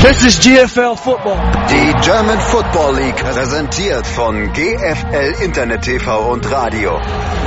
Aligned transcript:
This 0.00 0.24
is 0.24 0.38
GFL 0.38 0.96
Football. 0.96 1.36
Die 1.68 1.92
German 2.06 2.38
Football 2.38 2.94
League 2.94 3.16
präsentiert 3.16 4.06
von 4.06 4.52
GFL 4.52 5.42
Internet 5.42 5.82
TV 5.82 6.30
und 6.30 6.48
Radio. 6.48 7.00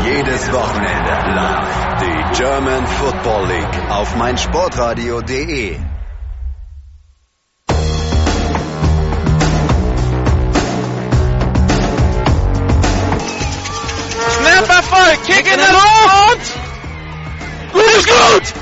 Jedes 0.03 0.51
Wochenende 0.51 1.11
live. 1.33 2.01
Die 2.01 2.37
German 2.37 2.85
Football 2.85 3.47
League 3.47 3.89
auf 3.89 4.15
meinsportradio.de. 4.17 5.77
Snap 14.27 14.69
Erfolg, 14.69 15.23
Kick 15.25 15.53
in 15.53 15.57
der 15.57 15.71
Luft! 15.71 16.51
Gut 17.71 17.85
ist 17.97 18.07
gut! 18.07 18.53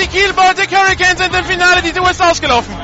Die 0.00 0.06
Kiel 0.06 0.32
Baltic 0.32 0.74
Hurricanes 0.74 1.18
sind 1.18 1.36
im 1.36 1.44
Finale, 1.44 1.82
die 1.82 2.00
Uhr 2.00 2.10
ist 2.10 2.22
ausgelaufen. 2.22 2.81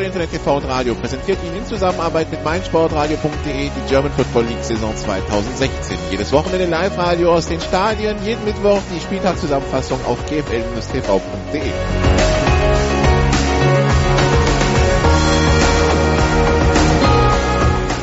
GFL 0.00 0.06
Internet 0.06 0.30
TV 0.30 0.56
und 0.56 0.64
Radio 0.64 0.94
präsentiert 0.94 1.38
Ihnen 1.44 1.56
in 1.56 1.66
Zusammenarbeit 1.66 2.30
mit 2.30 2.42
meinsportradio.de 2.42 3.70
die 3.70 3.88
German 3.88 4.10
Football 4.12 4.44
League 4.44 4.62
Saison 4.62 4.96
2016. 4.96 5.98
Jedes 6.10 6.32
Wochenende 6.32 6.66
Live-Radio 6.66 7.34
aus 7.34 7.48
den 7.48 7.60
Stadien, 7.60 8.16
jeden 8.24 8.44
Mittwoch 8.44 8.80
die 8.94 9.00
Spieltagszusammenfassung 9.00 9.98
auf 10.06 10.24
gfl-tv.de. 10.26 11.72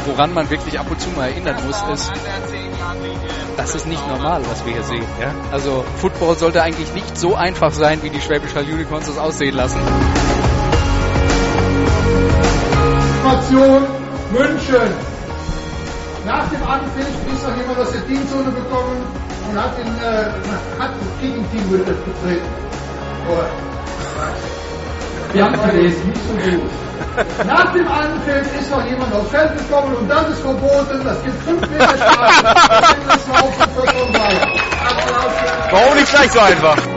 Woran 0.06 0.34
man 0.34 0.50
wirklich 0.50 0.80
ab 0.80 0.90
und 0.90 1.02
zu 1.02 1.10
mal 1.12 1.30
erinnern 1.30 1.56
muss, 1.66 1.82
ist, 1.94 2.12
das 3.56 3.76
ist 3.76 3.88
nicht 3.88 4.08
normal, 4.08 4.42
was 4.50 4.66
wir 4.66 4.74
hier 4.74 4.84
sehen. 4.84 5.06
Ja? 5.20 5.34
Also 5.52 5.84
Football 5.98 6.36
sollte 6.36 6.62
eigentlich 6.62 6.94
nicht 6.94 7.18
so 7.18 7.36
einfach 7.36 7.72
sein, 7.72 8.04
wie 8.04 8.10
die 8.10 8.22
Schwäbisch 8.22 8.54
Hall 8.56 8.66
Unicorns 8.66 9.08
das 9.08 9.18
aussehen 9.18 9.56
lassen. 9.56 9.80
Information 13.28 13.84
München. 14.32 14.94
Nach 16.26 16.48
dem 16.50 16.64
Anpfiff 16.64 17.08
ist 17.08 17.48
noch 17.48 17.58
jemand 17.58 17.80
aus 17.80 17.92
der 17.92 18.08
Teamzone 18.08 18.52
gekommen 18.52 19.04
und 19.50 19.62
hat 19.62 19.78
den, 19.78 19.88
äh, 19.88 20.82
hat 20.82 20.92
das 20.92 21.20
Kicking-Team 21.20 21.70
betreten. 21.70 22.48
Oder? 23.30 23.50
Wir 25.34 25.44
haben 25.44 25.70
gelesen, 25.70 26.08
nicht 26.08 26.22
so 26.26 26.52
gut. 26.52 26.70
Nach 27.46 27.74
dem 27.74 27.88
Anpfiff 27.88 28.62
ist 28.62 28.72
noch 28.72 28.86
jemand 28.86 29.14
aufs 29.14 29.30
Feld 29.30 29.58
gekommen 29.58 29.96
und 29.96 30.10
das 30.10 30.30
ist 30.30 30.40
verboten. 30.40 31.02
Das 31.04 31.22
gibt 31.24 31.44
5 31.44 31.70
Meter 31.70 31.98
Strafe. 31.98 32.44
Das 33.08 33.24
für 33.24 33.88
Applaus. 34.88 35.34
Warum 35.72 35.96
nicht 35.96 36.10
gleich 36.10 36.32
so 36.32 36.40
einfach? 36.40 36.97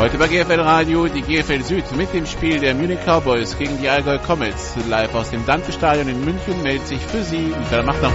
Heute 0.00 0.16
bei 0.16 0.28
GFL 0.28 0.60
Radio 0.60 1.08
die 1.08 1.20
GFL 1.20 1.62
Süd 1.62 1.84
mit 1.94 2.14
dem 2.14 2.24
Spiel 2.24 2.58
der 2.58 2.74
Munich 2.74 3.00
Cowboys 3.04 3.58
gegen 3.58 3.76
die 3.82 3.90
Allgäu 3.90 4.16
Comets. 4.16 4.74
Live 4.88 5.14
aus 5.14 5.28
dem 5.28 5.44
Dante-Stadion 5.44 6.08
in 6.08 6.24
München 6.24 6.62
meldet 6.62 6.86
sich 6.86 7.00
für 7.00 7.22
Sie 7.22 7.52
Michael 7.60 7.82
Machner. 7.82 8.10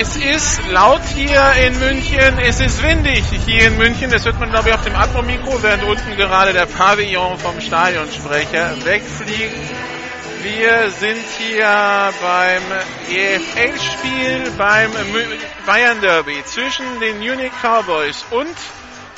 Es 0.00 0.16
ist 0.16 0.66
laut 0.70 1.02
hier 1.14 1.52
in 1.66 1.78
München, 1.78 2.38
es 2.38 2.58
ist 2.58 2.82
windig 2.82 3.22
hier 3.44 3.66
in 3.66 3.76
München. 3.76 4.10
Das 4.10 4.24
hört 4.24 4.40
man, 4.40 4.48
glaube 4.48 4.70
ich, 4.70 4.74
auf 4.74 4.82
dem 4.82 4.96
Atmo-Mikro, 4.96 5.62
während 5.62 5.82
unten 5.82 6.16
gerade 6.16 6.54
der 6.54 6.64
Pavillon 6.64 7.36
vom 7.38 7.60
Stadionsprecher 7.60 8.82
wegfliegt. 8.82 9.60
Wir 10.42 10.90
sind 10.90 11.22
hier 11.38 12.14
beim 12.22 12.62
EFL-Spiel 13.10 14.50
beim 14.56 14.90
Bayern 15.66 16.00
Derby 16.00 16.42
zwischen 16.46 16.98
den 17.00 17.18
Munich 17.18 17.52
Cowboys 17.60 18.24
und 18.30 18.56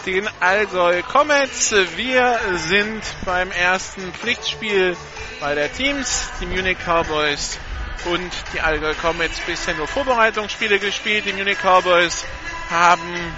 den 0.04 0.28
Allgäu 0.41 1.00
Comets. 1.03 1.72
Wir 1.94 2.41
sind 2.56 3.03
beim 3.25 3.53
ersten 3.53 4.12
Pflichtspiel 4.15 4.97
bei 5.38 5.54
der 5.54 5.72
Teams. 5.72 6.28
Die 6.41 6.47
Munich 6.47 6.78
Cowboys 6.84 7.60
und 8.07 8.33
die 8.53 8.61
Allgäu 8.61 8.95
Comets 8.95 9.41
bisher 9.41 9.75
nur 9.75 9.87
Vorbereitungsspiele 9.87 10.79
gespielt. 10.79 11.25
Die 11.27 11.33
Munich 11.33 11.59
Cowboys 11.59 12.25
haben 12.71 13.35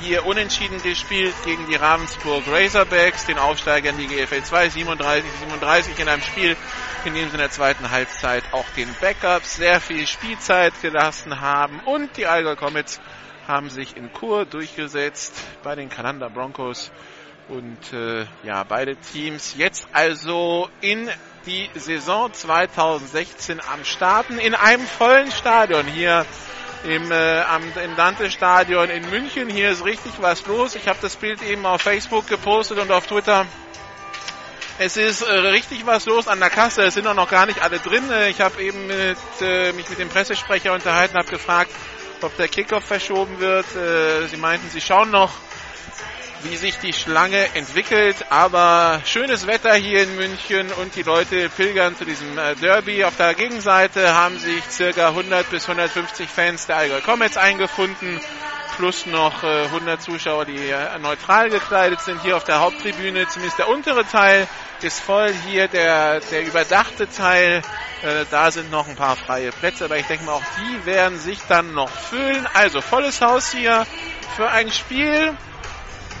hier 0.00 0.26
unentschieden 0.26 0.82
gespielt 0.82 1.34
gegen 1.44 1.66
die 1.66 1.74
Ravensburg 1.74 2.44
Razorbacks, 2.46 3.26
den 3.26 3.38
Aufsteiger 3.38 3.90
in 3.90 3.98
die 3.98 4.06
GFL 4.06 4.42
2, 4.42 4.68
37, 4.70 5.30
37 5.40 5.98
in 5.98 6.08
einem 6.08 6.22
Spiel, 6.22 6.56
in 7.04 7.14
dem 7.14 7.28
sie 7.28 7.34
in 7.34 7.38
der 7.38 7.50
zweiten 7.50 7.90
Halbzeit 7.90 8.44
auch 8.52 8.66
den 8.76 8.88
Backups 9.00 9.56
sehr 9.56 9.80
viel 9.80 10.06
Spielzeit 10.06 10.74
gelassen 10.82 11.40
haben 11.40 11.80
und 11.80 12.16
die 12.16 12.26
Allgäu 12.26 12.56
Comets 12.56 13.00
haben 13.46 13.70
sich 13.70 13.96
in 13.96 14.10
Chur 14.12 14.44
durchgesetzt 14.44 15.34
bei 15.62 15.74
den 15.74 15.88
Kanada 15.88 16.28
Broncos 16.28 16.90
und 17.48 17.92
äh, 17.92 18.26
ja, 18.42 18.64
beide 18.64 18.96
Teams 18.96 19.54
jetzt 19.56 19.86
also 19.92 20.68
in 20.80 21.08
die 21.46 21.70
Saison 21.74 22.32
2016 22.32 23.60
am 23.60 23.84
Starten 23.84 24.38
in 24.38 24.54
einem 24.54 24.86
vollen 24.86 25.30
Stadion 25.30 25.86
hier 25.86 26.26
im, 26.84 27.10
äh, 27.10 27.40
am, 27.42 27.62
im 27.82 27.96
Dante-Stadion 27.96 28.90
in 28.90 29.08
München. 29.10 29.48
Hier 29.48 29.70
ist 29.70 29.84
richtig 29.84 30.12
was 30.20 30.44
los. 30.46 30.74
Ich 30.74 30.88
habe 30.88 30.98
das 31.00 31.16
Bild 31.16 31.42
eben 31.42 31.64
auf 31.64 31.82
Facebook 31.82 32.26
gepostet 32.26 32.78
und 32.78 32.90
auf 32.90 33.06
Twitter. 33.06 33.46
Es 34.78 34.96
ist 34.96 35.22
äh, 35.22 35.32
richtig 35.32 35.86
was 35.86 36.04
los 36.06 36.28
an 36.28 36.40
der 36.40 36.50
Kasse. 36.50 36.82
Es 36.82 36.94
sind 36.94 37.06
auch 37.06 37.14
noch 37.14 37.30
gar 37.30 37.46
nicht 37.46 37.62
alle 37.62 37.78
drin. 37.78 38.10
Äh, 38.10 38.28
Ich 38.30 38.40
habe 38.40 38.60
eben 38.62 38.86
mit, 38.88 39.16
äh, 39.40 39.72
mich 39.72 39.88
mit 39.88 39.98
dem 39.98 40.08
Pressesprecher 40.08 40.72
unterhalten, 40.72 41.16
habe 41.16 41.28
gefragt, 41.28 41.70
ob 42.22 42.36
der 42.36 42.48
Kickoff 42.48 42.84
verschoben 42.84 43.38
wird. 43.38 43.66
Äh, 43.74 44.26
sie 44.28 44.36
meinten, 44.36 44.68
sie 44.70 44.80
schauen 44.80 45.10
noch 45.10 45.30
wie 46.50 46.56
sich 46.56 46.78
die 46.78 46.92
Schlange 46.92 47.54
entwickelt. 47.54 48.16
Aber 48.30 49.00
schönes 49.04 49.46
Wetter 49.46 49.74
hier 49.74 50.02
in 50.02 50.16
München 50.16 50.70
und 50.72 50.94
die 50.94 51.02
Leute 51.02 51.48
pilgern 51.48 51.96
zu 51.96 52.04
diesem 52.04 52.36
äh, 52.38 52.54
Derby. 52.56 53.04
Auf 53.04 53.16
der 53.16 53.34
Gegenseite 53.34 54.14
haben 54.14 54.38
sich 54.38 54.62
circa 54.70 55.08
100 55.08 55.50
bis 55.50 55.68
150 55.68 56.28
Fans 56.28 56.66
der 56.66 56.76
Allgäu 56.76 57.00
Comets 57.00 57.36
eingefunden. 57.36 58.20
Plus 58.76 59.06
noch 59.06 59.42
äh, 59.42 59.64
100 59.64 60.02
Zuschauer, 60.02 60.44
die 60.44 60.68
äh, 60.68 60.98
neutral 61.00 61.50
gekleidet 61.50 62.00
sind. 62.00 62.22
Hier 62.22 62.36
auf 62.36 62.44
der 62.44 62.60
Haupttribüne, 62.60 63.26
zumindest 63.28 63.58
der 63.58 63.68
untere 63.68 64.06
Teil 64.06 64.46
ist 64.82 65.00
voll. 65.00 65.32
Hier 65.48 65.68
der, 65.68 66.20
der 66.20 66.46
überdachte 66.46 67.08
Teil, 67.08 67.62
äh, 68.02 68.24
da 68.30 68.50
sind 68.50 68.70
noch 68.70 68.86
ein 68.86 68.96
paar 68.96 69.16
freie 69.16 69.50
Plätze. 69.50 69.86
Aber 69.86 69.96
ich 69.96 70.06
denke 70.06 70.24
mal, 70.24 70.34
auch 70.34 70.42
die 70.58 70.86
werden 70.86 71.18
sich 71.18 71.38
dann 71.48 71.72
noch 71.72 71.90
füllen. 71.90 72.46
Also 72.52 72.80
volles 72.80 73.20
Haus 73.20 73.50
hier 73.50 73.86
für 74.36 74.50
ein 74.50 74.70
Spiel, 74.70 75.34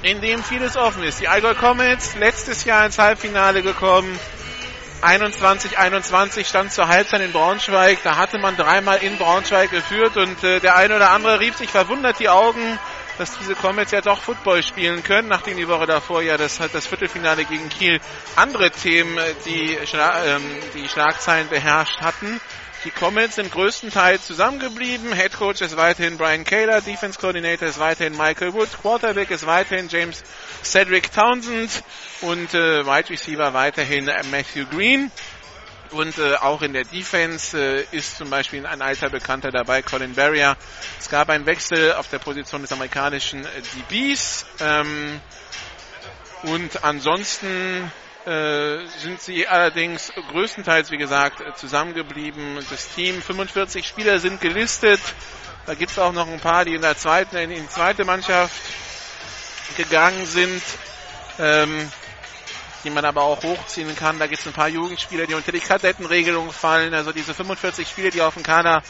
in 0.06 0.20
dem 0.20 0.42
vieles 0.44 0.76
offen 0.76 1.02
ist. 1.02 1.20
Die 1.20 1.26
Allgäu 1.26 1.54
Comets 1.54 2.14
letztes 2.14 2.64
Jahr 2.64 2.86
ins 2.86 2.96
Halbfinale 2.98 3.62
gekommen. 3.62 4.18
21-21 5.02 6.44
stand 6.44 6.72
zur 6.72 6.86
Halbzeit 6.86 7.20
in 7.22 7.32
Braunschweig. 7.32 7.98
Da 8.04 8.16
hatte 8.16 8.38
man 8.38 8.56
dreimal 8.56 8.98
in 8.98 9.18
Braunschweig 9.18 9.70
geführt 9.70 10.16
und 10.16 10.42
äh, 10.44 10.60
der 10.60 10.76
eine 10.76 10.94
oder 10.94 11.10
andere 11.10 11.40
rieb 11.40 11.54
sich 11.56 11.70
verwundert 11.70 12.20
die 12.20 12.28
Augen, 12.28 12.78
dass 13.18 13.36
diese 13.38 13.56
Comets 13.56 13.90
ja 13.90 14.00
doch 14.00 14.20
Football 14.20 14.62
spielen 14.62 15.02
können, 15.02 15.26
nachdem 15.26 15.56
die 15.56 15.68
Woche 15.68 15.86
davor 15.86 16.22
ja 16.22 16.36
das, 16.36 16.58
das 16.72 16.86
Viertelfinale 16.86 17.44
gegen 17.44 17.68
Kiel 17.68 18.00
andere 18.36 18.70
Themen, 18.70 19.18
äh, 19.18 19.34
die, 19.44 19.76
Schla 19.86 20.24
ähm, 20.24 20.42
die 20.74 20.88
Schlagzeilen 20.88 21.48
beherrscht 21.48 22.00
hatten. 22.00 22.40
Die 22.86 22.92
Comets 22.92 23.34
sind 23.34 23.50
größtenteils 23.50 24.24
zusammengeblieben. 24.28 25.12
Head 25.12 25.32
Coach 25.32 25.60
ist 25.60 25.76
weiterhin 25.76 26.16
Brian 26.18 26.44
Kaler, 26.44 26.80
Defense 26.80 27.18
Coordinator 27.18 27.66
ist 27.66 27.80
weiterhin 27.80 28.16
Michael 28.16 28.54
Wood, 28.54 28.68
Quarterback 28.80 29.32
ist 29.32 29.44
weiterhin 29.44 29.88
James 29.88 30.22
Cedric 30.62 31.10
Townsend 31.12 31.82
und 32.20 32.54
äh, 32.54 32.86
Wide 32.86 33.10
Receiver 33.10 33.52
weiterhin 33.52 34.08
Matthew 34.30 34.66
Green. 34.66 35.10
Und 35.90 36.16
äh, 36.18 36.36
auch 36.36 36.62
in 36.62 36.74
der 36.74 36.84
Defense 36.84 37.58
äh, 37.58 37.86
ist 37.90 38.18
zum 38.18 38.30
Beispiel 38.30 38.64
ein 38.64 38.80
alter 38.80 39.10
Bekannter 39.10 39.50
dabei, 39.50 39.82
Colin 39.82 40.14
Barrier. 40.14 40.56
Es 41.00 41.08
gab 41.08 41.28
einen 41.28 41.44
Wechsel 41.44 41.94
auf 41.94 42.06
der 42.06 42.20
Position 42.20 42.62
des 42.62 42.70
amerikanischen 42.70 43.44
äh, 43.44 43.48
DBs. 43.90 44.46
Ähm, 44.60 45.20
und 46.44 46.84
ansonsten 46.84 47.90
sind 48.26 49.20
sie 49.20 49.46
allerdings 49.46 50.12
größtenteils, 50.32 50.90
wie 50.90 50.96
gesagt, 50.96 51.58
zusammengeblieben. 51.58 52.58
Das 52.70 52.88
Team, 52.94 53.22
45 53.22 53.86
Spieler 53.86 54.18
sind 54.18 54.40
gelistet. 54.40 55.00
Da 55.64 55.74
gibt 55.74 55.92
es 55.92 55.98
auch 55.98 56.12
noch 56.12 56.28
ein 56.28 56.40
paar, 56.40 56.64
die 56.64 56.74
in 56.74 56.82
der 56.82 56.96
zweiten, 56.96 57.36
in 57.36 57.50
die 57.50 57.68
zweite 57.68 58.04
Mannschaft 58.04 58.54
gegangen 59.76 60.26
sind. 60.26 60.62
Ähm, 61.38 61.90
die 62.86 62.90
man 62.90 63.04
aber 63.04 63.22
auch 63.22 63.42
hochziehen 63.42 63.96
kann. 63.96 64.20
Da 64.20 64.28
gibt 64.28 64.40
es 64.40 64.46
ein 64.46 64.52
paar 64.52 64.68
Jugendspieler, 64.68 65.26
die 65.26 65.34
unter 65.34 65.50
die 65.50 65.58
Kadettenregelung 65.58 66.52
fallen. 66.52 66.94
Also 66.94 67.10
diese 67.10 67.34
45 67.34 67.88
Spiele, 67.88 68.10
die 68.10 68.22
auf 68.22 68.34
dem 68.34 68.44
Kader, 68.44 68.80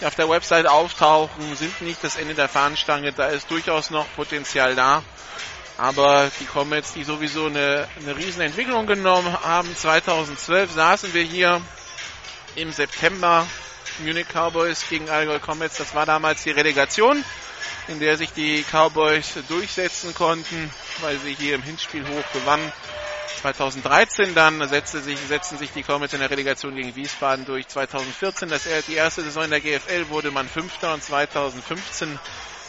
die 0.00 0.06
auf 0.06 0.16
der 0.16 0.28
Website 0.28 0.66
auftauchen, 0.66 1.54
sind 1.54 1.80
nicht 1.80 2.02
das 2.02 2.16
Ende 2.16 2.34
der 2.34 2.48
Fahnenstange. 2.48 3.12
Da 3.12 3.28
ist 3.28 3.48
durchaus 3.50 3.90
noch 3.90 4.06
Potenzial 4.16 4.74
da. 4.74 5.04
Aber 5.76 6.30
die 6.40 6.44
Comets, 6.44 6.92
die 6.92 7.02
sowieso 7.02 7.46
eine, 7.46 7.88
eine 8.00 8.16
riesen 8.16 8.42
Entwicklung 8.42 8.86
genommen 8.86 9.36
haben, 9.42 9.74
2012 9.74 10.70
saßen 10.70 11.14
wir 11.14 11.22
hier 11.22 11.60
im 12.54 12.70
September 12.72 13.46
Munich 13.98 14.26
Cowboys 14.32 14.88
gegen 14.88 15.10
Allgäu 15.10 15.40
Comets. 15.40 15.78
Das 15.78 15.94
war 15.94 16.06
damals 16.06 16.44
die 16.44 16.52
Relegation, 16.52 17.24
in 17.88 17.98
der 17.98 18.16
sich 18.16 18.32
die 18.32 18.64
Cowboys 18.70 19.34
durchsetzen 19.48 20.14
konnten, 20.14 20.70
weil 21.00 21.18
sie 21.18 21.34
hier 21.34 21.56
im 21.56 21.62
Hinspiel 21.62 22.06
hoch 22.06 22.32
gewannen. 22.32 22.72
2013 23.42 24.34
dann 24.34 24.66
setzte 24.68 25.00
sich, 25.00 25.18
setzten 25.28 25.58
sich 25.58 25.70
die 25.72 25.82
Comets 25.82 26.14
in 26.14 26.20
der 26.20 26.30
Relegation 26.30 26.76
gegen 26.76 26.94
Wiesbaden 26.94 27.44
durch. 27.44 27.66
2014, 27.68 28.48
das, 28.48 28.62
die 28.86 28.94
erste 28.94 29.22
Saison 29.22 29.44
in 29.44 29.50
der 29.50 29.60
GFL, 29.60 30.08
wurde 30.08 30.30
man 30.30 30.48
Fünfter 30.48 30.94
und 30.94 31.02
2015 31.02 32.18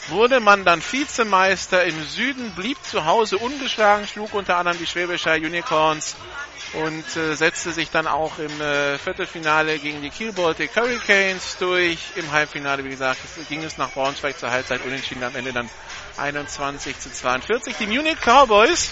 wurde 0.09 0.39
man 0.39 0.65
dann 0.65 0.81
Vizemeister 0.81 1.83
im 1.85 2.03
Süden, 2.03 2.51
blieb 2.55 2.77
zu 2.83 3.05
Hause 3.05 3.37
ungeschlagen, 3.37 4.07
schlug 4.07 4.33
unter 4.33 4.57
anderem 4.57 4.77
die 4.77 4.85
Schwäbischer 4.85 5.35
Unicorns 5.35 6.15
und 6.73 7.15
äh, 7.15 7.35
setzte 7.35 7.71
sich 7.71 7.89
dann 7.89 8.07
auch 8.07 8.37
im 8.37 8.61
äh, 8.61 8.97
Viertelfinale 8.97 9.79
gegen 9.79 10.01
die 10.01 10.09
Kiel 10.09 10.33
Baltic 10.33 10.75
Hurricanes 10.75 11.57
durch. 11.57 11.97
Im 12.15 12.31
Halbfinale, 12.31 12.83
wie 12.83 12.89
gesagt, 12.89 13.19
ging 13.49 13.63
es 13.63 13.77
nach 13.77 13.91
Braunschweig 13.91 14.37
zur 14.37 14.51
Halbzeit 14.51 14.83
unentschieden, 14.85 15.23
am 15.23 15.35
Ende 15.35 15.53
dann 15.53 15.69
21 16.17 16.99
zu 16.99 17.11
42. 17.11 17.75
Die 17.77 17.87
Munich 17.87 18.17
Cowboys, 18.21 18.91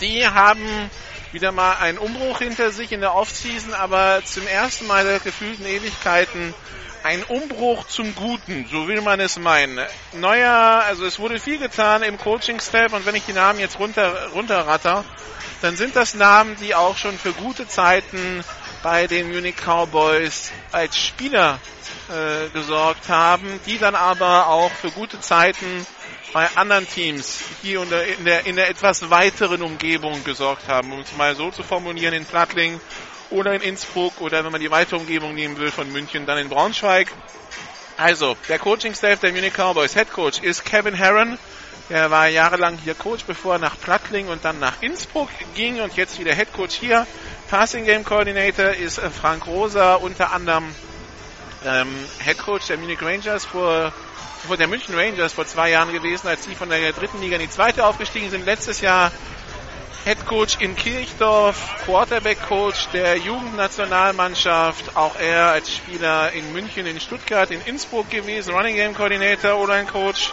die 0.00 0.26
haben 0.26 0.90
wieder 1.32 1.50
mal 1.50 1.76
einen 1.76 1.98
Umbruch 1.98 2.38
hinter 2.38 2.70
sich 2.70 2.92
in 2.92 3.00
der 3.00 3.14
Offseason, 3.14 3.72
aber 3.72 4.22
zum 4.24 4.46
ersten 4.46 4.86
Mal 4.86 5.04
seit 5.04 5.24
gefühlten 5.24 5.64
Ewigkeiten 5.64 6.54
ein 7.02 7.22
Umbruch 7.24 7.86
zum 7.86 8.14
Guten, 8.14 8.66
so 8.70 8.86
will 8.88 9.00
man 9.00 9.20
es 9.20 9.38
meinen. 9.38 9.84
Neuer, 10.12 10.82
also 10.86 11.04
es 11.04 11.18
wurde 11.18 11.38
viel 11.38 11.58
getan 11.58 12.02
im 12.02 12.18
Coaching-Staff 12.18 12.92
und 12.92 13.06
wenn 13.06 13.14
ich 13.14 13.24
die 13.24 13.32
Namen 13.32 13.58
jetzt 13.58 13.78
runter, 13.78 14.28
runterratter, 14.34 15.04
dann 15.60 15.76
sind 15.76 15.96
das 15.96 16.14
Namen, 16.14 16.56
die 16.60 16.74
auch 16.74 16.96
schon 16.96 17.18
für 17.18 17.32
gute 17.32 17.66
Zeiten 17.66 18.44
bei 18.82 19.06
den 19.06 19.30
Munich 19.30 19.56
Cowboys 19.56 20.50
als 20.72 20.96
Spieler 20.96 21.60
äh, 22.08 22.48
gesorgt 22.50 23.08
haben, 23.08 23.60
die 23.66 23.78
dann 23.78 23.94
aber 23.94 24.48
auch 24.48 24.70
für 24.72 24.90
gute 24.90 25.20
Zeiten 25.20 25.86
bei 26.32 26.48
anderen 26.56 26.88
Teams 26.88 27.42
hier 27.62 27.82
in 27.82 27.90
der, 27.90 28.06
in 28.06 28.24
der, 28.24 28.46
in 28.46 28.56
der 28.56 28.68
etwas 28.70 29.10
weiteren 29.10 29.62
Umgebung 29.62 30.24
gesorgt 30.24 30.68
haben, 30.68 30.92
um 30.92 31.00
es 31.00 31.16
mal 31.16 31.36
so 31.36 31.50
zu 31.50 31.62
formulieren, 31.62 32.14
in 32.14 32.24
Plattling 32.24 32.80
oder 33.32 33.54
in 33.54 33.62
Innsbruck 33.62 34.20
oder 34.20 34.44
wenn 34.44 34.52
man 34.52 34.60
die 34.60 34.70
weitere 34.70 34.96
Umgebung 34.96 35.34
nehmen 35.34 35.58
will 35.58 35.70
von 35.70 35.90
München, 35.90 36.26
dann 36.26 36.38
in 36.38 36.48
Braunschweig. 36.48 37.12
Also, 37.96 38.36
der 38.48 38.58
Coaching-Staff 38.58 39.20
der 39.20 39.32
Munich 39.32 39.52
Cowboys, 39.54 39.94
Head 39.94 40.12
Coach 40.12 40.40
ist 40.40 40.64
Kevin 40.64 40.94
Herron. 40.94 41.38
Er 41.88 42.10
war 42.10 42.28
jahrelang 42.28 42.78
hier 42.82 42.94
Coach, 42.94 43.24
bevor 43.24 43.54
er 43.54 43.58
nach 43.58 43.78
Plattling 43.78 44.28
und 44.28 44.44
dann 44.44 44.58
nach 44.58 44.80
Innsbruck 44.80 45.28
ging 45.54 45.80
und 45.80 45.94
jetzt 45.96 46.18
wieder 46.18 46.34
Head 46.34 46.52
Coach 46.52 46.74
hier. 46.74 47.06
Passing 47.50 47.84
Game 47.84 48.04
Coordinator 48.04 48.70
ist 48.70 48.98
Frank 48.98 49.46
Rosa, 49.46 49.96
unter 49.96 50.32
anderem 50.32 50.74
ähm, 51.64 51.88
Head 52.24 52.38
Coach 52.38 52.66
der 52.68 52.78
Munich 52.78 53.02
Rangers 53.02 53.44
vor, 53.44 53.92
vor 54.46 54.56
der 54.56 54.68
München 54.68 54.94
Rangers 54.94 55.34
vor 55.34 55.46
zwei 55.46 55.70
Jahren 55.70 55.92
gewesen, 55.92 56.28
als 56.28 56.44
sie 56.44 56.54
von 56.54 56.70
der 56.70 56.92
dritten 56.92 57.20
Liga 57.20 57.36
in 57.36 57.42
die 57.42 57.50
zweite 57.50 57.84
aufgestiegen 57.84 58.30
sind. 58.30 58.46
Letztes 58.46 58.80
Jahr 58.80 59.12
Head 60.04 60.26
Coach 60.26 60.60
in 60.60 60.74
Kirchdorf, 60.74 61.56
Quarterback 61.84 62.42
Coach 62.48 62.88
der 62.92 63.18
Jugendnationalmannschaft, 63.18 64.96
auch 64.96 65.14
er 65.14 65.52
als 65.52 65.72
Spieler 65.72 66.32
in 66.32 66.52
München, 66.52 66.86
in 66.86 66.98
Stuttgart, 66.98 67.52
in 67.52 67.60
Innsbruck 67.60 68.10
gewesen, 68.10 68.52
Running 68.52 68.74
Game 68.74 68.94
Coordinator, 68.94 69.56
O-Line 69.56 69.86
Coach. 69.86 70.32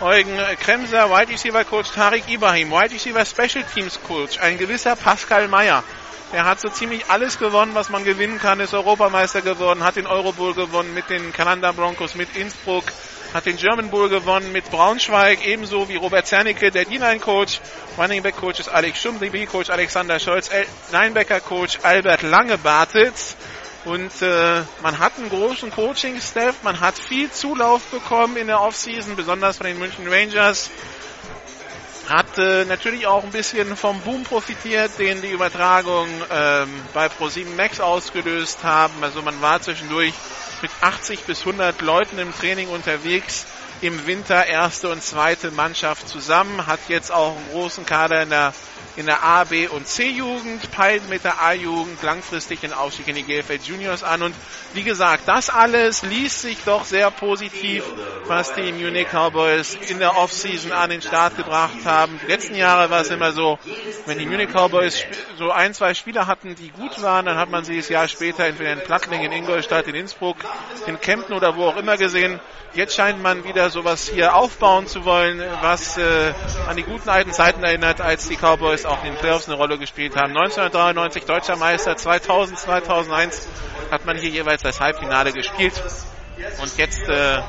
Eugen 0.00 0.36
Kremser, 0.58 1.08
Wide 1.08 1.30
Receiver 1.32 1.64
Coach 1.64 1.92
Tarik 1.92 2.28
Ibrahim, 2.28 2.72
Wide 2.72 2.90
Receiver 2.92 3.24
Special 3.24 3.62
Teams 3.72 4.00
Coach, 4.02 4.38
ein 4.40 4.58
gewisser 4.58 4.96
Pascal 4.96 5.46
Meyer. 5.46 5.84
Er 6.32 6.44
hat 6.46 6.60
so 6.60 6.68
ziemlich 6.68 7.08
alles 7.08 7.38
gewonnen, 7.38 7.76
was 7.76 7.90
man 7.90 8.02
gewinnen 8.02 8.40
kann, 8.40 8.58
ist 8.58 8.74
Europameister 8.74 9.40
geworden, 9.42 9.84
hat 9.84 9.94
den 9.94 10.08
Eurobowl 10.08 10.54
gewonnen 10.54 10.92
mit 10.92 11.08
den 11.08 11.32
Kanada 11.32 11.70
Broncos, 11.70 12.16
mit 12.16 12.34
Innsbruck, 12.34 12.82
hat 13.34 13.46
den 13.46 13.56
German 13.56 13.90
Bowl 13.90 14.08
gewonnen 14.08 14.52
mit 14.52 14.70
Braunschweig, 14.70 15.44
ebenso 15.44 15.88
wie 15.88 15.96
Robert 15.96 16.24
Zernike, 16.28 16.70
der 16.70 16.84
D-Line-Coach. 16.84 17.60
Running 17.98 18.22
Back 18.22 18.36
Coach 18.36 18.60
ist 18.60 18.68
Alex 18.68 19.02
Schumm, 19.02 19.18
DB-Coach 19.18 19.70
Alexander 19.70 20.20
Scholz, 20.20 20.50
Linebacker-Coach 20.92 21.80
Albert 21.82 22.22
Langebartitz. 22.22 23.34
Und 23.84 24.22
äh, 24.22 24.62
man 24.82 24.98
hat 25.00 25.18
einen 25.18 25.28
großen 25.28 25.70
Coaching-Staff, 25.72 26.62
man 26.62 26.78
hat 26.78 26.96
viel 26.96 27.30
Zulauf 27.30 27.82
bekommen 27.86 28.36
in 28.36 28.46
der 28.46 28.60
Offseason, 28.60 29.16
besonders 29.16 29.56
von 29.58 29.66
den 29.66 29.80
München 29.80 30.06
Rangers. 30.08 30.70
Hat 32.08 32.38
äh, 32.38 32.64
natürlich 32.66 33.06
auch 33.08 33.24
ein 33.24 33.30
bisschen 33.30 33.76
vom 33.76 34.00
Boom 34.02 34.22
profitiert, 34.22 34.92
den 34.98 35.22
die 35.22 35.30
Übertragung 35.30 36.06
ähm, 36.30 36.68
bei 36.92 37.06
Pro7 37.06 37.56
Max 37.56 37.80
ausgelöst 37.80 38.62
haben. 38.62 38.94
Also 39.02 39.22
man 39.22 39.40
war 39.42 39.60
zwischendurch 39.60 40.14
mit 40.64 40.70
80 40.80 41.24
bis 41.24 41.40
100 41.40 41.82
Leuten 41.82 42.18
im 42.18 42.32
Training 42.32 42.70
unterwegs. 42.70 43.44
Im 43.82 44.06
Winter 44.06 44.46
erste 44.46 44.88
und 44.88 45.02
zweite 45.02 45.50
Mannschaft 45.50 46.08
zusammen, 46.08 46.66
hat 46.66 46.80
jetzt 46.88 47.12
auch 47.12 47.36
einen 47.36 47.50
großen 47.50 47.84
Kader 47.84 48.22
in 48.22 48.30
der 48.30 48.54
in 48.96 49.06
der 49.06 49.22
A, 49.22 49.44
B 49.44 49.66
und 49.66 49.86
C-Jugend, 49.88 50.70
peilt 50.70 51.08
mit 51.08 51.24
der 51.24 51.42
A-Jugend 51.42 52.02
langfristig 52.02 52.60
den 52.60 52.72
Aufstieg 52.72 53.08
in 53.08 53.16
die 53.16 53.22
GFL 53.22 53.58
Juniors 53.62 54.02
an. 54.02 54.22
Und 54.22 54.34
wie 54.72 54.82
gesagt, 54.82 55.24
das 55.26 55.50
alles 55.50 56.02
liest 56.02 56.42
sich 56.42 56.58
doch 56.64 56.84
sehr 56.84 57.10
positiv, 57.10 57.84
was 58.26 58.54
die 58.54 58.72
Munich 58.72 59.08
Cowboys 59.10 59.76
in 59.88 59.98
der 59.98 60.16
Offseason 60.16 60.72
an 60.72 60.90
den 60.90 61.02
Start 61.02 61.36
gebracht 61.36 61.84
haben. 61.84 62.20
Die 62.22 62.30
letzten 62.30 62.54
Jahre 62.54 62.90
war 62.90 63.02
es 63.02 63.10
immer 63.10 63.32
so, 63.32 63.58
wenn 64.06 64.18
die 64.18 64.26
Munich 64.26 64.50
Cowboys 64.50 65.04
so 65.36 65.50
ein, 65.50 65.74
zwei 65.74 65.94
Spieler 65.94 66.26
hatten, 66.26 66.54
die 66.54 66.70
gut 66.70 67.02
waren, 67.02 67.26
dann 67.26 67.36
hat 67.36 67.50
man 67.50 67.64
sie 67.64 67.76
das 67.76 67.88
Jahr 67.88 68.08
später 68.08 68.44
entweder 68.44 68.72
in 68.72 68.80
Plattling, 68.80 69.22
in 69.22 69.32
Ingolstadt, 69.32 69.86
in 69.88 69.94
Innsbruck, 69.94 70.36
in 70.86 71.00
Kempten 71.00 71.34
oder 71.34 71.56
wo 71.56 71.66
auch 71.66 71.76
immer 71.76 71.96
gesehen. 71.96 72.40
Jetzt 72.74 72.96
scheint 72.96 73.22
man 73.22 73.44
wieder 73.44 73.70
sowas 73.70 74.10
hier 74.12 74.34
aufbauen 74.34 74.88
zu 74.88 75.04
wollen, 75.04 75.40
was 75.60 75.96
äh, 75.96 76.34
an 76.68 76.76
die 76.76 76.82
guten 76.82 77.08
alten 77.08 77.32
Zeiten 77.32 77.62
erinnert, 77.62 78.00
als 78.00 78.26
die 78.26 78.34
Cowboys 78.34 78.84
auch 78.84 79.04
in 79.04 79.12
den 79.12 79.18
Playoffs 79.18 79.46
eine 79.46 79.56
Rolle 79.56 79.78
gespielt 79.78 80.16
haben. 80.16 80.36
1993 80.36 81.24
deutscher 81.24 81.54
Meister, 81.54 81.96
2000, 81.96 82.58
2001 82.58 83.46
hat 83.92 84.04
man 84.06 84.16
hier 84.16 84.30
jeweils 84.30 84.62
das 84.62 84.80
Halbfinale 84.80 85.32
gespielt. 85.32 85.80
Und 86.60 86.76
jetzt 86.76 87.08
äh, 87.08 87.42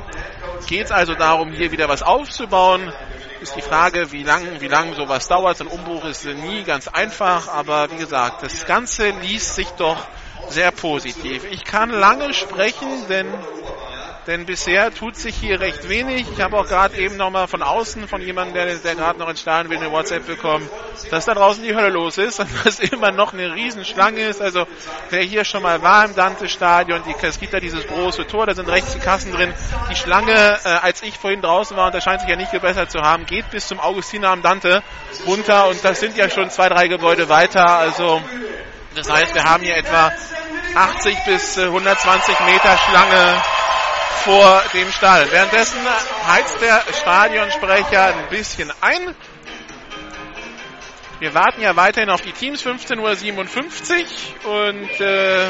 geht 0.67 0.86
es 0.86 0.91
also 0.91 1.15
darum, 1.15 1.51
hier 1.51 1.72
wieder 1.72 1.89
was 1.89 2.03
aufzubauen. 2.03 2.94
Ist 3.41 3.55
die 3.55 3.63
Frage, 3.63 4.12
wie 4.12 4.22
lang, 4.22 4.62
wie 4.62 4.67
lang 4.67 4.94
sowas 4.94 5.27
dauert. 5.27 5.60
Ein 5.60 5.67
Umbruch 5.67 6.05
ist 6.05 6.25
nie 6.25 6.63
ganz 6.63 6.88
einfach, 6.88 7.48
aber 7.48 7.89
wie 7.89 7.98
gesagt, 7.98 8.44
das 8.44 8.65
Ganze 8.67 9.10
liest 9.10 9.55
sich 9.55 9.70
doch 9.72 9.98
sehr 10.50 10.72
positiv. 10.72 11.46
Ich 11.50 11.63
kann 11.63 11.89
lange 11.89 12.32
sprechen, 12.36 13.08
denn 13.10 13.27
denn 14.27 14.46
bisher 14.46 14.94
tut 14.94 15.15
sich 15.15 15.36
hier 15.36 15.60
recht 15.60 15.88
wenig. 15.88 16.25
Ich 16.32 16.41
habe 16.41 16.58
auch 16.58 16.67
gerade 16.67 16.98
eben 16.98 17.15
nochmal 17.15 17.48
von 17.48 17.62
außen 17.62 18.08
von 18.08 18.22
jemandem, 18.22 18.55
der, 18.55 18.75
der 18.75 18.96
gerade 18.96 19.20
noch 19.20 19.29
in 19.29 19.38
Stadion 19.38 19.70
will, 19.70 19.77
eine 19.77 19.91
WhatsApp 19.91 20.25
bekommen, 20.25 20.67
dass 21.12 21.25
da 21.25 21.34
draußen 21.34 21.63
die 21.63 21.75
Hölle 21.75 21.89
los 21.89 22.17
ist 22.17 22.39
und 22.39 22.50
dass 22.63 22.79
immer 22.79 23.12
noch 23.12 23.34
eine 23.34 23.53
Riesenschlange 23.53 24.22
ist. 24.22 24.41
Also 24.41 24.65
wer 25.10 25.22
hier 25.22 25.46
schon 25.46 25.62
mal 25.62 25.82
war 25.82 26.05
im 26.05 26.15
Dante-Stadion, 26.15 27.03
es 27.22 27.39
gibt 27.39 27.53
da 27.53 27.60
dieses 27.60 27.86
große 27.88 28.25
Tor, 28.27 28.48
da 28.48 28.55
sind 28.55 28.67
rechts 28.67 28.94
die 28.94 29.00
Kassen 29.00 29.32
drin. 29.32 29.53
Die 29.91 29.96
Schlange, 29.96 30.60
äh, 30.63 30.70
als 30.70 31.03
ich 31.03 31.17
vorhin 31.17 31.41
draußen 31.41 31.77
war, 31.77 31.88
und 31.88 31.96
das 31.96 32.03
scheint 32.03 32.22
sich 32.22 32.29
ja 32.29 32.36
nicht 32.36 32.51
gebessert 32.51 32.91
zu 32.91 33.00
haben, 33.00 33.25
geht 33.25 33.50
bis 33.51 33.67
zum 33.67 33.79
Augustiner 33.79 34.29
am 34.29 34.41
Dante 34.41 34.82
runter 35.27 35.67
und 35.67 35.84
das 35.84 36.00
sind 36.00 36.17
ja 36.17 36.29
schon 36.29 36.50
zwei, 36.50 36.70
drei 36.70 36.88
Gebäude 36.88 37.29
weiter. 37.29 37.65
Also 37.67 38.22
das 38.96 39.10
heißt, 39.10 39.36
wir 39.36 39.44
haben 39.44 39.62
hier 39.62 39.75
etwa 39.75 40.12
80 40.75 41.17
bis 41.25 41.58
120 41.58 42.39
Meter 42.41 42.77
Schlange 42.77 43.41
vor 44.24 44.63
dem 44.74 44.91
Stadion. 44.91 45.31
Währenddessen 45.31 45.79
heizt 46.27 46.62
der 46.62 46.84
Stadionsprecher 47.01 48.15
ein 48.15 48.29
bisschen 48.29 48.72
ein. 48.81 49.15
Wir 51.19 51.34
warten 51.34 51.62
ja 51.62 51.75
weiterhin 51.75 52.10
auf 52.10 52.22
die 52.22 52.34
Teams 52.34 52.65
15.57 52.65 54.05
Uhr 54.43 54.67
und 54.67 55.00
äh, 55.00 55.48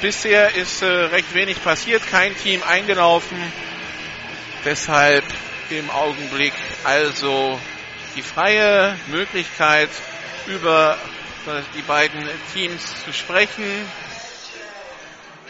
bisher 0.00 0.54
ist 0.56 0.82
äh, 0.82 0.86
recht 0.86 1.32
wenig 1.34 1.62
passiert, 1.62 2.02
kein 2.10 2.36
Team 2.36 2.62
eingelaufen. 2.62 3.38
Deshalb 4.64 5.24
im 5.70 5.88
Augenblick 5.90 6.54
also 6.84 7.58
die 8.16 8.22
freie 8.22 8.96
Möglichkeit 9.08 9.90
über 10.46 10.98
die 11.76 11.82
beiden 11.82 12.28
Teams 12.52 13.04
zu 13.04 13.12
sprechen. 13.12 13.64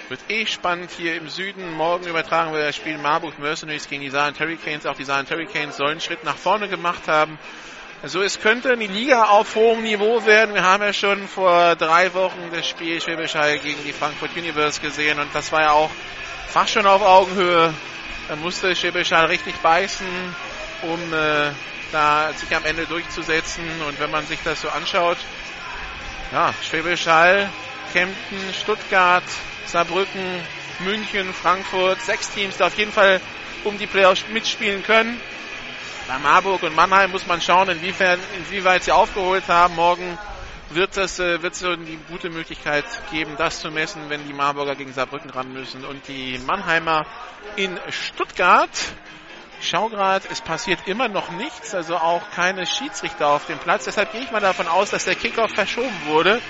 Wird 0.08 0.20
eh 0.28 0.46
spannend 0.46 0.92
hier 0.96 1.16
im 1.16 1.28
Süden. 1.28 1.72
Morgen 1.72 2.06
übertragen 2.06 2.52
wir 2.52 2.60
das 2.60 2.76
Spiel 2.76 2.96
Marburg 2.96 3.40
Mercenaries 3.40 3.88
gegen 3.88 4.02
die 4.02 4.10
Saarland 4.10 4.38
Hurricanes. 4.38 4.86
Auch 4.86 4.94
die 4.94 5.02
Saarland 5.02 5.28
Hurricanes 5.32 5.76
sollen 5.76 5.92
einen 5.92 6.00
Schritt 6.00 6.22
nach 6.22 6.36
vorne 6.36 6.68
gemacht 6.68 7.08
haben. 7.08 7.40
Also 8.04 8.22
es 8.22 8.38
könnte 8.38 8.70
eine 8.70 8.86
Liga 8.86 9.24
auf 9.24 9.56
hohem 9.56 9.82
Niveau 9.82 10.24
werden. 10.24 10.54
Wir 10.54 10.62
haben 10.62 10.84
ja 10.84 10.92
schon 10.92 11.26
vor 11.26 11.74
drei 11.74 12.14
Wochen 12.14 12.38
das 12.52 12.68
Spiel 12.68 13.00
Schwäbisch 13.00 13.34
Hall 13.34 13.58
gegen 13.58 13.82
die 13.84 13.92
Frankfurt 13.92 14.36
Universe 14.36 14.80
gesehen 14.80 15.18
und 15.18 15.34
das 15.34 15.50
war 15.50 15.62
ja 15.62 15.72
auch 15.72 15.90
fast 16.46 16.74
schon 16.74 16.86
auf 16.86 17.02
Augenhöhe. 17.02 17.74
Da 18.28 18.36
musste 18.36 18.76
Schwäbisch 18.76 19.10
Hall 19.10 19.26
richtig 19.26 19.56
beißen, 19.56 20.06
um 20.82 21.14
äh, 21.14 21.50
da 21.90 22.32
sich 22.32 22.54
am 22.54 22.64
Ende 22.64 22.86
durchzusetzen. 22.86 23.64
Und 23.88 23.98
wenn 23.98 24.12
man 24.12 24.24
sich 24.24 24.38
das 24.44 24.60
so 24.60 24.68
anschaut, 24.68 25.18
ja, 26.30 26.54
Schwäbisch 26.62 27.08
Hall, 27.08 27.50
Kempten, 27.92 28.38
Stuttgart, 28.54 29.24
Saarbrücken, 29.66 30.40
München, 30.80 31.32
Frankfurt, 31.34 32.00
sechs 32.02 32.30
Teams, 32.30 32.56
die 32.56 32.62
auf 32.62 32.76
jeden 32.78 32.92
Fall 32.92 33.20
um 33.64 33.78
die 33.78 33.86
Playoffs 33.86 34.24
mitspielen 34.32 34.82
können. 34.82 35.20
Bei 36.08 36.18
Marburg 36.18 36.62
und 36.62 36.74
Mannheim 36.76 37.10
muss 37.10 37.26
man 37.26 37.40
schauen, 37.40 37.68
inwiefern, 37.68 38.20
inwieweit 38.38 38.84
sie 38.84 38.92
aufgeholt 38.92 39.48
haben. 39.48 39.74
Morgen 39.74 40.18
wird 40.70 40.96
es 40.96 41.18
äh, 41.18 41.42
wird 41.42 41.54
so 41.54 41.74
die 41.76 41.98
gute 42.08 42.30
Möglichkeit 42.30 42.84
geben, 43.10 43.34
das 43.36 43.60
zu 43.60 43.70
messen, 43.70 44.08
wenn 44.08 44.26
die 44.26 44.32
Marburger 44.32 44.74
gegen 44.74 44.92
Saarbrücken 44.92 45.30
ran 45.30 45.52
müssen 45.52 45.84
und 45.84 46.06
die 46.08 46.38
Mannheimer 46.46 47.06
in 47.56 47.78
Stuttgart. 47.90 48.70
Schau 49.60 49.88
gerade, 49.88 50.26
es 50.30 50.40
passiert 50.40 50.80
immer 50.86 51.08
noch 51.08 51.30
nichts, 51.30 51.74
also 51.74 51.96
auch 51.96 52.22
keine 52.34 52.66
Schiedsrichter 52.66 53.28
auf 53.28 53.46
dem 53.46 53.58
Platz. 53.58 53.84
Deshalb 53.84 54.12
gehe 54.12 54.20
ich 54.20 54.30
mal 54.30 54.40
davon 54.40 54.68
aus, 54.68 54.90
dass 54.90 55.06
der 55.06 55.14
Kickoff 55.14 55.50
verschoben 55.52 55.94
wurde, 56.06 56.40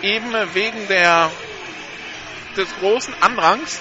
eben 0.00 0.32
wegen 0.54 0.86
der 0.88 1.30
des 2.56 2.68
großen 2.80 3.14
Andrangs, 3.20 3.80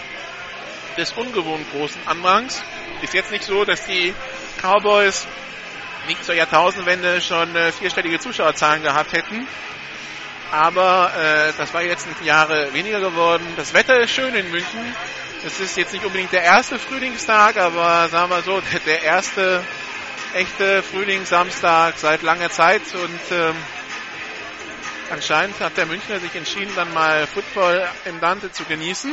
des 0.97 1.11
ungewohnt 1.13 1.69
großen 1.71 2.01
Andrangs. 2.05 2.63
Ist 3.01 3.13
jetzt 3.13 3.31
nicht 3.31 3.43
so, 3.43 3.65
dass 3.65 3.85
die 3.85 4.13
Cowboys 4.61 5.25
nicht 6.07 6.23
zur 6.25 6.35
Jahrtausendwende 6.35 7.21
schon 7.21 7.55
äh, 7.55 7.71
vierstellige 7.71 8.19
Zuschauerzahlen 8.19 8.83
gehabt 8.83 9.13
hätten. 9.13 9.47
Aber 10.51 11.13
äh, 11.15 11.53
das 11.57 11.73
war 11.73 11.81
jetzt 11.81 12.07
Jahre 12.23 12.73
weniger 12.73 12.99
geworden. 12.99 13.45
Das 13.55 13.73
Wetter 13.73 13.99
ist 14.01 14.11
schön 14.11 14.35
in 14.35 14.51
München. 14.51 14.95
Es 15.45 15.59
ist 15.59 15.77
jetzt 15.77 15.93
nicht 15.93 16.05
unbedingt 16.05 16.33
der 16.33 16.43
erste 16.43 16.77
Frühlingstag, 16.77 17.57
aber 17.57 18.09
sagen 18.09 18.29
wir 18.29 18.41
so, 18.41 18.61
der 18.85 19.01
erste 19.01 19.63
echte 20.33 20.83
Frühlingssamstag 20.83 21.95
seit 21.97 22.21
langer 22.21 22.49
Zeit. 22.49 22.81
Und 22.93 23.37
ähm, 23.37 23.55
anscheinend 25.11 25.59
hat 25.59 25.77
der 25.77 25.85
Münchner 25.85 26.19
sich 26.19 26.33
entschieden, 26.35 26.71
dann 26.75 26.93
mal 26.93 27.27
Football 27.27 27.87
im 28.05 28.19
Dante 28.19 28.51
zu 28.51 28.63
genießen. 28.63 29.11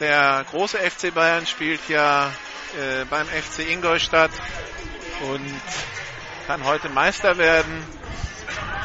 Der 0.00 0.44
große 0.50 0.78
FC 0.78 1.14
Bayern 1.14 1.46
spielt 1.46 1.88
ja 1.88 2.26
äh, 2.26 3.04
beim 3.08 3.26
FC 3.26 3.70
Ingolstadt 3.70 4.32
und 5.32 5.60
kann 6.46 6.64
heute 6.64 6.88
Meister 6.88 7.38
werden. 7.38 7.84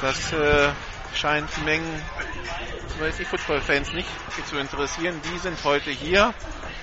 Das 0.02 0.32
äh, 0.32 0.70
scheint 1.16 1.50
Mengen, 1.66 2.02
zumindest 2.90 3.20
die 3.20 3.26
Football-Fans 3.26 3.94
nicht 3.94 4.10
zu 4.48 4.58
interessieren. 4.58 5.20
Die 5.34 5.40
sind 5.40 5.64
heute 5.64 5.90
hier 5.90 6.34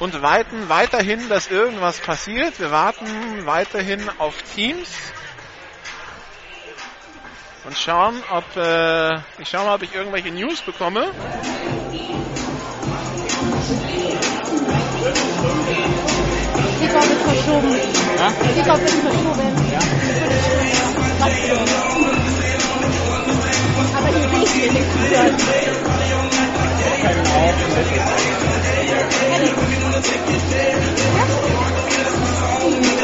und 0.00 0.20
warten 0.22 0.68
weiterhin, 0.68 1.28
dass 1.28 1.48
irgendwas 1.48 2.00
passiert. 2.00 2.58
Wir 2.58 2.72
warten 2.72 3.46
weiterhin 3.46 4.10
auf 4.18 4.34
Teams 4.54 4.88
und 7.64 7.76
schauen, 7.76 8.22
ob 8.30 8.44
äh, 8.56 9.14
ich 9.38 9.48
schaue 9.48 9.64
mal, 9.64 9.74
ob 9.76 9.82
ich 9.82 9.94
irgendwelche 9.94 10.30
News 10.30 10.60
bekomme. 10.60 11.06
Kickoff 16.78 17.10
ist 17.10 17.22
verschoben. 17.22 17.76
Ja? 18.18 18.32
Kickoff 18.54 18.84
ist 18.84 19.00
verschoben. 19.00 19.52
Ja. 19.72 19.78
Aber 23.96 24.08
hier 24.08 24.28
sehe 24.28 24.42
ich 24.42 24.50
hier 24.50 24.72
nichts 24.72 24.94
gehört. 24.94 25.34
Der 32.84 33.03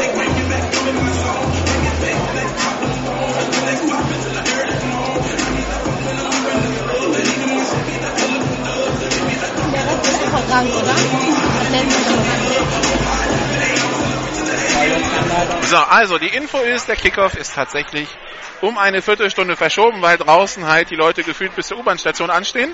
So, 15.69 15.77
also 15.77 16.17
die 16.17 16.27
Info 16.27 16.57
ist, 16.57 16.87
der 16.89 16.97
Kickoff 16.97 17.35
ist 17.35 17.55
tatsächlich 17.55 18.09
um 18.59 18.77
eine 18.77 19.01
Viertelstunde 19.01 19.55
verschoben, 19.55 20.01
weil 20.01 20.17
draußen 20.17 20.67
halt 20.67 20.89
die 20.89 20.95
Leute 20.95 21.23
gefühlt 21.23 21.55
bis 21.55 21.67
zur 21.67 21.79
U-Bahn-Station 21.79 22.29
anstehen. 22.29 22.73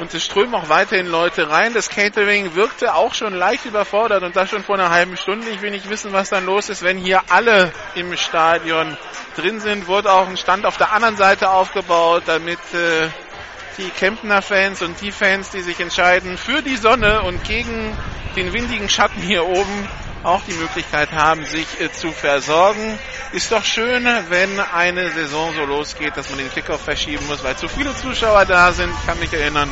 Und 0.00 0.12
es 0.12 0.24
strömen 0.24 0.54
auch 0.54 0.68
weiterhin 0.68 1.06
Leute 1.06 1.48
rein. 1.50 1.72
Das 1.72 1.88
Catering 1.88 2.54
wirkte 2.56 2.94
auch 2.94 3.14
schon 3.14 3.32
leicht 3.32 3.64
überfordert 3.64 4.24
und 4.24 4.34
das 4.34 4.50
schon 4.50 4.64
vor 4.64 4.74
einer 4.74 4.90
halben 4.90 5.16
Stunde. 5.16 5.48
Ich 5.50 5.62
will 5.62 5.70
nicht 5.70 5.88
wissen, 5.88 6.12
was 6.12 6.30
dann 6.30 6.46
los 6.46 6.68
ist, 6.68 6.82
wenn 6.82 6.98
hier 6.98 7.22
alle 7.30 7.72
im 7.94 8.16
Stadion 8.16 8.96
drin 9.36 9.60
sind. 9.60 9.86
Wurde 9.86 10.10
auch 10.10 10.28
ein 10.28 10.36
Stand 10.36 10.66
auf 10.66 10.78
der 10.78 10.92
anderen 10.92 11.16
Seite 11.16 11.50
aufgebaut, 11.50 12.24
damit 12.26 12.58
äh, 12.74 13.08
die 13.78 13.90
Kemptner 13.90 14.42
Fans 14.42 14.82
und 14.82 15.00
die 15.00 15.12
Fans, 15.12 15.50
die 15.50 15.60
sich 15.60 15.78
entscheiden 15.78 16.38
für 16.38 16.60
die 16.60 16.76
Sonne 16.76 17.22
und 17.22 17.44
gegen 17.44 17.96
den 18.34 18.52
windigen 18.52 18.88
Schatten 18.88 19.20
hier 19.20 19.46
oben, 19.46 19.88
auch 20.24 20.42
die 20.48 20.54
Möglichkeit 20.54 21.12
haben, 21.12 21.44
sich 21.44 21.80
äh, 21.80 21.92
zu 21.92 22.10
versorgen. 22.10 22.98
Ist 23.32 23.52
doch 23.52 23.64
schön, 23.64 24.06
wenn 24.28 24.58
eine 24.58 25.10
Saison 25.10 25.52
so 25.54 25.64
losgeht, 25.64 26.16
dass 26.16 26.30
man 26.30 26.38
den 26.38 26.50
Kickoff 26.50 26.82
verschieben 26.82 27.26
muss, 27.26 27.44
weil 27.44 27.56
zu 27.56 27.68
viele 27.68 27.94
Zuschauer 27.94 28.46
da 28.46 28.72
sind. 28.72 28.90
Ich 28.90 29.06
kann 29.06 29.18
mich 29.18 29.32
erinnern, 29.32 29.70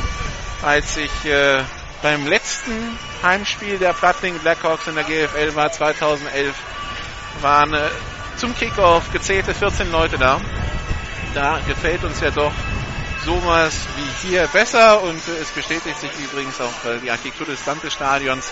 als 0.61 0.97
ich 0.97 1.25
äh, 1.25 1.61
beim 2.01 2.27
letzten 2.27 2.97
Heimspiel 3.23 3.79
der 3.79 3.93
Plattling 3.93 4.37
Blackhawks 4.39 4.87
in 4.87 4.95
der 4.95 5.03
GFL 5.05 5.55
war, 5.55 5.71
2011, 5.71 6.53
waren 7.41 7.73
äh, 7.73 7.79
zum 8.37 8.55
Kickoff 8.55 9.11
gezählte 9.11 9.53
14 9.53 9.91
Leute 9.91 10.17
da. 10.17 10.39
Da 11.33 11.59
gefällt 11.67 12.03
uns 12.03 12.19
ja 12.19 12.29
doch 12.29 12.53
sowas 13.25 13.73
wie 13.95 14.27
hier 14.27 14.47
besser 14.47 15.01
und 15.01 15.17
äh, 15.27 15.41
es 15.41 15.49
bestätigt 15.49 15.99
sich 15.99 16.11
übrigens 16.19 16.59
auch 16.61 16.85
äh, 16.85 16.99
die 16.99 17.09
Architektur 17.09 17.47
des 17.47 17.63
Dante-Stadions. 17.63 18.51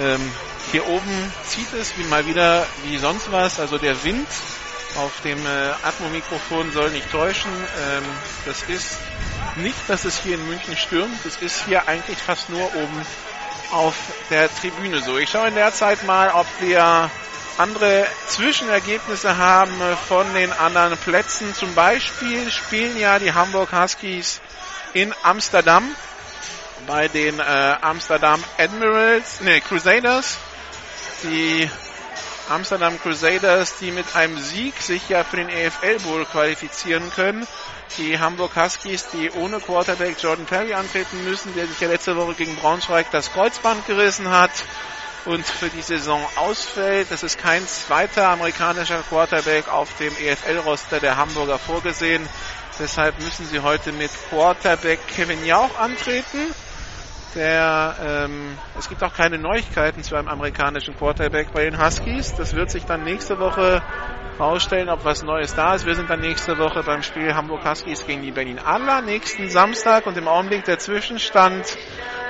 Ähm, 0.00 0.32
hier 0.72 0.86
oben 0.86 1.32
zieht 1.44 1.72
es 1.72 1.96
wie 1.96 2.04
mal 2.04 2.26
wieder 2.26 2.66
wie 2.84 2.98
sonst 2.98 3.30
was. 3.30 3.60
Also 3.60 3.78
der 3.78 4.02
Wind 4.04 4.28
auf 4.96 5.12
dem 5.22 5.44
äh, 5.44 5.70
Atmo-Mikrofon 5.82 6.72
soll 6.72 6.90
nicht 6.90 7.10
täuschen. 7.10 7.50
Ähm, 7.52 8.04
das 8.44 8.62
ist 8.64 8.98
nicht, 9.56 9.78
dass 9.88 10.04
es 10.04 10.18
hier 10.18 10.34
in 10.34 10.46
München 10.48 10.76
stürmt. 10.76 11.18
Das 11.24 11.36
ist 11.36 11.64
hier 11.66 11.88
eigentlich 11.88 12.18
fast 12.18 12.48
nur 12.50 12.64
oben 12.74 13.06
auf 13.72 13.94
der 14.30 14.54
Tribüne 14.54 15.00
so. 15.00 15.18
Ich 15.18 15.30
schaue 15.30 15.48
in 15.48 15.54
der 15.54 15.72
Zeit 15.72 16.04
mal, 16.04 16.30
ob 16.30 16.46
wir 16.60 17.10
andere 17.58 18.06
Zwischenergebnisse 18.28 19.36
haben 19.36 19.72
von 20.08 20.32
den 20.34 20.52
anderen 20.52 20.96
Plätzen. 20.98 21.54
Zum 21.54 21.74
Beispiel 21.74 22.50
spielen 22.50 22.98
ja 22.98 23.18
die 23.18 23.32
Hamburg 23.32 23.72
Huskies 23.72 24.40
in 24.92 25.14
Amsterdam 25.22 25.84
bei 26.86 27.08
den 27.08 27.38
äh, 27.38 27.42
Amsterdam 27.80 28.42
Admirals, 28.58 29.40
ne, 29.40 29.60
Crusaders. 29.60 30.38
Die 31.30 31.68
Amsterdam 32.48 33.00
Crusaders, 33.00 33.78
die 33.80 33.90
mit 33.90 34.14
einem 34.14 34.38
Sieg 34.38 34.80
sich 34.80 35.08
ja 35.08 35.24
für 35.24 35.36
den 35.36 35.48
EFL 35.48 35.98
Bowl 36.00 36.24
qualifizieren 36.24 37.10
können. 37.10 37.44
Die 37.98 38.20
Hamburg 38.20 38.54
Huskies, 38.54 39.08
die 39.12 39.32
ohne 39.32 39.58
Quarterback 39.58 40.16
Jordan 40.22 40.46
Perry 40.46 40.74
antreten 40.74 41.24
müssen, 41.24 41.52
der 41.56 41.66
sich 41.66 41.80
ja 41.80 41.88
letzte 41.88 42.16
Woche 42.16 42.34
gegen 42.34 42.54
Braunschweig 42.54 43.10
das 43.10 43.32
Kreuzband 43.32 43.84
gerissen 43.86 44.30
hat 44.30 44.52
und 45.24 45.44
für 45.44 45.68
die 45.68 45.82
Saison 45.82 46.24
ausfällt. 46.36 47.10
Es 47.10 47.24
ist 47.24 47.38
kein 47.38 47.66
zweiter 47.66 48.28
amerikanischer 48.28 49.02
Quarterback 49.08 49.68
auf 49.68 49.88
dem 49.96 50.14
EFL-Roster 50.16 51.00
der 51.00 51.16
Hamburger 51.16 51.58
vorgesehen. 51.58 52.28
Deshalb 52.78 53.18
müssen 53.20 53.46
sie 53.48 53.60
heute 53.60 53.90
mit 53.90 54.12
Quarterback 54.28 55.00
Kevin 55.08 55.44
Jauch 55.44 55.76
antreten. 55.78 56.54
Der, 57.36 57.94
ähm, 58.00 58.56
es 58.78 58.88
gibt 58.88 59.04
auch 59.04 59.12
keine 59.12 59.36
Neuigkeiten 59.36 60.02
zu 60.02 60.16
einem 60.16 60.28
amerikanischen 60.28 60.96
Quarterback 60.96 61.52
bei 61.52 61.64
den 61.64 61.78
Huskies. 61.78 62.34
Das 62.34 62.56
wird 62.56 62.70
sich 62.70 62.86
dann 62.86 63.04
nächste 63.04 63.38
Woche 63.38 63.82
rausstellen, 64.40 64.88
ob 64.88 65.04
was 65.04 65.22
Neues 65.22 65.54
da 65.54 65.74
ist. 65.74 65.84
Wir 65.84 65.94
sind 65.94 66.08
dann 66.08 66.20
nächste 66.20 66.56
Woche 66.56 66.82
beim 66.82 67.02
Spiel 67.02 67.34
Hamburg 67.34 67.68
Huskies 67.68 68.06
gegen 68.06 68.22
die 68.22 68.30
Berlin 68.30 68.58
Adler 68.58 69.02
nächsten 69.02 69.50
Samstag 69.50 70.06
und 70.06 70.16
im 70.16 70.28
Augenblick 70.28 70.64
der 70.64 70.78
Zwischenstand 70.78 71.76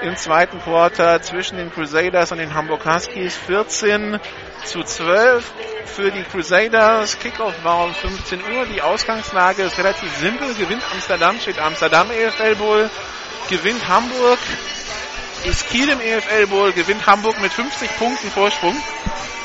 im 0.02 0.16
zweiten 0.16 0.58
Quarter 0.58 1.22
zwischen 1.22 1.56
den 1.56 1.72
Crusaders 1.72 2.32
und 2.32 2.38
den 2.38 2.54
Hamburg 2.54 2.84
Huskies 2.84 3.36
14 3.36 4.18
zu 4.64 4.82
12 4.82 5.52
für 5.84 6.10
die 6.10 6.24
Crusaders. 6.24 7.16
Kickoff 7.20 7.54
war 7.62 7.84
um 7.84 7.94
15 7.94 8.40
Uhr. 8.40 8.66
Die 8.66 8.82
Ausgangslage 8.82 9.62
ist 9.62 9.78
relativ 9.78 10.12
simpel. 10.16 10.52
Gewinnt 10.54 10.82
Amsterdam, 10.92 11.38
steht 11.38 11.60
Amsterdam 11.60 12.10
EFL 12.10 12.56
Bowl. 12.56 12.90
Gewinnt 13.48 13.86
Hamburg, 13.88 14.38
ist 15.44 15.68
Kiel 15.68 15.88
im 15.88 16.00
EFL 16.00 16.46
Bowl, 16.48 16.72
gewinnt 16.72 17.06
Hamburg 17.06 17.40
mit 17.40 17.52
50 17.52 17.96
Punkten 17.98 18.30
Vorsprung, 18.30 18.76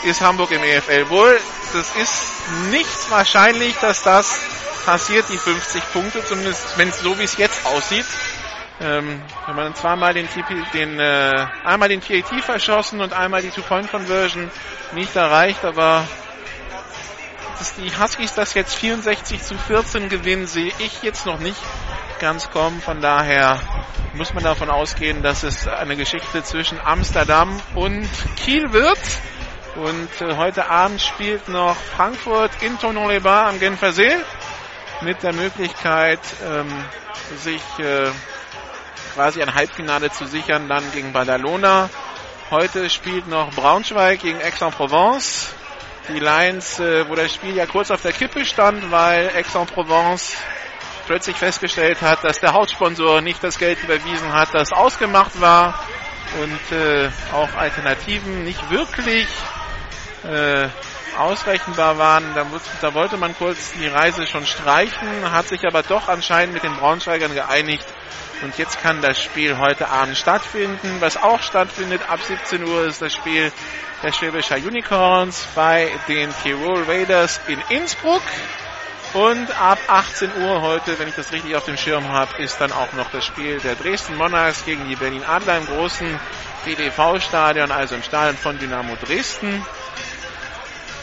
ist 0.04 0.22
Hamburg 0.22 0.52
im 0.52 0.64
EFL 0.64 1.06
Bowl. 1.06 1.40
Das 1.74 1.96
ist 1.96 2.24
nicht 2.72 3.10
wahrscheinlich, 3.12 3.76
dass 3.78 4.04
das 4.04 4.40
passiert, 4.86 5.26
die 5.30 5.38
50 5.38 5.84
Punkte, 5.94 6.24
zumindest 6.26 6.78
wenn 6.78 6.90
es 6.90 7.00
so 7.00 7.18
wie 7.20 7.24
es 7.24 7.38
jetzt 7.38 7.66
aussieht. 7.66 8.06
Ähm, 8.82 9.22
wenn 9.46 9.56
man 9.56 9.76
zweimal 9.76 10.14
den, 10.14 10.28
TP, 10.28 10.64
den 10.74 11.00
äh, 11.00 11.46
einmal 11.64 11.90
den 11.90 12.02
PAT 12.02 12.44
verschossen 12.44 13.00
und 13.00 13.14
einmal 13.14 13.44
die 13.44 13.52
Two-Point-Conversion 13.52 14.50
nicht 14.94 15.16
erreicht, 15.16 15.64
aber 15.64 16.08
dass 17.62 17.76
die 17.76 17.92
Huskies 17.96 18.34
das 18.34 18.56
jetzt 18.56 18.74
64 18.74 19.44
zu 19.44 19.56
14 19.56 20.10
gewinnen, 20.10 20.48
sehe 20.48 20.74
ich 20.80 21.04
jetzt 21.04 21.28
noch 21.28 21.38
nicht 21.38 21.62
ganz 22.20 22.50
kommen. 22.50 22.82
Von 22.82 23.02
daher 23.02 23.60
muss 24.16 24.34
man 24.34 24.44
davon 24.44 24.72
ausgehen, 24.72 25.22
dass 25.22 25.44
es 25.44 25.68
eine 25.68 25.96
Geschichte 25.96 26.42
zwischen 26.42 26.80
Amsterdam 26.84 27.62
und 27.76 28.10
Kiel 28.36 28.74
wird. 28.74 28.98
Und 29.76 30.10
äh, 30.22 30.38
heute 30.38 30.72
Abend 30.72 31.02
spielt 31.02 31.50
noch 31.50 31.76
Frankfurt 31.76 32.50
in 32.64 32.80
Tonon-les-Bains 32.80 33.50
am 33.52 33.60
Genfersee 33.60 34.18
mit 35.02 35.22
der 35.22 35.34
Möglichkeit, 35.34 36.20
ähm, 36.44 36.68
sich 37.44 37.62
äh, 37.78 38.10
quasi 39.14 39.40
ein 39.44 39.54
Halbfinale 39.54 40.10
zu 40.10 40.26
sichern, 40.26 40.68
dann 40.68 40.92
gegen 40.94 41.14
Badalona. 41.14 41.92
Heute 42.50 42.90
spielt 42.90 43.28
noch 43.28 43.52
Braunschweig 43.52 44.20
gegen 44.20 44.42
Aix-en-Provence. 44.42 45.54
Die 46.08 46.20
Lions, 46.20 46.80
äh, 46.80 47.08
wo 47.08 47.16
das 47.16 47.34
Spiel 47.34 47.56
ja 47.56 47.66
kurz 47.66 47.92
auf 47.92 48.02
der 48.02 48.12
Kippe 48.12 48.44
stand, 48.44 48.92
weil 48.92 49.30
Aix-en-Provence 49.36 50.36
plötzlich 51.06 51.36
festgestellt 51.36 52.02
hat, 52.02 52.24
dass 52.24 52.40
der 52.40 52.54
Hauptsponsor 52.54 53.22
nicht 53.22 53.44
das 53.44 53.60
Geld 53.60 53.84
überwiesen 53.84 54.34
hat, 54.34 54.50
das 54.54 54.72
ausgemacht 54.72 55.40
war 55.40 55.80
und 56.42 56.78
äh, 56.78 57.10
auch 57.34 57.54
Alternativen 57.56 58.44
nicht 58.44 58.70
wirklich 58.72 59.28
äh, 60.24 60.68
ausrechenbar 61.18 61.98
waren. 61.98 62.34
Da, 62.34 62.46
da, 62.82 62.94
wollte 62.94 63.18
man 63.18 63.36
kurz 63.36 63.74
die 63.74 63.88
Reise 63.88 64.26
schon 64.26 64.46
streichen, 64.46 65.32
hat 65.32 65.48
sich 65.48 65.66
aber 65.66 65.84
doch 65.84 66.08
anscheinend 66.08 66.54
mit 66.54 66.64
den 66.64 66.76
Braunschweigern 66.76 67.34
geeinigt. 67.34 67.86
Und 68.42 68.58
jetzt 68.58 68.82
kann 68.82 69.02
das 69.02 69.22
Spiel 69.22 69.58
heute 69.58 69.90
Abend 69.90 70.18
stattfinden. 70.18 70.98
Was 71.00 71.16
auch 71.16 71.42
stattfindet 71.42 72.02
ab 72.10 72.20
17 72.22 72.64
Uhr 72.64 72.86
ist 72.86 73.02
das 73.02 73.14
Spiel 73.14 73.52
der 74.02 74.12
Schwäbischer 74.12 74.56
Unicorns 74.56 75.46
bei 75.54 75.92
den 76.08 76.34
Tirol 76.42 76.84
Raiders 76.84 77.40
in 77.48 77.62
Innsbruck. 77.70 78.24
Und 79.14 79.52
ab 79.60 79.78
18 79.88 80.32
Uhr 80.42 80.62
heute, 80.62 80.98
wenn 80.98 81.10
ich 81.10 81.16
das 81.16 81.32
richtig 81.32 81.56
auf 81.56 81.66
dem 81.66 81.78
Schirm 81.78 82.08
habe, 82.08 82.42
ist 82.42 82.60
dann 82.62 82.72
auch 82.72 82.94
noch 82.94 83.12
das 83.12 83.26
Spiel 83.26 83.60
der 83.60 83.76
Dresden 83.76 84.16
Monarchs 84.16 84.64
gegen 84.66 84.88
die 84.88 84.96
Berlin 84.96 85.24
Adler 85.24 85.58
im 85.58 85.68
großen 85.68 86.20
DDV-Stadion, 86.66 87.72
also 87.72 87.96
im 87.96 88.04
Stadion 88.04 88.38
von 88.38 88.58
Dynamo 88.58 88.96
Dresden. 88.96 89.66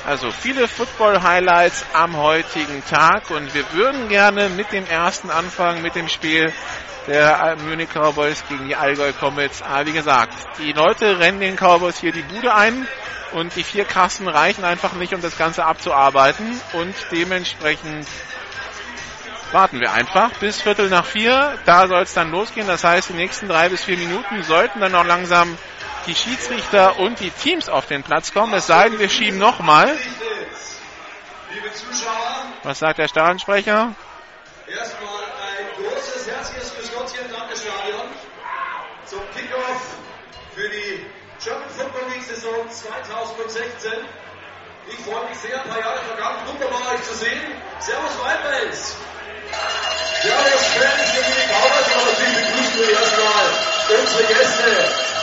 Also 0.06 0.30
viele 0.30 0.68
Football-Highlights 0.68 1.84
am 1.92 2.16
heutigen 2.16 2.82
Tag 2.88 3.30
und 3.30 3.52
wir 3.52 3.70
würden 3.74 4.08
gerne 4.08 4.48
mit 4.48 4.72
dem 4.72 4.86
ersten 4.86 5.28
anfangen, 5.28 5.82
mit 5.82 5.94
dem 5.94 6.08
Spiel 6.08 6.50
der 7.08 7.56
Munich 7.66 7.88
Cowboys 7.92 8.44
gegen 8.48 8.68
die 8.68 8.76
Allgäu 8.76 9.12
Comets. 9.12 9.62
Aber 9.62 9.86
wie 9.86 9.92
gesagt, 9.92 10.34
die 10.58 10.72
Leute 10.72 11.18
rennen 11.18 11.40
den 11.40 11.56
Cowboys 11.56 11.98
hier 11.98 12.12
die 12.12 12.22
Bude 12.22 12.54
ein 12.54 12.86
und 13.32 13.54
die 13.56 13.64
vier 13.64 13.84
Kassen 13.84 14.28
reichen 14.28 14.64
einfach 14.64 14.92
nicht, 14.92 15.12
um 15.14 15.20
das 15.20 15.36
Ganze 15.36 15.64
abzuarbeiten 15.64 16.60
und 16.74 16.94
dementsprechend 17.10 18.06
warten 19.52 19.80
wir 19.80 19.92
einfach 19.92 20.30
bis 20.34 20.60
Viertel 20.60 20.88
nach 20.88 21.06
vier. 21.06 21.58
Da 21.64 21.88
soll 21.88 22.02
es 22.02 22.14
dann 22.14 22.30
losgehen. 22.30 22.66
Das 22.66 22.84
heißt, 22.84 23.08
die 23.08 23.14
nächsten 23.14 23.48
drei 23.48 23.68
bis 23.68 23.84
vier 23.84 23.96
Minuten 23.96 24.42
sollten 24.42 24.80
dann 24.80 24.94
auch 24.94 25.04
langsam 25.04 25.56
die 26.06 26.14
Schiedsrichter 26.14 26.98
und 26.98 27.20
die 27.20 27.30
Teams 27.30 27.68
auf 27.68 27.86
den 27.86 28.02
Platz 28.02 28.32
kommen. 28.32 28.52
Es 28.54 28.66
sei 28.66 28.88
denn, 28.88 28.98
wir 28.98 29.08
schieben 29.08 29.38
nochmal. 29.38 29.96
Was 32.62 32.78
sagt 32.78 32.98
der 32.98 33.08
Stadionsprecher? 33.08 33.94
Erstmal 34.66 35.24
ein 35.24 35.82
großes, 35.82 36.28
herzliches 36.28 36.74
Grüß 36.74 36.92
Gott 36.94 37.10
hier 37.10 37.24
im 37.24 37.32
Landesstadion 37.32 38.08
zum 39.06 39.20
Kickoff 39.34 39.96
für 40.54 40.68
die 40.68 41.06
German 41.42 41.68
Football 41.70 42.10
League 42.12 42.22
Saison 42.48 42.70
2016. 42.70 43.92
Ich 44.88 44.98
freue 45.04 45.28
mich 45.28 45.38
sehr, 45.38 45.62
ein 45.62 45.68
paar 45.68 45.80
Jahre 45.80 45.98
vergangen, 45.98 46.46
wunderbar 46.46 46.94
euch 46.94 47.02
zu 47.02 47.14
sehen. 47.14 47.40
Servus 47.78 48.18
Waldwels! 48.20 48.96
Servus 50.22 50.66
Fans 50.66 51.12
der 51.12 51.22
Mini 51.28 51.44
Cowboys, 51.46 51.94
aber 51.94 52.10
natürlich 52.10 52.48
begrüßen 52.48 52.80
wir 52.80 52.90
erstmal 52.90 54.00
unsere 54.00 54.24
Gäste. 54.24 54.70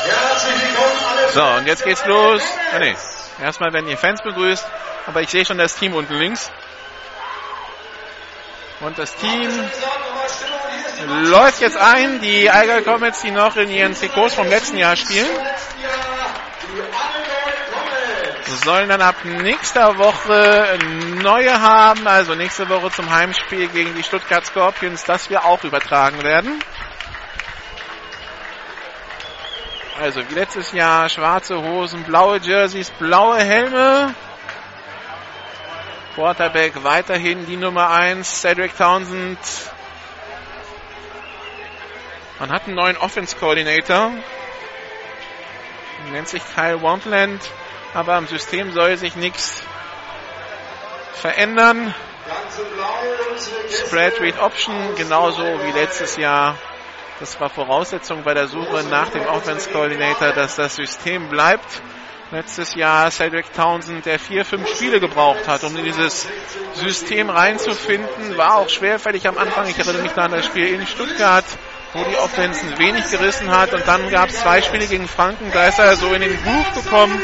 Herzlich 0.06 0.62
willkommen 0.62 1.06
alle. 1.10 1.30
So, 1.30 1.44
und 1.44 1.68
jetzt 1.68 1.84
geht's 1.84 2.06
los. 2.06 2.42
Ah, 2.74 2.80
nee. 2.80 2.96
Erstmal 3.42 3.74
werden 3.74 3.88
die 3.88 3.98
Fans 3.98 4.22
begrüßt, 4.22 4.66
aber 5.08 5.22
ich 5.22 5.30
sehe 5.30 5.46
schon 5.46 5.58
das 5.58 5.76
Team 5.76 5.96
unten 5.96 6.14
links. 6.14 6.52
Und 8.82 9.00
das 9.00 9.16
Team 9.16 9.70
läuft 11.24 11.62
jetzt 11.62 11.78
ein. 11.78 12.22
Die 12.22 12.50
Allgäu 12.50 12.84
Comets, 12.84 13.22
die 13.22 13.32
noch 13.32 13.56
in 13.56 13.70
ihren 13.70 13.96
Trikots 13.96 14.36
vom 14.36 14.48
letzten 14.48 14.78
Jahr 14.78 14.96
spielen, 14.96 15.28
sollen 18.48 18.90
dann 18.90 19.02
ab 19.02 19.16
nächster 19.24 19.98
Woche 19.98 20.78
neue 21.22 21.62
haben. 21.62 22.08
Also 22.08 22.36
nächste 22.36 22.70
Woche 22.70 22.92
zum 22.92 23.10
Heimspiel 23.10 23.68
gegen 23.68 23.96
die 23.96 24.04
Stuttgart 24.04 24.46
Scorpions, 24.46 25.04
das 25.04 25.30
wir 25.30 25.46
auch 25.46 25.64
übertragen 25.64 26.24
werden. 26.24 26.62
Also 30.00 30.22
wie 30.30 30.34
letztes 30.34 30.74
Jahr 30.74 31.08
schwarze 31.10 31.62
Hosen, 31.62 32.04
blaue 32.04 32.40
Jerseys, 32.40 32.92
blaue 32.92 33.40
Helme. 33.40 34.14
Quarterback 36.16 36.84
weiterhin 36.84 37.46
die 37.46 37.58
Nummer 37.58 37.90
1, 37.90 38.42
Cedric 38.42 38.78
Townsend. 38.78 39.40
Man 42.40 42.52
hat 42.52 42.66
einen 42.66 42.76
neuen 42.76 42.98
Offense 42.98 43.36
Coordinator. 43.36 44.12
Nennt 46.12 46.28
sich 46.28 46.44
Kyle 46.54 46.82
Wandland. 46.82 47.42
Aber 47.96 48.16
am 48.16 48.28
System 48.28 48.74
soll 48.74 48.98
sich 48.98 49.16
nichts 49.16 49.64
verändern. 51.14 51.96
Spread 53.88 54.20
Read 54.20 54.38
Option, 54.38 54.76
genauso 54.98 55.42
wie 55.42 55.72
letztes 55.72 56.18
Jahr. 56.18 56.58
Das 57.22 57.40
war 57.40 57.50
Voraussetzung 57.50 58.24
bei 58.24 58.34
der 58.34 58.48
Suche 58.48 58.84
nach 58.90 59.12
dem 59.12 59.26
Offense 59.28 59.70
Coordinator, 59.70 60.34
dass 60.34 60.58
das 60.58 60.76
System 60.76 61.30
bleibt. 61.30 61.82
Letztes 62.32 62.76
Jahr 62.76 63.10
Cedric 63.12 63.54
Townsend, 63.54 64.06
der 64.06 64.20
vier, 64.20 64.44
fünf 64.44 64.68
Spiele 64.76 65.00
gebraucht 65.00 65.48
hat, 65.48 65.64
um 65.64 65.74
in 65.78 65.86
dieses 65.86 66.28
System 66.74 67.30
reinzufinden, 67.30 68.36
war 68.36 68.58
auch 68.58 68.68
schwerfällig 68.68 69.26
am 69.26 69.38
Anfang. 69.38 69.70
Ich 69.70 69.80
erinnere 69.80 70.02
mich 70.02 70.12
da 70.12 70.26
an 70.26 70.32
das 70.32 70.46
Spiel 70.46 70.68
in 70.68 70.86
Stuttgart, 70.86 71.46
wo 71.96 72.04
die 72.04 72.18
Offensen 72.18 72.78
wenig 72.78 73.10
gerissen 73.10 73.50
hat 73.50 73.74
und 73.74 73.88
dann 73.88 74.10
gab 74.12 74.30
es 74.30 74.42
zwei 74.42 74.62
Spiele 74.62 74.86
gegen 74.86 75.08
Franken, 75.08 75.50
da 75.54 75.68
ist 75.68 75.80
er 75.80 75.96
so 75.96 76.14
in 76.14 76.22
den 76.22 76.44
Groove 76.44 76.84
gekommen 76.84 77.22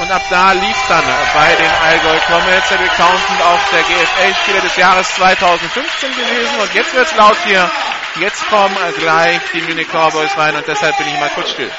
und 0.00 0.10
ab 0.10 0.22
da 0.30 0.52
lief 0.52 0.76
dann 0.88 1.04
bei 1.34 1.54
den 1.56 1.70
Allgäu 1.82 2.18
Comets. 2.26 2.68
Cedric 2.68 2.94
Townsend 2.96 3.42
auch 3.42 3.60
der 3.72 3.82
GFL-Spieler 3.82 4.60
des 4.60 4.76
Jahres 4.76 5.14
2015 5.16 6.10
gewesen 6.10 6.60
und 6.60 6.74
jetzt 6.74 6.94
wird's 6.94 7.16
laut 7.16 7.36
hier. 7.44 7.68
Jetzt 8.20 8.48
kommen 8.48 8.76
gleich 8.98 9.40
die 9.54 9.62
Munich 9.62 9.88
Cowboys 9.88 10.36
rein 10.36 10.54
und 10.54 10.66
deshalb 10.68 10.96
bin 10.98 11.08
ich 11.08 11.18
mal 11.18 11.30
kurz 11.30 11.50
still. 11.50 11.70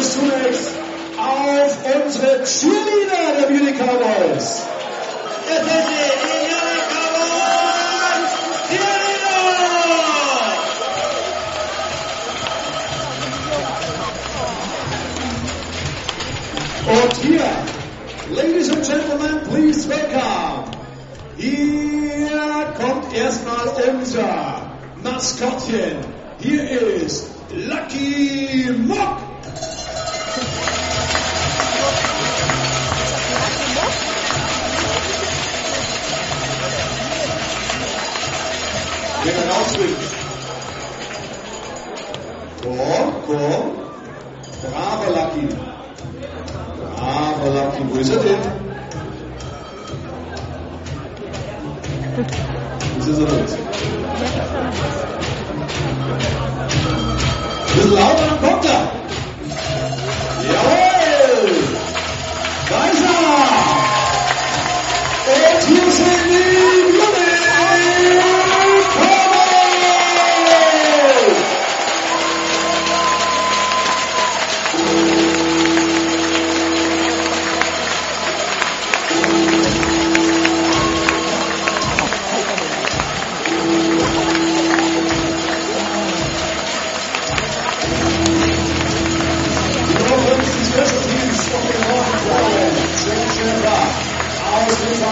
es 0.00 0.14
zunächst 0.14 0.72
auf 1.18 1.76
unsere 2.02 2.42
Cheerleader 2.44 3.40
der 3.40 3.50
Munich 3.50 3.76
Cowboys. 3.78 4.62
Das 5.46 5.58
sind 5.58 5.86
die 5.88 6.08
Munich 6.26 6.86
Cowboys 6.88 8.30
Cheerleader! 8.70 9.20
Und 16.86 17.12
hier, 17.22 17.50
Ladies 18.34 18.70
and 18.70 18.82
Gentlemen, 18.86 19.40
please 19.50 19.86
welcome. 19.88 20.64
Hier 21.36 22.72
kommt 22.78 23.12
erstmal 23.14 23.68
unser 23.92 24.62
Maskottchen. 25.02 25.98
Hier 26.38 26.70
ist 27.02 27.26
Lucky 27.50 28.70
Mock. 28.86 29.29
Wer 39.22 39.34
rausbringt. 39.50 39.98
Komm, 42.62 43.12
komm. 43.26 43.80
Bravo, 44.62 45.06
Lucky. 45.12 45.48
Bravo, 46.96 47.46
Lucky. 47.54 47.82
Wo 47.90 47.98
ist 47.98 48.12
er 48.12 48.18
denn? 48.20 48.38
Wo 52.98 53.10
ist 53.10 53.18
er 53.18 53.24
los? 53.24 53.56
Bisschen 57.74 57.94
lauter, 57.94 58.26
dann 58.26 58.50
kommt 58.50 58.64
er. 58.64 58.92
Jawohl. 60.52 61.50
Da 62.68 62.86
ist 62.86 63.02
er. 63.02 63.10
Und 65.26 65.62
hier 65.68 65.90
sind 65.90 66.19
Und 95.00 95.08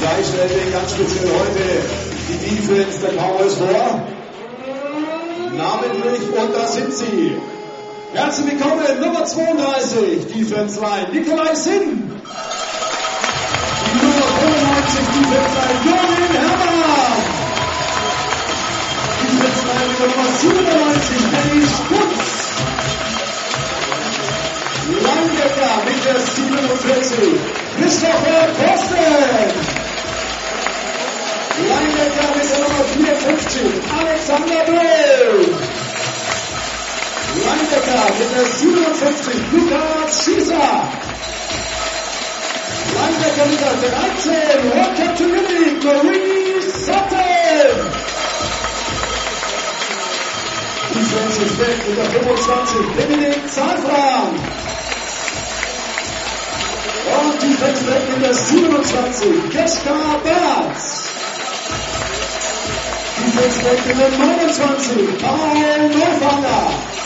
gleich 0.00 0.26
stellen 0.26 0.50
wir 0.64 0.72
ganz 0.72 0.92
speziell 0.92 1.28
heute 1.28 1.82
die 2.26 2.56
Defense 2.56 3.00
der 3.00 3.12
Cowboys 3.12 3.56
vor. 3.56 4.21
Namentlich, 5.92 6.22
und 6.22 6.54
da 6.54 6.66
sind 6.66 6.94
sie. 6.94 7.36
Herzlich 8.14 8.52
willkommen, 8.52 9.00
Nummer 9.00 9.26
32, 9.26 10.26
Defense 10.32 10.80
Line, 10.80 11.08
Nikolai 11.12 11.54
Sinn. 11.54 12.10
Die 13.84 13.96
Nummer 14.00 14.26
95, 14.40 15.00
Defense 15.12 15.52
Line, 15.58 15.80
Jorin 15.84 16.32
Hermann. 16.32 17.20
Defense 19.20 19.62
Line 19.68 19.92
Nummer 20.00 20.28
97, 20.40 21.20
Benny 21.30 21.62
Stutz. 21.66 22.24
Langecker 25.02 25.74
mit 25.84 26.00
der 26.06 26.20
47, 26.20 27.36
Christopher 27.78 28.44
Kosten. 28.56 28.96
Langecker 31.68 32.28
mit 32.34 32.48
der 32.50 32.60
Nummer 32.60 32.84
54, 32.94 33.60
Alexander 34.00 34.60
Böll. 34.64 35.81
Langecker 37.40 38.12
mit 38.18 38.30
der 38.36 38.44
57, 38.44 39.34
Lukas 39.52 40.24
Schießer. 40.24 40.82
Langecker 42.94 43.46
mit 43.46 43.60
der 43.60 43.76
13, 43.90 44.32
Welcome 44.70 45.14
to 45.16 45.24
Munich, 45.24 45.82
Maurice 45.82 46.72
Sutton. 46.84 48.02
Defensive 50.92 51.54
Back 51.56 51.88
mit 51.88 51.96
der 51.96 52.04
25, 52.04 52.76
Dominik 52.98 53.50
Zahnfrank. 53.50 54.38
Und 57.16 57.42
Defensive 57.42 57.90
Back 57.90 58.08
mit 58.10 58.26
der 58.26 58.34
27, 58.34 59.50
Keska 59.50 60.20
Berz. 60.22 61.02
Defensive 63.16 63.64
Back 63.64 63.86
mit 63.86 63.98
der 63.98 64.10
29, 64.18 65.18
Paul 65.18 65.88
Neufanger. 65.88 67.01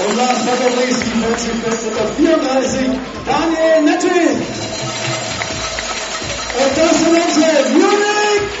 Und 0.00 0.16
last 0.16 0.46
but 0.46 0.60
not 0.60 0.76
least, 0.78 1.02
Defensive 1.04 1.58
Back 1.64 1.82
mit 1.84 1.94
der 1.98 2.06
34, 2.14 2.90
Daniel 3.26 3.82
Netti. 3.82 4.20
Und 6.58 6.72
das 6.76 6.98
sind 6.98 7.14
unsere 7.14 7.68
Munich 7.70 8.58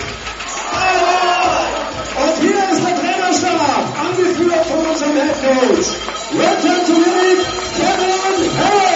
und 2.18 2.34
hier 2.40 2.58
ist 2.70 2.82
der 2.82 2.94
Trainerstab, 3.00 3.84
angeführt 4.00 4.66
von 4.66 4.86
unserem 4.86 5.14
Head 5.14 5.36
Coach. 5.40 5.86
Welcome 6.32 6.84
to 6.86 6.92
Munich, 6.92 7.46
Kevin 7.76 8.12
Herren. 8.56 8.87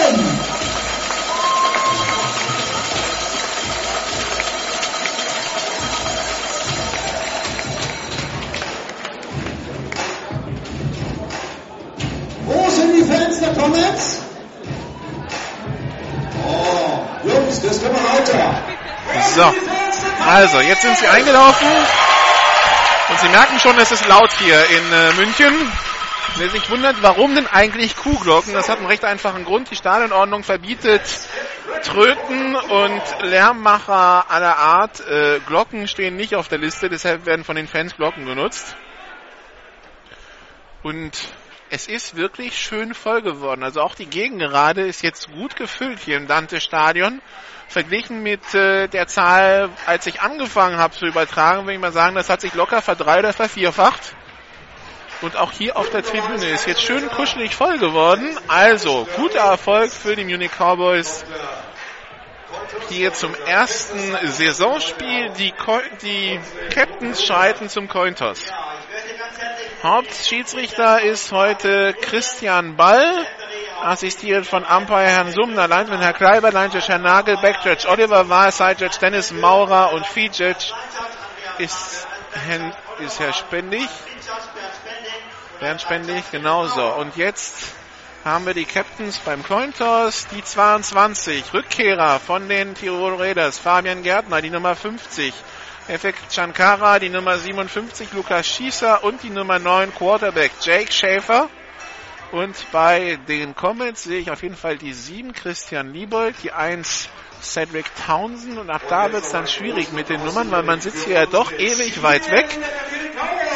Comets? 13.63 14.21
Oh, 16.45 17.07
Jungs, 17.23 17.61
das 17.61 17.81
können 17.81 17.95
wir 17.95 18.03
weiter. 18.03 18.61
So, 19.35 19.53
also 20.25 20.59
jetzt 20.59 20.81
sind 20.81 20.97
sie 20.97 21.07
eingelaufen 21.07 21.67
und 23.09 23.19
sie 23.19 23.29
merken 23.29 23.59
schon, 23.59 23.79
es 23.79 23.93
ist 23.93 24.05
laut 24.09 24.31
hier 24.33 24.65
in 24.65 24.91
äh, 24.91 25.13
München. 25.13 25.71
Wer 26.35 26.49
sich 26.49 26.69
wundert, 26.69 26.97
warum 27.01 27.35
denn 27.35 27.47
eigentlich 27.47 27.95
Kuhglocken, 27.95 28.53
das 28.53 28.67
hat 28.67 28.79
einen 28.79 28.87
recht 28.87 29.05
einfachen 29.05 29.45
Grund. 29.45 29.71
Die 29.71 29.77
Stadionordnung 29.77 30.43
verbietet 30.43 31.03
Tröten 31.83 32.55
und 32.55 33.01
Lärmmacher 33.21 34.29
aller 34.29 34.57
Art. 34.57 34.99
Äh, 35.07 35.39
Glocken 35.47 35.87
stehen 35.87 36.17
nicht 36.17 36.35
auf 36.35 36.49
der 36.49 36.57
Liste, 36.57 36.89
deshalb 36.89 37.25
werden 37.25 37.45
von 37.45 37.55
den 37.55 37.67
Fans 37.67 37.95
Glocken 37.95 38.25
genutzt. 38.25 38.75
Und 40.81 41.13
es 41.73 41.87
ist 41.87 42.15
wirklich 42.15 42.55
schön 42.55 42.93
voll 42.93 43.23
geworden. 43.23 43.63
Also 43.63 43.81
auch 43.81 43.95
die 43.95 44.05
Gegengerade 44.05 44.81
ist 44.85 45.01
jetzt 45.01 45.31
gut 45.33 45.55
gefüllt 45.55 45.99
hier 45.99 46.17
im 46.17 46.27
Dante-Stadion. 46.27 47.19
Verglichen 47.67 48.21
mit 48.21 48.53
äh, 48.53 48.87
der 48.87 49.07
Zahl, 49.07 49.69
als 49.87 50.05
ich 50.05 50.21
angefangen 50.21 50.77
habe 50.77 50.93
zu 50.93 51.07
übertragen, 51.07 51.61
würde 51.61 51.73
ich 51.73 51.79
mal 51.79 51.91
sagen, 51.91 52.15
das 52.15 52.29
hat 52.29 52.41
sich 52.41 52.53
locker 52.53 52.83
verdrei- 52.83 53.17
oder 53.17 53.33
vervierfacht. 53.33 54.15
Und 55.21 55.35
auch 55.35 55.51
hier 55.51 55.75
auf 55.75 55.89
der 55.89 56.03
Tribüne 56.03 56.47
ist 56.51 56.67
jetzt 56.67 56.83
schön 56.83 57.09
kuschelig 57.09 57.55
voll 57.55 57.79
geworden. 57.79 58.37
Also, 58.47 59.07
guter 59.15 59.39
Erfolg 59.39 59.91
für 59.91 60.15
die 60.15 60.25
Munich 60.25 60.51
Cowboys. 60.51 61.25
Hier 62.89 63.13
zum 63.13 63.33
ersten 63.47 64.15
Saisonspiel. 64.27 65.31
Die, 65.39 65.51
Ko 65.53 65.79
die 66.03 66.39
Captains 66.69 67.25
schreiten 67.25 67.67
zum 67.67 67.87
Cointoss. 67.87 68.51
Hauptschiedsrichter 69.83 71.01
ist 71.01 71.33
heute 71.33 71.93
Christian 71.93 72.77
Ball, 72.77 73.25
assistiert 73.83 74.45
von 74.45 74.63
Umpire 74.63 75.01
Herrn 75.01 75.33
Sumner, 75.33 75.67
Linesman 75.67 75.99
Herr 75.99 76.13
Kleiber, 76.13 76.53
Line 76.53 76.69
Judge 76.73 76.87
Herr 76.87 76.99
Nagel, 76.99 77.35
Backjudge 77.35 77.89
Oliver 77.89 78.29
Wahl, 78.29 78.49
Side 78.53 78.77
Judge 78.79 78.97
Dennis 79.01 79.33
Maurer 79.33 79.91
und 79.91 80.05
Fee 80.05 80.27
Judge 80.33 80.71
ist, 81.57 82.07
Herr- 82.31 82.71
ist 82.99 83.19
Herr 83.19 83.33
Spendig. 83.33 83.89
Bernd 85.59 85.81
Spendig, 85.81 86.23
genauso. 86.31 86.85
Und 86.93 87.17
jetzt 87.17 87.53
haben 88.23 88.45
wir 88.45 88.53
die 88.53 88.63
Captains 88.63 89.17
beim 89.17 89.43
Cointoss, 89.43 90.27
die 90.27 90.41
22, 90.45 91.53
Rückkehrer 91.53 92.21
von 92.21 92.47
den 92.47 92.73
Tirol 92.73 93.15
Raiders, 93.15 93.59
Fabian 93.59 94.01
Gärtner, 94.01 94.41
die 94.41 94.49
Nummer 94.49 94.77
50, 94.77 95.33
Effekt 95.87 96.33
Shankara, 96.33 96.99
die 96.99 97.09
Nummer 97.09 97.37
57, 97.37 98.13
Lukas 98.13 98.47
Schießer 98.47 99.03
und 99.03 99.21
die 99.23 99.29
Nummer 99.29 99.59
9, 99.59 99.93
Quarterback 99.93 100.51
Jake 100.61 100.91
Schäfer. 100.91 101.49
Und 102.31 102.55
bei 102.71 103.19
den 103.27 103.53
Comments 103.53 104.01
sehe 104.01 104.19
ich 104.19 104.31
auf 104.31 104.41
jeden 104.41 104.55
Fall 104.55 104.77
die 104.77 104.93
7, 104.93 105.33
Christian 105.33 105.93
Liebold, 105.93 106.35
die 106.41 106.51
1, 106.51 107.09
Cedric 107.43 107.85
Townsend 108.07 108.57
und 108.57 108.69
ab 108.69 108.81
da 108.89 109.11
wird 109.11 109.23
es 109.23 109.31
dann 109.31 109.47
schwierig 109.47 109.91
mit 109.91 110.09
den 110.09 110.23
Nummern, 110.23 110.49
weil 110.49 110.63
man 110.63 110.79
sitzt 110.79 111.05
hier 111.05 111.15
ja 111.15 111.25
doch 111.25 111.51
ewig 111.51 112.01
weit 112.01 112.31
weg. 112.31 112.47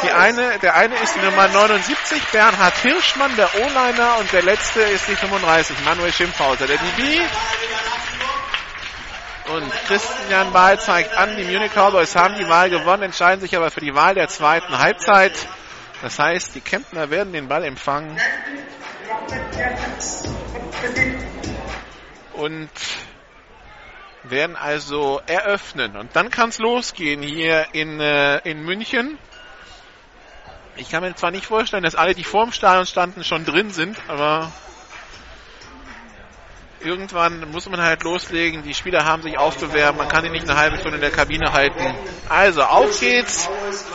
Die 0.04 0.12
eine, 0.12 0.58
der 0.58 0.76
eine 0.76 0.94
ist 0.96 1.16
die 1.16 1.24
Nummer 1.24 1.48
79, 1.48 2.22
Bernhard 2.30 2.76
Hirschmann, 2.82 3.34
der 3.36 3.48
O-Liner, 3.54 4.18
und 4.20 4.32
der 4.32 4.42
letzte 4.42 4.80
ist 4.80 5.08
die 5.08 5.16
35, 5.16 5.76
Manuel 5.84 6.12
Schimpfhauser, 6.12 6.66
der 6.66 6.76
DB. 6.76 7.20
Und 9.54 9.70
Christian 9.86 10.52
Wahl 10.52 10.78
zeigt 10.78 11.16
an, 11.16 11.36
die 11.36 11.44
Munich 11.44 11.72
Cowboys 11.72 12.14
haben 12.14 12.34
die 12.34 12.48
Wahl 12.48 12.68
gewonnen, 12.68 13.04
entscheiden 13.04 13.40
sich 13.40 13.56
aber 13.56 13.70
für 13.70 13.80
die 13.80 13.94
Wahl 13.94 14.14
der 14.14 14.28
zweiten 14.28 14.78
Halbzeit. 14.78 15.32
Das 16.02 16.18
heißt, 16.18 16.54
die 16.54 16.60
Kempner 16.60 17.08
werden 17.08 17.32
den 17.32 17.48
Ball 17.48 17.64
empfangen. 17.64 18.18
Und 22.34 22.70
werden 24.24 24.56
also 24.56 25.22
eröffnen. 25.26 25.96
Und 25.96 26.14
dann 26.14 26.30
kann 26.30 26.50
es 26.50 26.58
losgehen 26.58 27.22
hier 27.22 27.68
in, 27.72 28.00
äh, 28.00 28.38
in 28.38 28.62
München. 28.64 29.18
Ich 30.76 30.90
kann 30.90 31.02
mir 31.02 31.14
zwar 31.14 31.30
nicht 31.30 31.46
vorstellen, 31.46 31.82
dass 31.82 31.94
alle, 31.94 32.14
die 32.14 32.22
vor 32.22 32.44
dem 32.44 32.52
Stadion 32.52 32.86
standen, 32.86 33.24
schon 33.24 33.46
drin 33.46 33.70
sind, 33.70 33.98
aber 34.08 34.52
irgendwann 36.80 37.50
muss 37.50 37.68
man 37.68 37.80
halt 37.80 38.02
loslegen. 38.02 38.62
Die 38.62 38.74
Spieler 38.74 39.04
haben 39.04 39.22
sich 39.22 39.38
aufbewerben. 39.38 39.98
Man 39.98 40.08
kann 40.08 40.24
die 40.24 40.30
nicht 40.30 40.48
eine 40.48 40.58
halbe 40.58 40.78
Stunde 40.78 40.96
in 40.96 41.00
der 41.00 41.10
Kabine 41.10 41.52
halten. 41.52 41.94
Also 42.28 42.62
auf 42.62 42.98
geht's 43.00 43.48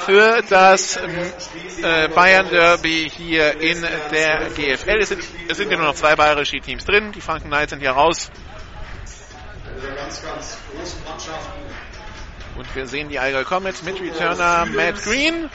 für 0.06 0.41
das 0.50 0.98
äh, 0.98 2.08
Bayern 2.10 2.50
Derby 2.50 3.12
hier 3.15 3.60
in 3.60 3.82
der 4.12 4.50
GFL. 4.50 5.00
Es 5.00 5.10
sind, 5.10 5.24
es 5.48 5.58
sind 5.58 5.72
ja 5.72 5.78
nur 5.78 5.88
noch 5.88 5.96
zwei 5.96 6.15
bayerische 6.15 6.60
Teams 6.60 6.86
drin. 6.86 7.12
Die 7.12 7.22
Franken 7.22 7.48
Knights 7.48 7.72
sind 7.72 7.80
hier 7.80 7.91
raus. 7.91 8.32
Und 12.56 12.76
wir 12.76 12.86
sehen 12.86 13.10
die 13.10 13.19
Allgäu 13.19 13.43
Comets 13.43 13.82
mit 13.84 14.00
Returner 14.00 14.65
Matt 14.65 15.02
Green. 15.04 15.50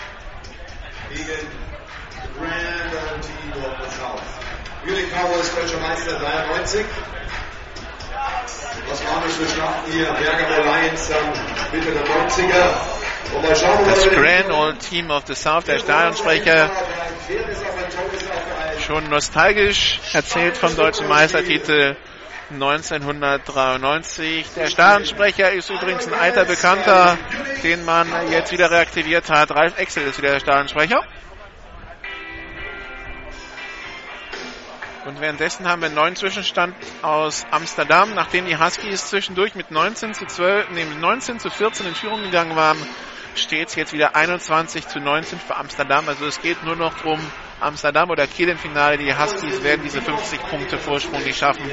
Munich 4.84 5.10
Cowboys 5.12 5.54
Deutscher 5.54 5.80
Meister 5.80 6.18
93. 6.18 6.86
Was 8.88 9.04
waren 9.06 9.22
das 9.24 9.36
für 9.36 9.48
Schlachten 9.48 9.92
hier? 9.92 10.06
Bergamo 10.06 10.62
Lions 10.64 11.10
Mitte 11.72 11.90
der 11.90 12.04
90er. 12.04 12.74
Und 13.34 13.42
mal 13.42 13.56
schauen, 13.56 13.78
Das 13.86 14.08
Grand 14.08 14.50
Old 14.50 14.78
Team 14.80 15.10
of 15.10 15.24
the 15.26 15.34
South, 15.34 15.64
der 15.64 15.78
Stadionsprecher, 15.80 16.70
schon 18.86 19.10
nostalgisch 19.10 20.00
erzählt 20.12 20.56
vom 20.56 20.74
deutschen 20.74 21.08
Meistertitel 21.08 21.96
1993. 22.50 24.46
Der 24.56 24.68
Stadionsprecher 24.68 25.52
ist 25.52 25.68
übrigens 25.68 26.06
ein 26.06 26.14
alter 26.14 26.44
Bekannter, 26.46 27.18
den 27.62 27.84
man 27.84 28.08
jetzt 28.30 28.52
wieder 28.52 28.70
reaktiviert 28.70 29.28
hat. 29.28 29.50
Ralf 29.50 29.78
Exel 29.78 30.04
ist 30.04 30.16
wieder 30.18 30.32
der 30.32 30.40
Stadionsprecher. 30.40 31.04
Und 35.08 35.22
währenddessen 35.22 35.66
haben 35.66 35.80
wir 35.80 35.86
einen 35.86 35.94
neuen 35.94 36.16
Zwischenstand 36.16 36.74
aus 37.00 37.46
Amsterdam, 37.50 38.14
nachdem 38.14 38.44
die 38.44 38.58
Huskies 38.58 39.08
zwischendurch 39.08 39.54
mit 39.54 39.70
19 39.70 40.12
zu 40.12 40.26
12, 40.26 40.68
nee, 40.72 40.84
19 40.84 41.38
zu 41.38 41.48
14 41.48 41.86
in 41.86 41.94
Führung 41.94 42.24
gegangen 42.24 42.54
waren, 42.56 42.76
steht 43.34 43.68
es 43.68 43.74
jetzt 43.74 43.94
wieder 43.94 44.14
21 44.14 44.86
zu 44.86 45.00
19 45.00 45.38
für 45.40 45.56
Amsterdam. 45.56 46.06
Also 46.10 46.26
es 46.26 46.42
geht 46.42 46.62
nur 46.62 46.76
noch 46.76 46.92
darum, 46.98 47.20
Amsterdam 47.58 48.10
oder 48.10 48.26
Kiel 48.26 48.50
im 48.50 48.58
Finale. 48.58 48.98
Die 48.98 49.16
Huskies 49.16 49.62
werden 49.62 49.80
diese 49.82 50.02
50 50.02 50.42
Punkte 50.42 50.76
Vorsprung 50.76 51.24
nicht 51.24 51.38
schaffen. 51.38 51.64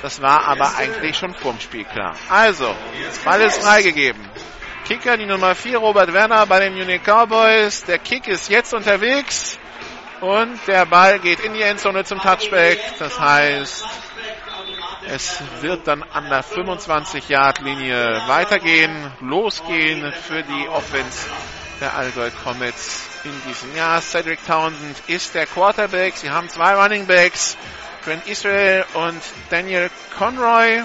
Das 0.00 0.22
war 0.22 0.44
aber 0.44 0.76
eigentlich 0.76 1.16
schon 1.16 1.34
vorm 1.34 1.58
Spiel 1.58 1.82
klar. 1.86 2.14
Also, 2.28 2.72
Ball 3.24 3.40
ist 3.40 3.64
freigegeben. 3.64 4.22
Kicker, 4.86 5.16
die 5.16 5.26
Nummer 5.26 5.56
4, 5.56 5.78
Robert 5.78 6.12
Werner 6.12 6.46
bei 6.46 6.60
den 6.60 6.74
Munich 6.74 7.02
Cowboys. 7.02 7.82
Der 7.82 7.98
Kick 7.98 8.28
ist 8.28 8.48
jetzt 8.48 8.72
unterwegs. 8.72 9.58
Und 10.26 10.58
der 10.66 10.86
Ball 10.86 11.20
geht 11.20 11.38
in 11.38 11.54
die 11.54 11.62
Endzone 11.62 12.02
zum 12.02 12.20
Touchback. 12.20 12.80
Das 12.98 13.20
heißt, 13.20 13.84
es 15.06 15.40
wird 15.60 15.86
dann 15.86 16.02
an 16.02 16.28
der 16.28 16.42
25-Yard-Linie 16.42 18.22
weitergehen, 18.26 19.12
losgehen 19.20 20.12
für 20.12 20.42
die 20.42 20.68
Offense 20.68 21.28
der 21.80 21.94
Allgäu 21.94 22.28
Comets 22.42 23.04
in 23.22 23.40
diesem 23.48 23.76
Jahr. 23.76 24.00
Cedric 24.00 24.44
Townsend 24.44 25.00
ist 25.06 25.36
der 25.36 25.46
Quarterback. 25.46 26.16
Sie 26.16 26.30
haben 26.30 26.48
zwei 26.48 26.74
Running 26.74 27.06
Backs, 27.06 27.56
Grant 28.04 28.26
Israel 28.26 28.84
und 28.94 29.22
Daniel 29.50 29.90
Conroy. 30.18 30.82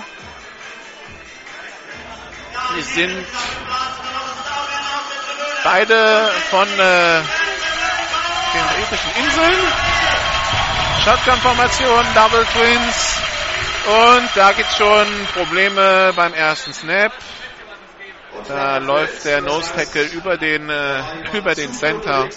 Sie 2.75 2.81
sind 2.81 3.25
beide 5.63 6.29
von 6.51 6.67
äh, 6.77 7.21
den 8.53 8.63
britischen 8.67 9.11
Inseln. 9.23 9.57
Shotgun-Formation, 11.03 12.05
Double 12.13 12.45
Twins. 12.45 13.21
Und 13.85 14.29
da 14.35 14.51
gibt 14.51 14.69
es 14.69 14.77
schon 14.77 15.07
Probleme 15.33 16.13
beim 16.15 16.33
ersten 16.33 16.73
Snap. 16.73 17.11
Da 18.47 18.77
läuft 18.77 19.25
der 19.25 19.41
Nose 19.41 19.73
Tackle 19.73 20.03
über 20.03 20.37
den, 20.37 20.69
äh, 20.69 21.01
über 21.33 21.55
den 21.55 21.73
Center 21.73 22.27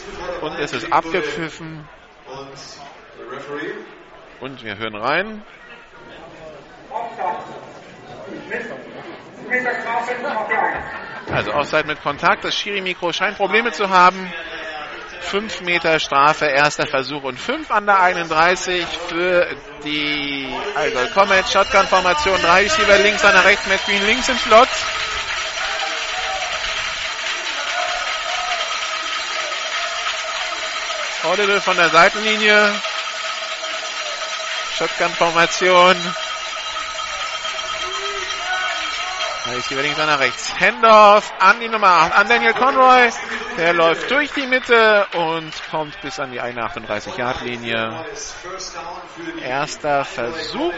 und 0.40 0.58
es 0.58 0.72
ist 0.72 0.92
abgepfiffen. 0.92 1.86
Und 4.40 4.64
wir 4.64 4.76
hören 4.78 4.96
rein. 4.96 5.42
Also 11.30 11.52
Offside 11.54 11.86
mit 11.86 12.02
Kontakt. 12.02 12.44
Das 12.44 12.54
Schiri-Mikro 12.54 13.12
scheint 13.12 13.36
Probleme 13.36 13.72
zu 13.72 13.88
haben. 13.88 14.32
5 15.24 15.62
Meter 15.62 15.98
Strafe, 15.98 16.46
erster 16.46 16.86
Versuch 16.86 17.22
und 17.22 17.38
5 17.38 17.70
an 17.70 17.86
der 17.86 18.00
31 18.00 18.86
für 19.08 19.56
die 19.84 20.54
Allgäu 20.76 21.06
Comets. 21.08 21.52
Shotgun-Formation, 21.52 22.40
drei 22.40 22.62
Receiver 22.62 22.98
links, 22.98 23.24
einer 23.24 23.44
rechts, 23.44 23.66
Matt 23.66 23.84
Green 23.86 24.04
links 24.06 24.28
im 24.28 24.38
Slot. 24.38 24.68
Audible 31.24 31.60
von 31.60 31.76
der 31.76 31.88
Seitenlinie. 31.88 32.74
Shotgun-Formation. 34.76 35.96
Receiver 39.46 39.82
links, 39.82 40.00
einer 40.00 40.18
rechts. 40.18 40.58
Handoff 40.58 41.32
an 41.38 41.60
die 41.60 41.68
Nummer 41.68 41.86
8, 41.86 42.12
an 42.12 42.28
Daniel 42.28 42.54
Conroy. 42.54 43.10
Der 43.58 43.74
läuft 43.74 44.10
durch 44.10 44.32
die 44.32 44.46
Mitte 44.46 45.06
und 45.14 45.52
kommt 45.70 46.00
bis 46.00 46.18
an 46.18 46.32
die 46.32 46.40
38-Yard-Linie. 46.40 48.06
Erster 49.42 50.04
Versuch 50.06 50.72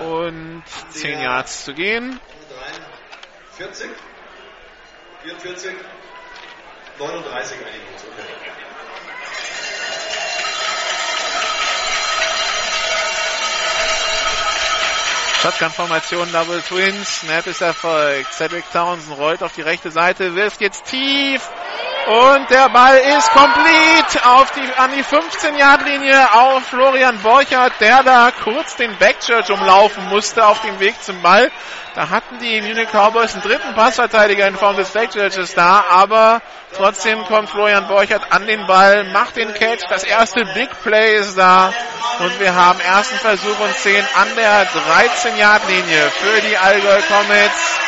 und 0.00 0.62
10 0.90 1.20
Yards 1.20 1.64
zu 1.64 1.74
gehen. 1.74 2.18
40, 3.58 3.90
44, 5.22 5.74
39 6.98 7.58
einigen 7.58 7.92
uns. 7.92 8.04
Okay. 8.04 8.65
Shotgun-Formation, 15.42 16.32
Double 16.32 16.60
Twins. 16.62 17.20
Snap 17.20 17.46
ist 17.46 17.60
erfolgt. 17.60 18.32
Cedric 18.32 18.64
Townsend 18.72 19.16
rollt 19.18 19.42
auf 19.42 19.52
die 19.52 19.62
rechte 19.62 19.90
Seite, 19.90 20.34
wirft 20.34 20.60
jetzt 20.60 20.86
tief. 20.86 21.48
Und 22.06 22.48
der 22.50 22.68
Ball 22.68 22.98
ist 22.98 23.30
komplett 23.32 24.26
auf 24.26 24.52
die, 24.52 24.60
an 24.76 24.92
die 24.96 25.02
15-Yard-Linie 25.02 26.34
auf 26.34 26.64
Florian 26.66 27.18
Borchert, 27.18 27.72
der 27.80 28.04
da 28.04 28.30
kurz 28.30 28.76
den 28.76 28.96
Backchurch 28.96 29.50
umlaufen 29.50 30.08
musste 30.08 30.46
auf 30.46 30.62
dem 30.62 30.78
Weg 30.78 31.02
zum 31.02 31.20
Ball. 31.20 31.50
Da 31.96 32.08
hatten 32.08 32.38
die 32.38 32.60
Munich 32.60 32.90
Cowboys 32.92 33.32
einen 33.32 33.42
dritten 33.42 33.74
Passverteidiger 33.74 34.46
in 34.46 34.54
Form 34.54 34.76
des 34.76 34.90
Backchurches 34.90 35.54
da, 35.54 35.84
aber 35.90 36.42
trotzdem 36.76 37.24
kommt 37.24 37.50
Florian 37.50 37.88
Borchert 37.88 38.22
an 38.30 38.46
den 38.46 38.68
Ball, 38.68 39.04
macht 39.12 39.34
den 39.34 39.52
Catch. 39.52 39.82
Das 39.88 40.04
erste 40.04 40.44
Big 40.54 40.68
Play 40.84 41.16
ist 41.16 41.36
da 41.36 41.72
und 42.20 42.38
wir 42.38 42.54
haben 42.54 42.78
ersten 42.78 43.16
Versuch 43.16 43.58
und 43.58 43.74
10 43.78 43.96
an 44.14 44.28
der 44.36 44.68
13-Yard-Linie 44.68 46.10
für 46.10 46.40
die 46.42 46.56
Allgäu 46.56 47.00
Comets. 47.08 47.78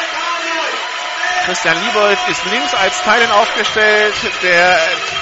Christian 1.49 1.83
Liebold 1.83 2.19
ist 2.29 2.45
links 2.45 2.75
als 2.75 3.01
Teilen 3.05 3.31
aufgestellt, 3.31 4.15
der 4.43 4.79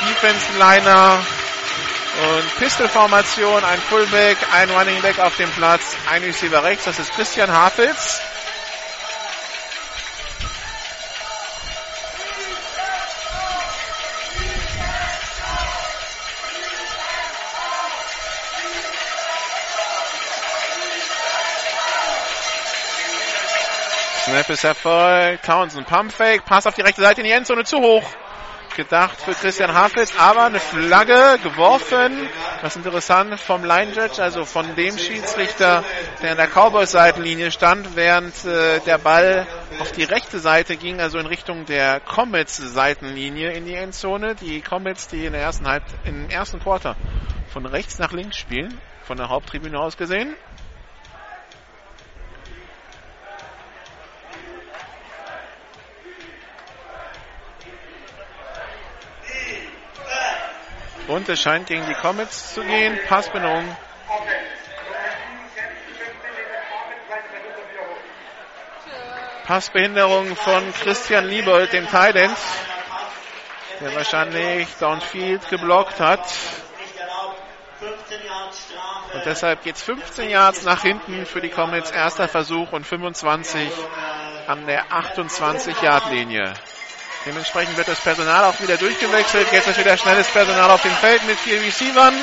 Defense-Liner 0.08 1.20
und 2.26 2.56
Pistol-Formation, 2.58 3.62
ein 3.62 3.78
Fullback, 3.88 4.36
ein 4.52 4.68
Running 4.70 5.00
Back 5.02 5.20
auf 5.20 5.36
dem 5.36 5.48
Platz, 5.52 5.82
ein 6.10 6.24
Receiver 6.24 6.64
rechts, 6.64 6.84
das 6.84 6.98
ist 6.98 7.14
Christian 7.14 7.52
Hafels. 7.52 8.20
Snap 24.26 24.50
ist 24.50 24.64
erfolgt. 24.64 25.44
Townsend 25.44 25.86
Pump 25.86 26.10
Fake. 26.10 26.44
Pass 26.44 26.66
auf 26.66 26.74
die 26.74 26.80
rechte 26.80 27.00
Seite 27.00 27.20
in 27.20 27.28
die 27.28 27.32
Endzone 27.32 27.62
zu 27.62 27.78
hoch. 27.78 28.02
gedacht 28.74 29.20
für 29.20 29.34
Christian 29.34 29.72
Hafitz, 29.72 30.12
aber 30.18 30.46
eine 30.46 30.58
Flagge 30.58 31.38
geworfen. 31.44 32.28
Das 32.60 32.74
ist 32.74 32.84
interessant 32.84 33.38
vom 33.38 33.62
Line 33.64 33.92
Judge, 33.92 34.20
also 34.20 34.44
von 34.44 34.74
dem 34.74 34.98
Schiedsrichter, 34.98 35.84
der 36.22 36.32
in 36.32 36.36
der 36.38 36.48
Cowboys-Seitenlinie 36.48 37.52
stand, 37.52 37.94
während 37.94 38.44
äh, 38.44 38.80
der 38.80 38.98
Ball 38.98 39.46
auf 39.78 39.92
die 39.92 40.02
rechte 40.02 40.40
Seite 40.40 40.76
ging, 40.76 41.00
also 41.00 41.18
in 41.18 41.26
Richtung 41.26 41.64
der 41.64 42.00
Comets-Seitenlinie 42.00 43.52
in 43.52 43.64
die 43.64 43.74
Endzone. 43.74 44.34
Die 44.34 44.60
Comets, 44.60 45.06
die 45.06 45.24
in 45.24 45.34
der 45.34 45.42
ersten 45.42 45.68
Halb 45.68 45.84
im 46.04 46.28
ersten 46.28 46.58
Quarter 46.58 46.96
von 47.52 47.64
rechts 47.64 48.00
nach 48.00 48.10
links 48.10 48.36
spielen, 48.36 48.76
von 49.04 49.18
der 49.18 49.28
Haupttribüne 49.28 49.78
aus 49.78 49.96
gesehen. 49.96 50.34
Und 61.08 61.28
es 61.28 61.40
scheint 61.40 61.68
gegen 61.68 61.86
die 61.86 61.94
Comets 61.94 62.54
zu 62.54 62.62
gehen. 62.62 62.98
Passbehinderung. 63.06 63.76
Passbehinderung 69.46 70.34
von 70.34 70.72
Christian 70.72 71.28
Liebold, 71.28 71.72
dem 71.72 71.88
Thailand, 71.88 72.36
der 73.80 73.94
wahrscheinlich 73.94 74.66
Downfield 74.80 75.48
geblockt 75.48 76.00
hat. 76.00 76.26
Und 79.14 79.24
deshalb 79.24 79.62
geht 79.62 79.76
es 79.76 79.82
15 79.82 80.30
Yards 80.30 80.64
nach 80.64 80.82
hinten 80.82 81.26
für 81.26 81.40
die 81.40 81.50
Comets. 81.50 81.92
Erster 81.92 82.26
Versuch 82.26 82.72
und 82.72 82.84
25 82.84 83.70
an 84.48 84.66
der 84.66 84.86
28-Yard-Linie. 84.86 86.52
Dementsprechend 87.26 87.76
wird 87.76 87.88
das 87.88 87.98
Personal 87.98 88.44
auch 88.44 88.60
wieder 88.60 88.76
durchgewechselt. 88.76 89.48
Jetzt 89.50 89.66
ist 89.66 89.78
wieder 89.80 89.96
schnelles 89.96 90.28
Personal 90.28 90.70
auf 90.70 90.82
dem 90.82 90.94
Feld 90.94 91.26
mit 91.26 91.38
vier 91.40 91.60
Receivern. 91.60 92.14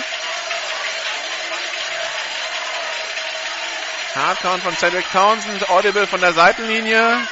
Hardcount 4.16 4.64
von 4.64 4.78
Cedric 4.78 5.12
Townsend, 5.12 5.70
Audible 5.70 6.08
von 6.08 6.22
der 6.22 6.32
Seitenlinie. 6.32 7.28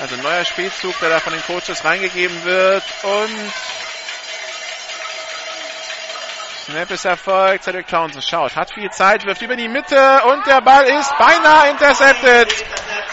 Also 0.00 0.16
neuer 0.16 0.46
Spielzug, 0.46 0.98
der 1.00 1.10
da 1.10 1.20
von 1.20 1.34
den 1.34 1.42
Coaches 1.42 1.84
reingegeben 1.84 2.44
wird. 2.44 2.84
Und 3.02 3.52
Snap 6.68 6.90
ist 6.90 7.06
erfolgt. 7.06 7.64
Cedric 7.64 7.86
Townsend 7.86 8.22
schaut, 8.22 8.54
hat 8.54 8.70
viel 8.74 8.90
Zeit, 8.90 9.24
wirft 9.24 9.40
über 9.40 9.56
die 9.56 9.68
Mitte 9.68 10.20
und 10.24 10.46
der 10.46 10.60
Ball 10.60 10.84
ist 10.84 11.16
beinahe 11.16 11.70
intercepted. 11.70 12.54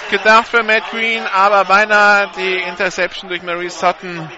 Gedacht 0.09 0.49
für 0.49 0.61
Matt 0.61 0.91
Green, 0.91 1.25
aber 1.25 1.63
beinahe 1.63 2.29
die 2.35 2.57
Interception 2.57 3.29
durch 3.29 3.41
Mary 3.43 3.69
Sutton. 3.69 4.29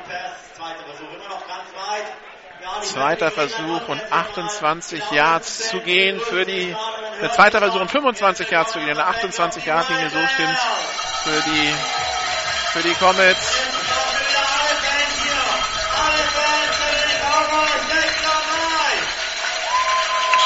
Zweiter 2.83 3.31
Versuch 3.31 3.87
und 3.87 4.01
28 4.13 5.09
Yards 5.09 5.69
zu 5.69 5.79
gehen 5.79 6.19
für 6.19 6.45
die, 6.45 6.75
der 7.19 7.31
zweite 7.31 7.57
Versuch 7.57 7.81
und 7.81 7.89
25 7.89 8.51
Yards 8.51 8.73
zu 8.73 8.79
gehen. 8.79 8.91
Eine 8.91 9.07
28 9.07 9.65
Yard 9.65 9.89
Linie 9.89 10.11
so 10.11 10.19
stimmt 10.27 10.57
für 11.23 11.49
die, 11.49 11.73
für 12.71 12.87
die 12.87 12.93
Comets. 12.93 13.76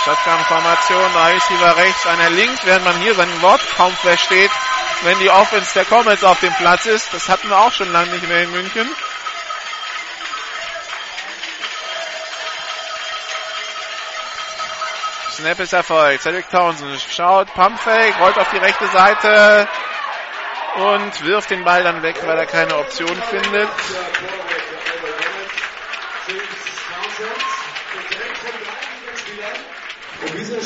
Shotgun-Formation, 0.03 1.13
drei 1.13 1.33
Receiver 1.33 1.77
rechts, 1.77 2.07
einer 2.07 2.29
links, 2.31 2.65
während 2.65 2.85
man 2.85 2.99
hier 3.01 3.13
seinen 3.13 3.41
Wort 3.41 3.61
kaum 3.77 3.93
versteht, 3.97 4.49
wenn 5.03 5.19
die 5.19 5.29
Offense 5.29 5.73
der 5.75 5.85
Comets 5.85 6.23
auf 6.23 6.39
dem 6.39 6.53
Platz 6.53 6.87
ist. 6.87 7.13
Das 7.13 7.29
hatten 7.29 7.49
wir 7.49 7.57
auch 7.57 7.71
schon 7.71 7.91
lange 7.91 8.11
nicht 8.11 8.27
mehr 8.27 8.43
in 8.43 8.51
München. 8.51 8.89
Snap 15.31 15.59
ist 15.59 15.73
erfolgt. 15.73 16.23
Cedric 16.23 16.49
Townsend 16.49 16.99
schaut, 17.09 17.53
Pumpfake, 17.53 18.19
rollt 18.19 18.37
auf 18.37 18.49
die 18.51 18.57
rechte 18.57 18.87
Seite 18.87 19.67
und 20.77 21.25
wirft 21.25 21.49
den 21.49 21.63
Ball 21.63 21.83
dann 21.83 22.01
weg, 22.01 22.15
weil 22.25 22.37
er 22.37 22.45
keine 22.45 22.75
Option 22.77 23.21
findet. 23.29 23.69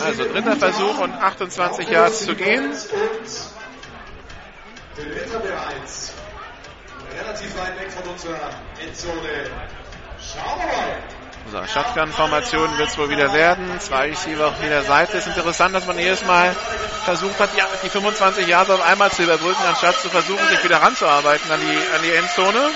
Also 0.03 0.23
dritter 0.25 0.55
Versuch 0.57 0.99
und 0.99 1.13
28 1.13 1.89
Yards 1.89 2.25
zu 2.25 2.35
gehen. 2.35 2.73
So, 11.51 11.63
Shotgun-Formation 11.63 12.77
wird 12.77 12.89
es 12.89 12.97
wohl 12.97 13.09
wieder 13.09 13.31
werden. 13.33 13.79
Zwei 13.79 14.09
Receiver 14.09 14.47
auf 14.47 14.61
jeder 14.61 14.83
Seite. 14.83 15.17
Ist 15.17 15.27
interessant, 15.27 15.75
dass 15.75 15.85
man 15.85 15.97
jedes 15.99 16.25
Mal 16.25 16.55
versucht 17.05 17.39
hat, 17.39 17.49
die, 17.55 17.61
die 17.83 17.89
25 17.89 18.47
Yards 18.47 18.69
auf 18.71 18.81
einmal 18.81 19.11
zu 19.11 19.23
überbrücken, 19.23 19.63
anstatt 19.67 19.95
zu 20.01 20.09
versuchen, 20.09 20.47
sich 20.49 20.63
wieder 20.63 20.81
ranzuarbeiten 20.81 21.51
an 21.51 21.59
die, 21.61 21.95
an 21.95 22.01
die 22.03 22.11
Endzone. 22.11 22.71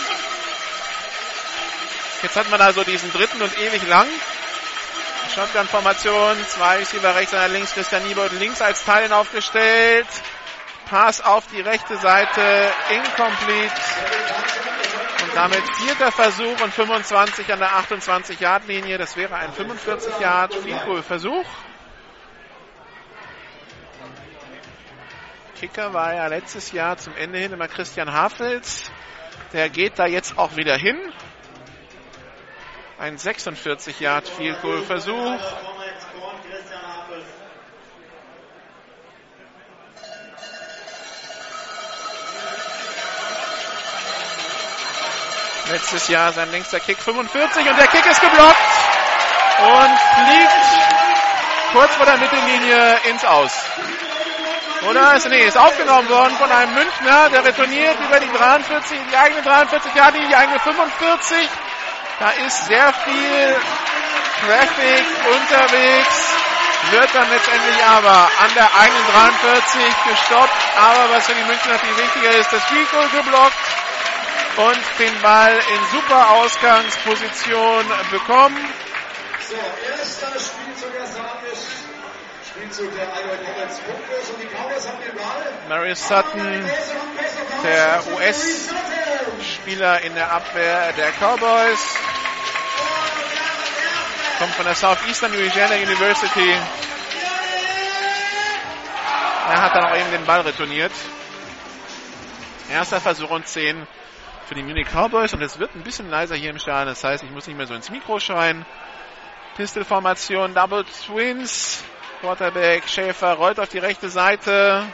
Jetzt 2.22 2.36
hat 2.36 2.50
man 2.52 2.62
also 2.62 2.84
diesen 2.84 3.12
dritten 3.12 3.42
und 3.42 3.58
ewig 3.60 3.88
lang. 3.88 4.08
Shotgun-Formation, 5.36 6.38
zwei 6.48 6.78
Receiver 6.78 7.16
rechts, 7.16 7.34
einer 7.34 7.50
links, 7.50 7.74
Christian 7.74 8.04
Niebold 8.08 8.32
links 8.34 8.62
als 8.62 8.84
Teilen 8.84 9.12
aufgestellt. 9.14 10.08
Pass 10.88 11.22
auf 11.22 11.46
die 11.48 11.62
rechte 11.62 11.98
Seite, 11.98 12.42
incomplete. 12.90 13.74
Und 15.24 15.36
damit 15.36 15.62
vierter 15.78 16.12
Versuch 16.12 16.60
und 16.62 16.74
25 16.74 17.54
an 17.54 17.60
der 17.60 17.70
28-Yard-Linie. 17.70 18.98
Das 18.98 19.16
wäre 19.16 19.36
ein 19.36 19.52
45-Yard 19.52 20.56
Field-Goal-Versuch. 20.56 21.46
Kicker 25.60 25.94
war 25.94 26.16
ja 26.16 26.26
letztes 26.28 26.72
Jahr 26.72 26.98
zum 26.98 27.16
Ende 27.16 27.38
hin 27.38 27.54
immer 27.54 27.68
Christian 27.68 28.12
Hafels. 28.12 28.90
Der 29.54 29.70
geht 29.70 30.00
da 30.00 30.08
jetzt 30.08 30.38
auch 30.38 30.56
wieder 30.56 30.76
hin. 30.76 30.98
Ein 33.00 33.18
46 33.18 34.02
Yard 34.02 34.28
Field 34.28 34.62
Goal 34.62 34.84
Versuch. 34.84 35.40
Letztes 45.72 46.10
Jahr 46.10 46.34
sein 46.34 46.52
längster 46.52 46.82
Kick 46.82 46.98
45 46.98 47.70
und 47.70 47.80
der 47.80 47.88
Kick 47.88 48.06
ist 48.06 48.20
geblockt 48.20 48.58
und 49.60 50.00
fliegt 50.16 51.72
kurz 51.72 51.96
vor 51.96 52.06
der 52.06 52.18
Mittellinie 52.18 52.98
ins 53.10 53.24
Aus. 53.24 53.54
Oder? 54.90 55.16
Ist, 55.16 55.30
nee, 55.30 55.46
ist 55.46 55.58
aufgenommen 55.58 56.10
worden 56.10 56.36
von 56.36 56.52
einem 56.52 56.74
Münchner, 56.74 57.30
der 57.30 57.46
retourniert 57.46 57.98
über 58.02 58.20
die 58.20 58.30
43, 58.30 59.00
die 59.10 59.16
eigene 59.16 59.42
43 59.42 59.96
Jahre, 59.96 60.20
die 60.20 60.36
eigene 60.36 60.60
45. 60.60 61.50
Da 62.20 62.32
ist 62.32 62.66
sehr 62.66 62.94
viel 63.06 63.56
Traffic 64.42 65.06
unterwegs. 65.32 66.34
Wird 66.92 67.16
dann 67.16 67.30
letztendlich 67.30 67.86
aber 67.86 68.30
an 68.44 68.54
der 68.56 68.70
eigenen 68.76 69.06
43 69.08 69.82
gestoppt. 70.10 70.78
Aber 70.78 71.16
was 71.16 71.26
für 71.26 71.34
die 71.34 71.44
Münchner 71.44 71.80
viel 71.80 71.98
wichtiger 71.98 72.32
ist, 72.38 72.52
das 72.52 72.64
Field 72.66 72.92
Goal 72.92 73.08
geblockt 73.10 73.54
und 74.58 75.00
den 75.00 75.22
Ball 75.22 75.54
in 75.54 75.98
super 75.98 76.30
Ausgangsposition 76.32 77.86
bekommen. 78.12 78.74
So, 79.48 79.56
erster 79.90 80.28
Spielzug. 80.28 80.90
Marius 85.68 86.08
Sutton, 86.08 86.66
der 87.64 88.04
US-Spieler 88.16 90.02
in 90.02 90.14
der 90.16 90.32
Abwehr 90.32 90.94
der 90.94 91.12
Cowboys. 91.12 91.96
Kommt 94.40 94.54
von 94.56 94.66
der 94.66 94.76
Southeastern 94.76 95.34
Louisiana 95.34 95.76
University. 95.76 96.56
Er 99.50 99.62
hat 99.62 99.76
dann 99.76 99.86
auch 99.86 99.96
eben 99.96 100.12
den 100.12 100.26
Ball 100.26 100.42
retourniert. 100.42 100.92
Erster 102.72 103.02
Versuch 103.02 103.32
und 103.32 103.48
10 103.48 103.88
für 104.48 104.56
die 104.56 104.64
Munich 104.64 104.88
Cowboys 104.88 105.34
und 105.34 105.42
es 105.42 105.60
wird 105.60 105.76
ein 105.76 105.84
bisschen 105.84 106.10
leiser 106.10 106.36
hier 106.36 106.52
im 106.52 106.60
Stadion. 106.60 106.88
Das 106.88 107.04
heißt, 107.04 107.24
ich 107.24 107.32
muss 107.32 107.48
nicht 107.48 107.58
mehr 107.58 107.68
so 107.68 107.74
ins 107.74 107.90
Mikro 107.90 108.20
schreien. 108.20 108.66
Pistol-Formation, 109.56 110.54
Double 110.54 110.86
Twins. 111.06 111.84
Quarterback 112.22 112.88
Schäfer 112.90 113.34
rollt 113.34 113.60
auf 113.60 113.70
die 113.70 113.78
rechte 113.78 114.10
Seite 114.10 114.86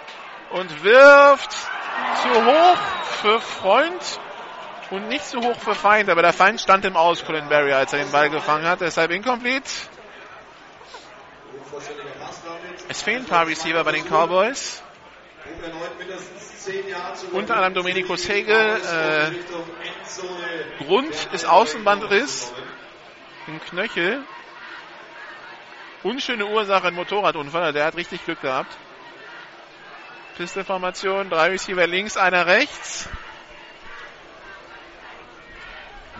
und 0.51 0.83
wirft 0.83 1.51
zu 1.51 2.45
hoch 2.45 2.77
für 3.21 3.41
Freund 3.41 4.19
und 4.91 5.07
nicht 5.07 5.25
zu 5.25 5.39
hoch 5.39 5.59
für 5.59 5.73
Feind. 5.73 6.09
Aber 6.09 6.21
der 6.21 6.33
Feind 6.33 6.61
stand 6.61 6.85
im 6.85 6.95
Aus, 6.95 7.25
Colin 7.25 7.49
Barry, 7.49 7.73
als 7.73 7.93
er 7.93 7.99
den 7.99 8.11
Ball 8.11 8.29
gefangen 8.29 8.67
hat. 8.67 8.81
Deshalb 8.81 9.11
incomplete. 9.11 9.69
Es 12.87 13.01
fehlen 13.01 13.23
ein 13.23 13.25
paar 13.25 13.47
Receiver 13.47 13.83
bei 13.83 13.93
den 13.93 14.05
Cowboys. 14.05 14.83
Unter 17.31 17.55
anderem 17.55 17.73
Domenico 17.73 18.15
Segel, 18.15 18.55
äh, 18.55 19.31
Grund 20.83 21.29
ist 21.33 21.45
Außenbandriss 21.45 22.53
im 23.47 23.59
Knöchel. 23.61 24.23
Unschöne 26.05 26.45
Ursache, 26.45 26.89
ein 26.89 26.93
Motorradunfall. 26.93 27.73
Der 27.73 27.85
hat 27.85 27.95
richtig 27.95 28.23
Glück 28.23 28.39
gehabt. 28.39 28.77
Pisteformation, 30.37 31.31
drei 31.31 31.47
Receiver 31.47 31.87
links, 31.87 32.15
einer 32.15 32.45
rechts. 32.45 33.09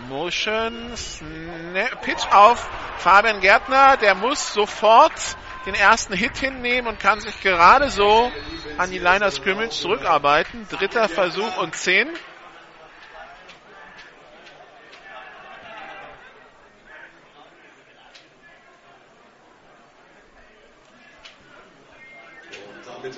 Motion, 0.08 0.96
Snap, 0.96 2.02
Pitch 2.02 2.26
auf 2.32 2.68
Fabian 2.98 3.40
Gärtner. 3.40 3.96
Der 3.96 4.16
muss 4.16 4.52
sofort 4.52 5.36
den 5.66 5.76
ersten 5.76 6.14
Hit 6.14 6.36
hinnehmen 6.36 6.88
und 6.88 6.98
kann 6.98 7.20
sich 7.20 7.40
gerade 7.40 7.88
so 7.88 8.32
an 8.78 8.90
die 8.90 8.98
Liner 8.98 9.30
Scrimmage 9.30 9.70
zurückarbeiten. 9.70 10.66
Dritter 10.68 11.08
Versuch 11.08 11.58
und 11.58 11.76
zehn. 11.76 12.08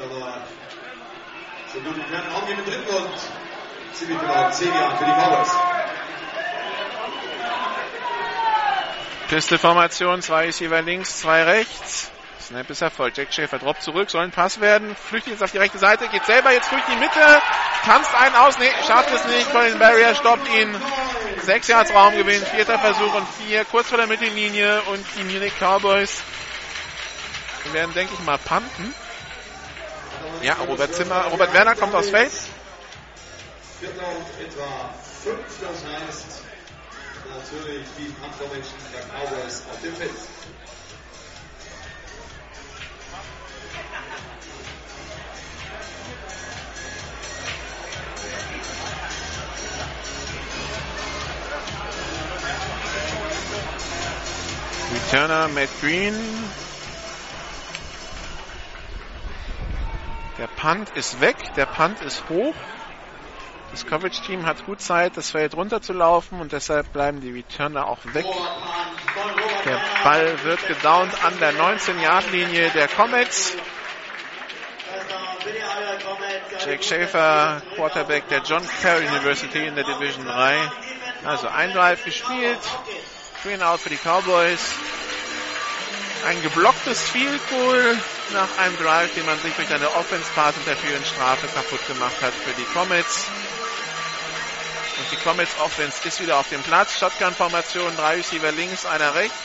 Aber 0.01 0.43
so 1.73 1.81
gut 1.81 1.97
keinen 2.11 2.33
Raum 2.33 2.47
geben 2.47 2.61
im 2.61 2.71
dritten 2.71 2.95
und 2.95 3.15
ziemlich 3.95 4.19
genau 4.19 4.51
10 4.51 4.75
Jahre 4.75 4.97
für 4.97 5.05
die 5.05 5.11
Cowboys. 5.11 5.57
Pisteformation, 9.29 10.23
zwei 10.23 10.47
Receiver 10.47 10.81
links, 10.83 11.21
zwei 11.21 11.43
rechts. 11.45 12.11
Snap 12.41 12.71
ist 12.71 12.81
erfolgt. 12.81 13.19
Jack 13.19 13.35
Schäfer 13.35 13.59
droppt 13.59 13.83
zurück, 13.83 14.09
soll 14.09 14.25
ein 14.25 14.31
Pass 14.31 14.61
werden, 14.61 14.97
flüchtet 14.97 15.35
jetzt 15.35 15.43
auf 15.43 15.53
die 15.53 15.59
rechte 15.59 15.79
Seite, 15.79 16.09
geht 16.09 16.25
selber 16.25 16.51
jetzt 16.51 16.73
durch 16.73 16.83
die 16.87 16.97
Mitte, 16.97 17.43
tanzt 17.85 18.15
einen 18.15 18.35
aus, 18.37 18.59
nee, 18.59 18.71
schafft 18.87 19.13
es 19.13 19.27
nicht, 19.27 19.53
Colin 19.53 19.79
Barrier 19.79 20.15
stoppt 20.15 20.49
ihn. 20.49 20.75
Sechs 21.43 21.69
Yards 21.69 21.93
Raumgewinn, 21.93 22.43
vierter 22.47 22.79
Versuch 22.79 23.15
und 23.15 23.29
vier, 23.29 23.67
kurz 23.67 23.89
vor 23.89 23.99
der 23.99 24.07
Mittellinie 24.07 24.81
und 24.83 25.05
die 25.19 25.25
Munich 25.25 25.53
Cowboys 25.61 26.23
werden, 27.73 27.93
denke 27.93 28.15
ich 28.15 28.25
mal, 28.25 28.39
punten. 28.39 28.95
Ja, 30.43 30.55
Robert 30.69 30.95
Zimmer, 30.95 31.25
Robert 31.31 31.53
Werner 31.53 31.75
kommt. 31.75 31.95
Vierter 31.95 34.09
und 34.09 34.45
etwa 34.45 34.95
fünf, 35.23 35.61
das 35.61 35.85
heißt 35.85 36.27
natürlich 37.29 37.87
die 37.97 38.13
der 38.93 39.03
Cowboys 39.03 39.63
auf 39.71 39.81
dem 39.83 39.95
Feld. 39.95 40.11
Returner 55.11 55.49
Matt 55.49 55.71
Green. 55.81 56.15
Der 60.39 60.47
Punt 60.47 60.91
ist 60.95 61.21
weg, 61.21 61.37
der 61.57 61.67
Punt 61.67 62.01
ist 62.01 62.23
hoch. 62.29 62.55
Das 63.73 63.85
Coverage-Team 63.85 64.47
hat 64.47 64.65
gut 64.65 64.81
Zeit, 64.81 65.17
das 65.17 65.33
Feld 65.33 65.55
runterzulaufen 65.55 66.41
und 66.41 66.53
deshalb 66.53 66.93
bleiben 66.93 67.21
die 67.21 67.31
Returner 67.31 67.87
auch 67.87 67.99
weg. 68.13 68.25
Der 69.65 69.81
Ball 70.05 70.43
wird 70.45 70.67
gedownt 70.67 71.13
an 71.25 71.39
der 71.39 71.53
19-Yard-Linie 71.53 72.71
der 72.71 72.89
Comets. 72.89 73.57
Jake 76.65 76.83
Schaefer, 76.83 77.63
Quarterback 77.75 78.29
der 78.29 78.43
John 78.43 78.63
Carey 78.83 79.07
University 79.09 79.67
in 79.67 79.75
der 79.75 79.85
Division 79.85 80.25
3. 80.25 80.71
Also 81.25 81.49
ein 81.49 81.73
Drive 81.73 82.05
gespielt. 82.05 82.59
Green 83.43 83.63
out 83.63 83.81
für 83.81 83.91
die 83.91 83.97
Cowboys. 83.97 84.75
Ein 86.25 86.43
geblocktes 86.43 87.01
Field 87.03 87.41
Goal 87.49 87.97
nach 88.33 88.59
einem 88.59 88.77
Drive, 88.77 89.15
den 89.15 89.25
man 89.25 89.39
sich 89.41 89.55
durch 89.55 89.73
eine 89.73 89.91
Offense-Pass 89.95 90.57
Interference 90.57 91.09
Strafe 91.09 91.47
kaputt 91.49 91.87
gemacht 91.87 92.21
hat 92.21 92.35
für 92.35 92.53
die 92.55 92.65
Comets. 92.65 93.27
Und 94.99 95.13
die 95.13 95.17
Comets 95.25 95.59
Offense 95.61 96.07
ist 96.07 96.21
wieder 96.21 96.39
auf 96.39 96.49
dem 96.49 96.63
Platz. 96.63 96.99
Shotgun-Formation, 96.99 97.97
drei 97.97 98.17
Receiver 98.17 98.53
links, 98.53 98.85
einer 98.85 99.15
rechts. 99.15 99.37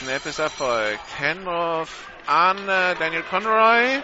Snap 0.00 0.26
ist 0.26 0.38
erfolgt. 0.38 1.00
Handoff 1.18 1.88
an 2.26 2.68
äh, 2.68 2.94
Daniel 2.96 3.22
Conroy. 3.22 4.02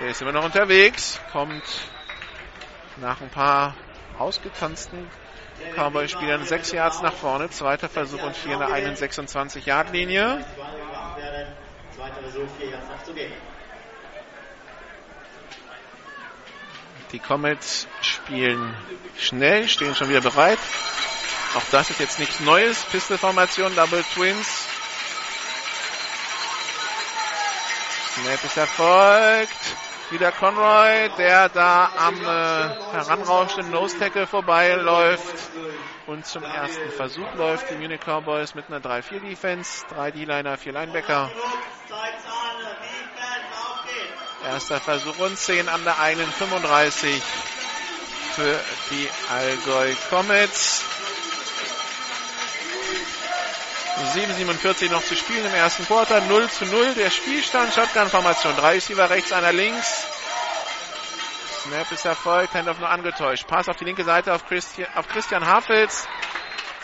Der 0.00 0.08
ist 0.08 0.20
immer 0.20 0.32
noch 0.32 0.44
unterwegs. 0.44 1.20
Kommt 1.32 1.64
nach 2.96 3.20
ein 3.20 3.30
paar 3.30 3.74
ausgetanzten 4.18 5.08
Cowboy-Spielern 5.74 6.44
sechs 6.44 6.72
Yards 6.72 7.02
nach 7.02 7.12
vorne. 7.12 7.50
Zweiter 7.50 7.88
Versuch 7.88 8.22
und 8.22 8.36
vier 8.36 8.58
nach 8.58 8.70
26 8.96 9.66
Yard 9.66 9.92
Linie. 9.92 10.44
Die 17.12 17.18
Comets 17.18 17.88
spielen 18.02 18.74
schnell, 19.18 19.68
stehen 19.68 19.94
schon 19.94 20.08
wieder 20.08 20.20
bereit. 20.20 20.58
Auch 21.56 21.64
das 21.72 21.90
ist 21.90 21.98
jetzt 21.98 22.18
nichts 22.20 22.38
Neues. 22.40 22.84
Pistol-Formation, 22.84 23.74
Double 23.74 24.04
Twins. 24.14 24.66
Snap 28.14 28.44
ist 28.44 28.56
erfolgt. 28.56 29.89
Wieder 30.10 30.32
Conroy, 30.32 31.08
der 31.18 31.48
da 31.50 31.88
am 31.96 32.16
äh, 32.16 32.26
heranrauschenden 32.26 33.70
Nose 33.70 33.96
Tackle 33.96 34.26
vorbeiläuft 34.26 35.36
und 36.06 36.26
zum 36.26 36.42
ersten 36.42 36.90
Versuch 36.90 37.32
läuft. 37.36 37.70
Die 37.70 37.76
Munich 37.76 38.00
Cowboys 38.04 38.56
mit 38.56 38.66
einer 38.68 38.80
3-4 38.80 39.20
Defense, 39.20 39.86
3 39.94 40.10
D-Liner, 40.10 40.58
4 40.58 40.72
Linebacker. 40.72 41.30
Erster 44.44 44.80
Versuch 44.80 45.16
und 45.18 45.38
10 45.38 45.68
an 45.68 45.84
der 45.84 46.00
einen 46.00 46.26
35 46.26 47.22
für 48.34 48.60
die 48.90 49.08
Allgäu 49.32 49.94
Comets. 50.08 50.99
7,47 54.04 54.90
noch 54.90 55.02
zu 55.02 55.16
spielen 55.16 55.44
im 55.46 55.54
ersten 55.54 55.86
Quarter. 55.86 56.20
0 56.22 56.48
zu 56.50 56.64
0 56.66 56.94
der 56.94 57.10
Spielstand. 57.10 57.72
Shotgun-Formation. 57.74 58.56
Drei 58.56 58.74
Receiver 58.74 59.08
rechts, 59.10 59.32
einer 59.32 59.52
links. 59.52 60.06
Snap 61.62 61.92
ist 61.92 62.04
erfolgt. 62.04 62.54
Handoff 62.54 62.78
nur 62.78 62.88
angetäuscht. 62.88 63.46
Pass 63.46 63.68
auf 63.68 63.76
die 63.76 63.84
linke 63.84 64.04
Seite 64.04 64.32
auf 64.34 64.46
Christian, 64.46 64.88
auf 64.94 65.08
Christian 65.08 65.46
Hafels. 65.46 66.06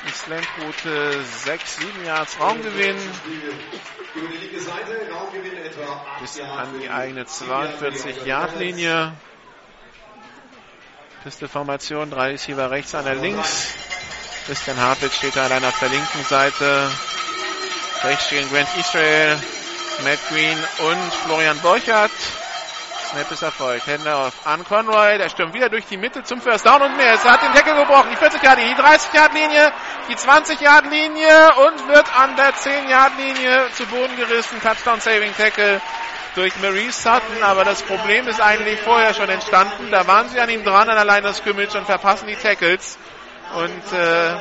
Die 0.06 0.12
Slantroute 0.12 1.24
6, 1.44 1.76
7 1.78 2.04
Yards 2.04 2.38
Raumgewinn. 2.38 2.96
Bis 6.20 6.40
an 6.40 6.80
die 6.80 6.90
eigene 6.90 7.26
42 7.26 8.24
Yard 8.24 8.58
Linie. 8.58 9.12
Piste-Formation. 11.24 12.10
Drei 12.10 12.32
Receiver 12.32 12.70
rechts, 12.70 12.94
einer 12.94 13.14
links. 13.14 13.74
Christian 14.46 14.80
Hartwitz 14.80 15.16
steht 15.16 15.34
da 15.34 15.46
allein 15.46 15.64
auf 15.64 15.76
der 15.80 15.88
linken 15.88 16.24
Seite. 16.28 16.88
Rechts 18.04 18.26
stehen 18.26 18.48
Grant 18.48 18.68
Israel, 18.78 19.36
Matt 20.04 20.20
Green 20.28 20.56
und 20.86 21.14
Florian 21.24 21.58
Borchert. 21.58 22.12
Snap 23.10 23.30
ist 23.32 23.42
erfolgt. 23.42 23.88
Hände 23.88 24.14
auf 24.14 24.34
an 24.44 24.64
Conroy. 24.64 25.18
Der 25.18 25.30
stürmt 25.30 25.52
wieder 25.52 25.68
durch 25.68 25.86
die 25.86 25.96
Mitte 25.96 26.22
zum 26.22 26.40
First 26.40 26.64
Down 26.64 26.80
und 26.80 26.96
mehr. 26.96 27.14
Er 27.14 27.24
hat 27.24 27.42
den 27.42 27.52
Deckel 27.54 27.74
gebrochen. 27.74 28.10
Die 28.12 28.16
40 28.16 28.40
Yard 28.40 28.58
die 28.60 28.74
30 28.80 29.12
Yard 29.14 29.34
Linie, 29.34 29.72
die 30.08 30.16
20 30.16 30.60
Yard 30.60 30.90
Linie 30.90 31.54
und 31.66 31.88
wird 31.88 32.06
an 32.16 32.36
der 32.36 32.54
10 32.54 32.88
Yard 32.88 33.12
Linie 33.18 33.66
zu 33.72 33.84
Boden 33.86 34.16
gerissen. 34.16 34.60
Touchdown 34.62 35.00
Saving 35.00 35.34
Tackle 35.36 35.80
durch 36.36 36.54
Maurice 36.60 37.02
Sutton. 37.02 37.42
Aber 37.42 37.64
das 37.64 37.82
Problem 37.82 38.28
ist 38.28 38.40
eigentlich 38.40 38.80
vorher 38.80 39.12
schon 39.12 39.28
entstanden. 39.28 39.90
Da 39.90 40.06
waren 40.06 40.28
sie 40.28 40.38
an 40.38 40.50
ihm 40.50 40.62
dran 40.62 40.88
an 40.88 40.94
der 40.94 41.04
Line 41.04 41.28
of 41.28 41.44
und 41.44 41.86
verpassen 41.86 42.28
die 42.28 42.36
Tackles. 42.36 42.96
Und 43.54 43.92
äh, 43.92 44.36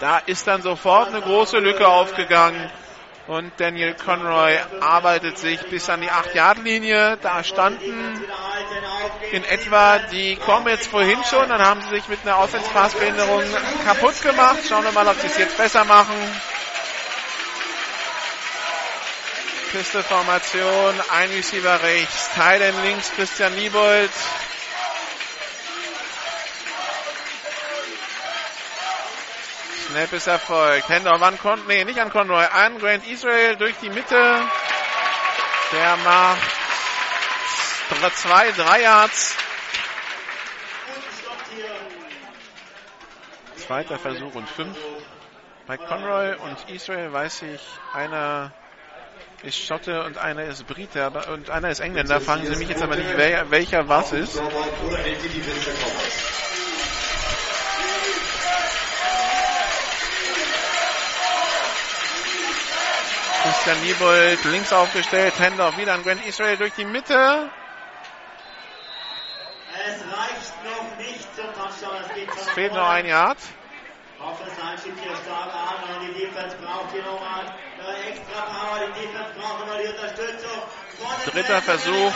da 0.00 0.18
ist 0.18 0.46
dann 0.46 0.62
sofort 0.62 1.08
eine 1.08 1.20
große 1.20 1.58
Lücke 1.58 1.86
aufgegangen. 1.86 2.70
Und 3.28 3.52
Daniel 3.58 3.94
Conroy 3.94 4.58
arbeitet 4.80 5.38
sich 5.38 5.60
bis 5.68 5.88
an 5.88 6.00
die 6.00 6.10
8-Yard-Linie. 6.10 7.18
Da 7.22 7.44
standen 7.44 8.20
in 9.30 9.44
etwa 9.44 10.00
die 10.10 10.36
Comets 10.36 10.88
vorhin 10.88 11.22
schon. 11.30 11.48
Dann 11.48 11.62
haben 11.62 11.80
sie 11.82 11.90
sich 11.90 12.08
mit 12.08 12.18
einer 12.24 12.38
Offense-Pass-Behinderung 12.40 13.44
kaputt 13.84 14.20
gemacht. 14.22 14.58
Schauen 14.68 14.82
wir 14.84 14.92
mal, 14.92 15.06
ob 15.06 15.20
sie 15.20 15.28
es 15.28 15.38
jetzt 15.38 15.56
besser 15.56 15.84
machen. 15.84 16.16
Piste-Formation, 19.70 20.94
ein 21.10 21.30
Receiver 21.30 21.82
rechts, 21.82 22.28
Teilen 22.34 22.74
links, 22.82 23.10
Christian 23.12 23.54
Liebold. 23.56 24.10
Snap 29.92 30.12
ist 30.14 30.26
erfolgt. 30.26 30.88
Handoff 30.88 31.20
an 31.20 31.38
Conroy. 31.38 31.66
Nee, 31.66 31.84
nicht 31.84 32.00
an 32.00 32.10
Conroy. 32.10 32.46
An 32.46 32.78
Grant 32.78 33.06
Israel 33.06 33.56
durch 33.56 33.74
die 33.82 33.90
Mitte. 33.90 34.40
Der 35.72 35.96
macht 35.98 36.40
zwei, 38.16 38.50
drei 38.52 38.80
Yards. 38.80 39.36
Zweiter 43.56 43.98
Versuch 43.98 44.34
und 44.34 44.48
fünf. 44.48 44.78
Bei 45.66 45.76
Conroy 45.76 46.36
und 46.36 46.70
Israel 46.70 47.12
weiß 47.12 47.42
ich, 47.42 47.60
einer 47.92 48.50
ist 49.42 49.58
Schotte 49.58 50.04
und 50.04 50.16
einer 50.16 50.44
ist 50.44 50.66
Brite 50.66 51.04
aber, 51.04 51.28
und 51.28 51.50
einer 51.50 51.68
ist 51.68 51.80
Engländer. 51.80 52.20
Fragen 52.22 52.46
Sie 52.46 52.56
mich 52.56 52.70
jetzt 52.70 52.82
aber 52.82 52.96
nicht, 52.96 53.10
wer, 53.16 53.50
welcher 53.50 53.88
was 53.88 54.12
ist. 54.12 54.40
Christian 63.42 63.80
Niebold 63.82 64.44
links 64.44 64.72
aufgestellt, 64.72 65.34
Handoff 65.40 65.76
wieder 65.76 65.94
an 65.94 66.04
Grant 66.04 66.24
Israel 66.24 66.56
durch 66.56 66.72
die 66.74 66.84
Mitte. 66.84 67.50
Es 69.74 70.00
reicht 70.16 70.64
noch 70.64 70.96
nicht 70.98 71.34
zum 71.34 71.46
Touchdown. 71.46 72.04
Es 72.08 72.14
geht 72.14 72.28
Es 72.36 72.50
fehlt 72.50 72.72
noch 72.72 72.88
ein 72.88 73.06
Yard. 73.06 73.38
Offensive 74.20 74.78
schiebt 74.80 75.00
hier 75.00 75.16
stark 75.16 75.52
an 75.52 75.96
und 75.96 76.06
die 76.06 76.20
Defense 76.20 76.56
braucht 76.56 76.92
hier 76.92 77.02
nochmal 77.02 77.52
extra 78.08 78.42
Power. 78.42 78.86
Die 78.86 79.00
Defense 79.00 79.32
braucht 79.36 79.58
nochmal 79.58 79.82
die 79.82 79.88
Unterstützung. 79.88 80.62
Von 81.00 81.10
den 81.24 81.32
Dritter 81.32 81.62
Fans. 81.62 81.82
Versuch. 81.82 82.12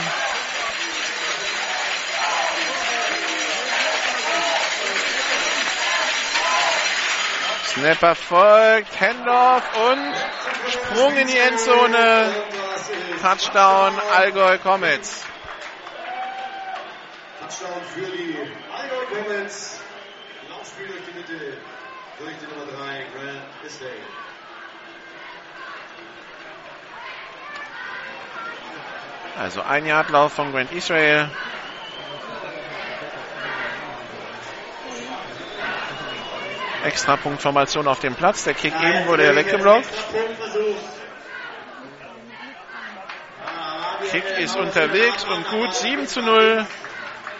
Snap 7.73 8.03
erfolgt, 8.03 8.99
Handoff 8.99 9.63
und 9.91 10.13
Sprung 10.69 11.15
in 11.15 11.27
die 11.27 11.37
Endzone. 11.37 12.31
Touchdown 13.21 13.99
Allgäu 14.15 14.57
Comets. 14.59 15.23
Touchdown 17.39 17.81
für 17.93 18.01
die 18.01 18.37
Allgäu 18.71 19.05
Comets. 19.05 19.79
Laufspiel 20.49 20.87
durch 20.87 21.01
die 21.05 21.13
Mitte, 21.17 21.57
durch 22.19 22.35
die 22.37 22.45
Nummer 22.45 22.71
3, 22.71 23.05
Grant 23.15 23.43
Islay. 23.65 24.22
Also 29.37 29.61
ein 29.61 29.85
Yardlauf 29.85 30.33
von 30.33 30.51
Grant 30.51 30.71
Israel. 30.71 31.29
Extrapunktformation 36.83 37.87
auf 37.87 37.99
dem 37.99 38.15
Platz. 38.15 38.43
Der 38.43 38.53
Kick 38.53 38.73
eben 38.79 39.07
wurde 39.07 39.23
er 39.23 39.35
weggeblockt. 39.35 39.87
Kick 44.11 44.37
ist 44.37 44.55
unterwegs 44.55 45.23
und 45.23 45.47
gut. 45.49 45.73
7 45.73 46.07
zu 46.07 46.21
0 46.21 46.67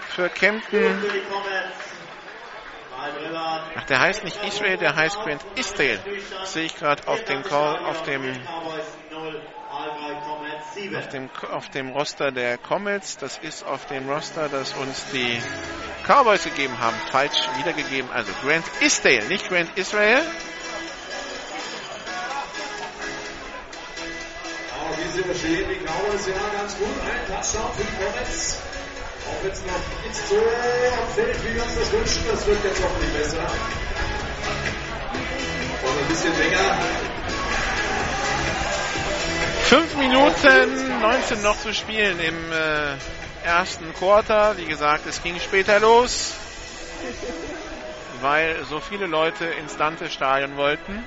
für 0.10 0.30
Kempten. 0.30 1.04
Ach, 3.76 3.84
der 3.84 4.00
heißt 4.00 4.24
nicht 4.24 4.44
Israel, 4.46 4.78
der 4.78 4.96
heißt 4.96 5.18
Grant 5.18 5.46
Isdale. 5.56 6.00
Sehe 6.46 6.66
ich 6.66 6.76
gerade 6.76 7.08
auf 7.08 7.24
dem 7.26 7.44
Call, 7.44 7.78
auf 7.86 8.04
dem, 8.04 8.22
Cowboys 8.22 8.86
0, 9.12 9.41
Allgäu 9.72 10.22
Comets 10.22 10.74
7. 10.74 10.83
auf 10.96 11.10
dem, 11.10 11.30
auf 11.52 11.70
dem 11.70 11.89
Roster 11.89 12.32
der 12.32 12.58
Comets. 12.58 13.18
Das 13.18 13.38
ist 13.38 13.66
auf 13.66 13.86
dem 13.88 14.10
Roster, 14.10 14.50
das 14.50 14.74
uns 14.74 15.06
die 15.14 15.41
Cowboys 16.08 16.44
gegeben 16.44 16.78
haben. 16.80 16.96
Falsch 17.12 17.38
wiedergegeben. 17.58 18.12
Also 18.12 18.32
Grant 18.41 18.66
Isdale, 18.82 19.26
nicht 19.28 19.48
Grant 19.50 19.70
Israel. 19.78 20.22
Auch 29.26 29.44
jetzt 29.44 29.66
noch 29.66 30.04
nicht 30.04 30.16
so 30.16 30.36
am 30.36 31.10
Feld, 31.16 31.44
wie 31.46 31.56
wir 31.56 31.64
uns 31.64 31.76
das 31.76 31.91
wünschen. 31.91 32.24
Das 32.30 32.46
wird 32.46 32.64
jetzt 32.64 32.84
auch 32.84 33.00
nicht 33.00 33.14
besser. 33.14 33.48
Und 35.84 36.00
ein 36.00 36.08
bisschen 36.08 36.38
länger. 36.38 37.12
5 39.74 39.96
Minuten 39.98 41.00
19 41.02 41.42
noch 41.42 41.58
zu 41.58 41.74
spielen 41.74 42.20
im 42.20 42.52
äh, 42.52 42.94
ersten 43.44 43.92
Quarter. 43.96 44.56
Wie 44.58 44.66
gesagt, 44.66 45.08
es 45.08 45.24
ging 45.24 45.40
später 45.40 45.80
los, 45.80 46.36
weil 48.22 48.64
so 48.66 48.80
viele 48.80 49.08
Leute 49.08 49.46
ins 49.46 49.76
Dante-Stadion 49.76 50.58
wollten. 50.58 51.04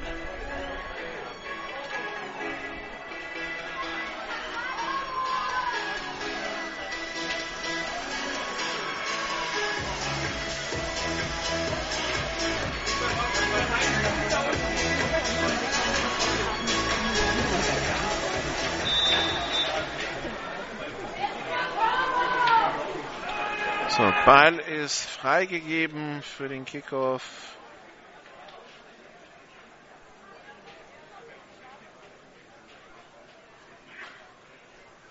Ball 24.26 24.58
ist 24.58 25.06
freigegeben 25.06 26.20
für 26.20 26.48
den 26.48 26.64
Kickoff. 26.64 27.22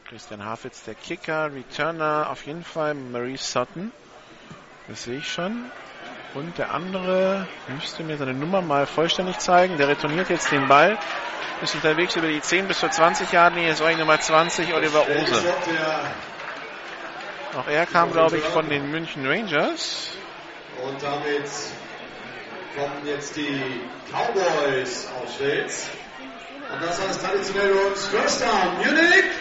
Christian 0.09 0.43
Hafitz, 0.43 0.83
der 0.83 0.95
Kicker, 0.95 1.49
Returner, 1.53 2.29
auf 2.29 2.45
jeden 2.45 2.65
Fall 2.65 2.93
Maurice 2.93 3.45
Sutton. 3.45 3.93
Das 4.89 5.05
sehe 5.05 5.19
ich 5.19 5.31
schon. 5.31 5.71
Und 6.33 6.57
der 6.57 6.73
andere 6.73 7.47
müsste 7.69 8.03
mir 8.03 8.17
seine 8.17 8.33
Nummer 8.33 8.61
mal 8.61 8.85
vollständig 8.85 9.37
zeigen. 9.37 9.77
Der 9.77 9.87
retourniert 9.87 10.29
jetzt 10.29 10.51
den 10.51 10.67
Ball. 10.67 10.97
Ist 11.61 11.73
unterwegs 11.73 12.17
über 12.17 12.27
die 12.27 12.41
10 12.41 12.67
bis 12.67 12.79
zur 12.79 12.91
20 12.91 13.31
Jahre 13.31 13.53
Nähe. 13.53 13.71
Ist 13.71 13.81
euch 13.81 13.97
Nummer 13.97 14.19
20, 14.19 14.73
Oliver 14.73 15.07
Ose. 15.07 15.55
Auch 17.57 17.67
er 17.67 17.85
kam, 17.85 18.11
glaube 18.11 18.37
ich, 18.37 18.43
von 18.43 18.67
den 18.67 18.91
München 18.91 19.25
Rangers. 19.25 20.11
Und 20.83 21.01
damit 21.01 21.49
kommen 22.75 23.05
jetzt 23.05 23.37
die 23.37 23.81
Cowboys 24.11 25.07
aufs 25.21 25.35
Feld. 25.35 25.71
Und 26.73 26.81
das 26.81 27.01
heißt 27.01 27.21
traditionell 27.21 27.71
uns 27.71 28.07
First 28.07 28.41
Down 28.41 28.77
Munich. 28.77 29.31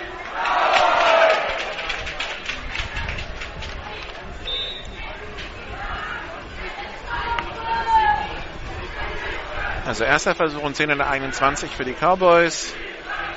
Also 9.87 10.05
erster 10.05 10.37
Versuch 10.37 10.63
und 10.63 10.77
10 10.77 10.91
in 10.91 10.99
der 10.99 11.11
eigenen 11.11 11.33
20 11.33 11.71
für 11.73 11.85
die 11.85 11.95
Cowboys. 11.95 12.75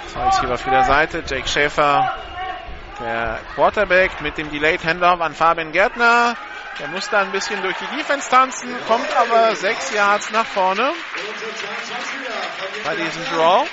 Das 0.04 0.24
heißt 0.24 0.40
hier 0.42 0.52
auf 0.52 0.64
jeder 0.66 0.84
Seite. 0.84 1.24
Jake 1.28 1.48
Schäfer, 1.48 2.12
der 3.00 3.40
Quarterback 3.56 4.22
mit 4.22 4.38
dem 4.38 4.50
Delayed 4.50 4.84
Handoff 4.84 5.22
an 5.22 5.34
Fabian 5.34 5.72
Gärtner. 5.72 6.36
Der 6.80 6.88
muss 6.90 7.10
da 7.10 7.22
ein 7.22 7.32
bisschen 7.32 7.62
durch 7.64 7.76
die 7.78 7.98
Defense 7.98 8.30
tanzen, 8.30 8.70
kommt 8.88 9.16
aber 9.16 9.56
sechs 9.56 9.92
Yards 9.92 10.32
nach 10.32 10.46
vorne 10.46 10.94
bei 12.86 12.96
diesem 12.96 13.24
Draw. 13.26 13.66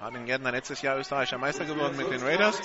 Fabian 0.00 0.26
Gärtner 0.26 0.52
letztes 0.52 0.82
Jahr 0.82 0.98
österreichischer 0.98 1.38
Meister 1.38 1.64
geworden 1.64 1.96
mit 1.96 2.10
den 2.10 2.22
Raiders. 2.22 2.60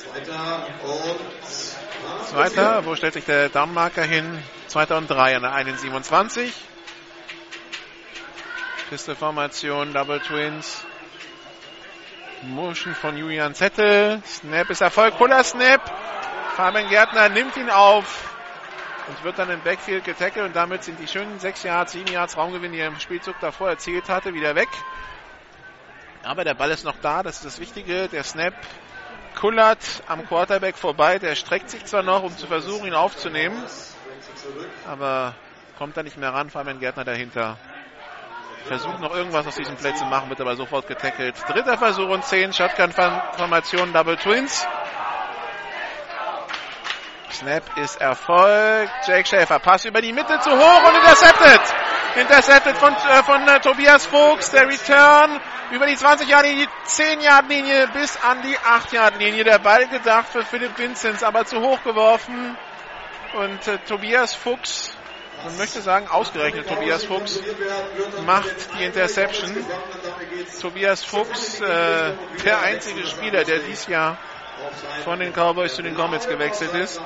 Zweiter 0.00 0.66
und 0.82 2.26
Zweiter, 2.26 2.86
wo 2.86 2.96
stellt 2.96 3.14
sich 3.14 3.24
der 3.24 3.50
Daumenmarker 3.50 4.02
hin? 4.02 4.42
Zweiter 4.66 4.96
und 4.96 5.10
drei 5.10 5.36
an 5.36 5.42
der 5.42 5.52
1,27. 5.52 6.50
Pisteformation, 8.88 9.92
Double 9.92 10.20
Twins. 10.20 10.84
Motion 12.42 12.94
von 12.94 13.16
Julian 13.16 13.54
Zettel. 13.54 14.22
Snap 14.24 14.70
ist 14.70 14.80
Erfolg. 14.80 15.18
Cooler 15.18 15.44
Snap. 15.44 15.82
Fabian 16.56 16.88
Gärtner 16.88 17.28
nimmt 17.28 17.56
ihn 17.58 17.68
auf 17.68 18.34
und 19.08 19.22
wird 19.22 19.38
dann 19.38 19.50
im 19.50 19.60
Backfield 19.60 20.04
getackelt 20.04 20.46
und 20.46 20.56
damit 20.56 20.82
sind 20.82 20.98
die 20.98 21.08
schönen 21.08 21.38
6 21.38 21.62
Yards, 21.64 21.92
7 21.92 22.10
Yards 22.10 22.36
Raumgewinn, 22.38 22.72
die 22.72 22.78
er 22.78 22.88
im 22.88 22.98
Spielzug 22.98 23.38
davor 23.40 23.68
erzielt 23.68 24.08
hatte, 24.08 24.32
wieder 24.32 24.54
weg. 24.54 24.68
Aber 26.22 26.44
der 26.44 26.54
Ball 26.54 26.70
ist 26.70 26.84
noch 26.84 26.96
da, 27.02 27.22
das 27.22 27.36
ist 27.36 27.44
das 27.44 27.60
Wichtige. 27.60 28.08
Der 28.08 28.24
Snap 28.24 28.54
kullert 29.34 30.02
am 30.06 30.26
Quarterback 30.26 30.76
vorbei. 30.76 31.18
Der 31.18 31.34
streckt 31.34 31.70
sich 31.70 31.84
zwar 31.84 32.02
noch, 32.02 32.22
um 32.22 32.36
zu 32.36 32.46
versuchen, 32.46 32.86
ihn 32.86 32.94
aufzunehmen, 32.94 33.62
aber 34.86 35.34
kommt 35.78 35.96
da 35.96 36.02
nicht 36.02 36.16
mehr 36.16 36.32
ran. 36.32 36.50
Fabian 36.50 36.80
Gärtner 36.80 37.04
dahinter. 37.04 37.56
Versucht 38.64 39.00
noch 39.00 39.14
irgendwas 39.14 39.46
aus 39.46 39.56
diesen 39.56 39.76
Plätzen 39.76 40.08
machen, 40.08 40.28
wird 40.28 40.40
aber 40.40 40.54
sofort 40.54 40.86
getackelt. 40.86 41.34
Dritter 41.48 41.78
Versuch 41.78 42.08
und 42.08 42.24
10, 42.24 42.52
Shotgun-Formation, 42.52 43.92
Double 43.92 44.16
Twins. 44.16 44.66
Snap 47.32 47.76
ist 47.76 48.00
erfolgt. 48.00 48.92
Jake 49.06 49.26
Schäfer, 49.26 49.58
Pass 49.58 49.84
über 49.84 50.00
die 50.00 50.12
Mitte 50.12 50.38
zu 50.40 50.50
hoch 50.50 50.88
und 50.88 50.94
intercepted. 50.96 51.60
Intercepted 52.16 52.76
von, 52.76 52.92
äh, 52.94 53.22
von 53.22 53.46
äh, 53.48 53.60
Tobias 53.60 54.06
Fuchs. 54.06 54.50
Der 54.50 54.68
Return 54.68 55.40
über 55.70 55.86
die 55.86 55.96
20-Yard-Linie, 55.96 56.66
10-Yard-Linie 56.86 57.88
bis 57.88 58.16
an 58.22 58.42
die 58.42 58.56
8-Yard-Linie. 58.58 59.44
Der 59.44 59.58
Ball 59.58 59.86
gedacht 59.88 60.28
für 60.30 60.44
Philipp 60.44 60.78
Vinzenz, 60.78 61.22
aber 61.22 61.44
zu 61.44 61.60
hoch 61.60 61.82
geworfen. 61.84 62.56
Und 63.34 63.68
äh, 63.68 63.78
Tobias 63.86 64.34
Fuchs, 64.34 64.90
man 65.44 65.56
möchte 65.56 65.80
sagen, 65.80 66.08
ausgerechnet 66.08 66.68
Tobias 66.68 67.04
Fuchs, 67.04 67.40
macht 68.26 68.74
die 68.78 68.84
Interception. 68.84 69.64
Tobias 70.60 71.04
Fuchs, 71.04 71.60
äh, 71.60 72.12
der 72.44 72.60
einzige 72.62 73.06
Spieler, 73.06 73.44
der 73.44 73.60
dieses 73.60 73.86
Jahr 73.86 74.18
von 75.04 75.18
den 75.18 75.32
Cowboys 75.32 75.74
zu 75.74 75.82
den 75.82 75.94
Comets 75.94 76.26
gewechselt 76.26 76.74
ist. 76.74 77.00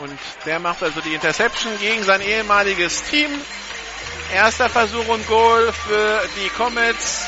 Und 0.00 0.18
der 0.44 0.58
macht 0.58 0.82
also 0.82 1.00
die 1.00 1.14
Interception 1.14 1.78
gegen 1.78 2.02
sein 2.02 2.20
ehemaliges 2.20 3.02
Team. 3.04 3.30
Erster 4.32 4.68
Versuch 4.68 5.06
und 5.08 5.26
Goal 5.28 5.72
für 5.72 6.22
die 6.36 6.48
Comets. 6.50 7.26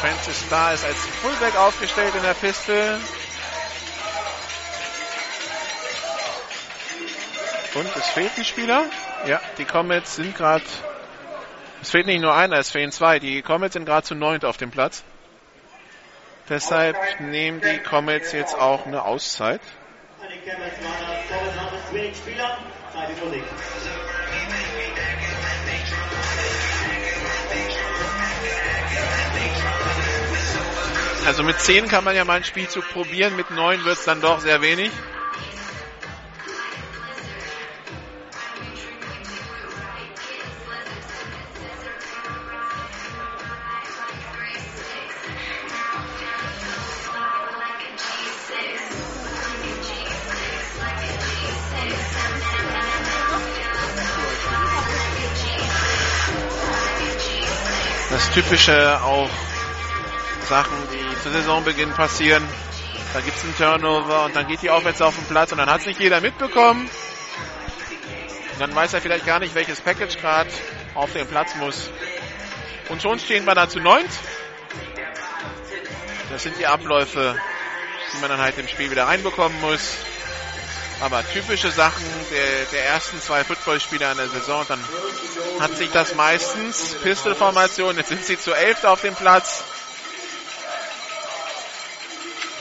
Francis 0.00 0.44
Starr 0.46 0.74
ist 0.74 0.84
als 0.84 0.98
Fullback 1.20 1.56
aufgestellt 1.56 2.14
in 2.14 2.22
der 2.22 2.34
Pistol. 2.34 2.98
Und 7.78 7.96
es 7.96 8.08
fehlt 8.08 8.36
ein 8.36 8.44
Spieler. 8.44 8.86
Ja, 9.26 9.40
die 9.56 9.64
Comets 9.64 10.16
sind 10.16 10.36
gerade. 10.36 10.64
Es 11.80 11.90
fehlt 11.90 12.06
nicht 12.06 12.20
nur 12.20 12.34
einer, 12.34 12.58
es 12.58 12.70
fehlen 12.70 12.90
zwei. 12.90 13.20
Die 13.20 13.40
Comets 13.40 13.74
sind 13.74 13.84
gerade 13.84 14.04
zu 14.04 14.16
neunt 14.16 14.44
auf 14.44 14.56
dem 14.56 14.72
Platz. 14.72 15.04
Deshalb 16.48 16.96
nehmen 17.20 17.60
die 17.60 17.78
Comets 17.78 18.32
jetzt 18.32 18.58
auch 18.58 18.84
eine 18.84 19.04
Auszeit. 19.04 19.60
Also 31.26 31.42
mit 31.44 31.60
10 31.60 31.86
kann 31.86 32.02
man 32.02 32.16
ja 32.16 32.24
mal 32.24 32.34
einen 32.34 32.44
Spielzug 32.44 32.88
probieren, 32.88 33.36
mit 33.36 33.52
9 33.52 33.84
wird 33.84 33.98
es 33.98 34.04
dann 34.04 34.20
doch 34.20 34.40
sehr 34.40 34.62
wenig. 34.62 34.90
Das 58.18 58.30
typische 58.30 59.00
auch 59.00 59.30
Sachen, 60.48 60.76
die 60.92 61.22
zu 61.22 61.30
Saisonbeginn 61.30 61.92
passieren. 61.92 62.42
Da 63.12 63.20
gibt 63.20 63.36
es 63.36 63.44
einen 63.44 63.56
Turnover 63.56 64.24
und 64.24 64.34
dann 64.34 64.48
geht 64.48 64.60
die 64.60 64.70
Aufwärts 64.70 65.00
auf 65.00 65.14
den 65.14 65.24
Platz 65.26 65.52
und 65.52 65.58
dann 65.58 65.70
hat 65.70 65.82
es 65.82 65.86
nicht 65.86 66.00
jeder 66.00 66.20
mitbekommen. 66.20 66.90
Und 68.52 68.60
dann 68.60 68.74
weiß 68.74 68.94
er 68.94 69.00
vielleicht 69.00 69.24
gar 69.24 69.38
nicht, 69.38 69.54
welches 69.54 69.80
Package 69.80 70.18
gerade 70.18 70.50
auf 70.96 71.12
den 71.12 71.28
Platz 71.28 71.54
muss. 71.60 71.90
Und 72.88 73.00
schon 73.02 73.20
stehen 73.20 73.44
wir 73.44 73.54
da 73.54 73.68
zu 73.68 73.78
neunt. 73.78 74.10
Das 76.28 76.42
sind 76.42 76.58
die 76.58 76.66
Abläufe, 76.66 77.36
die 78.12 78.20
man 78.20 78.30
dann 78.30 78.40
halt 78.40 78.58
im 78.58 78.66
Spiel 78.66 78.90
wieder 78.90 79.06
reinbekommen 79.06 79.60
muss. 79.60 79.96
Aber 81.00 81.24
typische 81.32 81.70
Sachen 81.70 82.04
der, 82.30 82.64
der 82.72 82.86
ersten 82.86 83.20
zwei 83.20 83.44
Footballspieler 83.44 84.12
in 84.12 84.18
der 84.18 84.28
Saison. 84.28 84.64
Dann 84.68 84.80
hat 85.60 85.76
sich 85.76 85.90
das 85.90 86.14
meistens 86.14 86.96
Pistol-Formation. 87.02 87.96
Jetzt 87.96 88.08
sind 88.08 88.24
sie 88.24 88.38
zu 88.38 88.52
elf 88.52 88.82
auf 88.84 89.00
dem 89.02 89.14
Platz. 89.14 89.62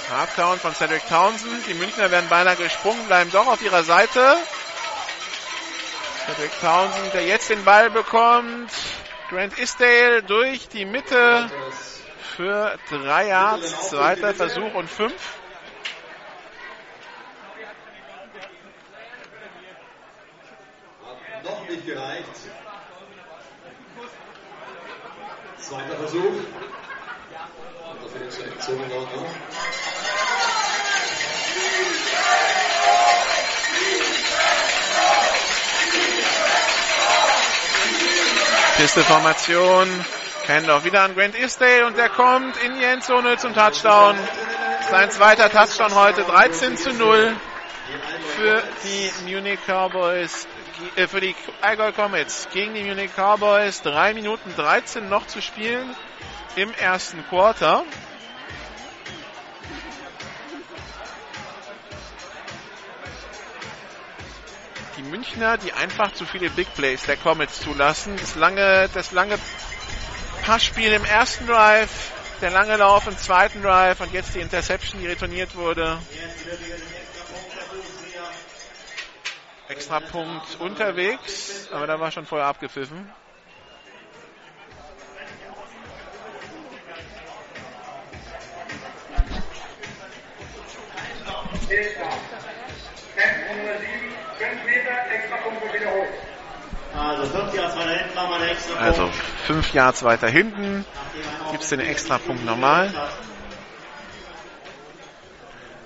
Halfcount 0.09 0.61
von 0.61 0.73
Cedric 0.73 1.07
Townsend. 1.09 1.65
Die 1.67 1.73
Münchner 1.73 2.11
werden 2.11 2.29
beinahe 2.29 2.55
gesprungen, 2.55 3.05
bleiben 3.07 3.31
doch 3.31 3.47
auf 3.47 3.61
ihrer 3.61 3.83
Seite. 3.83 4.38
Cedric 6.27 6.51
Townsend, 6.61 7.13
der 7.13 7.25
jetzt 7.25 7.49
den 7.49 7.63
Ball 7.65 7.89
bekommt. 7.89 8.71
Grant 9.29 9.57
Isdale 9.57 10.23
durch 10.23 10.69
die 10.69 10.85
Mitte 10.85 11.49
für 12.35 12.77
drei 12.89 13.27
Yards. 13.27 13.89
Zweiter 13.89 14.33
Versuch 14.33 14.73
und 14.75 14.89
fünf. 14.89 15.13
Hat 21.68 21.74
nicht 21.74 21.86
gereicht. 21.86 22.24
Zweiter 25.57 25.95
Versuch. 25.97 26.24
Und 26.24 26.45
dafür 28.03 28.28
ist 28.28 28.41
eine 28.41 28.57
Zone 28.59 28.86
in 28.86 28.91
Ordnung. 28.93 29.26
Pistol-Formation. 38.78 40.05
Handoff 40.47 40.86
wieder 40.86 41.01
an 41.01 41.15
Grant 41.15 41.36
Isdale 41.36 41.86
und 41.86 41.97
der 41.97 42.07
kommt 42.07 42.55
in 42.63 42.76
die 42.76 42.86
Endzone 42.86 43.36
zum 43.36 43.53
Touchdown. 43.53 44.15
Sein 44.89 45.11
zweiter 45.11 45.49
Touchdown 45.49 45.93
heute 45.93 46.24
13 46.24 46.78
zu 46.78 46.93
0 46.93 47.36
für 48.38 48.63
die 48.84 49.11
Munich 49.26 49.59
Cowboys, 49.68 50.47
äh, 50.95 51.07
für 51.07 51.21
die 51.21 51.36
Allgäu 51.61 51.91
Comets 51.91 52.47
gegen 52.53 52.73
die 52.73 52.84
Munich 52.84 53.11
Cowboys. 53.15 53.82
3 53.82 54.13
Minuten 54.13 54.53
13 54.55 55.07
noch 55.09 55.28
zu 55.28 55.41
spielen 55.41 55.95
im 56.55 56.73
ersten 56.73 57.23
Quarter. 57.28 57.84
Die 64.97 65.03
Münchner, 65.03 65.57
die 65.57 65.73
einfach 65.73 66.13
zu 66.13 66.25
viele 66.25 66.49
Big 66.49 66.73
Plays 66.73 67.03
der 67.03 67.17
Comets 67.17 67.61
zulassen. 67.61 68.17
Das 68.17 68.36
lange, 68.36 68.89
das 68.93 69.11
lange 69.11 69.38
Passspiel 70.43 70.91
im 70.93 71.05
ersten 71.05 71.45
Drive, 71.45 72.11
der 72.41 72.51
lange 72.51 72.78
Lauf 72.78 73.05
im 73.07 73.17
zweiten 73.17 73.61
Drive 73.61 73.99
und 74.01 74.13
jetzt 74.13 74.34
die 74.34 74.39
Interception, 74.39 75.01
die 75.01 75.07
retourniert 75.07 75.55
wurde. 75.55 75.99
Extra 79.70 79.99
Punkt 79.99 80.59
unterwegs, 80.59 81.68
aber 81.72 81.88
da 81.88 81.99
war 81.99 82.11
schon 82.11 82.26
vorher 82.26 82.47
abgepfiffen. 82.47 83.11
Also 96.95 97.26
5 97.26 97.34
Yards 97.53 97.74
weiter 97.74 98.68
hinten. 98.70 98.76
Also 98.80 99.11
fünf 99.45 99.74
Yards 99.74 100.03
weiter 100.03 100.28
hinten 100.30 100.86
gibt 101.51 101.63
es 101.63 101.70
den 101.70 101.80
Extrapunkt 101.80 102.45
nochmal. 102.45 102.93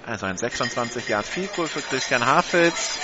Also 0.05 0.25
ein 0.25 0.37
26 0.37 1.07
Yard 1.07 1.25
Field 1.25 1.55
Goal 1.55 1.67
für 1.67 1.81
Christian 1.81 2.25
Hafels. 2.25 2.99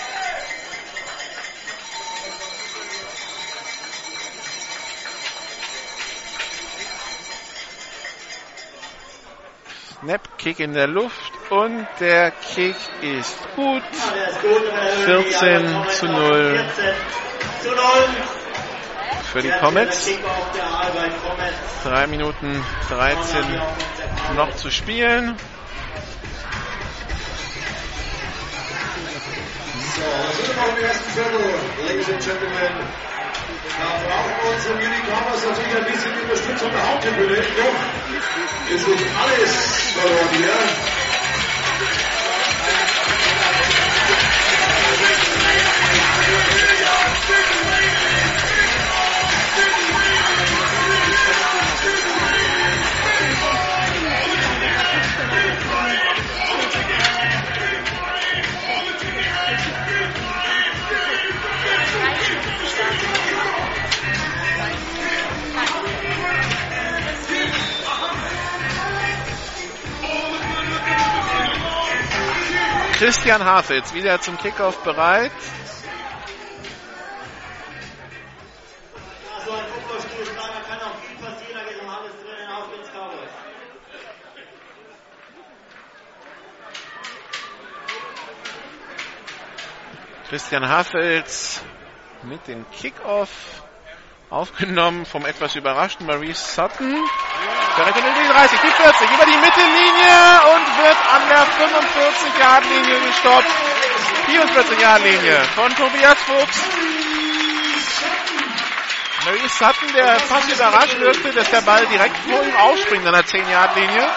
Snap, 10.08 10.38
Kick 10.38 10.62
in 10.62 10.74
der 10.74 10.88
Luft 10.88 11.34
und 11.50 11.86
der 12.00 12.32
Kick 12.32 12.78
ist 13.02 13.38
gut. 13.58 13.84
14 15.04 15.68
zu 16.00 16.06
0 16.06 16.66
Zu 17.62 17.70
0. 17.70 17.78
für 19.34 19.42
die 19.42 19.52
Comets. 19.60 20.10
3 21.84 22.08
Minuten 22.08 22.64
13 22.88 23.62
noch 24.38 24.56
zu 24.56 24.72
spielen. 24.72 25.36
So, 29.94 30.04
wir 31.92 32.04
sind 32.06 32.24
noch 32.24 32.34
im. 32.34 32.78
Da 33.78 33.86
brauchen 34.08 34.78
Mini-Covers 34.78 35.46
natürlich 35.50 35.76
ein 35.76 35.86
bisschen 35.92 36.14
Unterstützung 36.22 36.72
der 36.72 36.94
Haupttribüne. 36.94 37.36
Doch 37.36 38.74
ist 38.74 38.88
nicht 38.88 39.06
alles 39.22 39.87
verloren 39.98 40.97
Christian 72.98 73.46
Hafitz 73.46 73.94
wieder 73.94 74.20
zum 74.20 74.40
Kickoff 74.40 74.84
bereit. 74.84 75.32
Christian 90.28 90.68
Hafels 90.68 91.62
mit 92.24 92.48
dem 92.48 92.66
Kickoff 92.72 93.62
aufgenommen 94.30 95.06
vom 95.06 95.26
etwas 95.26 95.56
überraschten 95.56 96.06
Maurice 96.06 96.54
Sutton. 96.54 96.96
Direkt 97.78 97.98
in 97.98 98.04
die 98.04 98.34
30, 98.34 98.60
die 98.60 98.68
40, 98.68 99.12
über 99.12 99.26
die 99.26 99.38
Mittellinie 99.38 100.18
und 100.54 100.68
wird 100.84 100.98
an 101.14 101.22
der 101.30 101.46
45-Yard-Linie 101.46 103.00
gestoppt. 103.08 103.48
44-Yard-Linie 104.28 105.44
von 105.56 105.76
Tobias 105.76 106.18
Fuchs. 106.24 106.62
Maurice 109.26 109.58
Sutton, 109.58 109.94
der 109.94 110.20
fast 110.20 110.50
überrascht 110.52 111.00
wirkte, 111.00 111.32
dass 111.34 111.50
der 111.50 111.62
Ball 111.62 111.86
direkt 111.88 112.18
vor 112.18 112.44
ihm 112.44 112.56
aufspringt 112.56 113.06
an 113.06 113.14
der 113.14 113.26
10-Yard-Linie 113.26 114.10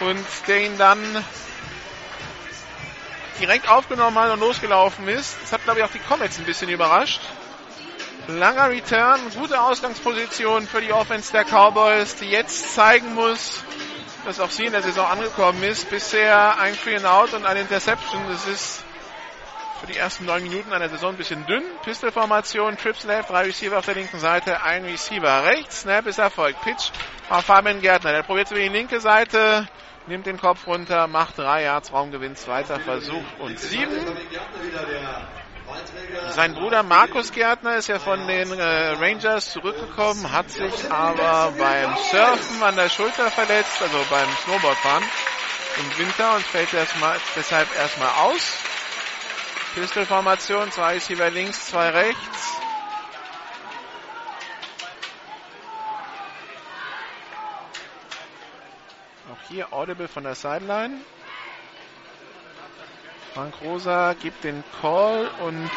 und 0.00 0.26
der 0.48 0.64
ihn 0.64 0.78
dann 0.78 1.24
direkt 3.40 3.68
aufgenommen 3.68 4.18
hat 4.18 4.32
und 4.32 4.40
losgelaufen 4.40 5.06
ist. 5.08 5.36
Das 5.42 5.52
hat, 5.52 5.64
glaube 5.64 5.80
ich, 5.80 5.84
auch 5.84 5.90
die 5.90 5.98
Comets 5.98 6.38
ein 6.38 6.44
bisschen 6.44 6.68
überrascht. 6.68 7.20
Langer 8.28 8.70
Return, 8.70 9.20
gute 9.36 9.60
Ausgangsposition 9.60 10.66
für 10.66 10.80
die 10.80 10.92
Offense 10.92 11.30
der 11.30 11.44
Cowboys, 11.44 12.16
die 12.16 12.28
jetzt 12.28 12.74
zeigen 12.74 13.14
muss, 13.14 13.62
dass 14.24 14.40
auch 14.40 14.50
sie 14.50 14.64
in 14.64 14.72
der 14.72 14.82
Saison 14.82 15.06
angekommen 15.06 15.62
ist. 15.62 15.88
Bisher 15.90 16.58
ein 16.58 16.74
Free 16.74 16.96
and 16.96 17.06
Out 17.06 17.34
und 17.34 17.46
eine 17.46 17.60
Interception. 17.60 18.20
Das 18.28 18.48
ist 18.48 18.84
für 19.80 19.86
die 19.86 19.96
ersten 19.96 20.24
neun 20.24 20.42
Minuten 20.42 20.72
einer 20.72 20.88
Saison 20.88 21.10
ein 21.10 21.16
bisschen 21.16 21.46
dünn. 21.46 21.62
Pistol-Formation, 21.84 22.76
Trips 22.76 23.04
left, 23.04 23.30
drei 23.30 23.44
Receiver 23.44 23.78
auf 23.78 23.84
der 23.84 23.94
linken 23.94 24.18
Seite, 24.18 24.60
ein 24.60 24.84
Receiver 24.84 25.44
rechts. 25.44 25.82
Snap 25.82 26.06
ist 26.06 26.18
erfolgt. 26.18 26.60
Pitch 26.62 26.90
auf 27.30 27.44
Fabian 27.44 27.80
Gärtner. 27.80 28.10
Der 28.10 28.24
probiert 28.24 28.50
über 28.50 28.58
die 28.58 28.68
linke 28.68 28.98
Seite, 28.98 29.68
nimmt 30.08 30.26
den 30.26 30.40
Kopf 30.40 30.66
runter, 30.66 31.06
macht 31.06 31.38
drei 31.38 31.62
Yards, 31.62 31.92
Raumgewinn, 31.92 32.34
zweiter 32.34 32.80
Versuch 32.80 33.22
und 33.38 33.60
sieben. 33.60 34.04
Sein 36.34 36.54
Bruder 36.54 36.82
Markus 36.82 37.32
Gärtner 37.32 37.76
ist 37.76 37.88
ja 37.88 37.98
von 37.98 38.26
den 38.26 38.52
äh, 38.58 38.90
Rangers 38.92 39.50
zurückgekommen, 39.52 40.32
hat 40.32 40.50
sich 40.50 40.90
aber 40.90 41.52
beim 41.56 41.96
Surfen 41.96 42.62
an 42.62 42.76
der 42.76 42.88
Schulter 42.88 43.30
verletzt, 43.30 43.80
also 43.80 43.98
beim 44.10 44.28
Snowboardfahren 44.44 45.04
im 45.78 45.98
Winter 45.98 46.36
und 46.36 46.42
fällt 46.42 46.72
erstmal, 46.72 47.18
deshalb 47.34 47.74
erstmal 47.76 48.10
aus. 48.26 48.58
Pistol-Formation, 49.74 50.72
zwei 50.72 50.94
Receiver 50.94 51.30
links, 51.30 51.66
zwei 51.66 51.90
rechts. 51.90 52.60
Auch 59.30 59.48
hier 59.48 59.72
Audible 59.72 60.08
von 60.08 60.24
der 60.24 60.34
Sideline. 60.34 61.00
Frank 63.36 63.52
Rosa 63.62 64.14
gibt 64.14 64.44
den 64.44 64.64
Call 64.80 65.28
und 65.44 65.70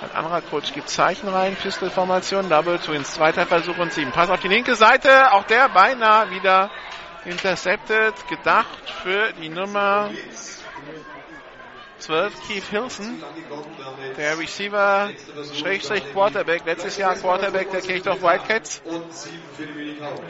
ein 0.00 0.10
anderer 0.14 0.40
Coach 0.40 0.72
gibt 0.72 0.88
Zeichen 0.88 1.28
rein. 1.28 1.54
Pistol-Formation, 1.54 2.48
Double 2.48 2.78
Twins, 2.78 3.12
zweiter 3.12 3.44
Versuch 3.44 3.76
und 3.76 3.92
sieben. 3.92 4.12
Pass 4.12 4.30
auf 4.30 4.40
die 4.40 4.48
linke 4.48 4.74
Seite, 4.76 5.30
auch 5.32 5.44
der 5.44 5.68
beinahe 5.68 6.30
wieder 6.30 6.70
intercepted. 7.26 8.14
Gedacht 8.28 8.88
für 9.02 9.30
die 9.34 9.50
Nummer 9.50 10.08
12, 11.98 12.48
Keith 12.48 12.64
Hilson. 12.70 13.22
Der 14.16 14.38
Receiver, 14.38 15.10
Schrägstrich 15.52 16.10
Quarterback, 16.12 16.64
letztes 16.64 16.96
Jahr 16.96 17.14
Quarterback 17.14 17.70
der 17.72 17.82
Kirchdorf 17.82 18.22
Wildcats. 18.22 18.80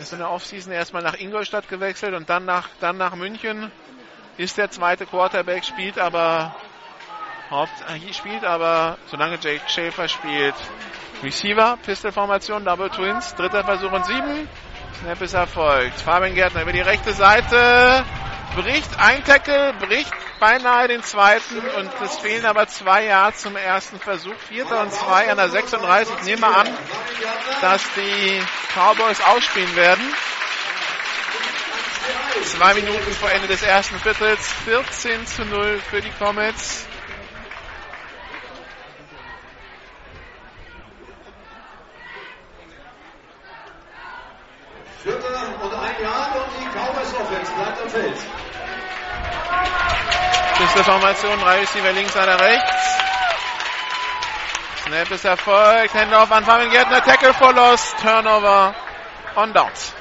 Ist 0.00 0.12
in 0.12 0.18
der 0.18 0.32
Offseason 0.32 0.72
erstmal 0.72 1.04
nach 1.04 1.16
Ingolstadt 1.16 1.68
gewechselt 1.68 2.14
und 2.14 2.28
dann 2.28 2.44
nach, 2.44 2.70
dann 2.80 2.96
nach 2.96 3.14
München 3.14 3.70
ist 4.38 4.58
der 4.58 4.70
zweite 4.70 5.06
Quarterback, 5.06 5.64
spielt 5.64 5.98
aber 5.98 6.54
Haupt, 7.50 7.72
spielt 8.12 8.44
aber, 8.44 8.98
solange 9.06 9.38
Jake 9.40 9.68
Schäfer 9.68 10.08
spielt, 10.08 10.54
Receiver, 11.22 11.78
Pistol-Formation, 11.84 12.64
Double 12.64 12.90
Twins, 12.90 13.34
dritter 13.36 13.64
Versuch 13.64 13.92
und 13.92 14.04
sieben. 14.04 14.48
Snap 15.00 15.20
ist 15.20 15.34
erfolgt. 15.34 16.00
Fabian 16.00 16.34
Gärtner 16.34 16.62
über 16.62 16.72
die 16.72 16.80
rechte 16.80 17.12
Seite, 17.12 18.04
bricht 18.54 18.98
ein 18.98 19.22
Tackle, 19.24 19.74
bricht 19.78 20.12
beinahe 20.40 20.88
den 20.88 21.02
zweiten 21.02 21.58
und 21.78 21.90
es 22.02 22.16
fehlen 22.18 22.44
aber 22.44 22.66
zwei 22.66 23.04
Yards 23.04 23.42
zum 23.42 23.56
ersten 23.56 23.98
Versuch. 24.00 24.34
Vierter 24.48 24.80
und 24.80 24.92
zwei 24.92 25.30
an 25.30 25.36
der 25.36 25.48
36. 25.48 26.14
Ich 26.18 26.24
nehme 26.24 26.46
an, 26.46 26.66
dass 27.60 27.82
die 27.94 28.40
Cowboys 28.74 29.20
ausspielen 29.20 29.76
werden. 29.76 30.04
Zwei 32.44 32.74
Minuten 32.74 33.12
vor 33.12 33.30
Ende 33.30 33.48
des 33.48 33.62
ersten 33.62 33.98
Viertels. 33.98 34.48
14 34.64 35.26
zu 35.26 35.44
0 35.44 35.80
für 35.90 36.00
die 36.00 36.10
Comets. 36.10 36.86
Vierter 45.02 45.62
und 45.62 45.74
ein 45.74 46.02
Jahr 46.02 46.36
und 46.36 46.50
die 46.60 46.66
Cowboys 46.76 47.14
Offense 47.14 47.52
bleibt 47.52 47.82
am 47.82 47.90
Feld. 47.90 48.16
Schüsse 50.56 50.84
Formation, 50.84 51.38
drei 51.38 51.60
Receiver 51.60 51.92
links, 51.92 52.16
einer 52.16 52.40
rechts. 52.40 52.96
Snap 54.86 55.10
ist 55.10 55.24
erfolgt. 55.24 55.94
Handoff 55.94 56.30
an 56.30 56.44
Fabian 56.44 56.70
Gärtner. 56.70 57.02
Tackle 57.02 57.34
for 57.34 57.52
loss. 57.52 57.92
Turnover 58.00 58.74
on 59.34 59.52
downs. 59.52 59.92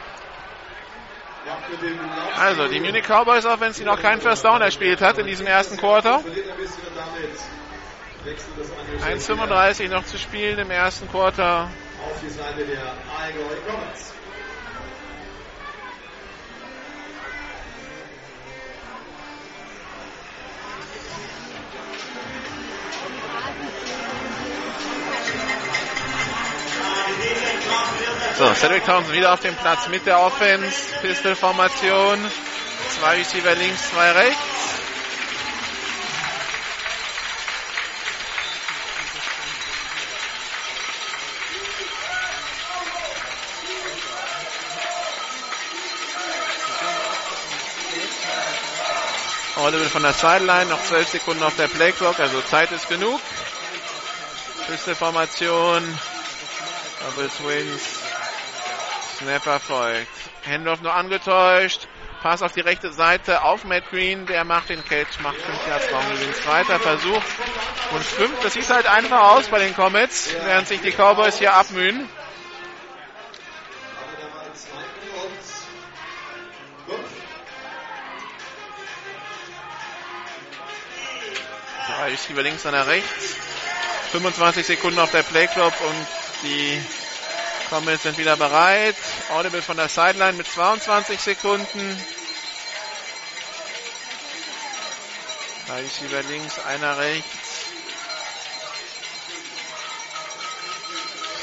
Also, 2.38 2.68
die 2.68 2.80
Munich 2.80 3.06
Cowboys 3.06 3.46
Offense, 3.46 3.80
die 3.80 3.86
noch 3.86 4.02
keinen 4.02 4.22
First 4.22 4.44
Down 4.44 4.62
erspielt 4.62 5.02
hat 5.02 5.18
in 5.18 5.28
diesem 5.28 5.48
ersten 5.48 5.78
Quarter. 5.78 6.22
1,35 9.06 9.90
noch 9.90 10.06
zu 10.06 10.18
spielen 10.18 10.58
im 10.60 10.72
ersten 10.72 11.08
Quarter. 11.08 11.70
Auf 12.04 12.20
die 12.22 12.30
Seite 12.30 12.66
der 12.66 12.82
Allgäu 13.20 13.56
Comets. 13.66 14.14
So, 28.38 28.54
Cedric 28.54 28.84
Townsend 28.84 29.16
wieder 29.16 29.32
auf 29.32 29.40
dem 29.40 29.56
Platz 29.56 29.88
mit 29.88 30.06
der 30.06 30.20
Offense. 30.20 30.94
Pistol-Formation. 31.02 32.20
Zwei 33.00 33.16
Receiver 33.16 33.56
links, 33.56 33.90
zwei 33.92 34.12
rechts. 34.12 34.42
Oliver 49.56 49.86
von 49.86 50.04
der 50.04 50.12
Sideline, 50.12 50.66
noch 50.66 50.84
12 50.84 51.08
Sekunden 51.08 51.42
auf 51.42 51.56
der 51.56 51.70
Playclock, 51.70 52.20
also 52.20 52.42
Zeit 52.42 52.70
ist 52.74 52.90
genug. 52.90 53.22
Pistol-Formation. 54.68 56.00
Double 57.00 57.30
Twins. 57.30 57.95
Snap 59.26 59.48
erfolgt. 59.48 60.08
Handoff 60.46 60.82
nur 60.82 60.94
angetäuscht. 60.94 61.88
Pass 62.22 62.44
auf 62.44 62.52
die 62.52 62.60
rechte 62.60 62.92
Seite 62.92 63.42
auf 63.42 63.64
Matt 63.64 63.90
Green. 63.90 64.28
Der 64.28 64.44
macht 64.46 64.70
den 64.70 64.86
Catch, 64.86 65.20
macht 65.22 65.38
5 65.38 65.68
Yards 65.68 65.92
Raumgewinn. 65.92 66.34
Zweiter 66.36 66.80
Versuch. 66.80 67.24
Und 67.92 68.04
5. 68.04 68.40
Das 68.44 68.54
sieht 68.54 68.70
halt 68.70 68.86
einfach 68.86 69.32
aus 69.32 69.48
bei 69.48 69.58
den 69.58 69.76
Comets, 69.76 70.30
während 70.44 70.68
sich 70.68 70.80
die 70.82 70.92
Cowboys 70.92 71.40
hier 71.40 71.56
abmühen. 71.56 72.08
Drei 81.88 82.12
Receiver 82.12 82.44
links, 82.44 82.66
einer 82.68 82.86
rechts. 82.86 83.38
25 84.12 84.68
Sekunden 84.68 85.00
auf 85.00 85.10
der 85.10 85.24
Playclock 85.24 85.74
und 85.82 86.08
die 86.44 86.80
Comets 87.70 88.04
sind 88.04 88.18
wieder 88.18 88.38
bereit. 88.38 88.96
Audible 89.32 89.62
von 89.62 89.78
der 89.78 89.90
Sideline 89.90 90.34
mit 90.34 90.48
22 90.48 91.20
Sekunden. 91.20 92.06
Drei 95.68 95.82
Receiver 95.82 96.22
links, 96.30 96.60
einer 96.68 96.98
rechts. 96.98 97.66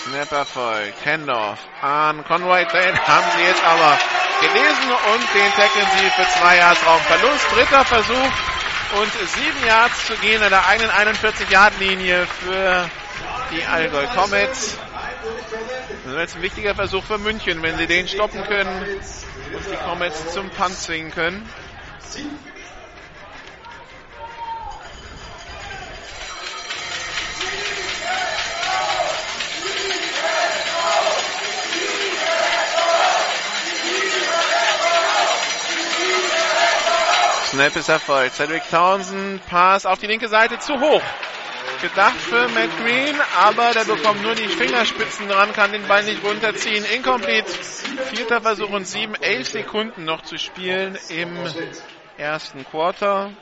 Snap 0.04 0.32
erfolgt. 0.32 1.04
Handoff 1.04 1.58
an 1.80 2.24
Conway. 2.24 2.64
Den 2.66 3.06
haben 3.06 3.26
sie 3.36 3.42
jetzt 3.42 3.64
aber 3.64 3.98
gelesen 4.40 4.90
und 5.14 5.34
den 5.34 5.52
tackeln 5.54 5.86
sie 5.98 6.10
für 6.10 6.38
zwei 6.38 6.56
Yards 6.56 6.86
Raumverlust. 6.86 7.52
Dritter 7.52 7.84
Versuch 7.84 8.32
und 9.00 9.12
sieben 9.34 9.66
Yards 9.66 10.06
zu 10.06 10.14
gehen 10.16 10.42
an 10.42 10.50
der 10.50 10.66
eigenen 10.66 10.90
41-Yard-Linie 10.90 12.26
für 12.26 12.90
die 13.52 13.64
Allgäu 13.64 14.06
Comets. 14.08 14.76
Das 16.04 16.12
ist 16.12 16.18
jetzt 16.18 16.36
ein 16.36 16.42
wichtiger 16.42 16.74
Versuch 16.74 17.04
für 17.04 17.18
München, 17.18 17.62
wenn 17.62 17.76
sie 17.76 17.86
den 17.86 18.08
stoppen 18.08 18.42
können 18.44 18.82
und 18.82 19.70
die 19.70 19.76
Comets 19.76 20.32
zum 20.32 20.50
Punt 20.50 20.74
zwingen 20.74 21.12
können. 21.12 21.48
Snap 37.52 37.76
ist 37.76 37.88
erfolgt. 37.90 38.34
Cedric 38.34 38.62
Townsend, 38.70 39.46
Pass 39.46 39.84
auf 39.84 39.98
die 39.98 40.06
linke 40.06 40.28
Seite 40.28 40.58
zu 40.58 40.80
hoch. 40.80 41.02
Gedacht 41.82 42.16
für 42.16 42.46
Matt 42.50 42.70
Green, 42.78 43.16
aber 43.36 43.72
der 43.72 43.82
bekommt 43.84 44.22
nur 44.22 44.36
die 44.36 44.46
Fingerspitzen 44.46 45.28
dran, 45.28 45.52
kann 45.52 45.72
den 45.72 45.84
Ball 45.88 46.04
nicht 46.04 46.22
runterziehen. 46.22 46.84
Incomplete. 46.84 47.50
Vierter 48.14 48.40
Versuch 48.40 48.70
und 48.70 48.86
sieben, 48.86 49.16
elf 49.16 49.48
Sekunden 49.48 50.04
noch 50.04 50.22
zu 50.22 50.38
spielen 50.38 50.96
im 51.08 51.36
ersten 52.16 52.64
Quarter. 52.64 53.32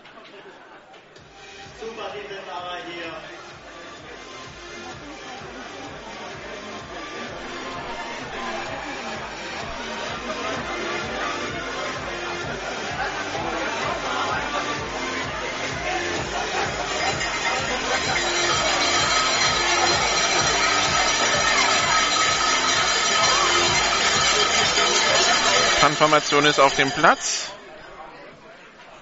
Punt-Formation 25.80 26.44
ist 26.44 26.60
auf 26.60 26.76
dem 26.76 26.90
Platz. 26.90 27.50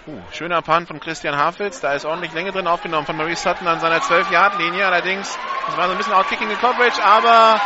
Uh, 0.07 0.21
schöner 0.31 0.63
Punt 0.63 0.87
von 0.87 1.01
Christian 1.01 1.37
Hafels. 1.37 1.81
Da 1.81 1.93
ist 1.95 2.05
ordentlich 2.05 2.33
Länge 2.33 2.53
drin 2.53 2.69
aufgenommen 2.69 3.05
von 3.05 3.17
Maurice 3.17 3.43
Sutton 3.43 3.67
an 3.67 3.81
seiner 3.81 3.99
12-Yard-Linie. 3.99 4.87
Allerdings, 4.87 5.37
das 5.67 5.77
war 5.77 5.87
so 5.87 5.91
ein 5.91 5.99
bisschen 5.99 6.13
outkicking 6.13 6.49
Coverage, 6.61 7.03
aber 7.03 7.61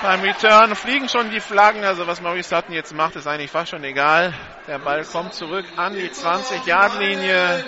beim 0.00 0.22
Return 0.22 0.74
fliegen 0.74 1.10
schon 1.10 1.30
die 1.30 1.40
Flaggen. 1.40 1.84
Also 1.84 2.06
was 2.06 2.22
Maurice 2.22 2.48
Sutton 2.48 2.74
jetzt 2.74 2.94
macht, 2.94 3.16
ist 3.16 3.26
eigentlich 3.26 3.50
fast 3.50 3.70
schon 3.70 3.84
egal. 3.84 4.32
Der 4.66 4.78
Ball 4.78 5.04
kommt 5.04 5.34
zurück 5.34 5.66
an 5.76 5.92
die 5.92 6.08
20-Yard-Linie. 6.08 7.66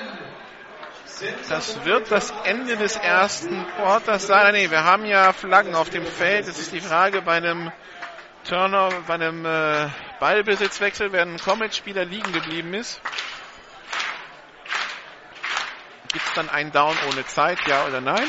Das 1.51 1.85
wird 1.85 2.11
das 2.11 2.33
Ende 2.45 2.79
des 2.79 2.97
ersten 2.97 3.67
Quarters 3.77 4.27
sein. 4.27 4.55
Nee, 4.55 4.71
wir 4.71 4.83
haben 4.83 5.05
ja 5.05 5.35
Flaggen 5.35 5.75
auf 5.75 5.91
dem 5.91 6.07
Feld. 6.07 6.49
Es 6.49 6.59
ist 6.59 6.73
die 6.73 6.81
Frage 6.81 7.21
bei 7.21 7.35
einem 7.35 7.71
Turner 8.45 8.91
bei 9.07 9.15
einem 9.15 9.45
äh, 9.47 9.89
Ballbesitzwechsel, 10.25 11.13
wenn 11.13 11.35
ein 11.35 11.39
Comet-Spieler 11.39 12.07
liegen 12.07 12.33
geblieben 12.33 12.73
ist. 12.73 12.99
Gibt 16.15 16.27
es 16.27 16.33
dann 16.33 16.49
einen 16.49 16.73
Down 16.73 16.97
ohne 17.11 17.27
Zeit, 17.27 17.59
ja 17.67 17.85
oder 17.85 18.01
nein? 18.01 18.27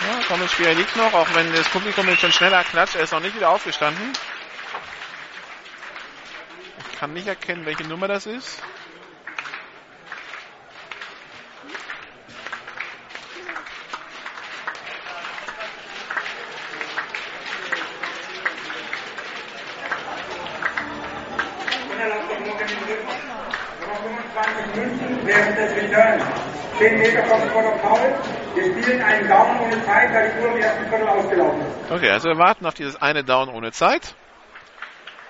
Ja, 0.00 0.26
Comet-Spieler 0.26 0.72
liegt 0.72 0.96
noch, 0.96 1.12
auch 1.12 1.28
wenn 1.34 1.52
das 1.52 1.68
Publikum 1.68 2.08
jetzt 2.08 2.20
schon 2.22 2.32
schneller 2.32 2.64
klatscht. 2.64 2.94
Er 2.94 3.02
ist 3.02 3.12
noch 3.12 3.20
nicht 3.20 3.36
wieder 3.36 3.50
aufgestanden. 3.50 4.14
Ich 6.78 6.98
kann 6.98 7.12
nicht 7.12 7.26
erkennen, 7.26 7.66
welche 7.66 7.84
Nummer 7.84 8.08
das 8.08 8.24
ist. 8.24 8.62
Während 25.24 25.58
des 25.58 25.76
Returns. 25.76 26.24
10 26.78 26.98
Meter 26.98 27.24
vom 27.24 27.40
Paul. 27.80 28.14
Wir 28.54 28.82
spielen 28.82 29.02
einen 29.02 29.28
Down 29.28 29.60
ohne 29.60 29.84
Zeit, 29.84 30.12
da 30.12 30.26
die 30.26 30.40
Uhr 30.40 30.52
im 30.54 30.60
ersten 30.60 30.88
Viertel 30.88 31.08
ausgelaufen 31.08 31.60
ist. 31.60 31.92
Okay, 31.92 32.10
also 32.10 32.28
wir 32.28 32.38
warten 32.38 32.66
auf 32.66 32.74
dieses 32.74 33.00
eine 33.00 33.22
Down 33.22 33.48
ohne 33.48 33.72
Zeit. 33.72 34.14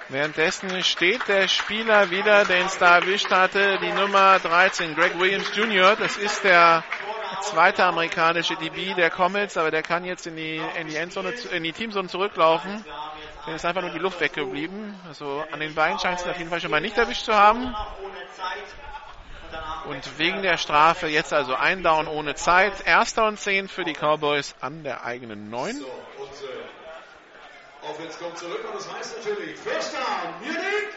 Währenddessen 0.09 0.83
steht 0.83 1.29
der 1.29 1.49
Spieler 1.49 2.11
wieder, 2.11 2.45
den 2.45 2.67
es 2.67 2.79
da 2.79 2.99
erwischt 2.99 3.31
hatte, 3.31 3.79
die 3.81 3.93
Nummer 3.93 4.39
13, 4.39 4.95
Greg 4.95 5.19
Williams 5.19 5.55
Jr. 5.57 5.97
Das 5.97 6.19
ist 6.19 6.45
der 6.45 6.85
zweite 7.41 7.85
amerikanische 7.85 8.55
DB 8.57 8.95
der 8.95 9.11
Comets, 9.11 9.57
aber 9.57 9.71
der 9.71 9.83
kann 9.83 10.05
jetzt 10.05 10.27
in 10.27 10.37
die, 10.37 10.61
in 10.79 10.89
die 10.89 10.97
Endzone, 10.97 11.31
in 11.53 11.63
die 11.63 11.73
Teamzone 11.73 12.09
zurücklaufen. 12.09 12.85
Dem 13.47 13.55
ist 13.55 13.65
einfach 13.65 13.83
nur 13.83 13.91
die 13.91 13.99
Luft 13.99 14.21
weggeblieben. 14.21 14.95
Also 15.07 15.45
an 15.51 15.61
den 15.61 15.75
Beinen 15.75 15.99
scheint 15.99 16.21
es 16.21 16.27
auf 16.27 16.37
jeden 16.39 16.51
Fall 16.51 16.61
schon 16.61 16.71
mal 16.71 16.81
nicht 16.81 16.97
erwischt 16.97 17.25
zu 17.25 17.35
haben. 17.35 17.75
Und 19.87 20.19
wegen 20.19 20.43
der 20.43 20.57
Strafe 20.57 21.09
jetzt 21.09 21.33
also 21.33 21.55
ein 21.55 21.83
Down 21.83 22.09
ohne 22.09 22.35
Zeit. 22.35 22.87
Erster 22.87 23.27
und 23.27 23.39
zehn 23.39 23.69
für 23.69 23.85
die 23.85 23.93
Cowboys 23.93 24.55
an 24.61 24.83
der 24.83 25.05
eigenen 25.05 25.51
neun. 25.51 25.77
So, 25.77 25.87
Offense 27.83 28.19
kommt 28.19 28.39
zurück 28.39 28.65
und 28.67 28.77
das 28.77 28.93
heißt 28.93 29.19
natürlich 29.19 29.59
First 29.59 29.93
Down, 29.93 30.35
Munich. 30.41 30.89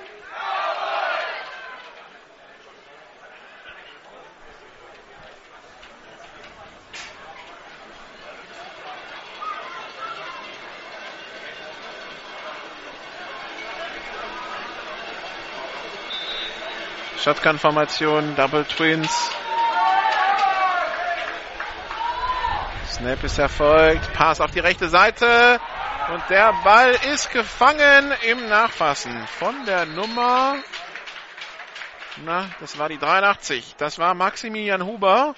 Shotgun-Formation, 17.27 18.37
Double 18.37 18.63
Twins. 18.63 19.11
Snap 22.89 23.21
ist 23.21 23.37
erfolgt. 23.37 24.13
Pass 24.13 24.39
auf 24.39 24.51
die 24.51 24.61
rechte 24.61 24.87
Seite. 24.87 25.59
Und 26.13 26.23
der 26.29 26.53
Ball 26.63 26.95
ist 27.11 27.33
gefangen 27.33 28.13
im 28.29 28.47
Nachfassen 28.47 29.27
von 29.39 29.65
der 29.65 29.85
Nummer. 29.87 30.55
Na, 32.23 32.49
das 32.61 32.79
war 32.79 32.87
die 32.87 32.97
83. 32.97 33.75
Das 33.77 33.99
war 33.99 34.13
Maximilian 34.13 34.85
Huber. 34.85 35.35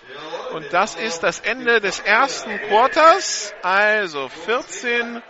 Und 0.54 0.72
das 0.72 0.94
ist 0.94 1.24
das 1.24 1.40
Ende 1.40 1.82
des 1.82 2.00
ersten 2.02 2.56
Quarters. 2.68 3.56
Also 3.64 4.30
14 4.30 5.24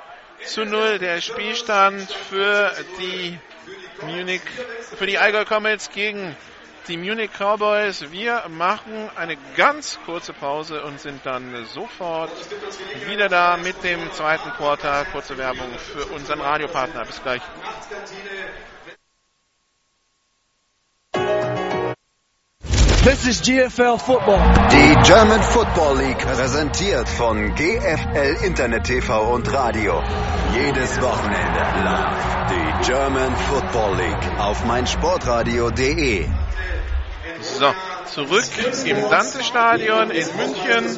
zu 0.43 0.65
0 0.65 0.99
der 0.99 1.21
Spielstand 1.21 2.11
für 2.11 2.73
die 2.99 3.39
Munich, 4.01 4.41
für 4.97 5.05
die 5.05 5.17
Allgäu 5.17 5.45
Comets 5.45 5.89
gegen 5.89 6.35
die 6.89 6.97
Munich 6.97 7.29
Cowboys. 7.37 8.11
Wir 8.11 8.43
machen 8.49 9.09
eine 9.15 9.37
ganz 9.55 9.99
kurze 10.05 10.33
Pause 10.33 10.83
und 10.83 10.99
sind 10.99 11.25
dann 11.25 11.65
sofort 11.73 12.31
wieder 13.07 13.29
da 13.29 13.57
mit 13.57 13.83
dem 13.83 14.11
zweiten 14.11 14.49
Quarter. 14.51 15.05
Kurze 15.11 15.37
Werbung 15.37 15.69
für 15.77 16.05
unseren 16.13 16.41
Radiopartner. 16.41 17.05
Bis 17.05 17.21
gleich. 17.21 17.41
This 23.03 23.25
is 23.25 23.41
GFL 23.41 23.97
Football. 23.97 24.41
Die 24.71 24.95
German 25.07 25.41
Football 25.41 25.97
League 25.99 26.19
präsentiert 26.19 27.07
von 27.07 27.55
GFL 27.55 28.43
Internet 28.43 28.83
TV 28.83 29.33
und 29.33 29.51
Radio. 29.53 30.03
Jedes 30.53 31.01
Wochenende 31.01 31.59
live. 31.83 32.49
Die 32.49 32.87
German 32.91 33.35
Football 33.35 33.95
League 33.95 34.39
auf 34.39 34.65
meinsportradio.de. 34.65 36.27
So, 37.41 37.73
zurück 38.13 38.45
im 38.85 39.09
Dante-Stadion 39.09 40.11
in 40.11 40.27
München. 40.35 40.97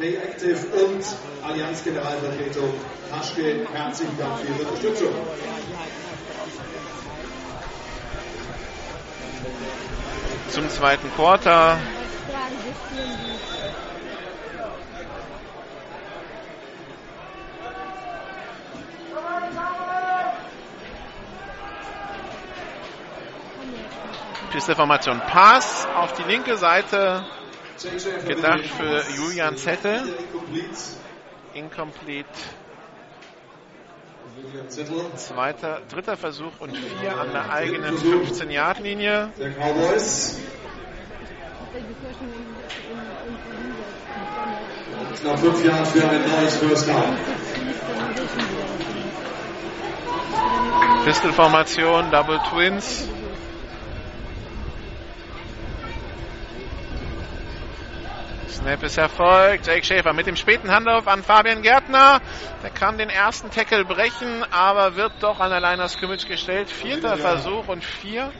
Active 0.00 0.56
und 0.82 1.04
Allianz 1.42 1.84
Generalvertretung 1.84 2.72
Taschke, 3.10 3.66
herzlichen 3.72 4.16
Dank 4.18 4.38
für 4.40 4.46
Ihre 4.46 4.68
Unterstützung. 4.70 5.14
Zum 10.48 10.70
zweiten 10.70 11.10
Quarter. 11.14 11.78
Pisteformation 24.50 25.20
Pass 25.20 25.86
auf 25.96 26.12
die 26.14 26.22
linke 26.24 26.56
Seite. 26.56 27.24
Gedacht 28.26 28.66
für 28.66 29.02
Julian 29.16 29.56
Zettel. 29.56 30.02
Incomplete 31.54 32.28
Zweiter, 35.16 35.80
dritter 35.88 36.16
Versuch 36.16 36.52
und 36.60 36.76
vier 36.76 37.18
an 37.18 37.32
der 37.32 37.50
eigenen 37.52 37.96
15-Yard-Linie. 37.96 39.30
Der 39.38 39.50
Cowboys. 39.50 40.38
Knapp 45.20 45.38
fünf 45.38 45.64
Jahre 45.64 45.84
für 45.84 46.08
ein 46.08 46.22
neues 46.28 46.56
First 46.56 46.88
Down. 46.88 47.16
Pistol-Formation, 51.04 52.10
Double 52.10 52.40
Twins. 52.50 53.08
Snap 58.60 58.82
ist 58.82 58.98
erfolgt. 58.98 59.66
Jake 59.66 59.84
Schäfer 59.84 60.12
mit 60.12 60.26
dem 60.26 60.36
späten 60.36 60.70
Handoff 60.70 61.08
an 61.08 61.22
Fabian 61.22 61.62
Gärtner. 61.62 62.20
Der 62.62 62.68
kann 62.68 62.98
den 62.98 63.08
ersten 63.08 63.50
Tackle 63.50 63.86
brechen, 63.86 64.44
aber 64.50 64.96
wird 64.96 65.12
doch 65.20 65.40
an 65.40 65.50
der 65.50 65.60
Line 65.60 65.82
of 65.82 65.90
Scrimmage 65.90 66.26
gestellt. 66.26 66.68
Vierter 66.68 67.16
Versuch 67.16 67.68
und 67.68 67.82
vier. 67.82 68.30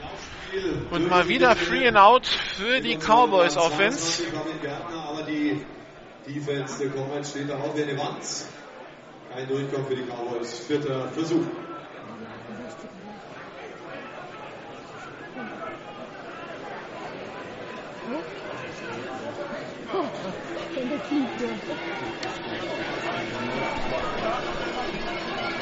Und 0.91 1.09
mal 1.09 1.27
wieder 1.27 1.55
Free 1.55 1.87
and 1.87 1.97
Out 1.97 2.27
für 2.27 2.81
die 2.81 2.97
Cowboys 2.97 3.57
Offense. 3.57 4.23
Aber 5.09 5.23
die 5.23 5.65
Defense 6.27 6.77
der 6.77 6.91
Combat 6.91 7.25
steht 7.25 7.49
da 7.49 7.55
auch 7.55 7.75
wie 7.75 7.81
eine 7.81 7.97
Wand. 7.97 8.23
Kein 9.33 9.47
Durchkommen 9.47 9.87
für 9.87 9.95
die 9.95 10.03
Cowboys. 10.03 10.59
Vierter 10.67 11.07
Versuch. 11.07 11.47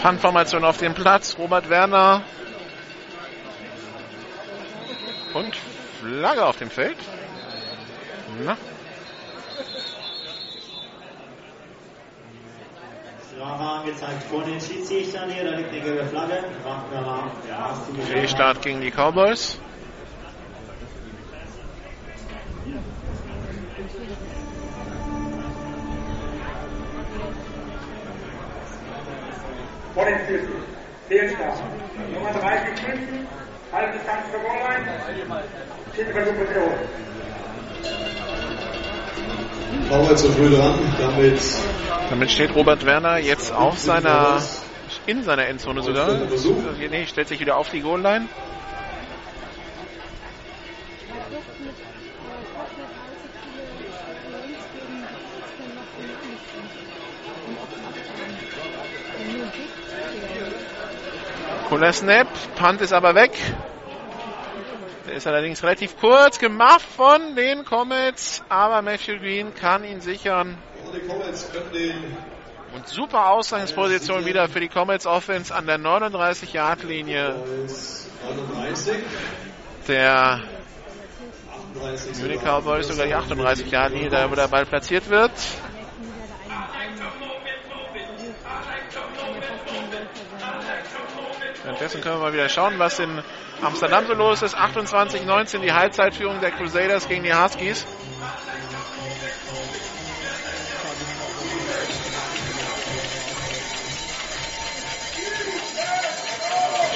Puntformation 0.02 0.64
auf 0.64 0.78
dem 0.78 0.94
Platz. 0.94 1.38
Robert 1.38 1.70
Werner. 1.70 2.24
Und 5.34 5.56
Flagge 6.00 6.46
auf 6.46 6.58
dem 6.58 6.70
Feld. 6.70 6.98
Na, 8.44 8.58
Strafe 13.40 13.64
angezeigt 13.64 14.24
von 14.24 14.44
den 14.44 14.60
Schiedsrichtern 14.60 15.30
hier, 15.30 15.46
da 15.46 15.56
liegt 15.56 15.70
eine 15.70 15.82
gelbe 15.82 16.06
Flagge. 16.06 16.44
Fehlstart 18.06 18.62
gegen 18.62 18.82
die 18.82 18.92
Cowboys. 18.92 19.60
Vor 29.94 30.06
den 30.06 30.20
Füßen. 30.28 30.50
Fehlstart. 31.08 31.58
Nummer 32.14 32.32
30 32.32 32.88
München. 32.88 33.28
Halbe 33.72 33.94
Distanz 33.94 34.32
zur 34.32 34.40
Goalline. 34.42 34.88
Vierte 35.94 36.12
Versuchsposition. 36.12 36.72
Cowboys 39.90 40.22
so 40.22 40.32
früh 40.32 40.56
dran. 40.56 40.80
Damit 41.00 41.42
Damit 42.10 42.32
steht 42.32 42.56
Robert 42.56 42.86
Werner 42.86 43.18
jetzt 43.18 43.52
auf 43.52 43.80
seiner, 43.80 44.42
in 45.08 45.24
seiner 45.24 45.48
Endzone 45.48 45.82
sogar. 45.82 46.16
Nee, 46.90 47.06
stellt 47.08 47.28
sich 47.28 47.40
wieder 47.40 47.58
auf 47.58 47.70
die 47.70 47.82
Goal-Line. 47.82 48.28
Cooler 61.80 61.94
Snap, 61.94 62.28
Punt 62.56 62.82
ist 62.82 62.92
aber 62.92 63.16
weg. 63.16 63.32
Der 65.08 65.14
ist 65.14 65.26
allerdings 65.26 65.64
relativ 65.64 65.98
kurz 65.98 66.38
gemacht 66.38 66.82
von 66.82 67.38
den 67.38 67.64
Comets, 67.64 68.44
aber 68.50 68.82
Matthew 68.82 69.18
Green 69.18 69.56
kann 69.56 69.86
ihn 69.86 70.02
sichern. 70.02 70.58
Und 72.76 72.86
super 72.86 73.30
Ausgangsposition 73.30 74.26
wieder 74.26 74.50
für 74.50 74.60
die 74.60 74.68
Comets 74.68 75.06
Offense 75.06 75.56
an 75.56 75.68
der 75.68 75.80
39-Yard-Linie. 75.80 77.36
Cowboys 77.36 78.08
39. 78.26 78.96
Der 79.88 80.42
38 81.76 82.22
Munich 82.22 82.42
Cowboys 82.42 82.88
sogar 82.90 83.06
die 83.06 83.16
38-Yard-Linie, 83.16 84.10
da 84.10 84.30
wo 84.30 84.36
der 84.36 84.50
Ball 84.50 84.66
platziert 84.66 85.10
wird. 85.10 85.32
Währenddessen 91.70 92.02
können 92.02 92.16
wir 92.16 92.24
mal 92.24 92.34
wieder 92.34 92.50
schauen, 92.50 92.80
was 92.80 92.98
in 92.98 93.22
Amsterdam 93.62 94.08
so 94.08 94.14
los 94.16 94.42
ist. 94.42 94.58
28-19 94.58 95.60
die 95.60 95.72
Halbzeitführung 95.72 96.42
der 96.42 96.50
Crusaders 96.50 97.08
gegen 97.08 97.22
die 97.22 97.32
Huskies. 97.32 97.86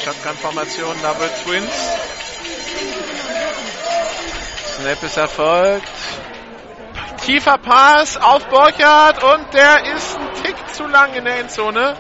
Shotgun-Formation, 0.04 0.96
Double 1.04 1.30
Twins. 1.44 1.76
Snap 4.80 5.04
ist 5.04 5.18
erfolgt. 5.18 5.88
Tiefer 7.24 7.60
Pass 7.60 8.18
auf 8.18 8.48
Borchardt 8.48 9.24
und 9.24 9.54
der 9.54 9.96
ist 9.96 10.18
ein 10.18 10.44
Tick 10.44 10.56
zu 10.74 10.88
lang 10.88 11.14
in 11.14 11.26
der 11.26 11.42
Endzone. 11.42 11.96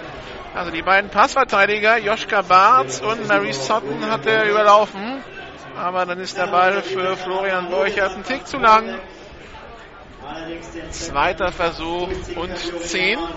Also 0.55 0.69
die 0.69 0.83
beiden 0.83 1.09
Passverteidiger, 1.09 1.97
Joschka 1.97 2.43
Barth 2.43 3.01
und 3.01 3.27
Maurice 3.27 3.63
Sutton 3.63 4.05
hat 4.09 4.25
er 4.27 4.49
überlaufen. 4.49 5.23
Aber 5.75 6.05
dann 6.05 6.19
ist 6.19 6.37
der 6.37 6.45
Ball 6.47 6.83
für 6.83 7.17
Florian 7.17 7.71
Borchardt 7.71 8.15
ein 8.15 8.23
Tick 8.23 8.45
zu 8.45 8.57
lang. 8.57 8.99
Zweiter 10.91 11.51
Versuch 11.51 12.07
und 12.35 12.55
10. 12.83 13.19
Hat 13.19 13.29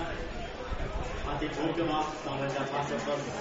den 1.40 1.50
Druck 1.52 1.76
gemacht, 1.76 2.12
damit 2.24 2.54
der 2.54 2.64
Pass 2.64 2.90
erschossen. 2.90 3.32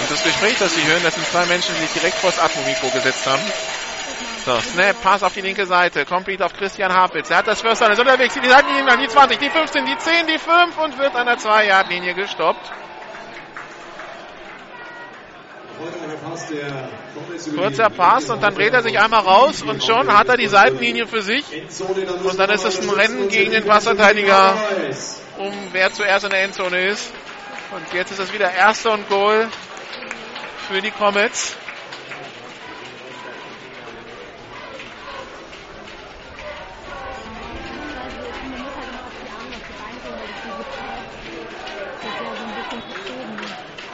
Und 0.00 0.10
das 0.10 0.22
Gespräch, 0.22 0.58
das 0.58 0.74
Sie 0.74 0.84
hören, 0.84 1.02
das 1.02 1.14
sind 1.14 1.26
zwei 1.26 1.46
Menschen, 1.46 1.74
die 1.74 1.80
sich 1.82 1.92
direkt 1.94 2.16
vor 2.18 2.30
das 2.30 2.38
Atmo-Mikro 2.38 2.90
gesetzt 2.90 3.26
haben. 3.26 3.42
So, 4.48 4.58
Snap, 4.62 5.02
Pass 5.02 5.22
auf 5.22 5.34
die 5.34 5.42
linke 5.42 5.66
Seite, 5.66 6.06
complete 6.06 6.42
auf 6.42 6.54
Christian 6.54 6.90
Harpitz. 6.90 7.28
Er 7.28 7.36
hat 7.36 7.46
das 7.46 7.60
First 7.60 7.82
Down, 7.82 7.92
ist 7.92 7.98
unterwegs, 7.98 8.32
die 8.32 8.48
Seitenlinie 8.48 8.96
die 8.96 9.06
20, 9.06 9.38
die 9.38 9.50
15, 9.50 9.84
die 9.84 9.98
10, 9.98 10.26
die 10.26 10.38
5 10.38 10.78
und 10.78 10.98
wird 10.98 11.14
an 11.14 11.26
der 11.26 11.36
2-Yard-Linie 11.36 12.14
gestoppt. 12.14 12.72
Kurzer 17.56 17.90
Pass 17.90 18.30
und 18.30 18.42
dann 18.42 18.54
dreht 18.54 18.72
er 18.72 18.82
sich 18.82 18.98
einmal 18.98 19.20
raus 19.20 19.60
und 19.60 19.84
schon 19.84 20.16
hat 20.16 20.28
er 20.28 20.38
die 20.38 20.48
Seitenlinie 20.48 21.06
für 21.06 21.20
sich. 21.20 21.44
Und 22.24 22.38
dann 22.38 22.48
ist 22.48 22.64
es 22.64 22.80
ein 22.80 22.88
Rennen 22.88 23.28
gegen 23.28 23.50
den 23.50 23.66
Passverteidiger, 23.66 24.54
um 25.36 25.52
wer 25.72 25.92
zuerst 25.92 26.24
in 26.24 26.30
der 26.30 26.44
Endzone 26.44 26.86
ist. 26.86 27.12
Und 27.70 27.92
jetzt 27.92 28.12
ist 28.12 28.18
es 28.18 28.32
wieder 28.32 28.50
erster 28.50 28.94
und 28.94 29.10
Goal 29.10 29.46
für 30.68 30.80
die 30.80 30.90
Comets. 30.90 31.54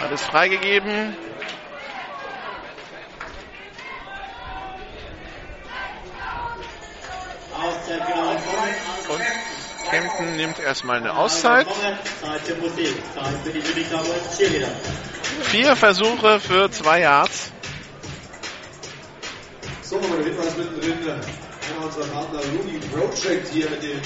Hat 0.05 0.13
es 0.13 0.23
freigegeben. 0.23 1.17
Und 9.09 9.23
Kempten 9.89 10.37
nimmt 10.37 10.59
erstmal 10.61 10.99
eine 10.99 11.17
Auszeit. 11.17 11.67
Vier 15.45 15.75
Versuche 15.75 16.39
für 16.39 16.71
zwei 16.71 17.01
Yards. 17.01 17.51
So, 19.81 19.99
nochmal 19.99 20.19
der 20.19 20.27
Hinweis 20.27 20.57
mittendrin. 20.59 21.21
Einer 21.65 21.81
unserer 21.87 22.05
Partner, 22.07 22.41
Rooney 22.53 22.79
Project, 22.93 23.49
hier 23.49 23.71
mit 23.71 23.83
dem 23.83 23.97
ja, 23.97 24.01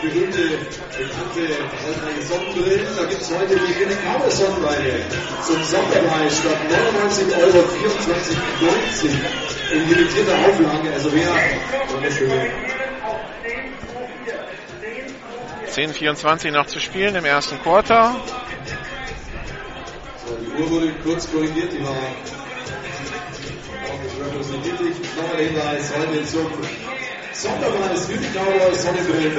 berühmte, 0.00 0.56
bekannte, 0.96 1.52
erfolgreiche 1.52 2.24
Sonnenbrillen. 2.24 2.96
Da 2.96 3.04
gibt 3.04 3.20
es 3.20 3.30
heute 3.30 3.56
die 3.56 3.84
Cowboys 3.84 4.38
Sonnenbrille 4.38 5.04
zum 5.42 5.62
Sonderpreis 5.64 6.38
statt 6.38 6.56
99 6.70 7.36
Euro 7.36 7.58
24,90 7.58 7.62
in 9.72 9.88
limitierter 9.88 10.38
Auflage. 10.48 10.92
Also 10.94 11.12
wer, 11.12 11.28
wunderschön. 11.94 12.50
10:24 15.76 16.52
noch 16.52 16.66
zu 16.66 16.80
spielen 16.80 17.14
im 17.16 17.26
ersten 17.26 17.60
Quarter. 17.60 18.16
So, 20.26 20.34
die 20.36 20.62
Uhr 20.62 20.70
wurde 20.70 20.90
kurz 21.04 21.30
korrigiert, 21.30 21.70
die 21.72 21.84
war 21.84 21.94
auch 23.86 24.02
des 24.02 24.12
Rebels 24.18 24.48
Musik 24.48 24.62
Dietrich. 24.62 24.96
Nochmal 25.16 25.36
der 25.36 25.46
Hinweis, 25.46 25.92
heute 25.94 26.26
zum 26.26 26.46
Sonderpreis 27.32 28.06
für 28.06 28.18
die 28.18 28.26
Cowboys 28.32 28.82
Sonnenbrillen 28.82 29.36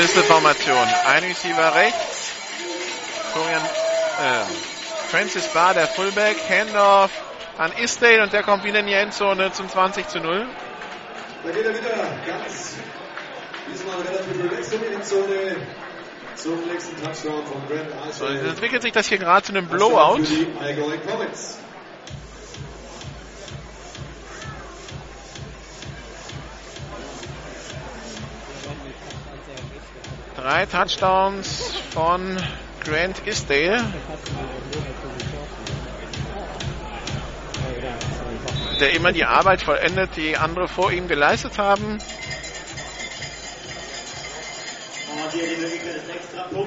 Pistol-Formation. 0.00 0.88
Ein 1.06 1.24
Receiver 1.24 1.74
rechts. 1.74 2.32
Florian, 3.32 3.62
äh, 3.62 5.08
Francis 5.10 5.46
Barr, 5.48 5.74
der 5.74 5.86
Fullback. 5.88 6.38
Handoff 6.48 7.10
an 7.58 7.70
Isdale 7.72 8.22
und 8.22 8.32
der 8.32 8.42
kommt 8.42 8.64
wieder 8.64 8.80
in 8.80 8.86
die 8.86 8.94
Endzone 8.94 9.52
zum 9.52 9.68
20 9.68 10.08
zu 10.08 10.20
0. 10.20 10.46
Da 11.44 11.50
geht 11.50 11.66
er 11.66 11.74
wieder 11.74 11.90
ganz, 12.26 12.76
diesmal 13.70 13.96
relativ 14.00 14.42
relaxed 14.42 14.72
in 14.72 14.80
die 14.80 14.94
Endzone 14.94 15.56
zum 16.34 16.66
nächsten 16.66 16.96
Touchdown 17.04 17.44
von 17.46 17.60
Brent 17.68 17.90
So, 18.12 18.24
jetzt 18.24 18.36
Archer. 18.38 18.48
entwickelt 18.48 18.82
sich 18.82 18.92
das 18.92 19.06
hier 19.06 19.18
gerade 19.18 19.42
zu 19.42 19.52
einem 19.52 19.68
Blowout. 19.68 20.22
Drei 30.42 30.64
Touchdowns 30.64 31.82
von 31.92 32.38
Grant 32.82 33.26
Isdale. 33.26 33.84
Der 38.80 38.94
immer 38.94 39.12
die 39.12 39.26
Arbeit 39.26 39.60
vollendet, 39.60 40.16
die 40.16 40.38
andere 40.38 40.66
vor 40.66 40.92
ihm 40.92 41.08
geleistet 41.08 41.58
haben. 41.58 41.98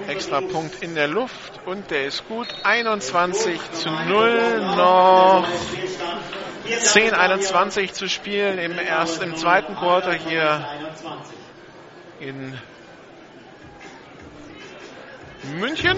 Extra 0.08 0.42
Punkt 0.42 0.84
in 0.84 0.94
der 0.94 1.08
Luft 1.08 1.60
und 1.66 1.90
der 1.90 2.06
ist 2.06 2.28
gut. 2.28 2.48
21 2.64 3.60
zu 3.72 3.90
0 3.90 4.76
noch 4.76 5.48
10, 6.80 7.16
21 7.16 7.94
zu 7.94 8.08
spielen 8.08 8.60
im 8.60 8.78
ersten, 8.78 9.24
im 9.24 9.36
zweiten 9.36 9.76
Quarter 9.76 10.14
hier 10.14 10.64
21. 10.70 11.36
in 12.20 12.62
München. 15.44 15.98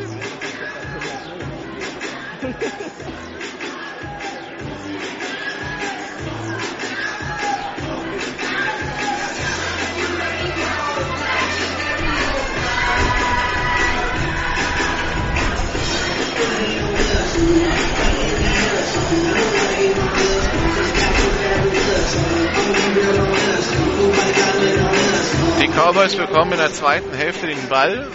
Die 25.61 25.67
Cowboys 25.67 26.15
bekommen 26.15 26.53
in 26.53 26.57
der 26.57 26.73
zweiten 26.73 27.13
Hälfte 27.13 27.47
den 27.47 27.69
Ball. 27.69 28.09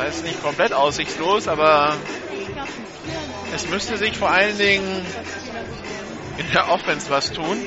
Heißt 0.00 0.24
nicht 0.24 0.42
komplett 0.42 0.72
aussichtslos, 0.72 1.46
aber 1.46 1.94
es 3.54 3.68
müsste 3.68 3.98
sich 3.98 4.16
vor 4.16 4.30
allen 4.30 4.56
Dingen 4.56 5.06
in 6.38 6.50
der 6.52 6.70
Offense 6.70 7.10
was 7.10 7.32
tun. 7.32 7.66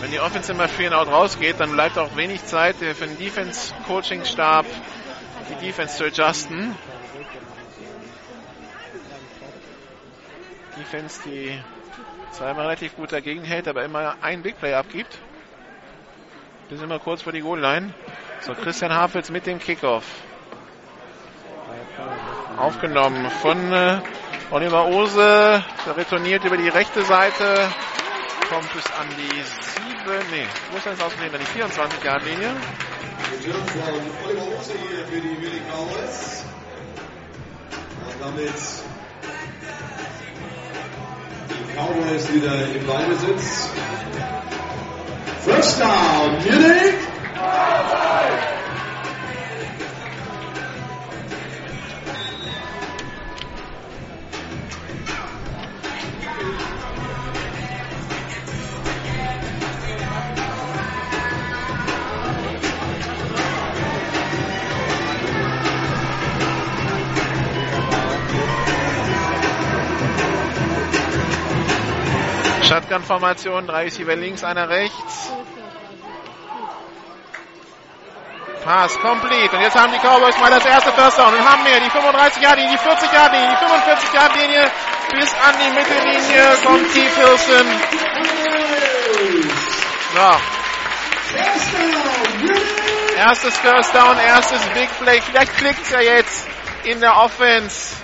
Wenn 0.00 0.10
die 0.10 0.20
Offense 0.20 0.52
immer 0.52 0.68
free 0.68 0.86
and 0.86 0.94
out 0.94 1.08
rausgeht, 1.08 1.58
dann 1.58 1.72
bleibt 1.72 1.96
auch 1.96 2.14
wenig 2.16 2.44
Zeit 2.44 2.76
für 2.76 3.06
den 3.06 3.16
Defense-Coaching-Stab, 3.16 4.66
die 5.48 5.66
Defense 5.66 5.96
zu 5.96 6.04
adjusten. 6.04 6.76
Defense, 10.76 11.20
die 11.24 11.58
zweimal 12.34 12.66
relativ 12.66 12.96
gut 12.96 13.12
dagegen 13.12 13.44
hält, 13.44 13.68
aber 13.68 13.84
immer 13.84 14.16
ein 14.20 14.42
Big 14.42 14.58
Play 14.58 14.74
abgibt. 14.74 15.18
Bis 16.68 16.80
immer 16.80 16.98
kurz 16.98 17.22
vor 17.22 17.32
die 17.32 17.40
Goal-Line. 17.40 17.94
So, 18.40 18.54
Christian 18.54 18.92
Hafels 18.92 19.30
mit 19.30 19.46
dem 19.46 19.58
Kickoff. 19.58 20.04
Aufgenommen 22.56 23.30
von 23.42 23.72
äh, 23.72 24.00
Oliver 24.50 24.86
Ose. 24.86 25.62
Der 25.86 25.96
retourniert 25.96 26.44
über 26.44 26.56
die 26.56 26.68
rechte 26.68 27.02
Seite. 27.02 27.68
Kommt 28.48 28.72
bis 28.72 28.86
an 28.92 29.08
die 29.16 29.42
7, 30.06 30.30
nee, 30.30 30.46
wo 30.70 30.76
ist 30.76 30.86
ausgesehen? 30.86 31.34
An 31.34 31.40
die 31.40 31.46
24 31.46 32.04
Yard 32.04 32.24
Linie. 32.24 32.50
Return 33.44 33.64
von 38.20 38.93
die 41.74 41.80
Cowboys 41.80 42.32
wieder 42.32 42.54
im 42.74 42.86
Ballbesitz. 42.86 43.70
First 45.44 45.80
down, 45.80 46.32
Munich. 46.44 46.94
Shotgun-Formation, 72.64 73.66
drei 73.66 73.84
Receiver 73.84 74.16
links, 74.16 74.42
einer 74.42 74.68
rechts. 74.68 75.32
Pass 78.64 78.98
complete. 79.00 79.54
Und 79.54 79.62
jetzt 79.62 79.76
haben 79.76 79.92
die 79.92 79.98
Cowboys 79.98 80.38
mal 80.38 80.50
das 80.50 80.64
erste 80.64 80.90
First 80.92 81.18
Down 81.18 81.34
und 81.34 81.44
haben 81.44 81.62
mehr. 81.64 81.80
Die 81.80 81.90
35 81.90 82.42
Yard 82.42 82.56
Linie, 82.56 82.72
die 82.72 82.78
40 82.78 83.12
Yard 83.12 83.32
Linie, 83.32 83.50
die 83.50 83.56
45 83.56 84.12
Yard 84.14 84.36
Linie. 84.36 84.70
Bis 85.10 85.34
an 85.34 85.54
die 85.60 85.70
Mittellinie 85.70 86.56
kommt 86.64 86.92
Keith 86.94 87.16
Wilson. 87.18 87.66
So. 90.14 90.54
Erstes 93.18 93.58
First 93.58 93.94
Down, 93.94 94.18
erstes 94.18 94.62
Big 94.70 94.88
Play. 94.98 95.20
Vielleicht 95.20 95.56
klickt 95.58 95.82
es 95.82 95.90
ja 95.90 96.00
jetzt 96.00 96.46
in 96.84 97.00
der 97.00 97.16
Offense 97.18 97.94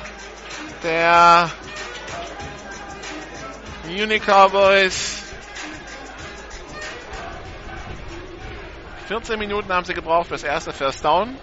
der 0.82 1.50
Munich 3.90 4.22
Cowboys. 4.24 5.24
14 9.08 9.36
Minuten 9.36 9.72
haben 9.72 9.84
sie 9.84 9.94
gebraucht 9.94 10.28
für 10.28 10.34
das 10.34 10.44
erste 10.44 10.72
First 10.72 11.04
Down. 11.04 11.36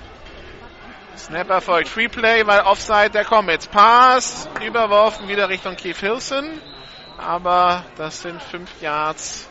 Snap 1.18 1.50
erfolgt. 1.50 1.90
Free 1.90 2.08
Play, 2.08 2.48
weil 2.48 2.62
Offside 2.62 3.10
der 3.10 3.26
Comets. 3.26 3.68
Pass, 3.68 4.48
überworfen 4.66 5.28
wieder 5.28 5.50
Richtung 5.50 5.76
Keith 5.76 5.98
Hilson. 5.98 6.62
Aber 7.18 7.84
das 7.98 8.22
sind 8.22 8.42
5 8.42 8.82
Yards, 8.82 9.50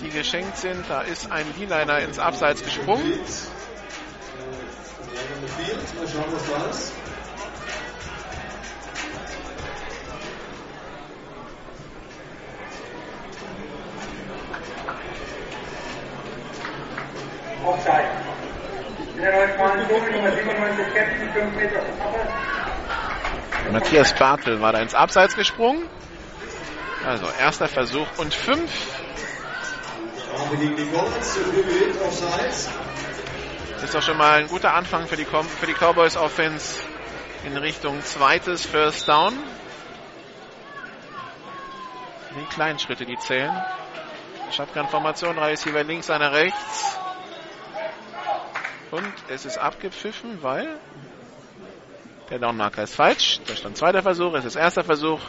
die 0.00 0.08
geschenkt 0.08 0.56
sind. 0.56 0.84
Da 0.88 1.02
ist 1.02 1.30
ein 1.30 1.46
D-Liner 1.56 2.00
ins 2.00 2.18
Abseits 2.18 2.64
gesprungen. 2.64 3.20
In 17.66 19.22
der 19.22 19.32
neuen 19.32 19.52
Verhandlung 19.54 20.12
Nummer 20.12 20.30
97 20.30 20.94
Captain 20.94 21.32
5 21.32 21.56
Meter 21.56 21.78
Abseits. 21.80 22.32
Matthias 23.72 24.14
Bartel 24.14 24.60
war 24.60 24.72
da 24.72 24.78
ins 24.78 24.94
Abseits 24.94 25.34
gesprungen. 25.34 25.88
Also 27.04 27.26
erster 27.40 27.66
Versuch 27.66 28.06
und 28.18 28.32
5. 28.32 28.70
Strafe 30.18 30.56
gegen 30.58 30.76
die 30.76 30.86
Comets, 30.90 31.34
zu 31.34 31.40
früh 31.40 31.62
gewählt, 31.62 32.00
Offside. 32.02 32.72
Das 33.74 33.82
ist 33.82 33.94
doch 33.94 34.02
schon 34.02 34.16
mal 34.16 34.38
ein 34.42 34.46
guter 34.46 34.72
Anfang 34.74 35.08
für 35.08 35.16
die, 35.16 35.24
Com 35.24 35.44
für 35.44 35.66
die 35.66 35.74
Cowboys 35.74 36.16
Offense 36.16 36.78
in 37.44 37.56
Richtung 37.56 38.00
zweites 38.02 38.64
First 38.64 39.08
Down. 39.08 39.34
Die 42.38 42.54
kleinen 42.54 42.78
Schritte, 42.78 43.04
die 43.04 43.18
zählen. 43.18 43.60
Shotgun-Formation, 44.52 45.34
drei 45.34 45.50
Receiver 45.50 45.82
links, 45.82 46.10
einer 46.10 46.32
rechts. 46.32 46.98
Und 48.90 49.12
es 49.28 49.44
ist 49.44 49.58
abgepfiffen, 49.58 50.42
weil 50.42 50.78
der 52.30 52.38
Downmarker 52.38 52.82
ist 52.82 52.94
falsch. 52.94 53.40
Da 53.46 53.56
stand 53.56 53.76
zweiter 53.76 54.02
Versuch, 54.02 54.34
es 54.34 54.44
ist 54.44 54.56
erster 54.56 54.84
Versuch. 54.84 55.20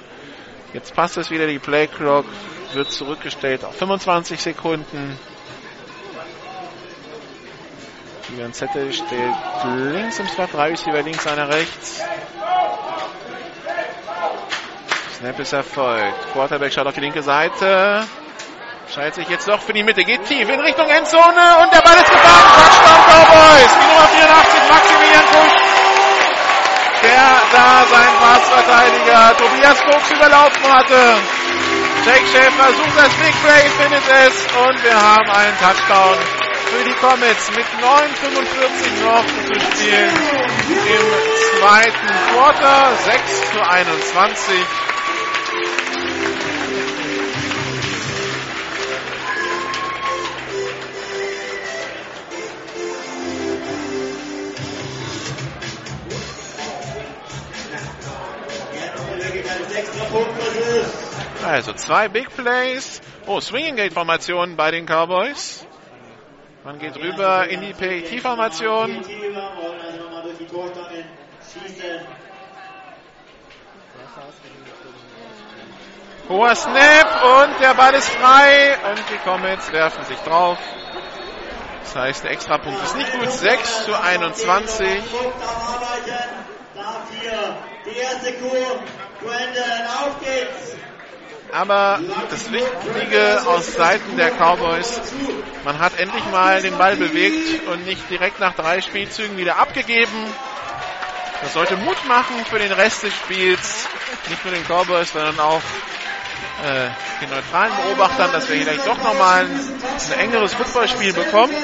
Jetzt 0.73 0.93
passt 0.93 1.17
es 1.17 1.29
wieder, 1.29 1.47
die 1.47 1.59
Play 1.59 1.88
Clock 1.88 2.25
wird 2.73 2.91
zurückgestellt 2.91 3.63
auf 3.63 3.75
25 3.75 4.39
Sekunden. 4.39 5.17
Julian 8.29 8.53
Zettel 8.53 8.91
steht 8.91 9.34
links 9.63 10.19
im 10.19 10.27
Slot, 10.27 10.53
drei 10.53 10.71
Receiver 10.71 11.01
links, 11.01 11.25
einer 11.25 11.47
rechts. 11.47 12.01
Snap 15.17 15.39
ist 15.39 15.53
erfolgt. 15.53 16.34
Quarterback 16.34 16.73
schaut 16.73 16.88
auf 16.88 16.93
die 16.93 16.99
linke 16.99 17.23
Seite. 17.23 18.03
Schaltet 18.98 19.14
sich 19.14 19.30
jetzt 19.30 19.48
doch 19.48 19.61
für 19.61 19.74
die 19.74 19.84
Mitte, 19.84 20.03
geht 20.03 20.26
tief 20.26 20.49
in 20.49 20.60
Richtung 20.60 20.90
Endzone 20.90 21.45
und 21.61 21.69
der 21.72 21.82
Ball 21.86 21.94
ist 22.02 22.10
gefangen. 22.10 22.49
Touchdown 22.57 23.02
Cowboys. 23.06 23.72
Die 23.78 23.86
Nummer 23.94 24.07
84, 24.10 24.57
Maximilian 24.74 25.26
Kusch, 25.30 25.57
der 27.06 27.30
da 27.53 27.86
seinen 27.94 28.18
Passverteidiger 28.18 29.38
Tobias 29.38 29.78
Fuchs 29.86 30.10
überlaufen 30.10 30.74
hatte. 30.74 31.22
Jake 32.07 32.26
Schäfer 32.26 32.74
sucht 32.74 32.98
das 32.98 33.14
Big 33.22 33.36
Play, 33.45 33.69
findet 33.78 34.02
es 34.02 34.36
und 34.65 34.84
wir 34.84 34.98
haben 34.98 35.30
einen 35.30 35.57
Touchdown 35.60 36.18
für 36.65 36.84
die 36.84 36.95
Comets 36.98 37.52
mit 37.52 37.68
9,45 37.78 39.06
noch 39.06 39.26
zu 39.45 39.53
spielen 39.61 40.10
im 40.74 41.06
zweiten 41.60 42.34
Quarter. 42.34 42.98
6 43.06 43.52
zu 43.52 43.61
21. 43.61 44.65
Also 61.45 61.74
zwei 61.74 62.08
Big 62.08 62.36
Plays. 62.36 63.02
Oh, 63.26 63.40
Swinging 63.40 63.76
Gate 63.76 63.94
Formation 63.94 64.56
bei 64.56 64.72
den 64.72 64.86
Cowboys. 64.86 65.66
Man 66.64 66.80
geht 66.80 66.98
rüber 66.98 67.48
in 67.48 67.62
die 67.62 67.74
PET-Formation. 67.74 69.02
Hoher 76.30 76.56
Snap 76.56 77.24
und 77.24 77.62
der 77.62 77.74
Ball 77.74 77.94
ist 77.94 78.10
frei 78.10 78.78
und 78.91 79.02
die 79.10 79.18
Comets 79.30 79.72
werfen 79.72 80.04
sich 80.06 80.18
drauf. 80.20 80.58
Das 81.84 81.95
heißt, 81.95 82.24
der 82.26 82.32
Extrapunkt 82.32 82.84
ist 82.84 82.98
nicht 82.98 83.14
gut. 83.14 83.32
6 83.32 83.86
zu 83.86 83.98
21. 83.98 85.04
Die 87.86 87.98
erste 87.98 88.34
Kur, 88.34 88.82
Aber 91.52 91.99
das 92.30 92.52
Wichtige 92.52 93.41
aus 93.48 93.73
Seiten 93.73 94.18
der 94.18 94.31
Cowboys, 94.31 95.02
man 95.64 95.80
hat 95.80 95.98
endlich 95.99 96.23
mal 96.31 96.61
den 96.61 96.77
Ball 96.77 96.95
bewegt 96.95 97.68
und 97.68 97.85
nicht 97.85 98.10
direkt 98.10 98.39
nach 98.39 98.53
drei 98.53 98.81
Spielzügen 98.81 99.38
wieder 99.38 99.57
abgegeben. 99.57 100.34
Das 101.41 101.53
sollte 101.53 101.77
Mut 101.77 102.03
machen 102.07 102.45
für 102.49 102.60
den 102.60 102.72
Rest 102.72 103.03
des 103.03 103.14
Spiels, 103.14 103.88
nicht 104.30 104.44
nur 104.44 104.53
den 104.53 104.64
Cowboys, 104.65 105.11
sondern 105.11 105.39
auch 105.39 105.61
äh, 106.64 106.89
den 107.22 107.30
neutralen 107.30 107.73
Beobachtern, 107.76 108.31
dass 108.31 108.49
wir 108.49 108.57
vielleicht 108.57 108.85
doch 108.85 108.98
nochmal 108.98 109.45
ein, 109.45 109.81
ein 110.11 110.19
engeres 110.19 110.53
Footballspiel 110.53 111.14
bekommen. 111.14 111.56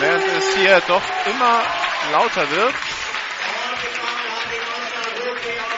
Während 0.00 0.24
es 0.38 0.56
hier 0.56 0.82
doch 0.88 1.02
immer 1.26 1.62
lauter 2.12 2.50
wird. 2.50 2.74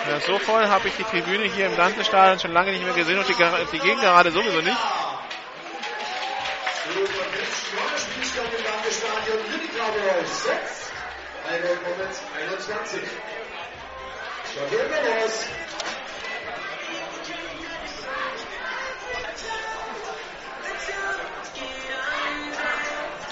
Ja, 0.08 0.18
so 0.20 0.38
voll 0.38 0.66
habe 0.66 0.88
ich 0.88 0.94
die 0.96 1.04
Tribüne 1.04 1.44
hier 1.44 1.66
im 1.66 1.76
Dante-Stadion 1.76 2.40
schon 2.40 2.52
lange 2.52 2.72
nicht 2.72 2.84
mehr 2.84 2.94
gesehen 2.94 3.18
und 3.18 3.28
die, 3.28 3.34
die 3.72 3.78
Gegend 3.78 4.00
gerade 4.00 4.32
sowieso 4.32 4.60
nicht. 4.60 4.76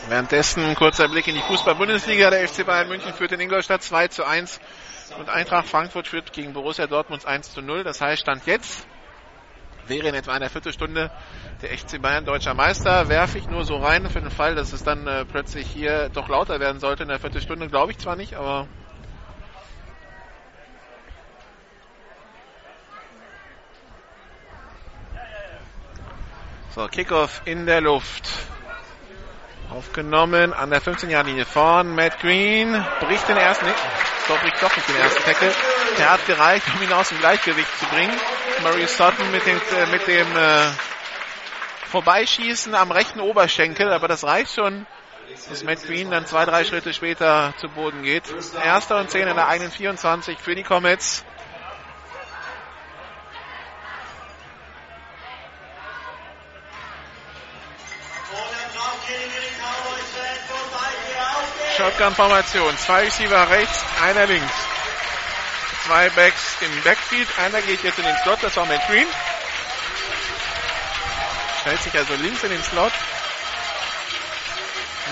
Währenddessen 0.08 0.64
ein 0.64 0.74
kurzer 0.76 1.08
Blick 1.08 1.26
in 1.28 1.34
die 1.34 1.42
Fußball-Bundesliga. 1.42 2.30
Der 2.30 2.48
FC 2.48 2.64
Bayern 2.64 2.88
München 2.88 3.12
führt 3.14 3.32
in 3.32 3.40
Ingolstadt 3.40 3.82
2 3.82 4.08
zu 4.08 4.24
1 4.24 4.60
und 5.18 5.28
Eintracht 5.28 5.68
Frankfurt 5.68 6.08
führt 6.08 6.32
gegen 6.32 6.52
Borussia 6.52 6.86
Dortmund 6.86 7.26
1 7.26 7.52
zu 7.52 7.62
0. 7.62 7.84
Das 7.84 8.00
heißt, 8.00 8.22
Stand 8.22 8.46
jetzt 8.46 8.86
wäre 9.86 10.08
in 10.08 10.14
etwa 10.14 10.32
einer 10.32 10.48
Viertelstunde 10.48 11.10
der 11.62 11.76
FC 11.76 12.00
Bayern 12.00 12.24
deutscher 12.24 12.54
Meister. 12.54 13.08
Werfe 13.08 13.38
ich 13.38 13.48
nur 13.48 13.64
so 13.64 13.76
rein 13.76 14.08
für 14.08 14.20
den 14.20 14.30
Fall, 14.30 14.54
dass 14.54 14.72
es 14.72 14.82
dann 14.84 15.06
äh, 15.06 15.24
plötzlich 15.24 15.66
hier 15.66 16.08
doch 16.08 16.28
lauter 16.28 16.60
werden 16.60 16.80
sollte 16.80 17.02
in 17.02 17.08
der 17.08 17.18
Viertelstunde. 17.18 17.68
Glaube 17.68 17.92
ich 17.92 17.98
zwar 17.98 18.16
nicht, 18.16 18.34
aber 18.34 18.68
So, 26.72 26.86
Kickoff 26.86 27.42
in 27.46 27.66
der 27.66 27.80
Luft. 27.80 28.28
Aufgenommen 29.70 30.52
an 30.52 30.70
der 30.70 30.82
15-Jahr-Linie 30.82 31.44
vorn. 31.44 31.94
Matt 31.94 32.18
Green 32.20 32.72
bricht 32.98 33.28
den 33.28 33.36
ersten, 33.36 33.66
nee, 33.66 33.72
doch, 34.26 34.40
bricht 34.40 34.60
doch 34.60 34.74
nicht 34.74 34.88
den 34.88 34.96
ersten 34.96 35.22
Tackle. 35.22 35.52
Der 35.96 36.10
hat 36.10 36.26
gereicht, 36.26 36.66
um 36.74 36.82
ihn 36.82 36.92
aus 36.92 37.10
dem 37.10 37.18
Gleichgewicht 37.18 37.78
zu 37.78 37.86
bringen. 37.86 38.12
Murray 38.62 38.86
Sutton 38.86 39.30
mit 39.30 39.46
dem, 39.46 39.56
äh, 39.56 39.86
mit 39.92 40.06
dem 40.08 40.36
äh, 40.36 40.70
Vorbeischießen 41.86 42.74
am 42.74 42.90
rechten 42.90 43.20
Oberschenkel, 43.20 43.92
aber 43.92 44.08
das 44.08 44.24
reicht 44.24 44.54
schon, 44.54 44.86
dass 45.48 45.62
Matt 45.62 45.82
Green 45.84 46.10
dann 46.10 46.26
zwei, 46.26 46.44
drei 46.44 46.64
Schritte 46.64 46.92
später 46.92 47.54
zu 47.58 47.68
Boden 47.68 48.02
geht. 48.02 48.24
Erster 48.64 48.98
und 48.98 49.10
zehn 49.10 49.28
in 49.28 49.36
der 49.36 49.46
eigenen 49.46 49.70
24 49.70 50.38
für 50.38 50.56
die 50.56 50.64
Comets. 50.64 51.24
Shotgun-Formation. 61.80 62.76
Zwei 62.76 63.04
Receiver 63.04 63.48
rechts, 63.48 63.82
einer 64.02 64.26
links. 64.26 64.52
Zwei 65.86 66.10
Backs 66.10 66.56
im 66.60 66.82
Backfield. 66.82 67.26
Einer 67.38 67.62
geht 67.62 67.82
jetzt 67.82 67.98
in 67.98 68.04
den 68.04 68.16
Slot, 68.22 68.38
das 68.42 68.54
war 68.56 68.66
Matt 68.66 68.86
Green. 68.86 69.06
Stellt 71.62 71.82
sich 71.82 71.94
also 71.96 72.14
links 72.16 72.42
in 72.42 72.50
den 72.50 72.62
Slot. 72.62 72.92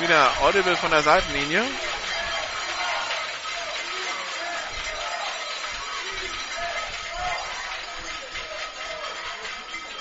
Wieder 0.00 0.30
Audible 0.42 0.76
von 0.76 0.90
der 0.90 1.02
Seitenlinie. 1.02 1.64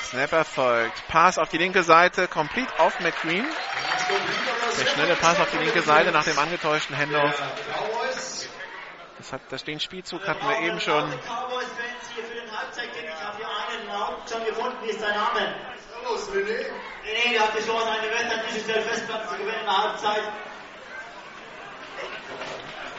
Snap 0.08 0.32
erfolgt. 0.32 1.04
Pass 1.10 1.38
auf 1.38 1.50
die 1.50 1.58
linke 1.58 1.84
Seite, 1.84 2.30
complete 2.30 2.72
auf 2.80 2.98
McQueen. 3.02 3.46
Der 4.80 4.86
schnelle 4.86 5.16
Pass 5.16 5.38
auf 5.38 5.50
die 5.52 5.58
linke 5.58 5.82
Seite 5.82 6.14
nach 6.14 6.24
dem 6.24 6.40
angetäuschten 6.40 6.98
Handoff. 6.98 7.42
Das, 9.18 9.34
hat, 9.34 9.42
das 9.50 9.66
den 9.66 9.82
Spielzug 9.82 10.26
hatten 10.26 10.48
wir 10.48 10.60
eben 10.62 10.80
schon. 10.80 11.14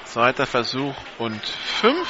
Zweiter 0.05 0.47
Versuch 0.47 0.94
und 1.18 1.47
fünf. 1.80 2.09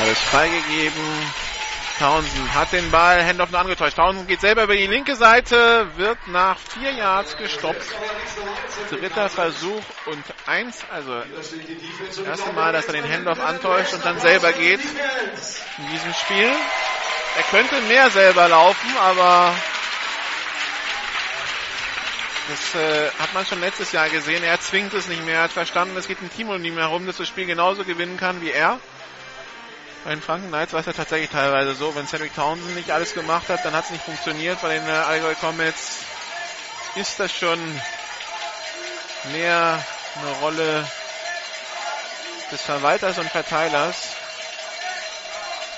Alles 0.00 0.18
freigegeben. 0.18 1.02
Townsend 1.98 2.54
hat 2.54 2.72
den 2.72 2.90
Ball, 2.90 3.22
Handoff 3.22 3.50
nur 3.50 3.60
angetäuscht. 3.60 3.96
Townsend 3.96 4.26
geht 4.26 4.40
selber 4.40 4.64
über 4.64 4.74
die 4.74 4.86
linke 4.86 5.14
Seite, 5.14 5.88
wird 5.96 6.16
nach 6.28 6.56
vier 6.58 6.92
Yards 6.92 7.36
gestoppt. 7.36 7.84
Dritter 8.88 9.28
Versuch 9.28 9.82
und 10.06 10.24
eins, 10.46 10.78
also 10.90 11.22
das 11.36 12.18
erste 12.18 12.52
Mal, 12.54 12.72
dass 12.72 12.86
er 12.86 12.94
den 12.94 13.06
Handoff 13.06 13.38
antäuscht 13.38 13.92
und 13.92 14.02
dann 14.02 14.18
selber 14.18 14.52
geht 14.52 14.80
in 14.80 15.90
diesem 15.92 16.14
Spiel. 16.14 16.50
Er 17.36 17.42
könnte 17.50 17.78
mehr 17.82 18.08
selber 18.08 18.48
laufen, 18.48 18.96
aber 18.98 19.54
Das 22.48 22.74
äh, 22.74 23.10
hat 23.18 23.34
man 23.34 23.44
schon 23.44 23.60
letztes 23.60 23.92
Jahr 23.92 24.08
gesehen. 24.08 24.42
Er 24.42 24.58
zwingt 24.60 24.94
es 24.94 25.06
nicht 25.08 25.24
mehr. 25.26 25.36
Er 25.36 25.42
hat 25.42 25.52
verstanden, 25.52 25.96
es 25.98 26.08
geht 26.08 26.22
ein 26.22 26.30
Team 26.34 26.48
um 26.48 26.64
ihn 26.64 26.78
herum, 26.78 27.06
das 27.06 27.18
das 27.18 27.28
Spiel 27.28 27.44
genauso 27.44 27.84
gewinnen 27.84 28.16
kann 28.16 28.40
wie 28.40 28.50
er. 28.50 28.80
Bei 30.04 30.10
den 30.10 30.22
Franken 30.22 30.48
Knights 30.48 30.72
war 30.72 30.80
es 30.80 30.86
ja 30.86 30.94
tatsächlich 30.94 31.28
teilweise 31.28 31.74
so. 31.74 31.94
Wenn 31.94 32.06
Cedric 32.06 32.34
Townsend 32.34 32.74
nicht 32.74 32.90
alles 32.90 33.12
gemacht 33.12 33.48
hat, 33.48 33.64
dann 33.64 33.74
hat 33.74 33.84
es 33.84 33.90
nicht 33.90 34.04
funktioniert. 34.04 34.60
Bei 34.62 34.74
den 34.74 34.88
äh, 34.88 34.92
Allgäu 34.92 35.34
Comets 35.34 35.98
ist 36.94 37.20
das 37.20 37.30
schon 37.32 37.58
mehr 39.32 39.84
eine 40.16 40.32
Rolle 40.40 40.86
des 42.50 42.62
Verwalters 42.62 43.18
und 43.18 43.28
Verteilers. 43.28 44.16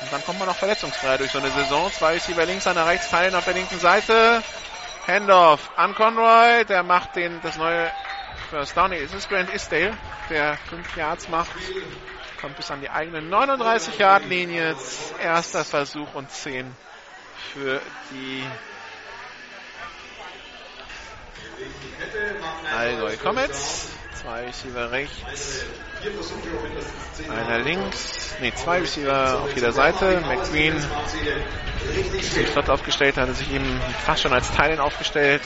Und 0.03 0.13
dann 0.13 0.25
kommt 0.25 0.39
man 0.39 0.49
auch 0.49 0.57
verletzungsfrei 0.57 1.19
durch 1.19 1.33
so 1.33 1.39
eine 1.39 1.51
Saison. 1.51 1.93
Zwei 1.93 2.17
ist 2.17 2.29
über 2.29 2.47
links, 2.47 2.67
einer 2.67 2.87
rechts, 2.87 3.11
teilen 3.11 3.35
auf 3.35 3.45
der 3.45 3.55
linken 3.55 3.81
Seite. 3.81 4.43
Handoff 5.07 5.71
an 5.77 5.97
Conroy, 5.97 6.65
der 6.65 6.85
macht 6.85 7.17
den, 7.17 7.41
das 7.43 7.57
neue 7.57 7.91
First 8.51 8.77
Down. 8.77 8.93
Es 8.93 9.29
Grant 9.29 9.51
Isdale, 9.51 9.97
der 10.31 10.57
5 10.69 10.97
Yards 10.97 11.29
macht. 11.29 11.51
Kommt 12.43 12.57
bis 12.57 12.73
an 12.73 12.81
die 12.81 12.91
eigene 12.91 13.23
39 13.23 13.99
Yard 13.99 14.25
Linie. 14.25 14.75
Erster 15.23 15.65
Versuch 15.65 16.13
und 16.15 16.29
10 16.29 16.75
für 17.55 17.81
die 18.11 18.45
Allgäu 22.77 23.17
Comets. 23.17 23.91
Zwei 24.21 24.47
Receiver 24.47 24.91
rechts. 24.91 25.67
Einer 27.29 27.61
links. 27.61 28.35
Ne, 28.41 28.53
zwei 28.57 28.81
Receiver 28.81 29.43
auf 29.43 29.55
jeder 29.55 29.71
Seite. 29.71 30.21
McQueen 30.27 30.85
sich 32.21 32.49
flott 32.49 32.69
aufgestellt, 32.69 33.19
hatte 33.19 33.35
sich 33.35 33.53
eben 33.53 33.81
fast 34.05 34.23
schon 34.23 34.33
als 34.33 34.51
Teilen 34.51 34.81
aufgestellt. 34.81 35.43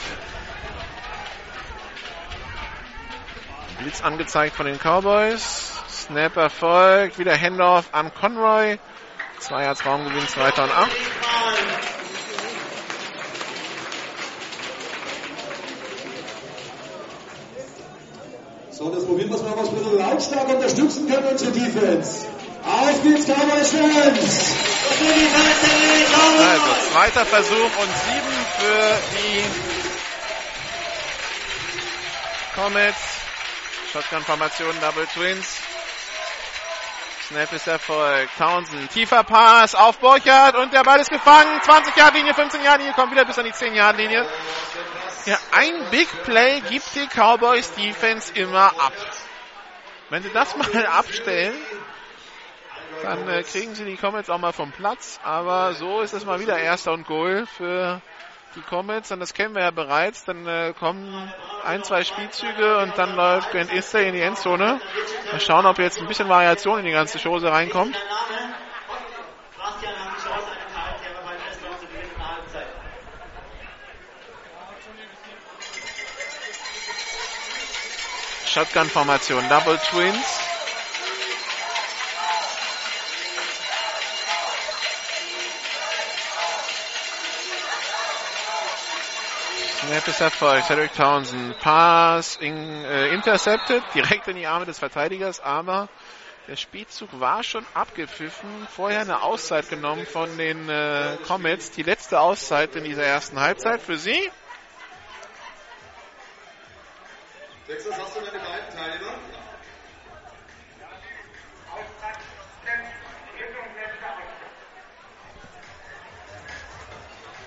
Blitz 3.77 4.01
angezeigt 4.01 4.55
von 4.55 4.65
den 4.65 4.79
Cowboys. 4.79 5.76
Snap 6.07 6.37
erfolgt. 6.37 7.19
Wieder 7.19 7.37
Handoff 7.37 7.85
an 7.91 8.13
Conroy. 8.13 8.77
Zwei 9.39 9.63
Yards 9.63 9.85
Raumgewinn, 9.85 10.27
zweiter 10.27 10.63
und 10.63 10.71
acht. 10.71 10.91
So, 18.71 18.89
das 18.89 19.05
probieren 19.05 19.29
wir 19.29 19.37
mal, 19.37 19.57
was 19.57 19.71
wir 19.71 19.83
so 19.83 19.97
lautstark 19.97 20.47
unterstützen 20.49 21.07
können, 21.09 21.27
unsere 21.27 21.51
Defense. 21.51 22.25
Auf 22.63 23.03
geht's, 23.03 23.25
Cowboys 23.25 23.71
Fans! 23.71 24.51
Also, 26.39 26.91
zweiter 26.91 27.25
Versuch 27.25 27.55
und 27.55 27.91
sieben 28.05 28.45
für 28.57 28.97
die 29.13 29.43
Comets. 32.55 33.01
Shotgun-Formation, 33.93 34.75
Double 34.81 35.07
Twins. 35.07 35.66
Snap 37.27 37.51
ist 37.51 37.67
erfolgt. 37.67 38.29
Townsend, 38.37 38.89
tiefer 38.91 39.21
Pass 39.25 39.75
auf 39.75 39.97
Borchardt 39.99 40.55
und 40.55 40.71
der 40.71 40.83
Ball 40.83 41.01
ist 41.01 41.09
gefangen. 41.09 41.61
20 41.61 41.97
Yard 41.97 42.13
Linie, 42.13 42.33
15 42.33 42.63
Yard 42.63 42.79
Linie, 42.79 42.93
kommt 42.93 43.11
wieder 43.11 43.25
bis 43.25 43.37
an 43.37 43.43
die 43.43 43.51
10 43.51 43.75
Yard 43.75 43.97
Linie. 43.97 44.25
Ja, 45.25 45.37
ein 45.51 45.73
Big 45.91 46.07
Play 46.23 46.61
gibt 46.61 46.95
die 46.95 47.05
Cowboys 47.07 47.73
Defense 47.73 48.31
immer 48.33 48.67
ab. 48.67 48.93
Wenn 50.09 50.23
sie 50.23 50.29
das 50.29 50.55
mal 50.73 50.85
abstellen, 50.85 51.53
dann 53.03 53.27
äh, 53.27 53.43
kriegen 53.43 53.75
sie 53.75 53.83
die 53.83 53.97
Comets 53.97 54.29
auch 54.29 54.39
mal 54.39 54.53
vom 54.53 54.71
Platz. 54.71 55.19
Aber 55.21 55.73
so 55.73 55.99
ist 55.99 56.13
es 56.13 56.23
mal 56.23 56.39
wieder 56.39 56.57
erster 56.57 56.93
und 56.93 57.05
Goal 57.05 57.45
für 57.45 58.01
die 58.57 58.61
Comets. 58.63 59.11
Und 59.11 59.19
das 59.19 59.33
kennen 59.33 59.55
wir 59.55 59.61
ja 59.61 59.71
bereits. 59.71 60.25
Dann 60.25 60.45
äh, 60.45 60.73
kommen 60.77 61.31
ein, 61.63 61.83
zwei 61.83 62.03
Spielzüge 62.03 62.79
und 62.79 62.97
dann 62.97 63.15
läuft 63.15 63.51
Grant 63.51 63.71
Easter 63.71 64.01
in 64.01 64.13
die 64.13 64.21
Endzone. 64.21 64.81
Mal 65.31 65.39
schauen, 65.39 65.65
ob 65.65 65.79
jetzt 65.79 65.99
ein 65.99 66.07
bisschen 66.07 66.27
Variation 66.27 66.79
in 66.79 66.85
die 66.85 66.91
ganze 66.91 67.19
Chose 67.19 67.49
reinkommt. 67.51 67.95
Shotgun-Formation, 78.45 79.47
Double 79.49 79.77
Twins. 79.77 80.46
Snap 89.87 90.05
ist 90.05 90.19
erfolgt. 90.19 90.65
Cedric 90.65 90.93
Townsend. 90.93 91.57
Pass 91.59 92.35
in, 92.35 92.57
äh, 92.83 93.07
intercepted, 93.13 93.81
direkt 93.95 94.27
in 94.27 94.35
die 94.35 94.45
Arme 94.45 94.65
des 94.65 94.79
Verteidigers, 94.79 95.39
aber 95.39 95.87
der 96.49 96.57
Spielzug 96.57 97.07
war 97.21 97.41
schon 97.41 97.65
abgepfiffen. 97.73 98.67
Vorher 98.69 98.99
eine 98.99 99.21
Auszeit 99.21 99.69
genommen 99.69 100.05
von 100.05 100.37
den 100.37 100.67
äh, 100.67 101.15
Comets. 101.25 101.71
Die 101.71 101.83
letzte 101.83 102.19
Auszeit 102.19 102.75
in 102.75 102.83
dieser 102.83 103.03
ersten 103.03 103.39
Halbzeit 103.39 103.81
für 103.81 103.97
sie. 103.97 104.29
Texas, 107.65 107.93
hast 107.97 108.13
du 108.17 108.19
deine 108.19 108.39
beiden 108.39 108.69
Teilnehmer? 108.75 109.13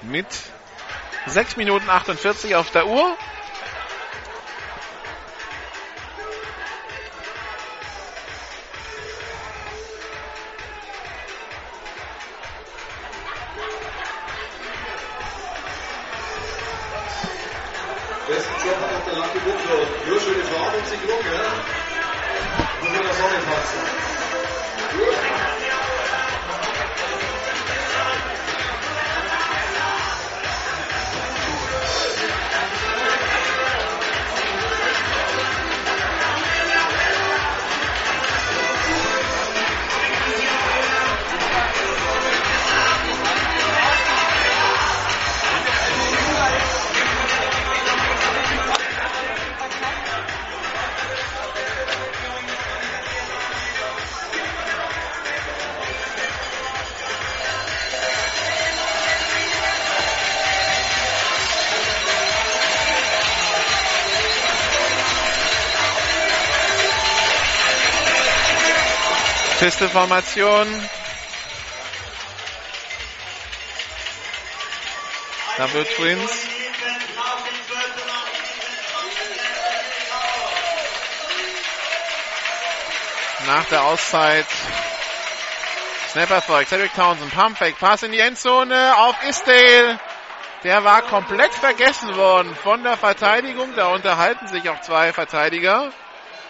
Mit 0.02 0.26
6 1.26 1.56
Minuten 1.56 1.88
48 1.88 2.54
auf 2.56 2.70
der 2.70 2.86
Uhr. 2.86 3.16
Pisteformation. 69.80 70.66
Double 75.56 75.84
Twins. 75.96 76.46
Nach 83.46 83.64
der 83.70 83.84
Auszeit. 83.84 84.46
Snap 86.10 86.28
Erfolg. 86.28 86.68
Cedric 86.68 86.92
Townsend. 86.92 87.32
Pumpback. 87.32 87.78
Pass 87.78 88.02
in 88.02 88.12
die 88.12 88.20
Endzone 88.20 88.98
auf 88.98 89.16
Isdale. 89.26 89.98
Der 90.62 90.84
war 90.84 91.00
komplett 91.00 91.54
vergessen 91.54 92.14
worden 92.16 92.54
von 92.54 92.82
der 92.82 92.98
Verteidigung. 92.98 93.74
Da 93.76 93.86
unterhalten 93.94 94.46
sich 94.46 94.68
auch 94.68 94.82
zwei 94.82 95.14
Verteidiger 95.14 95.90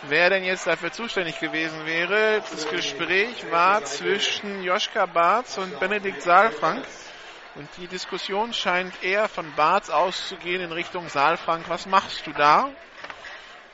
wer 0.09 0.31
denn 0.31 0.45
jetzt 0.45 0.67
dafür 0.67 0.93
zuständig 0.93 1.39
gewesen 1.41 1.87
wäre. 1.87 2.43
Das 2.51 2.69
Gespräch 2.69 3.51
war 3.51 3.85
zwischen 3.85 4.63
Joschka 4.63 5.07
Barz 5.07 5.59
und 5.59 5.79
Benedikt 5.81 6.23
Saalfrank. 6.23 6.85
Und 7.57 7.69
die 7.79 7.89
Diskussion 7.89 8.53
scheint 8.53 9.03
eher 9.03 9.29
von 9.29 9.53
Barz 9.57 9.91
auszugehen 9.91 10.63
in 10.63 10.73
Richtung 10.73 11.09
Saalfrank. 11.09 11.69
Was 11.69 11.87
machst 11.87 12.27
du 12.27 12.33
da? 12.33 12.71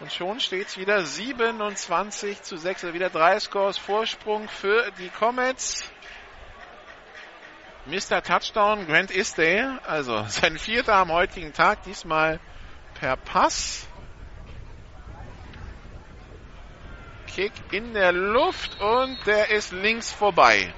Und 0.00 0.12
schon 0.12 0.40
steht 0.40 0.68
es 0.68 0.76
wieder 0.76 1.04
27 1.04 2.42
zu 2.42 2.56
6, 2.56 2.84
also 2.84 2.94
wieder 2.94 3.08
drei 3.08 3.38
Scores 3.40 3.78
Vorsprung 3.78 4.48
für 4.48 4.90
die 4.98 5.08
Comets. 5.08 5.90
Mr. 7.86 8.22
Touchdown, 8.22 8.86
Grant 8.86 9.10
Isdale, 9.10 9.78
also 9.86 10.24
sein 10.28 10.58
vierter 10.58 10.94
am 10.94 11.12
heutigen 11.12 11.52
Tag, 11.52 11.82
diesmal 11.84 12.40
per 12.94 13.16
Pass. 13.16 13.86
Kick 17.36 17.52
in 17.70 17.92
der 17.92 18.12
Luft 18.12 18.80
und 18.80 19.18
der 19.26 19.50
ist 19.50 19.70
links 19.70 20.10
vorbei. 20.10 20.56
Ähm. 20.56 20.72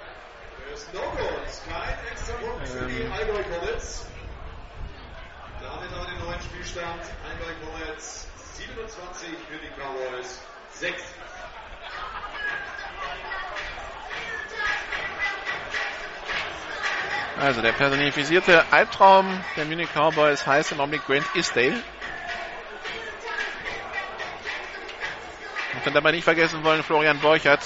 Damit 5.60 5.70
haben 5.70 5.80
wir 5.80 6.06
den 6.08 6.18
neuen 6.18 6.40
Spielstand. 6.40 7.02
Allgäu 7.24 7.54
Comets 7.64 8.26
27 8.54 9.28
für 9.48 9.58
die 9.58 9.70
Cowboys 9.80 10.42
6. 10.72 11.00
Also 17.38 17.62
der 17.62 17.72
personifizierte 17.72 18.64
Albtraum 18.72 19.44
der 19.56 19.64
Munich 19.64 19.90
Cowboys 19.94 20.44
heißt 20.44 20.72
im 20.72 20.80
Augenblick 20.80 21.06
Grant 21.06 21.36
Isdale. 21.36 21.80
Und 25.78 25.86
dann 25.86 25.94
dabei 25.94 26.10
nicht 26.10 26.24
vergessen 26.24 26.64
wollen 26.64 26.82
Florian 26.82 27.20
Borchert, 27.20 27.60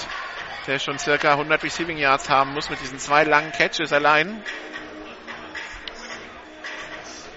der 0.67 0.77
schon 0.77 0.99
circa 0.99 1.31
100 1.31 1.63
Receiving 1.63 1.97
Yards 1.97 2.29
haben 2.29 2.53
muss 2.53 2.69
mit 2.69 2.79
diesen 2.79 2.99
zwei 2.99 3.23
langen 3.23 3.51
Catches 3.51 3.91
allein. 3.91 4.43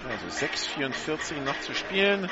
Also 0.07 0.45
6,44 0.45 1.39
noch 1.43 1.59
zu 1.61 1.73
spielen 1.73 2.29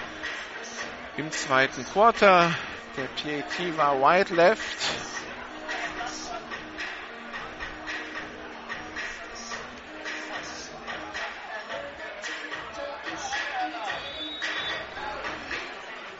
im 1.18 1.32
zweiten 1.32 1.84
Quarter. 1.86 2.54
Der 2.96 3.06
PAT 3.06 3.78
war 3.78 4.00
wide 4.00 4.36
left. 4.36 5.15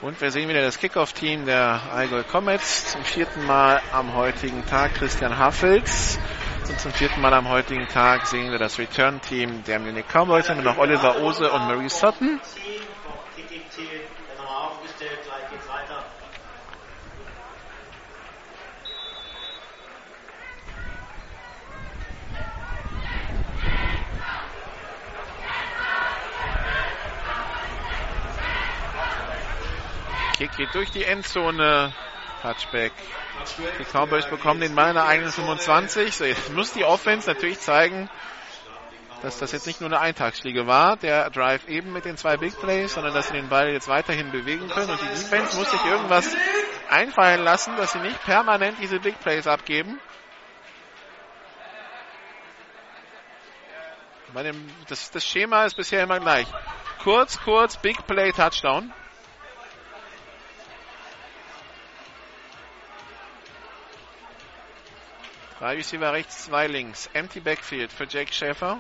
Und 0.02 0.20
wir 0.20 0.30
sehen 0.30 0.50
wieder 0.50 0.62
das 0.62 0.78
Kickoff-Team 0.78 1.46
der 1.46 1.80
Allgäu 1.94 2.24
Comets. 2.24 2.92
Zum 2.92 3.02
vierten 3.04 3.46
Mal 3.46 3.82
am 3.94 4.14
heutigen 4.14 4.66
Tag 4.66 4.94
Christian 4.96 5.38
Haffels. 5.38 6.20
Und 6.68 6.80
zum 6.80 6.92
vierten 6.92 7.22
Mal 7.22 7.34
am 7.34 7.48
heutigen 7.48 7.88
Tag 7.88 8.28
sehen 8.28 8.52
wir 8.52 8.60
das 8.60 8.78
Return-Team 8.78 9.64
der 9.64 9.80
Munich 9.80 10.06
Cowboys 10.12 10.50
mit 10.50 10.66
noch 10.66 10.78
Oliver 10.78 11.22
Ose 11.22 11.50
und 11.50 11.68
Marie 11.68 11.88
Sutton. 11.88 12.42
Kick 30.38 30.56
geht 30.58 30.74
durch 30.74 30.92
die 30.92 31.04
Endzone. 31.04 31.94
Touchback. 32.42 32.92
Die 33.80 33.86
Cowboys 33.86 34.28
bekommen 34.28 34.60
den 34.60 34.76
Ball 34.76 34.90
in 34.90 34.96
der 34.96 35.06
eigenen 35.06 35.32
25. 35.32 36.16
So, 36.16 36.26
jetzt 36.26 36.54
muss 36.54 36.74
die 36.74 36.84
Offense 36.84 37.28
natürlich 37.28 37.60
zeigen, 37.60 38.10
dass 39.24 39.40
das 39.40 39.52
jetzt 39.52 39.66
nicht 39.66 39.82
nur 39.82 39.90
eine 39.90 40.00
Eintagsfliege 40.00 40.68
war, 40.68 40.98
der 40.98 41.30
Drive 41.32 41.68
eben 41.68 41.92
mit 41.92 42.06
den 42.06 42.18
zwei 42.18 42.38
Big 42.38 42.60
Plays, 42.60 42.94
sondern 42.94 43.14
dass 43.16 43.30
sie 43.30 43.34
den 43.34 43.50
Ball 43.50 43.70
jetzt 43.70 43.88
weiterhin 43.88 44.32
bewegen 44.32 44.68
können. 44.70 44.92
Und 44.92 45.02
die 45.02 45.08
Defense 45.08 45.58
muss 45.58 45.72
sich 45.72 45.84
irgendwas 45.86 46.36
einfallen 46.90 47.44
lassen, 47.44 47.76
dass 47.78 47.94
sie 47.94 48.00
nicht 48.00 48.22
permanent 48.24 48.78
diese 48.80 49.00
Big 49.00 49.20
Plays 49.20 49.48
abgeben. 49.48 50.00
Dem, 54.36 54.70
das, 54.90 55.12
das 55.12 55.26
Schema 55.26 55.64
ist 55.64 55.78
bisher 55.78 56.04
immer 56.04 56.20
gleich. 56.20 56.46
Kurz, 57.02 57.40
kurz, 57.40 57.78
Big 57.78 58.06
Play, 58.06 58.34
Touchdown. 58.34 58.94
Drei 65.66 65.78
Receiver 65.78 66.14
rechts, 66.14 66.46
zwei 66.46 66.68
links. 66.68 67.10
Empty 67.14 67.40
Backfield 67.40 67.92
für 67.92 68.06
Jake 68.06 68.32
Schäfer. 68.32 68.78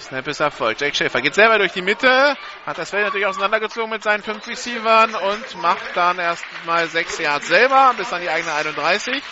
Snap 0.00 0.26
ist 0.26 0.40
Erfolg. 0.40 0.80
Jake 0.80 0.96
Schäfer 0.96 1.20
geht 1.20 1.36
selber 1.36 1.58
durch 1.58 1.70
die 1.70 1.80
Mitte, 1.80 2.36
hat 2.66 2.76
das 2.76 2.90
Feld 2.90 3.04
natürlich 3.04 3.28
auseinandergezogen 3.28 3.88
mit 3.88 4.02
seinen 4.02 4.24
fünf 4.24 4.44
Receivern 4.48 5.14
und 5.14 5.62
macht 5.62 5.96
dann 5.96 6.18
erstmal 6.18 6.88
sechs 6.88 7.20
Yards 7.20 7.46
selber 7.46 7.94
bis 7.96 8.12
an 8.12 8.20
die 8.20 8.30
eigene 8.30 8.52
31. 8.52 9.22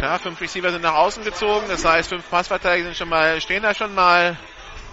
Ja, 0.00 0.18
fünf 0.18 0.40
Receiver 0.40 0.70
sind 0.70 0.82
nach 0.82 0.94
außen 0.94 1.24
gezogen, 1.24 1.66
das 1.68 1.84
heißt, 1.84 2.10
fünf 2.10 2.28
Passverteidiger 2.28 2.88
sind 2.88 2.96
schon 2.96 3.08
mal, 3.08 3.40
stehen 3.40 3.62
da 3.62 3.74
schon 3.74 3.94
mal. 3.94 4.36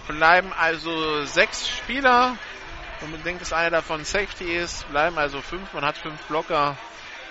Bleiben 0.08 0.52
also 0.58 1.24
sechs 1.24 1.68
Spieler. 1.68 2.36
Und 3.00 3.10
man 3.10 3.22
denkt, 3.22 3.42
dass 3.42 3.52
einer 3.52 3.70
davon 3.70 4.04
Safety 4.04 4.56
ist, 4.56 4.88
bleiben 4.90 5.18
also 5.18 5.40
fünf. 5.40 5.72
Man 5.72 5.84
hat 5.84 5.98
fünf 5.98 6.20
Blocker. 6.22 6.76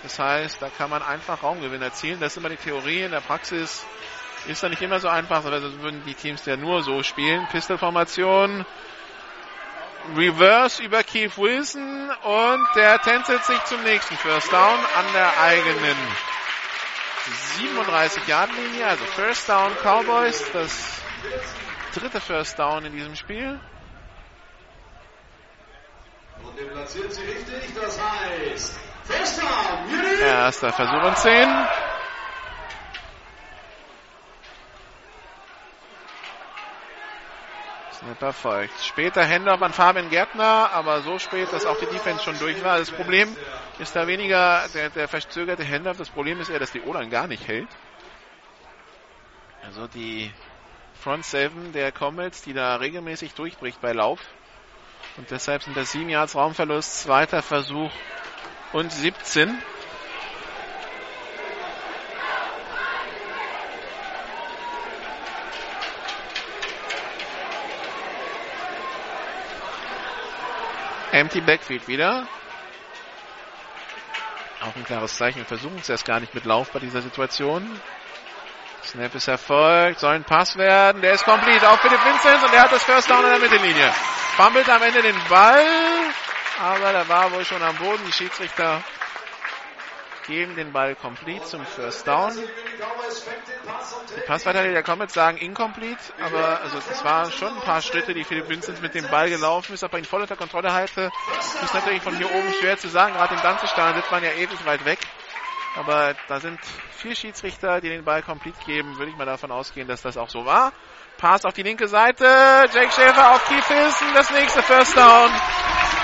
Das 0.02 0.18
heißt, 0.18 0.60
da 0.60 0.68
kann 0.68 0.90
man 0.90 1.02
einfach 1.02 1.42
Raumgewinn 1.42 1.82
erzielen. 1.82 2.20
Das 2.20 2.32
ist 2.32 2.36
immer 2.36 2.48
die 2.48 2.56
Theorie. 2.56 3.02
In 3.02 3.10
der 3.10 3.20
Praxis 3.20 3.86
ist 4.46 4.62
da 4.62 4.68
nicht 4.68 4.82
immer 4.82 5.00
so 5.00 5.08
einfach, 5.08 5.44
weil 5.44 5.60
sonst 5.60 5.80
würden 5.80 6.02
die 6.04 6.14
Teams 6.14 6.44
ja 6.46 6.56
nur 6.56 6.82
so 6.82 7.02
spielen. 7.02 7.46
Pistolformation. 7.50 8.66
Reverse 10.16 10.82
über 10.82 11.02
Keith 11.02 11.38
Wilson 11.38 12.10
und 12.22 12.66
der 12.76 13.00
tänzelt 13.00 13.42
sich 13.44 13.64
zum 13.64 13.82
nächsten 13.82 14.16
First 14.16 14.52
Down 14.52 14.78
an 14.96 15.06
der 15.14 15.40
eigenen 15.40 15.96
37 17.32 18.26
Yard 18.28 18.50
Linie, 18.56 18.86
also 18.86 19.04
First 19.04 19.48
Down 19.48 19.72
Cowboys, 19.82 20.44
das 20.52 21.00
dritte 21.94 22.20
First 22.20 22.58
Down 22.58 22.84
in 22.84 22.92
diesem 22.92 23.16
Spiel. 23.16 23.58
Und 26.42 26.58
den 26.58 26.70
platziert 26.70 27.12
sie 27.12 27.22
richtig, 27.22 27.74
das 27.74 27.98
heißt 27.98 28.78
First 29.04 29.40
Down! 29.40 30.20
Erster 30.20 30.72
Versuch 30.72 31.02
und 31.02 31.18
10. 31.18 31.48
Folgt. 38.32 38.80
Später 38.82 39.26
Handoff 39.26 39.62
an 39.62 39.72
Fabian 39.72 40.10
Gärtner, 40.10 40.70
aber 40.72 41.00
so 41.00 41.18
spät, 41.18 41.52
dass 41.52 41.64
auch 41.64 41.78
die 41.78 41.86
Defense 41.86 42.22
schon 42.22 42.38
durch 42.38 42.62
war. 42.62 42.78
Das 42.78 42.90
Problem 42.90 43.34
ist 43.78 43.96
da 43.96 44.06
weniger 44.06 44.68
der, 44.74 44.90
der 44.90 45.08
verzögerte 45.08 45.66
Handoff. 45.66 45.96
Das 45.96 46.10
Problem 46.10 46.38
ist 46.40 46.50
eher, 46.50 46.58
dass 46.58 46.72
die 46.72 46.82
O-Line 46.82 47.08
gar 47.08 47.26
nicht 47.26 47.48
hält. 47.48 47.68
Also 49.62 49.86
die 49.86 50.30
Front 51.00 51.24
7 51.24 51.72
der 51.72 51.92
Comets, 51.92 52.42
die 52.42 52.52
da 52.52 52.76
regelmäßig 52.76 53.34
durchbricht 53.34 53.80
bei 53.80 53.92
Lauf. 53.92 54.20
Und 55.16 55.30
deshalb 55.30 55.62
sind 55.62 55.76
das 55.76 55.92
7 55.92 56.08
Yards 56.08 56.34
Raumverlust, 56.34 57.00
zweiter 57.00 57.40
Versuch 57.42 57.90
und 58.72 58.92
17. 58.92 59.56
Empty 71.14 71.42
Backfield 71.42 71.86
wieder. 71.86 72.26
Auch 74.60 74.74
ein 74.74 74.84
klares 74.84 75.16
Zeichen. 75.16 75.38
Wir 75.38 75.44
versuchen 75.44 75.78
es 75.80 75.88
erst 75.88 76.04
gar 76.04 76.18
nicht 76.18 76.34
mit 76.34 76.44
Lauf 76.44 76.72
bei 76.72 76.80
dieser 76.80 77.02
Situation. 77.02 77.80
Snap 78.82 79.14
ist 79.14 79.28
erfolgt, 79.28 80.00
soll 80.00 80.14
ein 80.16 80.24
Pass 80.24 80.56
werden. 80.56 81.02
Der 81.02 81.12
ist 81.12 81.24
complete 81.24 81.70
auf 81.70 81.80
Philipp 81.80 82.04
Vincent 82.04 82.42
und 82.42 82.52
er 82.52 82.62
hat 82.62 82.72
das 82.72 82.82
First 82.82 83.08
Down 83.08 83.24
in 83.24 83.30
der 83.30 83.38
Mittellinie. 83.38 83.92
Fummelt 84.36 84.68
am 84.68 84.82
Ende 84.82 85.02
den 85.02 85.16
Ball, 85.28 85.64
aber 86.60 86.90
der 86.92 87.08
war 87.08 87.30
wohl 87.30 87.44
schon 87.44 87.62
am 87.62 87.76
Boden. 87.76 88.02
Die 88.06 88.12
Schiedsrichter 88.12 88.82
geben 90.26 90.56
den 90.56 90.72
Ball 90.72 90.94
complete 90.94 91.44
zum 91.44 91.64
First 91.64 92.06
Down. 92.06 92.32
Die 94.16 94.20
Passverteidiger 94.26 94.74
der 94.74 94.82
Comets 94.82 95.14
sagen 95.14 95.36
incomplete, 95.38 96.00
aber 96.20 96.60
also 96.60 96.78
das 96.88 97.04
waren 97.04 97.30
schon 97.30 97.54
ein 97.54 97.62
paar 97.62 97.82
Schritte, 97.82 98.14
die 98.14 98.24
Philipp 98.24 98.48
Vincent 98.48 98.80
mit 98.82 98.94
dem 98.94 99.08
Ball 99.08 99.28
gelaufen 99.28 99.74
ist, 99.74 99.84
aber 99.84 99.98
ihn 99.98 100.04
voll 100.04 100.22
unter 100.22 100.36
Kontrolle 100.36 100.72
halte. 100.72 101.10
Ist 101.38 101.74
natürlich 101.74 102.02
von 102.02 102.16
hier 102.16 102.30
oben 102.32 102.52
schwer 102.60 102.76
zu 102.78 102.88
sagen, 102.88 103.14
gerade 103.14 103.34
im 103.34 103.42
Danzestadion 103.42 103.96
sitzt 103.96 104.10
man 104.10 104.22
ja 104.22 104.30
ewig 104.30 104.64
weit 104.64 104.84
weg. 104.84 104.98
Aber 105.76 106.14
da 106.28 106.38
sind 106.38 106.60
vier 106.90 107.16
Schiedsrichter, 107.16 107.80
die 107.80 107.88
den 107.88 108.04
Ball 108.04 108.22
complete 108.22 108.56
geben. 108.64 108.96
Würde 108.96 109.10
ich 109.10 109.16
mal 109.16 109.26
davon 109.26 109.50
ausgehen, 109.50 109.88
dass 109.88 110.02
das 110.02 110.16
auch 110.16 110.30
so 110.30 110.46
war. 110.46 110.72
Pass 111.18 111.44
auf 111.44 111.52
die 111.52 111.62
linke 111.62 111.88
Seite. 111.88 112.24
Jake 112.72 112.92
Schäfer 112.92 113.34
auf 113.34 113.44
Keith 113.46 113.68
Wilson. 113.68 114.14
Das 114.14 114.30
nächste 114.30 114.62
First 114.62 114.96
Down 114.96 115.30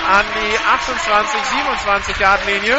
an 0.08 0.24
die 0.34 0.58
28, 0.58 1.40
27 1.40 2.16
Yard 2.18 2.46
Linie. 2.46 2.78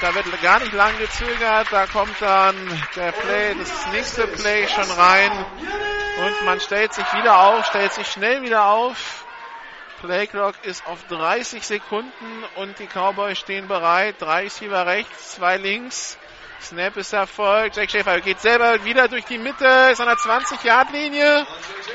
Da 0.00 0.14
wird 0.14 0.42
gar 0.42 0.60
nicht 0.60 0.72
lang 0.72 0.96
gezögert. 0.98 1.68
Da 1.70 1.86
kommt 1.86 2.20
dann 2.20 2.56
der 2.96 3.12
Play, 3.12 3.54
das 3.54 3.86
nächste 3.92 4.26
Play 4.26 4.66
schon 4.66 4.90
rein. 4.90 5.30
Und 6.24 6.44
man 6.46 6.60
stellt 6.60 6.94
sich 6.94 7.04
wieder 7.14 7.38
auf, 7.38 7.66
stellt 7.66 7.92
sich 7.92 8.06
schnell 8.06 8.42
wieder 8.42 8.66
auf. 8.66 9.26
Playclock 10.00 10.54
ist 10.64 10.86
auf 10.86 11.04
30 11.08 11.66
Sekunden 11.66 12.44
und 12.56 12.78
die 12.78 12.86
Cowboys 12.86 13.38
stehen 13.38 13.68
bereit. 13.68 14.16
Drei 14.18 14.44
Receiver 14.44 14.86
rechts, 14.86 15.32
zwei 15.32 15.58
links. 15.58 16.16
Snap 16.62 16.96
ist 16.96 17.12
erfolgt. 17.12 17.76
Jack 17.76 17.90
Schäfer 17.90 18.20
geht 18.20 18.40
selber 18.40 18.84
wieder 18.84 19.08
durch 19.08 19.24
die 19.24 19.38
Mitte, 19.38 19.66
ist 19.92 20.00
an 20.00 20.06
der 20.06 20.16
20-Yard-Linie, 20.16 21.46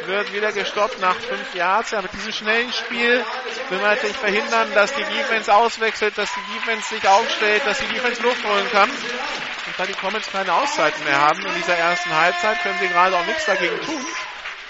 wird 0.06 0.34
wieder 0.34 0.52
gestoppt 0.52 1.00
nach 1.00 1.16
5 1.16 1.56
Yards. 1.56 1.92
Ja, 1.92 2.02
mit 2.02 2.14
diesem 2.14 2.32
schnellen 2.32 2.72
Spiel 2.74 3.24
will 3.70 3.78
man 3.80 3.92
natürlich 3.92 4.18
verhindern, 4.18 4.74
dass 4.74 4.94
die 4.94 5.04
Defense 5.04 5.54
auswechselt, 5.54 6.18
dass 6.18 6.30
die 6.34 6.54
Defense 6.54 6.90
sich 6.90 7.08
aufstellt, 7.08 7.66
dass 7.66 7.80
die 7.80 7.88
Defense 7.88 8.22
Luft 8.22 8.44
holen 8.46 8.70
kann. 8.72 8.90
Und 8.90 9.80
da 9.80 9.86
die 9.86 9.94
Comets 9.94 10.32
keine 10.32 10.54
Auszeiten 10.54 11.04
mehr 11.06 11.20
haben 11.20 11.46
in 11.46 11.56
dieser 11.56 11.76
ersten 11.76 12.16
Halbzeit, 12.16 12.62
können 12.62 12.80
sie 12.80 12.88
gerade 12.88 13.16
auch 13.16 13.26
nichts 13.26 13.46
dagegen 13.46 13.80
tun, 13.82 14.06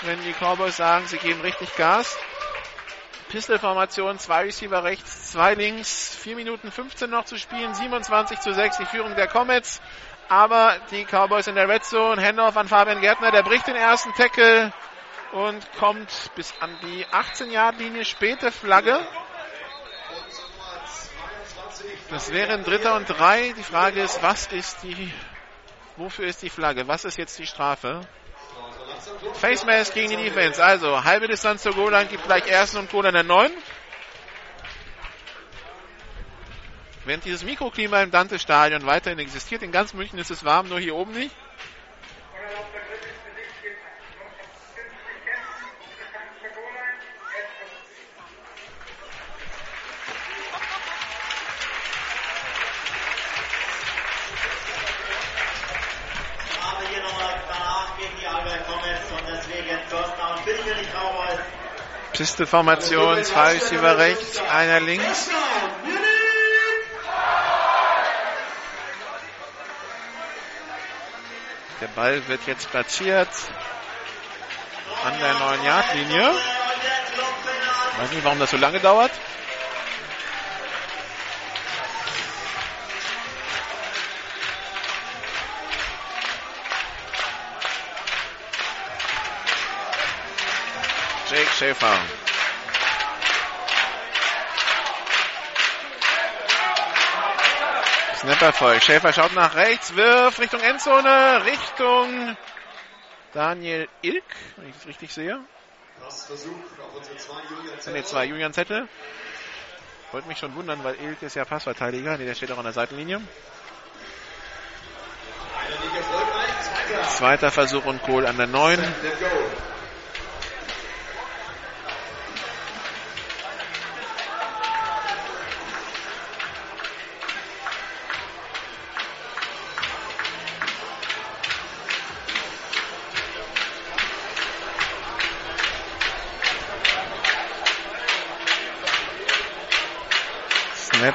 wenn 0.02 0.22
die 0.24 0.34
Cowboys 0.34 0.78
sagen, 0.78 1.08
sie 1.08 1.18
geben 1.18 1.42
richtig 1.42 1.76
Gas. 1.76 2.18
Pistol-Formation, 3.30 4.20
zwei 4.20 4.44
Receiver 4.44 4.84
rechts, 4.84 5.32
zwei 5.32 5.56
links, 5.56 6.16
4 6.16 6.36
Minuten 6.36 6.72
15 6.72 7.10
noch 7.10 7.26
zu 7.26 7.38
spielen, 7.38 7.74
27 7.74 8.40
zu 8.40 8.54
6 8.54 8.78
die 8.78 8.86
Führung 8.86 9.16
der 9.16 9.28
Comets. 9.28 9.82
Aber 10.30 10.78
die 10.92 11.06
Cowboys 11.06 11.48
in 11.48 11.56
der 11.56 11.70
Red 11.70 11.84
Zone, 11.84 12.22
Handoff 12.22 12.58
an 12.58 12.68
Fabian 12.68 13.02
Gärtner, 13.02 13.32
der 13.32 13.44
bricht 13.44 13.68
den 13.68 13.76
ersten 13.76 14.14
Tackle 14.14 14.74
und 15.34 15.72
kommt 15.74 16.32
bis 16.36 16.54
an 16.60 16.76
die 16.82 17.06
18-Yard-Linie, 17.06 18.06
späte 18.06 18.52
Flagge. 18.52 19.06
Das 22.10 22.32
wäre 22.32 22.54
ein 22.54 22.64
Dritter 22.64 22.96
und 22.96 23.08
Drei. 23.08 23.54
Die 23.58 23.64
Frage 23.64 24.02
ist, 24.02 24.22
was 24.24 24.48
ist 24.48 24.84
die, 24.84 25.12
wofür 25.98 26.26
ist 26.26 26.42
die 26.42 26.50
Flagge? 26.50 26.88
Was 26.88 27.06
ist 27.06 27.18
jetzt 27.18 27.38
die 27.38 27.48
Strafe? 27.48 28.02
Face 29.34 29.66
Mask 29.66 29.94
gegen 29.94 30.10
die 30.10 30.16
Defense. 30.18 30.64
Also 30.64 31.04
halbe 31.04 31.28
Distanz 31.28 31.64
zur 31.64 31.74
Goal 31.74 32.06
gibt 32.06 32.24
gleich 32.24 32.48
ersten 32.48 32.78
und 32.78 32.92
Goal 32.92 33.06
an 33.06 33.14
der 33.14 33.24
9. 33.24 33.52
Während 37.06 37.24
dieses 37.24 37.44
Mikroklima 37.44 38.02
im 38.02 38.10
Dante-Stadion 38.10 38.86
weiterhin 38.86 39.20
existiert, 39.20 39.62
in 39.62 39.72
ganz 39.72 39.94
München 39.94 40.18
ist 40.18 40.32
es 40.32 40.44
warm, 40.44 40.70
nur 40.70 40.80
hier 40.80 40.96
oben 40.96 41.12
nicht. 41.12 41.36
Piste-Formation, 62.16 63.26
zwei 63.26 63.54
Receiver 63.54 63.98
rechts, 63.98 64.42
einer 64.50 64.80
links. 64.80 65.30
Der 71.82 71.88
Ball 71.88 72.26
wird 72.30 72.40
jetzt 72.48 72.72
platziert 72.72 73.28
an 75.04 75.14
der 75.20 75.34
9-Yard-Linie. 75.34 76.32
Weiß 77.98 78.12
nicht, 78.12 78.24
warum 78.24 78.40
das 78.40 78.52
so 78.52 78.58
lange 78.58 78.80
dauert. 78.80 79.12
Jake 91.30 91.50
Schäfer. 91.58 91.98
Snapperfolg. 98.18 98.84
Schäfer 98.84 99.12
schaut 99.12 99.34
nach 99.34 99.56
rechts, 99.56 99.96
wirft 99.96 100.40
Richtung 100.40 100.62
Endzone, 100.62 101.44
Richtung 101.46 102.38
Daniel 103.34 103.88
Ilk, 104.02 104.24
wenn 104.58 104.70
ich 104.70 104.76
das 104.76 104.88
richtig 104.88 105.14
sehe. 105.14 105.40
Das 106.00 106.26
Versuch 106.28 106.52
auf 106.52 106.96
unsere 106.96 107.18
zwei 107.18 107.42
Julian 107.50 107.80
Zettel. 107.80 107.94
Nee, 107.94 108.04
zwei 108.04 108.26
Julian 108.26 108.54
Zettel. 108.54 108.88
Wollte 110.12 110.28
mich 110.28 110.38
schon 110.38 110.56
wundern, 110.56 110.84
weil 110.84 110.96
Ilk 110.96 111.24
ist 111.24 111.36
ja 111.36 111.44
Passverteidiger. 111.44 112.18
Nee, 112.18 112.26
der 112.26 112.36
steht 112.36 112.52
auch 112.52 112.58
an 112.58 112.66
der 112.66 112.74
Seitenlinie. 112.74 113.20
Zweiter 117.10 117.52
Versuch 117.52 117.86
und 117.86 118.02
Kohl 118.04 118.28
an 118.28 118.38
der 118.38 118.48
9. 118.48 118.80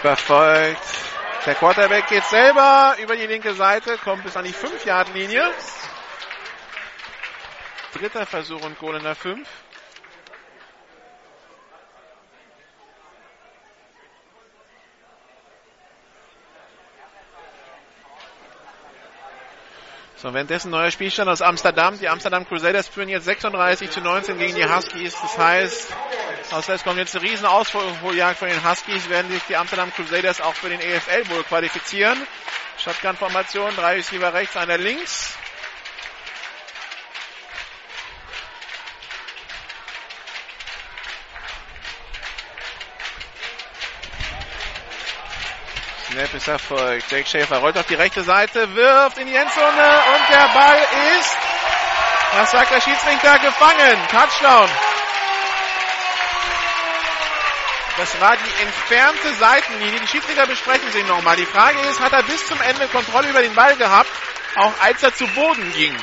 Snap 0.01 0.05
erfolgt. 0.05 0.81
Der 1.47 1.55
Quarterback 1.55 2.07
geht 2.09 2.25
selber 2.25 2.97
über 3.03 3.17
die 3.17 3.27
linke 3.27 3.55
Seite, 3.55 3.99
kommt 3.99 4.25
bis 4.25 4.37
an 4.37 4.45
die 4.45 4.53
5-Yard-Linie. 4.53 5.43
Dritter 7.95 8.27
Versuch 8.27 8.63
und 8.63 8.79
Goal 8.79 8.97
in 8.97 9.03
der 9.03 9.15
5. 9.15 9.47
So, 20.23 20.35
währenddessen 20.35 20.71
neuer 20.71 20.91
Spielstand 20.91 21.31
aus 21.31 21.41
Amsterdam. 21.41 21.99
Die 21.99 22.07
Amsterdam 22.07 22.47
Crusaders 22.47 22.89
führen 22.89 23.09
jetzt 23.09 23.25
36 23.25 23.91
zu 23.91 24.03
19 24.03 24.37
gegen 24.37 24.55
die 24.55 24.69
Huskies. 24.69 25.17
Das 25.19 25.39
heißt, 25.39 25.95
aus 26.51 26.67
das 26.67 26.85
kommt 26.85 26.99
jetzt 26.99 27.17
eine 27.17 27.25
riesen 27.25 27.47
Ausholjagd 27.47 28.39
von 28.39 28.49
den 28.49 28.63
Huskies. 28.63 29.09
Werden 29.09 29.31
sich 29.31 29.43
die 29.49 29.57
Amsterdam 29.57 29.91
Crusaders 29.91 30.43
auch 30.43 30.53
für 30.55 30.69
den 30.69 30.79
EFL 30.79 31.27
wohl 31.31 31.43
qualifizieren. 31.45 32.19
Shotgun-Formation, 32.77 33.75
drei 33.77 33.95
Receiver 33.95 34.35
rechts, 34.35 34.59
einer 34.59 34.77
links. 34.77 35.39
Snap 46.11 46.35
ist 46.35 46.49
erfolgt. 46.49 47.13
Jake 47.13 47.29
Schäfer 47.29 47.59
rollt 47.59 47.79
auf 47.79 47.87
die 47.87 47.95
rechte 47.95 48.25
Seite, 48.25 48.75
wirft 48.75 49.19
in 49.19 49.29
die 49.29 49.35
Endzone 49.35 50.01
und 50.13 50.35
der 50.35 50.49
Ball 50.53 50.83
ist, 51.21 51.37
was 52.33 52.51
sagt 52.51 52.75
der 52.75 52.81
Schiedsrichter, 52.81 53.39
gefangen. 53.39 53.97
Touchdown. 54.11 54.69
Das 57.97 58.21
war 58.21 58.37
die 58.37 58.63
entfernte 58.63 59.35
Seitenlinie. 59.35 60.01
Die 60.01 60.07
Schiedsrichter 60.09 60.47
besprechen 60.47 60.91
sie 60.91 61.05
nochmal. 61.05 61.37
Die 61.37 61.47
Frage 61.47 61.79
ist, 61.81 62.01
hat 62.01 62.13
er 62.13 62.25
bis 62.25 62.45
zum 62.47 62.61
Ende 62.61 62.89
Kontrolle 62.89 63.29
über 63.29 63.43
den 63.43 63.55
Ball 63.55 63.77
gehabt, 63.77 64.11
auch 64.57 64.73
als 64.83 65.03
er 65.05 65.15
zu 65.15 65.29
Boden 65.29 65.73
ging? 65.75 65.97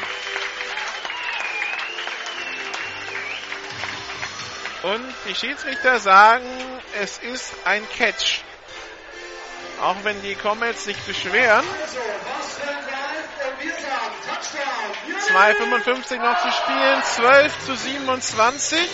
Und 4.84 5.14
die 5.28 5.36
Schiedsrichter 5.36 6.00
sagen, 6.00 6.46
es 7.02 7.18
ist 7.18 7.54
ein 7.66 7.86
Catch. 7.90 8.47
Auch 9.82 9.96
wenn 10.04 10.22
die 10.22 10.36
Comets 10.36 10.86
sich 10.86 10.98
beschweren. 11.02 11.66
2,55 15.28 16.18
noch 16.18 16.42
zu 16.42 16.52
spielen, 16.52 17.04
12 17.04 17.66
zu 17.66 17.76
27. 17.76 18.90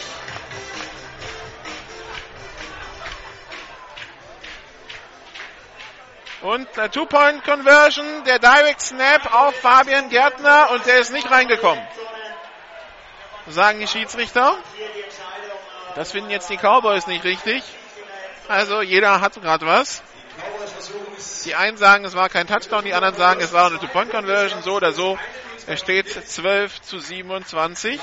Und 6.42 6.68
der 6.76 6.92
Two-Point-Conversion, 6.92 8.26
der 8.26 8.40
Direct 8.40 8.82
Snap 8.82 9.34
auf 9.34 9.56
Fabian 9.56 10.10
Gärtner 10.10 10.72
und 10.72 10.86
der 10.86 11.00
ist 11.00 11.14
nicht 11.14 11.32
reingekommen. 11.32 11.82
Sagen 13.48 13.80
die 13.80 13.88
Schiedsrichter. 13.88 14.58
Das 15.96 16.12
finden 16.12 16.32
jetzt 16.32 16.50
die 16.50 16.58
Cowboys 16.58 17.08
nicht 17.08 17.24
richtig. 17.24 17.64
Also 18.50 18.82
jeder 18.82 19.22
hat 19.22 19.42
gerade 19.42 19.66
was. 19.66 20.04
Die 21.46 21.56
einen 21.56 21.78
sagen, 21.78 22.06
es 22.06 22.16
war 22.16 22.30
kein 22.30 22.48
Touchdown, 22.48 22.84
die 22.86 22.94
anderen 22.94 23.16
sagen, 23.16 23.42
es 23.42 23.54
war 23.54 23.68
eine 23.68 23.80
Two-Point-Conversion, 23.80 24.64
so 24.64 24.74
oder 24.74 24.92
so. 24.92 25.18
Es 25.68 25.80
steht 25.80 26.10
12 26.10 26.82
zu 26.82 27.00
27. 27.00 28.00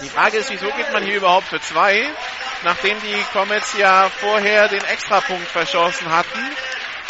Die 0.00 0.08
Frage 0.08 0.38
ist, 0.38 0.50
wieso 0.50 0.66
geht 0.66 0.92
man 0.92 1.04
hier 1.04 1.16
überhaupt 1.16 1.48
für 1.48 1.60
zwei, 1.60 2.08
nachdem 2.64 3.00
die 3.00 3.24
Comets 3.32 3.76
ja 3.78 4.10
vorher 4.20 4.68
den 4.68 4.84
Extrapunkt 4.84 5.46
verschossen 5.46 6.10
hatten. 6.10 6.40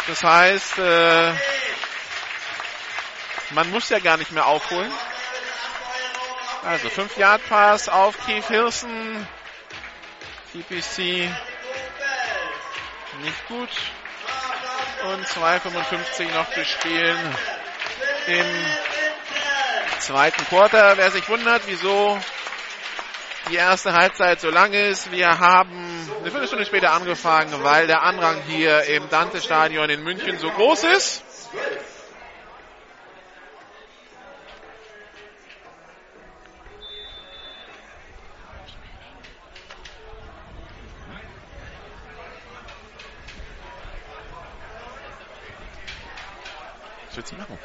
Das 0.07 0.23
heißt, 0.23 0.77
äh, 0.77 1.31
man 3.51 3.69
muss 3.71 3.89
ja 3.89 3.99
gar 3.99 4.17
nicht 4.17 4.31
mehr 4.31 4.45
aufholen. 4.45 4.91
Also 6.63 6.89
5 6.89 7.17
Yard 7.17 7.47
Pass 7.47 7.89
auf 7.89 8.15
Keith 8.25 8.47
Hilson. 8.47 9.27
TPC 10.53 11.29
nicht 13.21 13.47
gut. 13.47 13.69
Und 15.11 15.25
2,55 15.25 16.33
noch 16.33 16.49
zu 16.51 16.65
spielen 16.65 17.17
im 18.27 18.45
zweiten 19.99 20.45
Quarter. 20.45 20.97
Wer 20.97 21.11
sich 21.11 21.27
wundert, 21.29 21.63
wieso 21.67 22.19
die 23.49 23.55
erste 23.55 23.93
Halbzeit 23.93 24.41
so 24.41 24.49
lang 24.49 24.73
ist, 24.73 25.11
wir 25.11 25.39
haben 25.39 26.09
eine 26.19 26.31
Viertelstunde 26.31 26.65
später 26.65 26.93
angefangen, 26.93 27.63
weil 27.63 27.85
der 27.85 28.01
Andrang 28.01 28.41
hier 28.47 28.83
im 28.85 29.07
Dante-Stadion 29.09 29.89
in 29.89 30.03
München 30.03 30.39
so 30.39 30.49
groß 30.49 30.83
ist. 30.85 31.23
Was 47.15 47.31
willst 47.31 47.31
du 47.31 47.37
machen? 47.37 47.57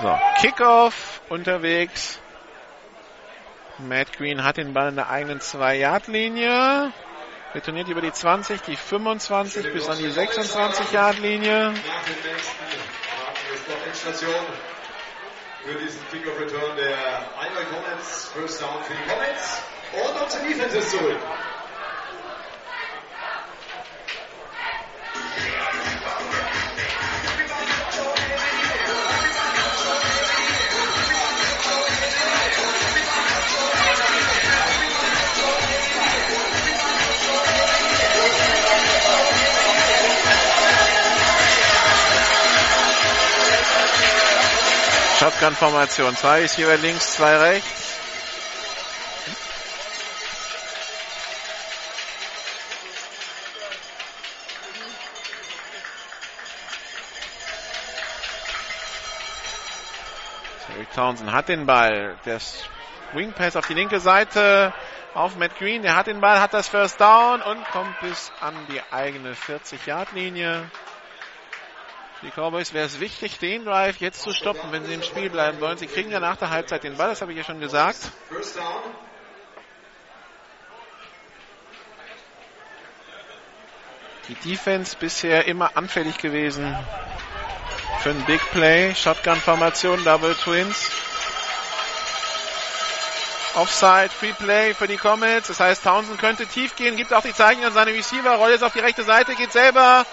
So, 0.00 0.18
Kickoff 0.40 1.20
unterwegs. 1.28 2.18
Matt 3.78 4.16
Green 4.16 4.44
hat 4.44 4.56
den 4.56 4.72
Ball 4.72 4.88
in 4.88 4.96
der 4.96 5.10
eigenen 5.10 5.40
2-Yard-Linie. 5.40 6.92
Retourniert 7.54 7.88
über 7.88 8.00
die 8.00 8.12
20, 8.12 8.62
die 8.62 8.76
25 8.76 9.74
bis 9.74 9.88
an 9.90 9.98
die 9.98 10.08
26-Yard-Linie. 10.08 11.74
Für 15.64 15.74
diesen 15.74 16.00
Kickoff-Return 16.10 16.76
der 16.76 16.96
Iowa 16.96 17.64
Comets. 17.68 18.28
First 18.32 18.62
Down 18.62 18.82
für 18.84 18.94
die 18.94 19.02
Comets. 19.10 19.75
Und 19.92 20.22
unsere 20.22 20.44
Defense 20.44 20.78
ist 20.78 20.90
zurück. 20.90 21.18
Shotgun-Formation. 45.18 46.14
Zwei 46.16 46.42
ist 46.42 46.56
hier 46.56 46.76
links, 46.76 47.14
zwei 47.14 47.36
rechts. 47.36 47.85
Townsend 60.96 61.30
hat 61.30 61.50
den 61.50 61.66
Ball. 61.66 62.16
Der 62.24 62.40
Wing 63.12 63.34
Pass 63.34 63.54
auf 63.54 63.66
die 63.66 63.74
linke 63.74 64.00
Seite 64.00 64.72
auf 65.12 65.36
Matt 65.36 65.58
Green. 65.58 65.82
Der 65.82 65.94
hat 65.94 66.06
den 66.06 66.22
Ball, 66.22 66.40
hat 66.40 66.54
das 66.54 66.68
First 66.68 66.98
Down 66.98 67.42
und 67.42 67.64
kommt 67.70 68.00
bis 68.00 68.32
an 68.40 68.54
die 68.70 68.80
eigene 68.90 69.34
40-Yard-Linie. 69.34 70.70
Die 72.22 72.30
Cowboys 72.30 72.72
wäre 72.72 72.86
es 72.86 72.98
wichtig, 72.98 73.38
den 73.38 73.66
Drive 73.66 73.98
jetzt 73.98 74.22
zu 74.22 74.32
stoppen, 74.32 74.72
wenn 74.72 74.86
sie 74.86 74.94
im 74.94 75.02
Spiel 75.02 75.28
bleiben 75.28 75.60
wollen. 75.60 75.76
Sie 75.76 75.86
kriegen 75.86 76.10
ja 76.10 76.18
nach 76.18 76.38
der 76.38 76.48
Halbzeit 76.48 76.82
den 76.82 76.96
Ball, 76.96 77.10
das 77.10 77.20
habe 77.20 77.32
ich 77.32 77.38
ja 77.38 77.44
schon 77.44 77.60
gesagt. 77.60 77.98
Die 84.28 84.34
Defense 84.48 84.96
bisher 84.98 85.46
immer 85.46 85.76
anfällig 85.76 86.16
gewesen 86.16 86.74
für 88.00 88.10
ein 88.10 88.24
Big 88.24 88.40
Play. 88.50 88.94
Shotgun-Formation, 88.94 90.04
Double 90.04 90.34
Twins. 90.34 90.90
Offside, 93.56 94.10
Free 94.10 94.32
Play 94.34 94.74
für 94.74 94.86
die 94.86 94.98
Comets. 94.98 95.48
Das 95.48 95.60
heißt, 95.60 95.82
Townsend 95.82 96.18
könnte 96.18 96.46
tief 96.46 96.76
gehen, 96.76 96.96
gibt 96.96 97.14
auch 97.14 97.22
die 97.22 97.32
Zeichen 97.32 97.64
an 97.64 97.72
seine 97.72 97.92
Receiver, 97.92 98.34
rollt 98.34 98.52
jetzt 98.52 98.64
auf 98.64 98.74
die 98.74 98.80
rechte 98.80 99.02
Seite, 99.02 99.34
geht 99.34 99.52
selber 99.52 100.04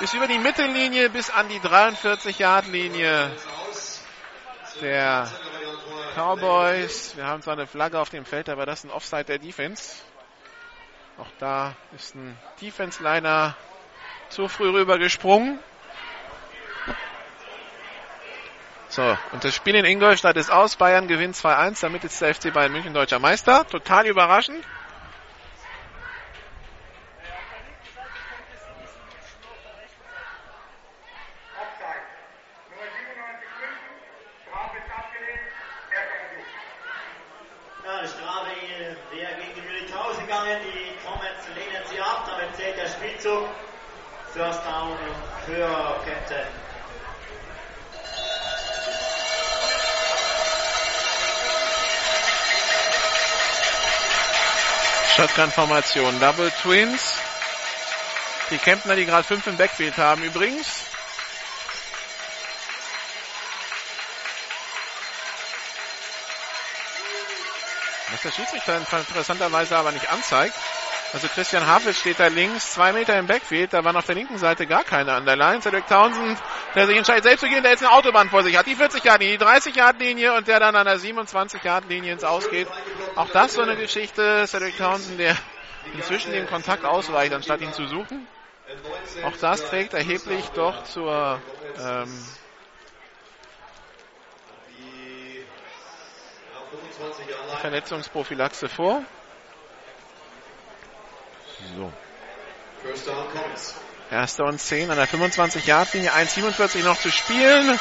bis 0.00 0.14
über 0.14 0.26
die 0.26 0.38
Mittellinie, 0.38 1.08
bis 1.08 1.30
an 1.30 1.48
die 1.48 1.60
43-Yard-Linie 1.60 3.30
der 4.80 5.28
Cowboys. 6.16 7.16
Wir 7.16 7.26
haben 7.26 7.42
zwar 7.42 7.54
eine 7.54 7.66
Flagge 7.66 8.00
auf 8.00 8.10
dem 8.10 8.24
Feld, 8.24 8.48
aber 8.48 8.66
das 8.66 8.80
ist 8.80 8.84
ein 8.86 8.90
Offside 8.90 9.24
der 9.24 9.38
Defense. 9.38 9.94
Auch 11.18 11.30
da 11.38 11.74
ist 11.96 12.14
ein 12.14 12.36
Defense-Liner 12.60 13.56
zu 14.28 14.48
früh 14.48 14.70
rüber 14.70 14.98
gesprungen. 14.98 15.58
So, 18.90 19.18
und 19.32 19.44
das 19.44 19.54
Spiel 19.54 19.74
in 19.74 19.84
Ingolstadt 19.84 20.36
ist 20.36 20.50
aus. 20.50 20.76
Bayern 20.76 21.08
gewinnt 21.08 21.36
2-1. 21.36 21.82
Damit 21.82 22.04
ist 22.04 22.20
der 22.22 22.34
FC 22.34 22.52
Bayern 22.52 22.72
München 22.72 22.94
deutscher 22.94 23.18
Meister. 23.18 23.66
Total 23.66 24.06
überraschend. 24.06 24.64
Ja, 37.84 38.02
die 38.02 38.08
Strafe 38.08 38.50
wäre 39.10 39.38
Shotgun-Formation, 55.18 56.20
Double 56.20 56.48
Twins. 56.62 57.14
Die 58.52 58.58
Kempner, 58.58 58.94
die 58.94 59.04
gerade 59.04 59.24
fünf 59.24 59.48
im 59.48 59.56
Backfield 59.56 59.98
haben 59.98 60.22
übrigens. 60.22 60.68
Was 68.12 68.22
der 68.22 68.30
Schiedsrichter 68.30 68.76
interessanterweise 68.76 69.76
aber 69.76 69.90
nicht 69.90 70.08
anzeigt. 70.08 70.54
Also 71.10 71.26
Christian 71.28 71.66
Havels 71.66 71.98
steht 71.98 72.20
da 72.20 72.26
links, 72.26 72.72
zwei 72.72 72.92
Meter 72.92 73.18
im 73.18 73.26
Backfield, 73.26 73.72
da 73.72 73.82
war 73.82 73.96
auf 73.96 74.04
der 74.04 74.14
linken 74.14 74.36
Seite 74.36 74.66
gar 74.66 74.84
keiner 74.84 75.14
an 75.14 75.24
der 75.24 75.36
Line. 75.36 75.62
Cedric 75.62 75.86
Townsend, 75.86 76.38
der 76.74 76.86
sich 76.86 76.98
entscheidet 76.98 77.24
selbst 77.24 77.40
zu 77.40 77.48
gehen, 77.48 77.62
der 77.62 77.72
jetzt 77.72 77.82
eine 77.82 77.92
Autobahn 77.92 78.28
vor 78.28 78.42
sich 78.42 78.56
hat, 78.58 78.66
die 78.66 78.74
40 78.74 79.02
Yard 79.02 79.20
Linie, 79.20 79.38
die 79.38 79.44
30 79.44 79.74
Yard 79.74 79.98
Linie 80.00 80.34
und 80.34 80.46
der 80.48 80.60
dann 80.60 80.76
an 80.76 80.84
der 80.84 80.98
27 80.98 81.64
Yard 81.64 81.88
Linie 81.88 82.12
ins 82.12 82.24
Ausgeht. 82.24 82.68
Auch 83.16 83.30
das 83.30 83.54
so 83.54 83.62
eine 83.62 83.76
Geschichte, 83.76 84.44
Cedric 84.46 84.76
Townsend, 84.76 85.18
der 85.18 85.34
inzwischen 85.94 86.32
den 86.32 86.46
Kontakt 86.46 86.84
ausweicht, 86.84 87.32
anstatt 87.32 87.62
ihn 87.62 87.72
zu 87.72 87.86
suchen. 87.86 88.26
Auch 89.24 89.36
das 89.38 89.64
trägt 89.64 89.94
erheblich 89.94 90.50
doch 90.50 90.84
zur 90.84 91.40
ähm, 91.78 92.24
Verletzungsprophylaxe 97.60 98.68
vor. 98.68 99.02
So. 101.76 101.92
Erster 104.10 104.44
und 104.44 104.58
10 104.60 104.90
an 104.90 104.96
der 104.96 105.08
25-Yard-Linie, 105.08 106.12
1,47 106.12 106.82
noch 106.84 106.98
zu 106.98 107.10
spielen. 107.10 107.78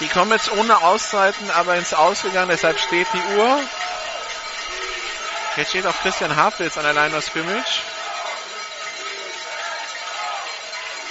Die 0.00 0.08
kommen 0.08 0.32
jetzt 0.32 0.50
ohne 0.52 0.82
Auszeiten, 0.82 1.50
aber 1.50 1.76
ins 1.76 1.94
Ausgegangen, 1.94 2.48
deshalb 2.48 2.78
steht 2.78 3.06
die 3.12 3.36
Uhr. 3.36 3.60
Jetzt 5.56 5.70
steht 5.70 5.86
auch 5.86 5.94
Christian 6.02 6.34
Havels 6.34 6.78
an 6.78 6.84
der 6.84 6.94
Line 6.94 7.16
of 7.16 7.24
Scrimmage. 7.24 7.82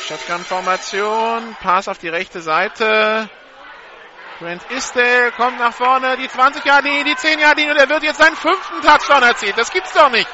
Shotgun-Formation, 0.07 1.55
Pass 1.61 1.87
auf 1.87 1.97
die 1.97 2.09
rechte 2.09 2.41
Seite. 2.41 3.29
Grant 4.39 4.63
Isdale 4.71 5.31
kommt 5.37 5.59
nach 5.59 5.73
vorne, 5.73 6.17
die 6.17 6.27
20 6.27 6.65
Jahre 6.65 6.83
Linie, 6.83 7.05
die 7.05 7.15
10 7.15 7.39
Jahre 7.39 7.55
Linie 7.55 7.71
und 7.71 7.79
er 7.79 7.87
wird 7.87 8.03
jetzt 8.03 8.19
seinen 8.19 8.35
fünften 8.35 8.81
Touchdown 8.81 9.23
erzielt. 9.23 9.57
Das 9.57 9.71
gibt's 9.71 9.93
doch 9.93 10.09
nicht. 10.09 10.27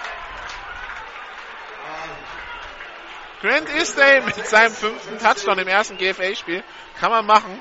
Grant 3.41 3.69
Isdale 3.69 4.21
mit 4.21 4.35
seinem 4.45 4.73
fünften 4.73 5.17
Touchdown 5.17 5.59
im 5.59 5.67
ersten 5.67 5.97
GFA-Spiel. 5.97 6.63
Kann 6.99 7.11
man 7.11 7.25
machen. 7.25 7.59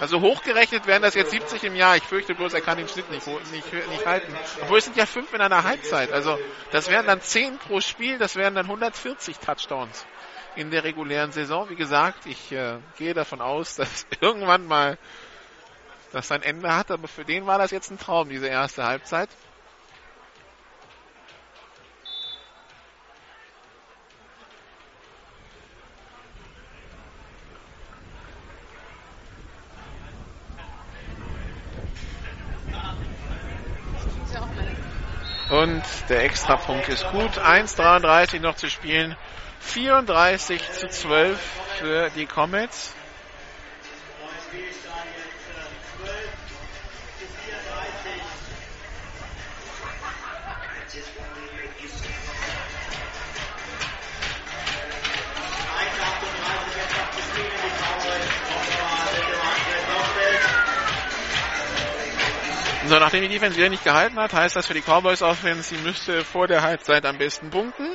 Also 0.00 0.20
hochgerechnet 0.20 0.86
wären 0.86 1.02
das 1.02 1.14
jetzt 1.14 1.30
70 1.30 1.64
im 1.64 1.76
Jahr. 1.76 1.96
Ich 1.96 2.02
fürchte 2.02 2.34
bloß, 2.34 2.54
er 2.54 2.62
kann 2.62 2.78
den 2.78 2.88
Schnitt 2.88 3.10
nicht, 3.10 3.26
nicht, 3.26 3.72
nicht 3.72 4.06
halten. 4.06 4.34
Obwohl 4.62 4.78
es 4.78 4.86
sind 4.86 4.96
ja 4.96 5.06
fünf 5.06 5.32
in 5.34 5.40
einer 5.40 5.64
Halbzeit. 5.64 6.12
Also 6.12 6.38
das 6.72 6.90
wären 6.90 7.06
dann 7.06 7.20
10 7.20 7.58
pro 7.58 7.80
Spiel, 7.80 8.18
das 8.18 8.36
wären 8.36 8.54
dann 8.54 8.66
140 8.66 9.38
Touchdowns 9.38 10.06
in 10.56 10.70
der 10.70 10.84
regulären 10.84 11.32
Saison. 11.32 11.68
Wie 11.68 11.76
gesagt, 11.76 12.26
ich 12.26 12.52
äh, 12.52 12.78
gehe 12.96 13.14
davon 13.14 13.40
aus, 13.40 13.74
dass 13.76 14.06
irgendwann 14.20 14.66
mal 14.66 14.98
das 16.12 16.28
sein 16.28 16.42
Ende 16.42 16.74
hat, 16.74 16.90
aber 16.90 17.08
für 17.08 17.24
den 17.24 17.46
war 17.46 17.58
das 17.58 17.70
jetzt 17.70 17.90
ein 17.90 17.98
Traum, 17.98 18.28
diese 18.28 18.46
erste 18.46 18.84
Halbzeit. 18.84 19.28
Und 35.50 35.84
der 36.08 36.24
Extrapunkt 36.24 36.88
ist 36.88 37.08
gut. 37.10 37.38
1,33 37.38 38.40
noch 38.40 38.56
zu 38.56 38.68
spielen. 38.68 39.16
34 39.60 40.72
zu 40.72 40.88
12 40.88 41.38
für 41.78 42.10
die 42.10 42.26
Comets. 42.26 42.94
So, 62.86 62.98
nachdem 62.98 63.22
die 63.22 63.28
Defense 63.28 63.56
wieder 63.56 63.70
nicht 63.70 63.82
gehalten 63.82 64.16
hat, 64.16 64.34
heißt 64.34 64.56
das 64.56 64.66
für 64.66 64.74
die 64.74 64.82
Cowboys 64.82 65.22
Offense, 65.22 65.74
sie 65.74 65.82
müsste 65.82 66.22
vor 66.22 66.46
der 66.46 66.60
Halbzeit 66.60 67.06
am 67.06 67.16
besten 67.16 67.48
punkten. 67.48 67.88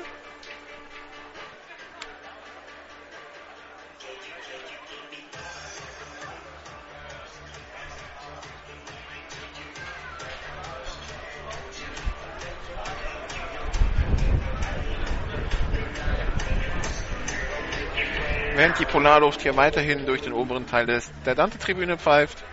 Während 18.55 18.79
die 18.79 18.85
Polarluft 18.85 19.41
hier 19.41 19.55
weiterhin 19.55 20.07
durch 20.07 20.21
den 20.21 20.33
oberen 20.33 20.65
Teil 20.65 20.87
des, 20.87 21.11
der 21.25 21.35
Dante-Tribüne 21.35 21.99
pfeift. 21.99 22.43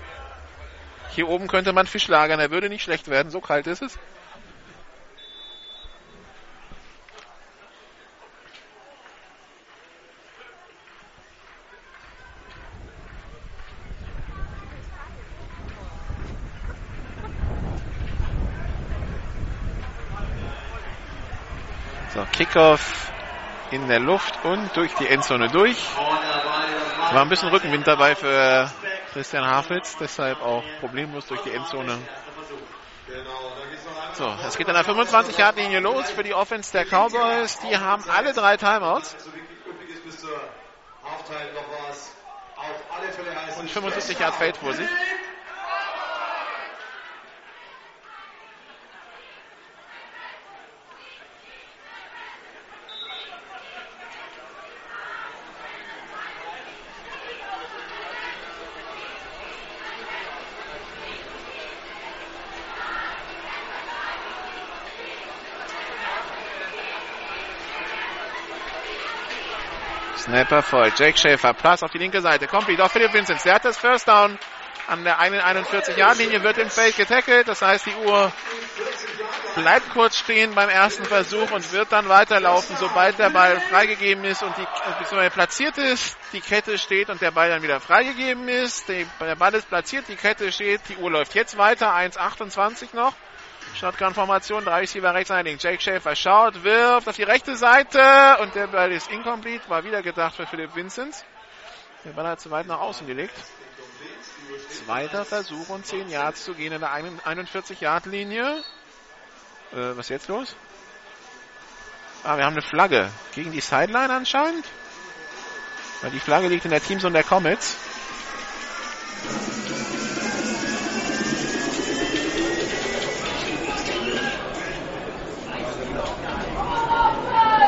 Hier 1.17 1.29
oben 1.31 1.49
könnte 1.49 1.73
man 1.73 1.87
Fisch 1.87 2.09
lagern, 2.09 2.41
er 2.41 2.51
würde 2.51 2.69
nicht 2.69 2.83
schlecht 2.83 3.09
werden, 3.09 3.31
so 3.31 3.41
kalt 3.41 3.67
ist 3.67 3.81
es. 3.81 3.99
So, 22.13 22.27
Kickoff 22.33 23.11
in 23.71 23.89
der 23.89 24.01
Luft 24.01 24.45
und 24.45 24.77
durch 24.77 24.93
die 24.97 25.07
Endzone 25.07 25.49
durch. 25.49 25.79
War 25.97 27.23
ein 27.23 27.31
bisschen 27.31 27.49
Rückenwind 27.49 27.87
dabei 27.87 28.15
für 28.15 28.71
Christian 29.13 29.45
Hafitz, 29.45 29.97
deshalb 29.99 30.41
auch 30.43 30.63
problemlos 30.81 31.27
durch 31.27 31.43
die 31.43 31.53
Endzone. 31.53 31.99
So, 34.15 34.35
es 34.47 34.57
geht 34.57 34.69
an 34.69 34.75
der 34.75 34.85
25-Yard-Linie 34.85 35.81
los 35.81 36.11
für 36.11 36.23
die 36.23 36.35
Offense 36.35 36.73
der 36.73 36.85
Cowboys. 36.85 37.59
Die 37.61 37.77
haben 37.77 38.05
alle 38.09 38.33
drei 38.33 38.57
Timeouts. 38.57 39.17
Und 43.59 43.71
75 43.71 44.19
Yard 44.19 44.35
Feld 44.35 44.57
vor 44.57 44.73
sich. 44.73 44.89
Snapper 70.27 70.61
voll. 70.61 70.93
Jake 70.97 71.17
Schäfer, 71.17 71.55
Pass 71.55 71.85
auf 71.85 71.93
die 71.93 71.99
linke 71.99 72.21
Seite. 72.21 72.49
Komplett 72.49 72.81
auf 72.81 72.91
Philipp 72.91 73.13
Vincent. 73.13 73.45
Der 73.45 73.55
hat 73.55 73.65
das 73.65 73.79
First 73.79 74.09
Down 74.09 74.37
an 74.89 75.05
der 75.05 75.21
41-Yard-Linie, 75.21 76.43
wird 76.43 76.59
im 76.59 76.69
Feld 76.69 76.97
getackelt. 76.97 77.47
Das 77.47 77.63
heißt, 77.63 77.87
die 77.87 77.95
Uhr 78.05 78.33
bleibt 79.55 79.89
kurz 79.91 80.19
stehen 80.19 80.53
beim 80.55 80.69
ersten 80.69 81.05
Versuch 81.05 81.53
und 81.53 81.73
wird 81.73 81.93
dann 81.93 82.09
weiterlaufen, 82.09 82.77
sobald 82.77 83.19
der 83.21 83.31
Ball 83.31 83.61
freigegeben 83.61 84.25
ist 84.25 84.43
und 84.43 84.57
die 84.57 84.67
beziehungsweise 84.99 85.31
platziert 85.31 85.79
ist, 85.79 86.17
die 86.33 86.41
Kette 86.41 86.77
steht 86.77 87.09
und 87.09 87.21
der 87.21 87.31
Ball 87.31 87.49
dann 87.49 87.63
wieder 87.63 87.79
freigegeben 87.79 88.49
ist. 88.49 88.89
der 88.89 89.37
Ball 89.37 89.55
ist 89.55 89.69
platziert, 89.69 90.07
die 90.09 90.17
Kette 90.17 90.51
steht, 90.51 90.81
die 90.89 90.97
Uhr 90.97 91.11
läuft 91.11 91.37
jetzt 91.37 91.57
weiter, 91.57 91.95
1,28 91.95 92.95
noch. 92.95 93.15
Shotgun-Formation, 93.77 94.65
drei 94.65 94.81
Receiver 94.81 95.13
rechts 95.15 95.31
einlegen. 95.31 95.59
Jake 95.61 95.81
Schaefer 95.81 96.17
schaut, 96.17 96.65
wirft 96.65 97.09
auf 97.09 97.17
die 97.17 97.25
rechte 97.25 97.57
Seite 97.57 98.39
und 98.41 98.55
der 98.55 98.69
Ball 98.69 98.91
ist 98.91 99.11
incomplete, 99.11 99.69
war 99.69 99.85
wieder 99.85 100.03
gedacht 100.03 100.35
für 100.35 100.47
Philipp 100.47 100.75
Vincent. 100.75 101.25
Der 102.05 102.13
Ball 102.13 102.27
hat 102.27 102.41
zu 102.41 102.51
weit 102.51 102.67
nach 102.67 102.81
außen 102.81 103.07
gelegt. 103.07 103.35
Zweiter 104.71 105.25
Versuch 105.25 105.69
und 105.69 105.85
10 105.85 106.09
Yards 106.09 106.45
zu 106.45 106.55
gehen 106.55 106.73
in 106.73 106.81
der 106.81 106.91
41-Yard-Linie. 106.91 108.63
Äh, 109.73 109.77
was 109.97 110.07
ist 110.07 110.11
jetzt 110.11 110.29
los? 110.29 110.57
Ah, 112.25 112.37
wir 112.37 112.45
haben 112.45 112.55
eine 112.55 112.63
Flagge 112.63 113.11
gegen 113.35 113.53
die 113.53 113.61
Sideline 113.61 114.13
anscheinend. 114.13 114.65
Weil 116.01 116.11
die 116.11 116.21
Flagge 116.21 116.49
liegt 116.49 116.65
in 116.65 116.71
der 116.71 116.83
Teamzone 116.83 117.13
der 117.13 117.25
Comets. 117.25 117.77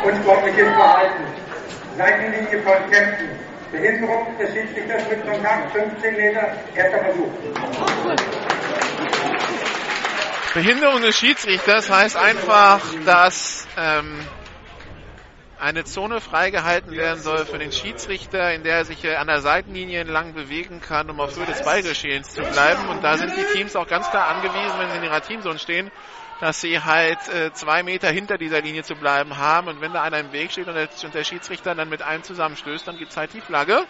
Unsportliches 0.08 0.68
Verhalten, 0.74 1.24
Seitenlinie 1.96 2.62
von 2.62 2.90
Kämpfen, 2.90 3.28
Behinderung 3.70 4.38
des 4.38 4.54
Schiedsrichters 4.54 5.08
mit 5.08 5.26
Kontakt, 5.26 5.72
15 5.72 6.16
Meter, 6.16 6.52
erster 6.74 6.98
Versuch. 7.04 7.30
Behinderung 10.54 11.02
des 11.02 11.16
Schiedsrichters 11.16 11.90
heißt 11.90 12.16
einfach, 12.16 12.80
dass 13.04 13.68
ähm, 13.76 14.26
eine 15.60 15.84
Zone 15.84 16.20
freigehalten 16.20 16.92
werden 16.92 17.20
soll 17.20 17.44
für 17.44 17.58
den 17.58 17.70
Schiedsrichter, 17.70 18.54
in 18.54 18.62
der 18.62 18.76
er 18.76 18.84
sich 18.84 19.06
an 19.16 19.26
der 19.26 19.40
Seitenlinie 19.40 20.00
entlang 20.00 20.32
bewegen 20.32 20.80
kann, 20.80 21.10
um 21.10 21.20
auf 21.20 21.36
Höhe 21.36 21.46
des 21.46 21.62
Ballgeschehens 21.62 22.30
zu 22.30 22.42
bleiben. 22.42 22.88
Und 22.88 23.04
da 23.04 23.18
sind 23.18 23.36
die 23.36 23.44
Teams 23.52 23.76
auch 23.76 23.86
ganz 23.86 24.08
klar 24.10 24.28
angewiesen, 24.28 24.78
wenn 24.78 24.90
sie 24.90 24.96
in 24.96 25.04
ihrer 25.04 25.20
Teamzone 25.20 25.58
stehen, 25.58 25.90
dass 26.40 26.60
sie 26.60 26.80
halt 26.80 27.28
äh, 27.28 27.52
zwei 27.52 27.82
Meter 27.82 28.10
hinter 28.10 28.38
dieser 28.38 28.60
Linie 28.60 28.82
zu 28.82 28.94
bleiben 28.94 29.36
haben. 29.36 29.68
Und 29.68 29.80
wenn 29.80 29.92
da 29.92 30.02
einer 30.02 30.18
im 30.18 30.32
Weg 30.32 30.52
steht 30.52 30.68
und 30.68 30.74
der, 30.74 30.88
und 31.04 31.14
der 31.14 31.24
Schiedsrichter 31.24 31.74
dann 31.74 31.88
mit 31.88 32.02
einem 32.02 32.22
zusammenstößt, 32.22 32.86
dann 32.86 32.96
gibt 32.96 33.10
es 33.10 33.16
halt 33.16 33.32
die 33.34 33.40
Flagge. 33.40 33.84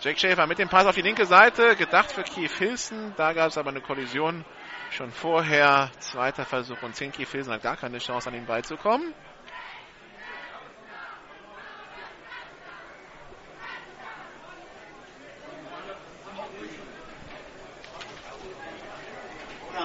Jack 0.00 0.18
Schäfer 0.18 0.46
mit 0.46 0.58
dem 0.58 0.68
Pass 0.68 0.86
auf 0.86 0.94
die 0.94 1.02
linke 1.02 1.26
Seite, 1.26 1.74
gedacht 1.74 2.12
für 2.12 2.22
Keith 2.22 2.52
Hilson. 2.52 3.14
Da 3.16 3.32
gab 3.32 3.48
es 3.48 3.58
aber 3.58 3.70
eine 3.70 3.80
Kollision 3.80 4.44
schon 4.90 5.10
vorher. 5.10 5.90
Zweiter 5.98 6.44
Versuch 6.44 6.80
und 6.82 6.94
10. 6.94 7.12
Keith 7.12 7.28
Hilson 7.28 7.54
hat 7.54 7.62
gar 7.62 7.76
keine 7.76 7.98
Chance, 7.98 8.28
an 8.28 8.34
den 8.34 8.46
Ball 8.46 8.62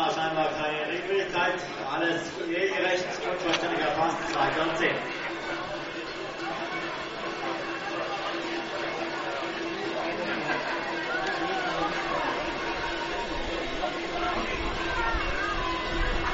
Ja, 0.04 0.12
scheinbar 0.12 0.50
keine 0.50 0.86
Regelwidrigkeit. 0.88 1.54
Alles 1.90 2.22
regelrecht 2.46 3.06
und 3.32 3.42
vollständig 3.42 3.80
erfasst. 3.80 4.18
2 4.34 4.62
und 4.62 4.78
10. 4.78 4.90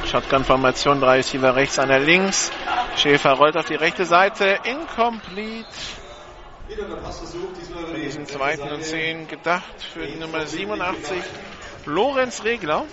Shotgun-Formation, 0.06 1.00
drei 1.00 1.18
Receiver 1.18 1.56
rechts, 1.56 1.78
einer 1.78 2.00
links. 2.00 2.52
Schäfer 2.96 3.34
rollt 3.34 3.56
auf 3.56 3.66
die 3.66 3.76
rechte 3.76 4.06
Seite. 4.06 4.58
Incomplete. 4.64 5.68
Diesen 7.96 8.26
zweiten 8.26 8.70
und 8.72 8.84
zehn 8.84 9.28
gedacht 9.28 9.84
für 9.94 10.08
die 10.08 10.16
Nummer 10.16 10.48
87. 10.48 11.22
Lorenz 11.86 12.44
Regler. 12.44 12.86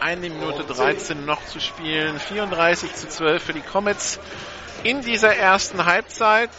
Eine 0.00 0.28
Minute 0.28 0.64
13 0.64 1.24
noch 1.24 1.44
zu 1.46 1.60
spielen. 1.60 2.18
34 2.18 2.94
zu 2.94 3.08
12 3.08 3.42
für 3.42 3.52
die 3.52 3.60
Comets 3.60 4.18
in 4.82 5.00
dieser 5.02 5.34
ersten 5.34 5.84
Halbzeit. 5.84 6.50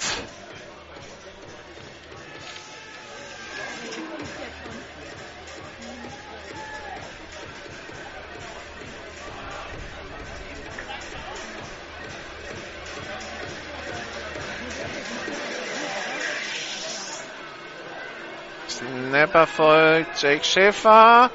Snapper 19.17 19.47
folgt 19.47 20.21
Jake 20.21 20.43
Schäfer. 20.43 21.31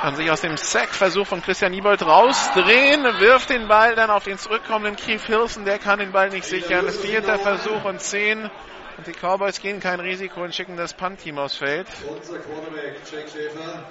Kann 0.00 0.16
sich 0.16 0.30
aus 0.30 0.40
dem 0.40 0.56
Sack-Versuch 0.56 1.26
von 1.26 1.42
Christian 1.42 1.70
Niebold 1.72 2.02
rausdrehen, 2.04 3.04
wirft 3.20 3.50
den 3.50 3.68
Ball 3.68 3.94
dann 3.94 4.10
auf 4.10 4.24
den 4.24 4.36
zurückkommenden 4.38 4.96
Keith 4.96 5.24
Hilson, 5.26 5.64
der 5.64 5.78
kann 5.78 6.00
den 6.00 6.10
Ball 6.10 6.30
nicht 6.30 6.44
sichern. 6.44 6.86
Das 6.86 6.98
vierte 6.98 7.38
Versuch 7.38 7.84
und 7.84 8.00
zehn. 8.00 8.50
Und 8.96 9.06
die 9.06 9.12
Cowboys 9.12 9.60
gehen 9.60 9.80
kein 9.80 10.00
Risiko 10.00 10.42
und 10.42 10.54
schicken 10.54 10.76
das 10.76 10.92
Punt-Team 10.94 11.38
aufs 11.38 11.56
Feld. 11.56 11.86
Unser 12.08 12.38
Quarterback, 12.38 13.00
Jake 13.10 13.28
Schäfer, 13.28 13.84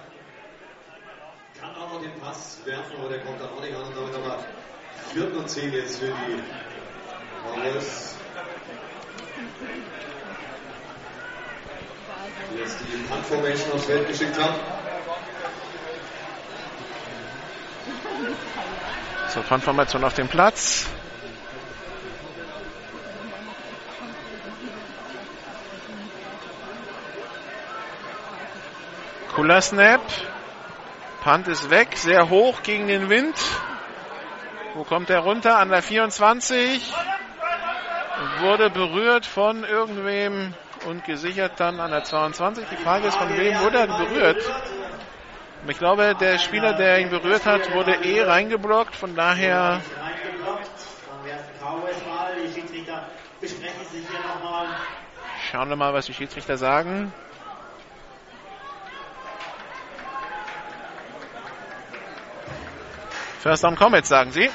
kann 1.59 1.75
auch 1.75 1.93
noch 1.93 2.01
den 2.01 2.19
Pass 2.19 2.59
werfen, 2.65 2.95
aber 2.99 3.09
der 3.09 3.19
kommt 3.19 3.39
dann 3.41 3.49
auch 3.49 3.61
nicht 3.61 3.75
an. 3.75 3.83
Und 3.83 3.95
damit 3.95 4.15
aber 4.15 4.45
vierten 5.11 5.37
und 5.37 5.49
zehn 5.49 5.71
jetzt 5.73 5.99
für 5.99 6.07
die 6.07 6.43
Cowboys. 7.43 8.15
Jetzt 12.57 12.79
die 12.81 13.03
Punt-Formation 13.03 13.71
aufs 13.73 13.85
Feld 13.85 14.07
geschickt 14.07 14.37
haben. 14.41 14.55
So, 19.29 19.41
Punt-Formation 19.41 20.03
auf 20.03 20.13
dem 20.13 20.27
Platz. 20.27 20.87
Cooler 29.35 29.61
Snap. 29.61 30.01
Punt 31.23 31.47
ist 31.47 31.69
weg, 31.69 31.95
sehr 31.95 32.29
hoch 32.29 32.63
gegen 32.63 32.87
den 32.87 33.09
Wind. 33.09 33.35
Wo 34.73 34.83
kommt 34.83 35.09
er 35.09 35.19
runter? 35.19 35.57
An 35.57 35.69
der 35.69 35.81
24. 35.81 36.91
Wurde 38.39 38.69
berührt 38.69 39.25
von 39.25 39.63
irgendwem 39.63 40.53
und 40.85 41.05
gesichert 41.05 41.53
dann 41.59 41.79
an 41.79 41.91
der 41.91 42.03
22. 42.03 42.65
Die 42.69 42.77
Frage 42.77 43.07
ist, 43.07 43.15
von 43.15 43.29
wem 43.37 43.59
wurde 43.59 43.79
er 43.79 43.87
berührt? 43.87 44.43
Ich 45.67 45.77
glaube, 45.77 46.15
der 46.19 46.39
Spieler, 46.39 46.73
der 46.73 46.99
ihn 46.99 47.09
berührt 47.09 47.45
hat, 47.45 47.71
wurde 47.73 47.93
eh 48.03 48.23
reingeblockt. 48.23 48.95
Von 48.95 49.15
daher 49.15 49.81
schauen 55.51 55.69
wir 55.69 55.75
mal, 55.75 55.93
was 55.93 56.05
die 56.07 56.13
Schiedsrichter 56.13 56.57
sagen. 56.57 57.13
First 63.39 63.63
Down 63.63 63.75
Comets, 63.75 64.09
sagen 64.09 64.31
sie. 64.31 64.49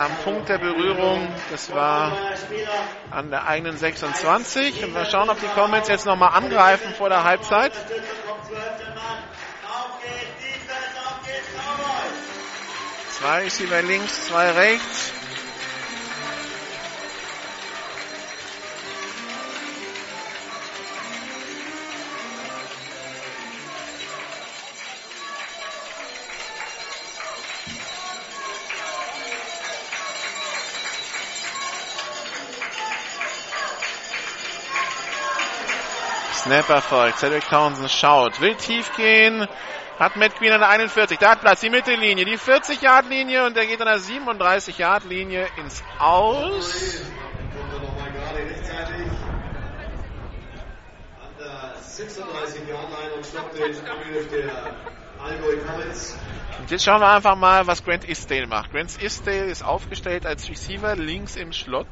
Am 0.00 0.16
Punkt 0.24 0.48
der 0.48 0.56
Berührung, 0.56 1.28
das 1.50 1.70
war 1.74 2.16
an 3.10 3.28
der 3.28 3.46
eigenen 3.46 3.76
26. 3.76 4.82
Und 4.82 4.94
wir 4.94 5.04
schauen, 5.04 5.28
ob 5.28 5.38
die 5.38 5.46
Comets 5.48 5.90
jetzt 5.90 6.06
nochmal 6.06 6.30
angreifen 6.32 6.94
vor 6.94 7.10
der 7.10 7.22
Halbzeit. 7.22 7.72
Zwei 13.10 13.40
Receiver 13.40 13.82
links, 13.82 14.28
zwei 14.28 14.50
rechts. 14.52 15.19
Snap 36.50 36.68
erfolgt. 36.68 37.20
Cedric 37.20 37.48
Townsend 37.48 37.88
schaut. 37.92 38.40
Will 38.40 38.56
tief 38.56 38.92
gehen. 38.96 39.46
Hat 40.00 40.16
Matt 40.16 40.34
Queen 40.34 40.50
an 40.50 40.58
der 40.58 40.68
41. 40.70 41.16
Da 41.16 41.30
hat 41.30 41.42
Platz. 41.42 41.60
Die 41.60 41.70
Mittellinie. 41.70 42.24
Die 42.24 42.36
40-Yard-Linie. 42.36 43.46
Und 43.46 43.56
der 43.56 43.66
geht 43.66 43.80
an 43.80 43.86
der 43.86 44.00
37-Yard-Linie 44.00 45.46
ins 45.58 45.84
Aus. 46.00 47.04
Kommt 47.56 47.84
nochmal 47.84 48.10
gerade 48.10 48.50
rechtzeitig. 48.50 49.06
An 51.22 51.30
der 51.38 51.74
36 51.80 52.68
Yard 52.68 52.88
Line 52.98 53.12
und 53.14 53.26
stoppt 53.26 53.56
den 53.56 53.88
Angriff 53.88 54.28
der 54.30 54.74
Allgäu 55.24 55.56
Comets. 55.58 56.18
Und 56.58 56.68
jetzt 56.68 56.84
schauen 56.84 57.00
wir 57.00 57.12
einfach 57.14 57.36
mal, 57.36 57.68
was 57.68 57.84
Grant 57.84 58.08
Isdale 58.08 58.48
macht. 58.48 58.72
Grant 58.72 59.00
Isdale 59.00 59.44
ist 59.44 59.62
aufgestellt 59.62 60.26
als 60.26 60.50
Receiver 60.50 60.96
links 60.96 61.36
im 61.36 61.52
Slot. 61.52 61.86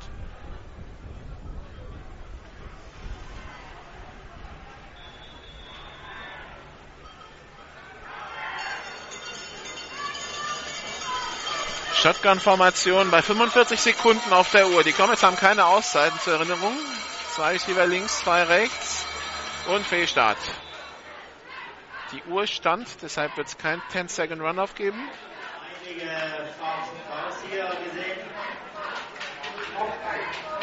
Shotgun-Formation 12.00 13.10
bei 13.10 13.22
45 13.22 13.80
Sekunden 13.80 14.32
auf 14.32 14.52
der 14.52 14.68
Uhr. 14.68 14.84
Die 14.84 14.92
Comets 14.92 15.24
haben 15.24 15.34
keine 15.34 15.66
Auszeiten 15.66 16.16
zur 16.20 16.34
Erinnerung. 16.34 16.72
Zwei 17.32 17.54
Receiver 17.54 17.86
links, 17.86 18.20
zwei 18.20 18.44
rechts 18.44 19.04
und 19.66 19.84
Fehlstart. 19.84 20.38
Die 22.12 22.22
Uhr 22.30 22.46
stand, 22.46 22.86
deshalb 23.02 23.36
wird 23.36 23.48
es 23.48 23.58
kein 23.58 23.82
10-Second 23.92 24.40
Runoff 24.40 24.76
geben. 24.76 25.10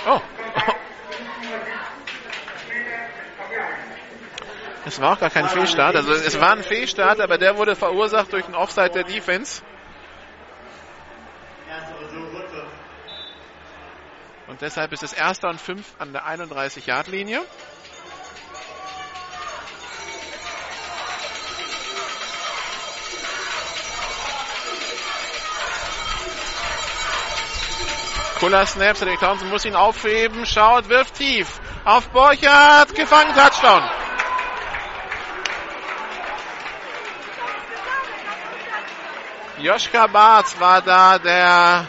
Oh. 0.07 0.21
Es 4.85 5.01
war 5.01 5.13
auch 5.13 5.19
gar 5.19 5.31
kein 5.31 5.49
Fehlstart. 5.49 5.97
Also 5.97 6.13
es 6.13 6.39
war 6.39 6.53
ein 6.53 6.63
Fehlstart, 6.63 7.19
aber 7.19 7.37
der 7.37 7.57
wurde 7.57 7.75
verursacht 7.75 8.31
durch 8.31 8.45
einen 8.45 8.55
Offside 8.55 8.91
der 8.91 9.03
Defense. 9.03 9.63
Und 14.47 14.61
deshalb 14.61 14.93
ist 14.93 15.03
es 15.03 15.13
erster 15.13 15.49
und 15.49 15.59
fünf 15.59 15.95
an 15.97 16.13
der 16.13 16.25
31-Yard-Linie. 16.25 17.41
Cooler 28.39 28.65
Snap, 28.67 28.97
Cedric 28.97 29.19
Townsend 29.19 29.49
muss 29.49 29.65
ihn 29.65 29.75
aufheben, 29.75 30.45
schaut, 30.45 30.89
wirft 30.89 31.15
tief. 31.15 31.59
Auf 31.85 32.09
Borchardt, 32.09 32.93
gefangen, 32.93 33.33
Touchdown. 33.33 33.81
Joschka 39.57 40.07
Barth 40.07 40.59
war 40.59 40.81
da 40.81 41.17
der 41.17 41.87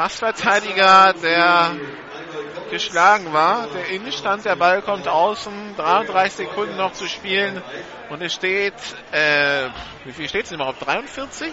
Passverteidiger, 0.00 1.12
der 1.12 1.76
geschlagen 2.70 3.34
war. 3.34 3.66
Der 3.66 3.88
Innenstand, 3.88 4.46
der 4.46 4.56
Ball 4.56 4.80
kommt 4.80 5.06
außen, 5.06 5.76
33 5.76 6.46
Sekunden 6.48 6.78
noch 6.78 6.94
zu 6.94 7.06
spielen 7.06 7.62
und 8.08 8.22
es 8.22 8.32
steht, 8.32 8.72
äh, 9.12 9.68
wie 10.06 10.12
viel 10.12 10.26
steht 10.26 10.46
es 10.46 10.52
überhaupt? 10.52 10.86
43? 10.86 11.52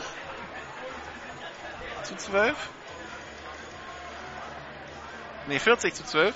Zu 2.04 2.16
12? 2.16 2.56
Ne, 5.48 5.60
40 5.60 5.94
zu 5.94 6.06
12. 6.06 6.34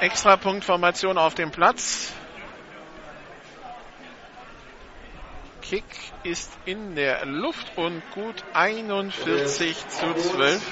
Extrapunktformation 0.00 1.18
auf 1.18 1.34
dem 1.34 1.50
Platz. 1.50 2.14
Kick 5.64 5.84
ist 6.24 6.50
in 6.66 6.94
der 6.94 7.24
Luft 7.24 7.72
und 7.76 8.02
gut 8.10 8.44
41 8.52 9.88
zu 9.88 10.14
12. 10.14 10.62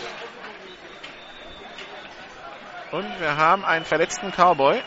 Und 2.91 3.21
wir 3.21 3.37
haben 3.39 3.65
einen 3.65 3.87
verletzten 3.87 4.31
Cowboy. 4.33 4.83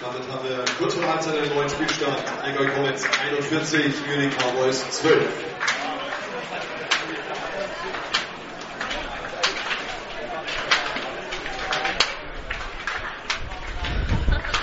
Damit 0.00 0.22
haben 0.32 0.48
wir 0.48 0.64
kurz 0.78 0.94
vor 0.94 1.06
Halbzeit 1.06 1.34
den 1.34 1.54
neuen 1.54 1.68
Spielstand. 1.68 2.16
Allgäu 2.42 2.66
Comets 2.70 3.04
41, 3.30 3.94
Munich 4.06 4.34
Cowboys 4.38 4.90
12. 4.90 5.22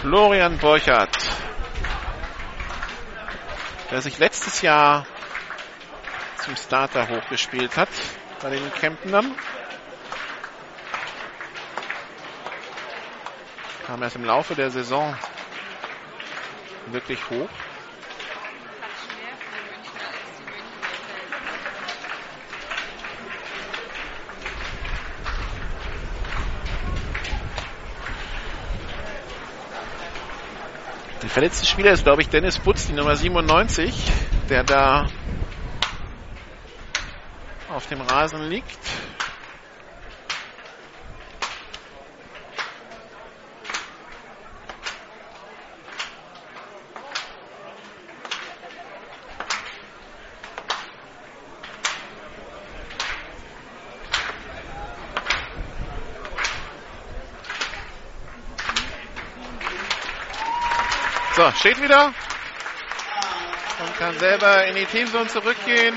Florian 0.02 0.58
Borchardt 0.58 1.34
der 3.94 4.02
sich 4.02 4.18
letztes 4.18 4.64
Jahr 4.64 5.06
zum 6.44 6.56
Starter 6.56 7.08
hochgespielt 7.08 7.78
hat 7.78 7.90
bei 8.42 8.50
den 8.50 8.74
Kemptenern. 8.74 9.36
Kam 13.86 14.02
erst 14.02 14.16
im 14.16 14.26
Laufe 14.26 14.56
der 14.56 14.72
Saison 14.72 15.16
wirklich 16.88 17.20
hoch. 17.30 17.50
Der 31.24 31.30
verletzte 31.30 31.66
Spieler 31.66 31.94
ist, 31.94 32.04
glaube 32.04 32.22
ich, 32.22 32.28
Dennis 32.28 32.60
Butz, 32.60 32.88
die 32.88 32.92
Nummer 32.92 33.16
97, 33.16 33.96
der 34.50 34.66
da 34.66 35.06
auf 37.70 37.88
dem 37.88 38.02
Rasen 38.02 38.50
liegt. 38.50 38.78
So, 61.36 61.52
steht 61.64 61.82
wieder 61.82 62.08
und 63.80 63.98
kann 63.98 64.20
selber 64.20 64.66
in 64.66 64.76
die 64.76 64.86
Teamzone 64.86 65.30
zurückgehen. 65.30 65.96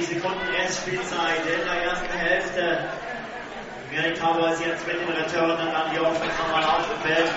Sekunden 0.00 0.48
Restspielzeit 0.48 1.44
in 1.44 1.66
der 1.66 1.82
ersten 1.82 2.18
Hälfte. 2.18 2.88
Während 3.90 4.16
die 4.16 4.20
Cowboys 4.20 4.60
jetzt 4.60 4.86
mit 4.86 5.00
den 5.00 5.08
Returnern 5.08 5.72
dann 5.72 5.90
die 5.90 5.98
Offense 5.98 6.36
nochmal 6.38 6.62
aufgefällt. 6.64 7.30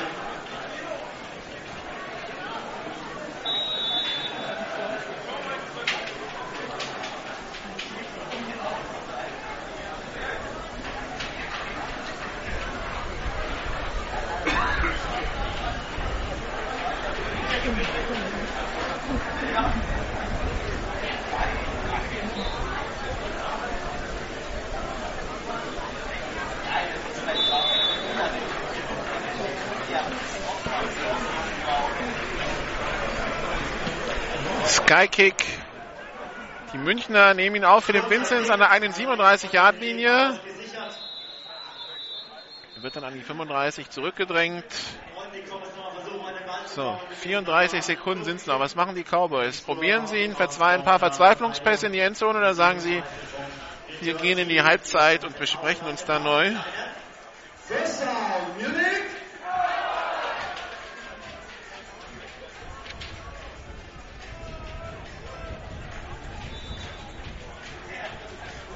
Skykick. 34.91 35.45
Die 36.73 36.77
Münchner 36.77 37.33
nehmen 37.33 37.55
ihn 37.55 37.63
auf 37.63 37.85
für 37.85 37.93
den 37.93 38.09
Vinzenz 38.09 38.49
an 38.49 38.59
der 38.59 38.71
37-Yard-Linie. 38.71 40.37
Er 42.75 42.83
wird 42.83 42.97
dann 42.97 43.05
an 43.05 43.13
die 43.13 43.21
35 43.21 43.89
zurückgedrängt. 43.89 44.65
So, 46.65 46.99
34 47.21 47.83
Sekunden 47.83 48.25
sind 48.25 48.37
es 48.37 48.47
noch. 48.47 48.59
Was 48.59 48.75
machen 48.75 48.95
die 48.95 49.05
Cowboys? 49.05 49.61
Probieren 49.61 50.07
sie 50.07 50.25
ihn, 50.25 50.35
ein 50.35 50.83
paar 50.83 50.99
Verzweiflungspässe 50.99 51.85
in 51.87 51.93
die 51.93 51.99
Endzone 51.99 52.39
oder 52.39 52.53
sagen 52.53 52.81
sie, 52.81 53.01
wir 54.01 54.15
gehen 54.15 54.39
in 54.39 54.49
die 54.49 54.61
Halbzeit 54.61 55.23
und 55.23 55.37
besprechen 55.39 55.87
uns 55.87 56.03
da 56.03 56.19
neu? 56.19 56.51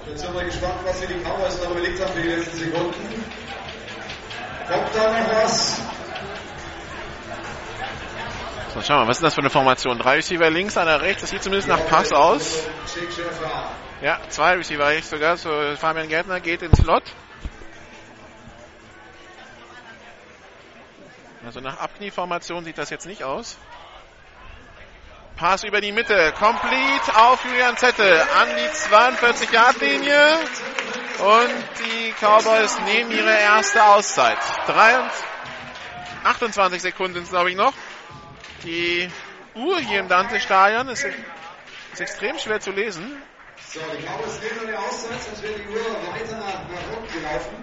Jetzt 0.07 0.21
sind 0.21 0.33
wir 0.35 0.43
gespannt, 0.43 0.79
was 0.83 0.99
sich 0.99 1.07
die 1.07 1.15
Cowboys 1.23 1.61
noch 1.63 1.71
überlegt 1.71 1.99
haben 1.99 2.13
für 2.13 2.21
die 2.21 2.29
letzten 2.29 2.57
Sekunden. 2.57 3.23
Kommt 4.67 4.95
da 4.95 5.19
noch 5.19 5.31
was? 5.31 5.81
So, 8.73 8.81
schauen 8.81 8.97
wir 8.97 9.03
mal, 9.03 9.07
was 9.07 9.17
ist 9.17 9.23
das 9.23 9.33
für 9.33 9.41
eine 9.41 9.49
Formation? 9.49 9.97
Drei 9.97 10.15
Receiver 10.15 10.49
links, 10.49 10.77
einer 10.77 11.01
rechts, 11.01 11.21
das 11.21 11.29
sieht 11.31 11.41
zumindest 11.41 11.69
nach 11.69 11.87
Pass 11.87 12.11
aus. 12.11 12.67
Ja, 14.01 14.19
zwei 14.29 14.55
Receiver 14.55 14.85
rechts 14.85 15.09
sogar, 15.09 15.37
so 15.37 15.49
Fabian 15.77 16.07
Gärtner 16.07 16.39
geht 16.39 16.61
ins 16.61 16.77
Slot. 16.77 17.03
Also 21.45 21.61
nach 21.61 21.79
Abknieformation 21.79 22.63
sieht 22.63 22.77
das 22.77 22.89
jetzt 22.89 23.05
nicht 23.05 23.23
aus. 23.23 23.57
Pass 25.37 25.65
über 25.65 25.81
die 25.81 25.91
Mitte, 25.91 26.33
complete 26.39 27.15
auf 27.17 27.43
Julian 27.43 27.75
Zettel 27.75 28.21
an 28.21 28.47
die 28.55 28.69
42-Yard-Linie 28.69 30.39
und 31.19 31.53
die 31.79 32.13
Cowboys 32.13 32.79
nehmen 32.85 33.11
ihre 33.11 33.37
erste 33.37 33.83
Auszeit. 33.83 34.37
28 36.23 36.81
Sekunden 36.81 37.15
sind 37.15 37.29
glaube 37.29 37.49
ich, 37.51 37.57
noch. 37.57 37.73
Die 38.63 39.11
Uhr 39.55 39.79
hier 39.81 39.99
im 39.99 40.07
Dante-Stadion 40.07 40.87
ist, 40.87 41.03
ist, 41.03 41.99
extrem 41.99 42.39
schwer 42.39 42.61
zu 42.61 42.71
lesen. 42.71 43.21
So, 43.73 43.81
die 43.91 44.05
Cowboys 44.05 44.39
nehmen 44.39 44.69
eine 44.69 44.79
Auszeit, 44.79 45.21
sonst 45.21 45.43
wird 45.43 45.57
die 45.57 45.67
Uhr 45.67 45.83
weiter 46.13 46.37
nach, 46.37 47.13
gelaufen. 47.13 47.61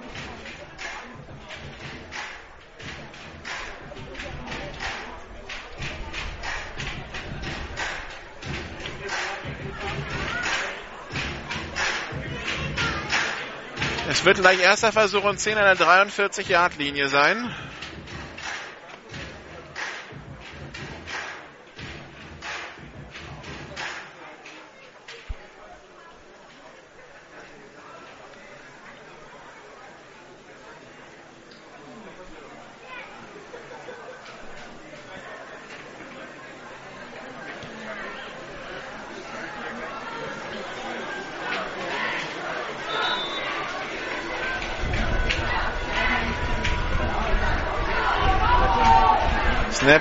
Es 14.13 14.27
wird 14.27 14.37
gleich 14.37 14.61
erster 14.61 14.93
Versuch 14.93 15.25
und 15.25 15.41
10 15.41 15.57
an 15.57 15.65
der 15.65 15.87
43-Yard-Linie 15.87 17.09
sein. 17.09 17.51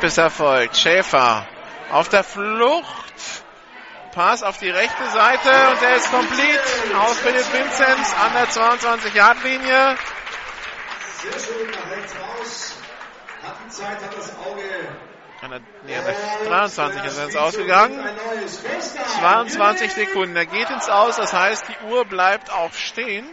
Ist 0.03 0.17
erfolgt. 0.17 0.77
Schäfer 0.77 1.45
auf 1.91 2.09
der 2.09 2.23
Flucht. 2.23 3.13
Pass 4.13 4.41
auf 4.41 4.57
die 4.57 4.69
rechte 4.69 5.09
Seite 5.13 5.49
und 5.71 5.81
der 5.81 5.95
ist 5.95 6.11
complete. 6.11 6.97
Ausbildet 6.97 7.53
Vinzenz 7.53 8.15
an 8.19 8.33
der 8.33 8.47
22-Yard-Linie. 8.49 9.95
Sehr 11.21 11.31
schön 11.33 11.71
nach 11.71 11.91
rechts 11.95 12.15
raus. 12.15 12.77
Hat 13.43 13.55
die 13.63 13.69
Zeit, 13.69 14.03
hat 14.03 14.17
das 14.17 14.35
Auge. 14.39 14.63
An 15.43 15.51
der, 15.51 15.61
nee, 15.85 15.95
an 15.95 16.03
der 16.03 16.49
23 16.49 17.03
ist 17.05 17.17
er 17.19 17.25
ins 17.25 17.35
Ausgegangen. 17.35 18.03
22 19.19 19.93
Sekunden. 19.93 20.35
Er 20.35 20.47
geht 20.47 20.69
ins 20.71 20.89
Aus, 20.89 21.17
das 21.17 21.31
heißt, 21.31 21.65
die 21.69 21.85
Uhr 21.85 22.05
bleibt 22.05 22.51
auch 22.51 22.73
stehen. 22.73 23.29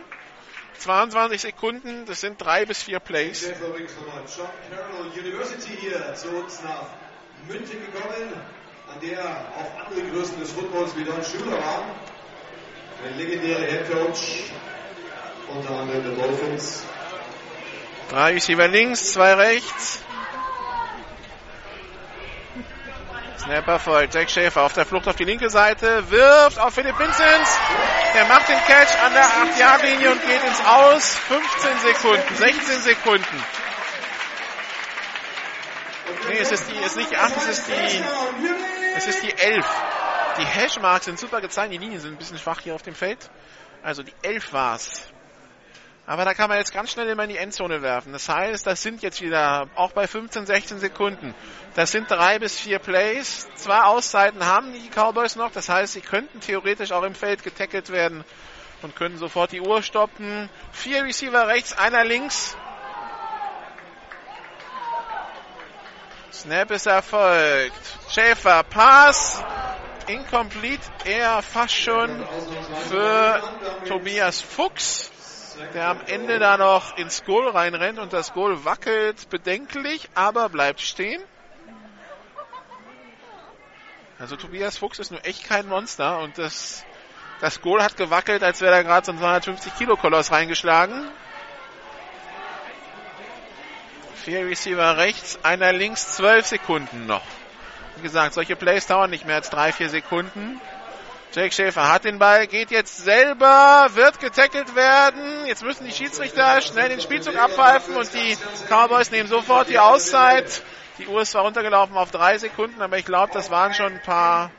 22 0.78 1.40
Sekunden, 1.40 2.06
das 2.06 2.20
sind 2.20 2.40
drei 2.40 2.64
bis 2.64 2.82
vier 2.82 3.00
Plays. 3.00 3.40
Zu 6.14 6.28
uns 6.30 6.62
nach 6.62 6.86
München 7.48 7.78
gekommen, 7.80 8.32
an 8.88 9.00
der 9.00 9.20
auch 9.20 9.86
andere 9.86 10.02
Größen 10.10 10.38
des 10.40 10.52
Footballs 10.52 10.96
wie 10.96 11.04
Don 11.04 11.22
Schüler 11.22 11.58
waren. 11.58 11.90
Der 13.04 13.12
legendäre 13.12 13.64
Head 13.64 13.90
Coach, 13.90 14.44
unter 15.54 15.70
anderem 15.70 16.02
der 16.02 16.26
Dolphins. 16.26 16.82
Drei 18.10 18.32
Receiver 18.32 18.68
links, 18.68 19.12
zwei 19.12 19.34
rechts. 19.34 20.02
Snapper 23.38 23.78
folgt. 23.78 24.14
Jack 24.14 24.30
Schäfer 24.30 24.62
auf 24.62 24.72
der 24.72 24.84
Flucht 24.84 25.08
auf 25.08 25.16
die 25.16 25.24
linke 25.24 25.48
Seite. 25.50 26.10
Wirft 26.10 26.58
auf 26.58 26.74
Philipp 26.74 26.98
Vinzenz. 26.98 27.58
Der 28.14 28.24
macht 28.26 28.48
den 28.48 28.58
Catch 28.58 29.02
an 29.04 29.12
der 29.12 29.24
8-Yard-Linie 29.24 30.10
und 30.12 30.26
geht 30.26 30.44
ins 30.44 30.60
Aus. 30.66 31.14
15 31.14 31.78
Sekunden, 31.78 32.34
16 32.34 32.80
Sekunden. 32.80 33.44
Nee, 36.28 36.38
es 36.38 36.52
ist 36.52 36.70
die, 36.70 36.76
es 36.78 36.86
ist 36.86 36.96
nicht 36.96 37.10
die 37.10 37.16
8, 37.16 37.36
es 37.36 37.46
ist 37.46 37.68
die, 37.68 38.04
es 38.96 39.06
ist 39.06 39.22
die 39.22 39.32
11. 39.32 39.66
Die 40.38 40.44
Hashmarks 40.44 41.06
sind 41.06 41.18
super 41.18 41.40
gezeigt, 41.40 41.72
die 41.72 41.78
Linien 41.78 42.00
sind 42.00 42.12
ein 42.12 42.18
bisschen 42.18 42.38
schwach 42.38 42.60
hier 42.60 42.74
auf 42.74 42.82
dem 42.82 42.94
Feld. 42.94 43.30
Also 43.82 44.02
die 44.02 44.14
11 44.22 44.52
war's. 44.52 45.08
Aber 46.08 46.24
da 46.24 46.32
kann 46.32 46.48
man 46.48 46.56
jetzt 46.56 46.72
ganz 46.72 46.90
schnell 46.90 47.06
immer 47.08 47.24
in 47.24 47.28
die 47.28 47.36
Endzone 47.36 47.82
werfen. 47.82 48.14
Das 48.14 48.30
heißt, 48.30 48.66
das 48.66 48.82
sind 48.82 49.02
jetzt 49.02 49.20
wieder, 49.20 49.68
auch 49.74 49.92
bei 49.92 50.06
15, 50.06 50.46
16 50.46 50.78
Sekunden, 50.78 51.34
das 51.74 51.92
sind 51.92 52.10
drei 52.10 52.38
bis 52.38 52.58
vier 52.58 52.78
Plays. 52.78 53.46
Zwei 53.56 53.82
Auszeiten 53.82 54.46
haben 54.46 54.72
die 54.72 54.88
Cowboys 54.88 55.36
noch. 55.36 55.52
Das 55.52 55.68
heißt, 55.68 55.92
sie 55.92 56.00
könnten 56.00 56.40
theoretisch 56.40 56.92
auch 56.92 57.02
im 57.02 57.14
Feld 57.14 57.44
getackelt 57.44 57.90
werden 57.90 58.24
und 58.80 58.96
können 58.96 59.18
sofort 59.18 59.52
die 59.52 59.60
Uhr 59.60 59.82
stoppen. 59.82 60.48
Vier 60.72 61.04
Receiver 61.04 61.46
rechts, 61.46 61.76
einer 61.76 62.04
links. 62.04 62.56
Snap 66.32 66.70
ist 66.70 66.86
erfolgt. 66.86 67.98
Schäfer, 68.08 68.62
Pass. 68.62 69.44
Incomplete, 70.06 70.90
eher 71.04 71.42
fast 71.42 71.74
schon 71.74 72.26
für 72.88 73.42
Tobias 73.86 74.40
Fuchs, 74.40 75.10
der 75.74 75.88
am 75.88 76.00
Ende 76.06 76.38
da 76.38 76.56
noch 76.56 76.96
ins 76.96 77.24
Goal 77.24 77.48
reinrennt 77.48 77.98
und 77.98 78.12
das 78.12 78.32
Goal 78.32 78.64
wackelt 78.64 79.28
bedenklich, 79.30 80.08
aber 80.14 80.48
bleibt 80.48 80.80
stehen. 80.80 81.22
Also 84.18 84.36
Tobias 84.36 84.78
Fuchs 84.78 84.98
ist 84.98 85.10
nur 85.10 85.24
echt 85.24 85.44
kein 85.44 85.68
Monster 85.68 86.20
und 86.20 86.38
das, 86.38 86.84
das 87.40 87.60
Goal 87.60 87.82
hat 87.82 87.96
gewackelt, 87.96 88.42
als 88.42 88.60
wäre 88.60 88.72
da 88.72 88.82
gerade 88.82 89.06
so 89.06 89.12
ein 89.12 89.18
250 89.18 89.76
Kilo 89.76 89.96
Koloss 89.96 90.32
reingeschlagen. 90.32 91.10
Vier 94.24 94.46
Receiver 94.46 94.96
rechts, 94.96 95.38
einer 95.44 95.72
links, 95.72 96.16
zwölf 96.16 96.46
Sekunden 96.46 97.06
noch. 97.06 97.22
Wie 97.96 98.02
gesagt, 98.02 98.34
solche 98.34 98.56
Plays 98.56 98.86
dauern 98.86 99.10
nicht 99.10 99.24
mehr 99.24 99.36
als 99.36 99.50
drei, 99.50 99.72
vier 99.72 99.88
Sekunden. 99.88 100.60
Jake 101.32 101.52
Schäfer 101.52 101.92
hat 101.92 102.04
den 102.04 102.18
Ball, 102.18 102.46
geht 102.46 102.70
jetzt 102.70 103.04
selber, 103.04 103.88
wird 103.92 104.18
getackelt 104.18 104.74
werden. 104.74 105.46
Jetzt 105.46 105.62
müssen 105.62 105.84
die 105.84 105.92
Schiedsrichter 105.92 106.62
schnell 106.62 106.88
den 106.88 107.02
Spielzug 107.02 107.36
abpfeifen 107.36 107.96
und 107.96 108.12
die 108.14 108.36
Cowboys 108.68 109.10
nehmen 109.10 109.28
sofort 109.28 109.68
die 109.68 109.78
Auszeit. 109.78 110.62
Die 110.96 111.06
Uhr 111.06 111.20
ist 111.20 111.32
zwar 111.32 111.42
runtergelaufen 111.42 111.96
auf 111.96 112.10
drei 112.10 112.38
Sekunden, 112.38 112.80
aber 112.80 112.96
ich 112.96 113.04
glaube, 113.04 113.32
das 113.34 113.50
waren 113.50 113.74
schon 113.74 113.92
ein 113.92 114.02
paar, 114.02 114.50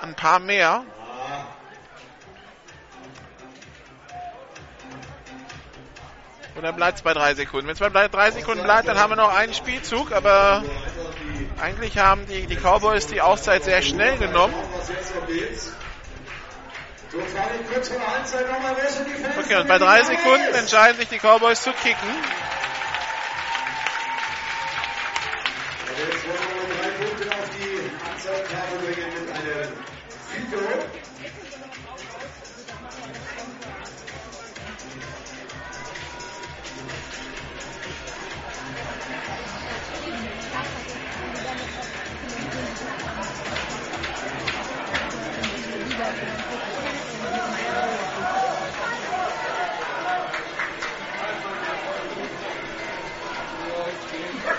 ein 0.00 0.16
paar 0.16 0.40
mehr. 0.40 0.84
Oder 6.56 6.72
bleibt 6.72 6.96
es 6.98 7.02
bei 7.02 7.14
drei 7.14 7.34
Sekunden? 7.34 7.68
Wenn 7.68 7.74
es 7.74 7.92
bei 7.92 8.08
drei 8.08 8.32
Sekunden 8.32 8.64
bleibt, 8.64 8.88
dann 8.88 8.98
haben 8.98 9.10
wir 9.10 9.16
noch 9.16 9.34
einen 9.34 9.54
Spielzug, 9.54 10.10
aber 10.10 10.64
eigentlich 11.60 11.98
haben 11.98 12.26
die, 12.26 12.46
die 12.46 12.56
Cowboys 12.56 13.06
die 13.06 13.20
Auszeit 13.20 13.64
sehr 13.64 13.82
schnell 13.82 14.16
genommen. 14.18 14.54
Okay, 19.38 19.56
und 19.56 19.68
bei 19.68 19.78
drei 19.78 20.02
Sekunden 20.02 20.54
entscheiden 20.54 20.98
sich 20.98 21.08
die 21.08 21.18
Cowboys 21.18 21.62
zu 21.62 21.72
kicken. 21.72 22.08
Jetzt 25.96 26.26
wollen 26.28 26.68
wir 26.68 26.76
drei 26.76 26.90
Punkte 26.90 27.28
auf 27.32 27.48
die 27.56 27.90
Anzeigetafel 28.10 28.78
bringen 28.78 29.10
mit 29.14 29.34
einem 29.34 29.72
Field 30.30 31.05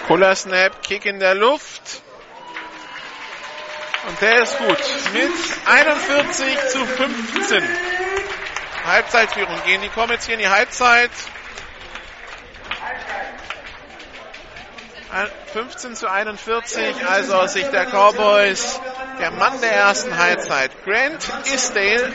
Puller 0.08 0.36
Snap, 0.36 0.82
Kick 0.84 1.06
in 1.06 1.20
der 1.20 1.36
Luft. 1.36 2.02
Und 4.08 4.22
der 4.22 4.44
ist 4.44 4.58
gut. 4.58 4.78
Mit 5.12 5.32
41 5.66 6.60
zu 6.70 6.86
15. 6.86 7.62
Halbzeitführung 8.86 9.62
gehen 9.66 9.82
die 9.82 9.90
Comets 9.90 10.26
hier 10.26 10.36
in 10.36 10.40
die 10.40 10.48
Halbzeit. 10.48 11.12
15 15.54 15.96
zu 15.96 16.10
41, 16.10 17.08
also 17.08 17.36
aus 17.36 17.54
Sicht 17.54 17.72
der 17.72 17.86
Cowboys 17.86 18.80
der 19.20 19.32
Mann 19.32 19.60
der 19.62 19.72
ersten 19.72 20.16
Halbzeit. 20.18 20.72
Grant 20.86 21.26
Isdale, 21.54 22.12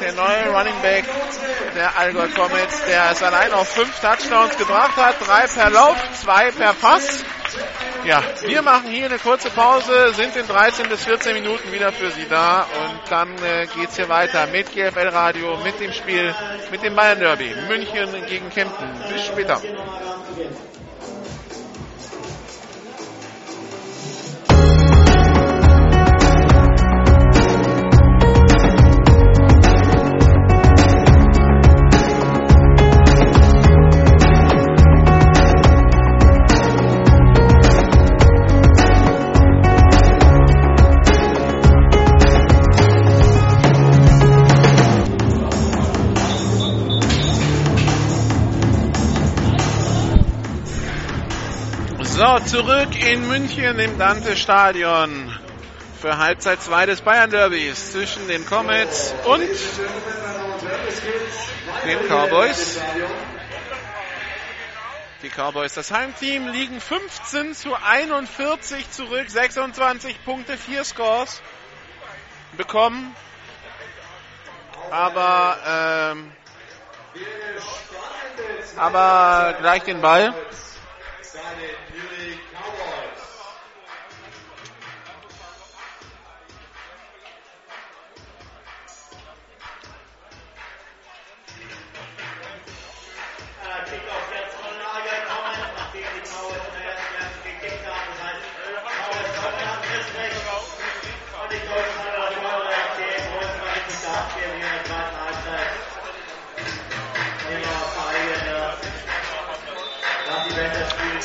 der 0.00 0.12
neue 0.12 0.50
Running 0.50 0.80
Back 0.82 1.04
der 1.74 1.96
Allgäu 1.98 2.28
Comets, 2.28 2.84
der 2.86 3.10
es 3.10 3.22
allein 3.22 3.52
auf 3.52 3.68
fünf 3.68 3.98
Touchdowns 4.00 4.56
gebracht 4.56 4.96
hat. 4.96 5.16
Drei 5.26 5.46
per 5.46 5.70
Lauf, 5.70 5.96
zwei 6.20 6.50
per 6.50 6.72
Pass. 6.74 7.24
Ja, 8.04 8.22
wir 8.42 8.62
machen 8.62 8.88
hier 8.90 9.04
eine 9.06 9.18
kurze 9.18 9.50
Pause, 9.50 10.12
sind 10.14 10.34
in 10.34 10.46
13 10.48 10.88
bis 10.88 11.04
14 11.04 11.34
Minuten 11.34 11.70
wieder 11.70 11.92
für 11.92 12.10
Sie 12.10 12.26
da 12.28 12.62
und 12.62 13.10
dann 13.10 13.30
äh, 13.44 13.66
geht's 13.76 13.96
hier 13.96 14.08
weiter 14.08 14.46
mit 14.48 14.72
GFL 14.72 15.08
Radio, 15.08 15.56
mit 15.58 15.78
dem 15.78 15.92
Spiel, 15.92 16.34
mit 16.70 16.82
dem 16.82 16.96
Bayern 16.96 17.20
Derby. 17.20 17.54
München 17.68 18.26
gegen 18.26 18.50
Kempten. 18.50 18.88
Bis 19.08 19.26
später. 19.26 19.60
Zurück 52.46 53.00
in 53.00 53.26
München 53.28 53.78
im 53.78 53.98
Dante-Stadion 53.98 55.34
für 56.00 56.18
Halbzeit 56.18 56.60
2 56.62 56.86
des 56.86 57.00
Bayern-Derbys 57.00 57.92
zwischen 57.92 58.28
den 58.28 58.44
Comets 58.44 59.14
und 59.24 59.48
den 61.86 61.98
Cowboys. 62.08 62.80
Die 65.22 65.30
Cowboys, 65.30 65.74
das 65.74 65.90
Heimteam, 65.90 66.48
liegen 66.48 66.80
15 66.80 67.54
zu 67.54 67.74
41 67.74 68.90
zurück, 68.90 69.30
26 69.30 70.24
Punkte, 70.24 70.58
4 70.58 70.84
Scores 70.84 71.40
bekommen. 72.56 73.14
Aber, 74.90 76.10
ähm, 76.12 76.32
aber 78.76 79.54
gleich 79.60 79.84
den 79.84 80.00
Ball. 80.00 80.34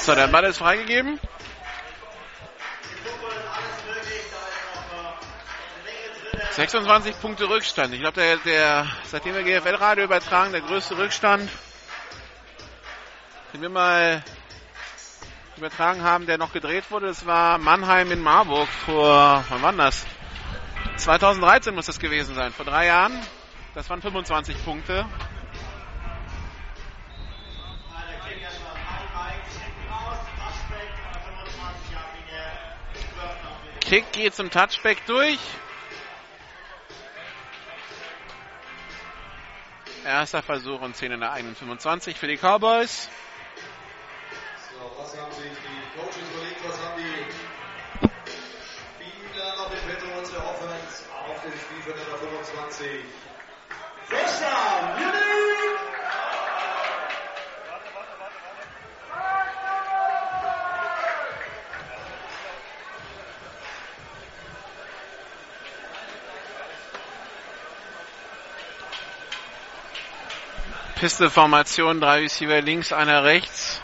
So, 0.08 0.16
der 0.16 0.28
Ball 0.28 0.46
ist 0.46 0.60
freigegeben. 0.60 1.20
...26 6.56 7.20
Punkte 7.20 7.50
Rückstand. 7.50 7.94
Ich 7.94 8.00
glaube, 8.00 8.20
der, 8.22 8.38
der, 8.38 8.88
seitdem 9.04 9.36
wir 9.36 9.44
GFL-Radio 9.44 10.06
übertragen, 10.06 10.54
der 10.54 10.62
größte 10.62 10.98
Rückstand 10.98 11.50
den 13.58 13.64
wir 13.64 13.70
mal 13.70 14.24
übertragen 15.58 16.04
haben, 16.04 16.28
der 16.28 16.38
noch 16.38 16.54
gedreht 16.54 16.92
wurde. 16.92 17.08
Das 17.08 17.26
war 17.26 17.58
Mannheim 17.58 18.12
in 18.12 18.22
Marburg 18.22 18.70
vor, 18.86 19.44
wann 19.50 19.62
war 19.64 19.74
das? 19.74 20.06
2013 20.98 21.74
muss 21.74 21.88
das 21.88 22.00
gewesen 22.00 22.36
sein, 22.36 22.52
vor 22.52 22.66
drei 22.66 22.86
Jahren. 22.86 23.20
Das 23.74 23.90
waren 23.90 24.00
25 24.00 24.64
Punkte. 24.64 25.08
Kick 33.82 34.12
geht 34.12 34.36
zum 34.36 34.52
Touchback 34.52 35.04
durch. 35.08 35.40
Erster 40.06 40.44
Versuch 40.44 40.80
und 40.82 40.96
10 40.96 41.14
in 41.14 41.22
der 41.22 41.32
eigenen 41.32 41.56
25 41.56 42.18
für 42.18 42.28
die 42.28 42.38
Cowboys. 42.38 43.10
Was 45.08 45.16
haben 45.18 45.32
sich 45.32 45.44
die 45.46 45.98
Coaches 45.98 46.18
überlegt, 46.36 46.60
was 46.68 46.78
haben 46.84 47.02
die 47.02 47.32
Spieler 49.00 49.56
noch 49.56 49.72
im 49.72 49.80
Petto, 49.88 50.06
unsere 50.20 50.40
Offense 50.40 51.06
auf 51.30 51.42
dem 51.44 51.54
Spielfeld 51.58 51.96
der 51.96 52.18
25. 52.18 53.06
First 54.10 54.42
down, 54.42 55.00
Munich! 55.00 55.38
Pistol-Formation, 70.96 72.02
drei 72.02 72.20
Receiver 72.24 72.60
links, 72.60 72.92
einer 72.92 73.24
rechts. 73.24 73.82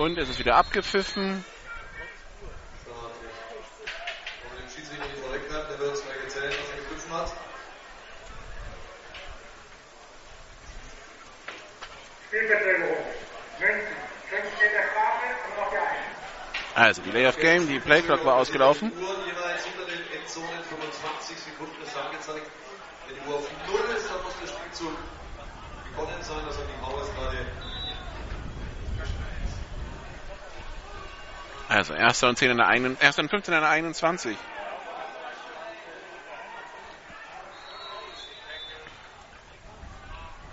Und 0.00 0.16
noch 15.58 15.70
der 15.70 15.82
1. 15.82 15.90
Also 16.74 17.02
Delay 17.02 17.26
of 17.26 17.36
Game, 17.36 17.68
die 17.68 17.78
Playclock 17.78 18.24
war 18.24 18.36
ausgelaufen. 18.36 18.90
Die 18.90 19.04
Uhren 19.04 19.26
jeweils 19.26 19.64
hinter 19.66 19.84
den 19.84 20.00
Endzonen 20.18 20.64
25 20.64 21.36
Sekunden 21.36 21.82
ist 21.82 21.94
angezeigt. 21.94 22.46
Wenn 23.06 23.16
die 23.16 23.28
Uhr 23.28 23.36
auf 23.36 23.50
0 23.66 23.96
ist, 23.96 24.08
dann 24.08 24.22
muss 24.22 24.32
der 24.40 24.46
Spielzug 24.46 24.96
begonnen 25.90 26.22
sein. 26.22 26.40
Das 26.46 26.56
hat 26.56 26.64
die 26.64 26.80
Mauer 26.80 27.04
gerade 27.04 27.39
Also 31.70 31.94
erster 31.94 32.28
und 32.28 32.36
10 32.36 32.50
in 32.50 32.56
der 32.56 32.66
eigenen, 32.66 32.98
erster 32.98 33.22
und 33.22 33.28
15 33.28 33.54
in 33.54 33.60
der 33.60 33.70
21. 33.70 34.36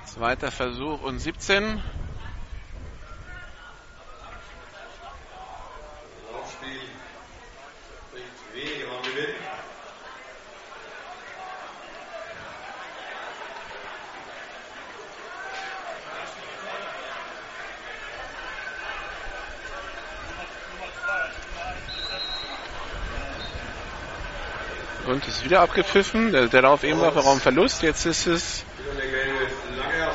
Zweiter 0.06 0.52
Versuch 0.52 1.02
und 1.02 1.18
17. 1.18 1.82
Laufspiel 6.32 6.82
bringt 8.12 8.54
wenige 8.54 8.86
am 8.86 9.02
Gewinn. 9.02 9.36
Und 25.18 25.28
ist 25.28 25.44
wieder 25.44 25.62
abgepfiffen. 25.62 26.32
Der, 26.32 26.46
der 26.46 26.62
Lauf 26.62 26.84
eben 26.84 27.02
war 27.02 27.12
für 27.12 27.22
Raumverlust. 27.22 27.82
Jetzt 27.82 28.06
ist 28.06 28.28
es 28.28 28.64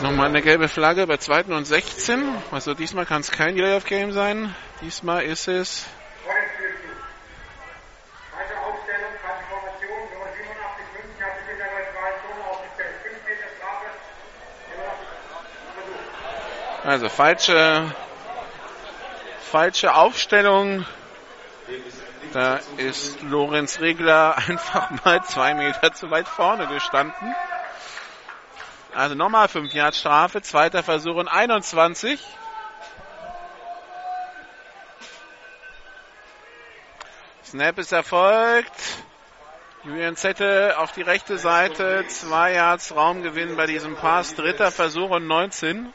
nochmal 0.00 0.28
eine 0.28 0.42
gelbe 0.42 0.68
Flagge 0.68 1.08
bei 1.08 1.16
zweiten 1.16 1.52
und 1.52 1.64
16. 1.64 2.22
Also 2.52 2.72
diesmal 2.72 3.04
kann 3.04 3.20
es 3.20 3.32
kein 3.32 3.56
Delay 3.56 3.74
of 3.74 3.84
Game 3.84 4.12
sein. 4.12 4.54
Diesmal 4.80 5.24
ist 5.24 5.48
es 5.48 5.86
Volles 6.22 6.44
Spielzug. 6.54 7.02
Falsche 8.30 8.54
Aufstellung, 8.60 9.10
falsche 9.20 9.44
Formation. 9.50 9.98
Nummer 10.14 10.30
87 10.38 10.86
München 10.94 11.24
hat 11.24 11.34
sich 11.36 11.50
in 11.50 11.58
der 11.58 11.66
Situation 11.82 12.36
aufgestellt. 12.48 12.94
15 13.02 13.26
der 13.26 13.50
Strafe. 13.58 13.90
Versuch. 16.78 16.88
also 16.88 17.08
falsche 17.08 17.92
falsche 19.50 19.94
Aufstellung. 19.96 20.86
Da 22.32 22.60
ist 22.78 23.20
Lorenz 23.20 23.80
Regler 23.80 24.36
einfach 24.48 25.04
mal 25.04 25.22
zwei 25.24 25.52
Meter 25.52 25.92
zu 25.92 26.10
weit 26.10 26.26
vorne 26.26 26.66
gestanden. 26.66 27.34
Also 28.94 29.14
nochmal 29.14 29.48
5 29.48 29.72
Yard 29.74 29.94
Strafe, 29.94 30.40
zweiter 30.40 30.82
Versuch 30.82 31.16
und 31.16 31.28
21. 31.28 32.22
Snap 37.44 37.78
ist 37.78 37.92
erfolgt. 37.92 38.72
Julian 39.84 40.16
Zette 40.16 40.78
auf 40.78 40.92
die 40.92 41.02
rechte 41.02 41.36
Seite, 41.36 42.06
zwei 42.08 42.54
Yards 42.54 42.94
Raumgewinn 42.94 43.56
bei 43.56 43.66
diesem 43.66 43.94
Pass, 43.94 44.34
dritter 44.34 44.70
Versuch 44.70 45.10
und 45.10 45.26
19. 45.26 45.92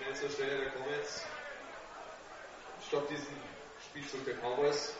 Schnell 0.00 0.14
zur 0.14 0.30
Stelle 0.30 0.58
der 0.58 0.70
Comets. 0.70 1.26
Stoppt 2.88 3.10
diesen 3.10 3.36
Spielzug 3.90 4.24
der 4.24 4.34
Cowboys. 4.34 4.99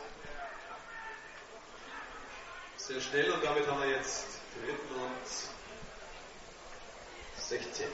Sehr 2.91 2.99
schnell 2.99 3.31
und 3.31 3.41
damit 3.41 3.65
haben 3.67 3.79
wir 3.79 3.89
jetzt 3.89 4.25
dritten 4.53 4.95
und 4.95 5.27
16. 7.37 7.85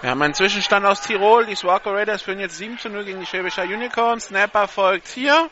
Wir 0.00 0.10
haben 0.10 0.22
einen 0.22 0.32
Zwischenstand 0.32 0.86
aus 0.86 1.02
Tirol. 1.02 1.44
Die 1.44 1.54
Swarco 1.54 1.90
Raiders 1.90 2.22
führen 2.22 2.40
jetzt 2.40 2.56
7 2.56 2.78
zu 2.78 2.88
0 2.88 3.04
gegen 3.04 3.20
die 3.20 3.26
Schwäbischer 3.26 3.64
Unicorns. 3.64 4.28
Snapper 4.28 4.68
folgt 4.68 5.08
hier. 5.08 5.50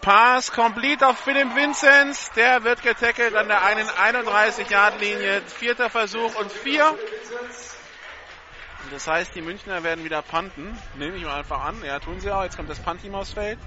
Pass 0.00 0.50
complete 0.50 1.06
auf 1.06 1.18
Philipp 1.18 1.54
Vinzenz. 1.54 2.30
Der 2.30 2.64
wird 2.64 2.82
getackelt 2.82 3.34
an 3.34 3.48
der 3.48 3.64
einen 3.64 3.86
31-Yard-Linie. 3.86 5.42
Vierter 5.42 5.90
Versuch 5.90 6.34
und 6.36 6.50
vier. 6.50 6.98
Das 8.90 9.06
heißt, 9.06 9.34
die 9.34 9.42
Münchner 9.42 9.82
werden 9.82 10.04
wieder 10.04 10.22
punten. 10.22 10.78
Nehme 10.94 11.16
ich 11.16 11.24
mal 11.24 11.40
einfach 11.40 11.62
an. 11.64 11.84
Ja, 11.84 11.98
tun 11.98 12.18
sie 12.18 12.30
auch. 12.30 12.44
Jetzt 12.44 12.56
kommt 12.56 12.70
das 12.70 12.78
Punt-Team 12.78 13.14
aufs 13.14 13.34
Feld. 13.34 13.58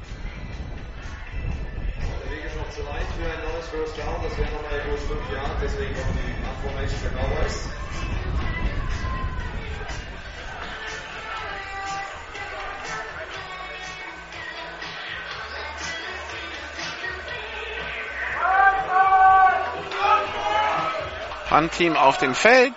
Zu 2.76 2.86
weit 2.86 3.08
für 3.18 3.26
ein 3.26 3.42
neues 3.52 3.68
First 3.70 3.98
Down. 3.98 4.22
Das 4.22 4.38
wäre 4.38 4.52
nochmal 4.52 4.80
bloß 4.82 5.02
5 5.02 5.34
Jahre. 5.34 5.50
Deswegen 5.62 5.96
kommt 5.96 6.16
die 6.16 6.46
Abformation 6.46 7.02
der 7.04 7.12
Cowboys. 7.12 7.70
Punt-Team 21.50 21.98
auf 21.98 22.18
dem 22.20 22.36
Feld. 22.36 22.76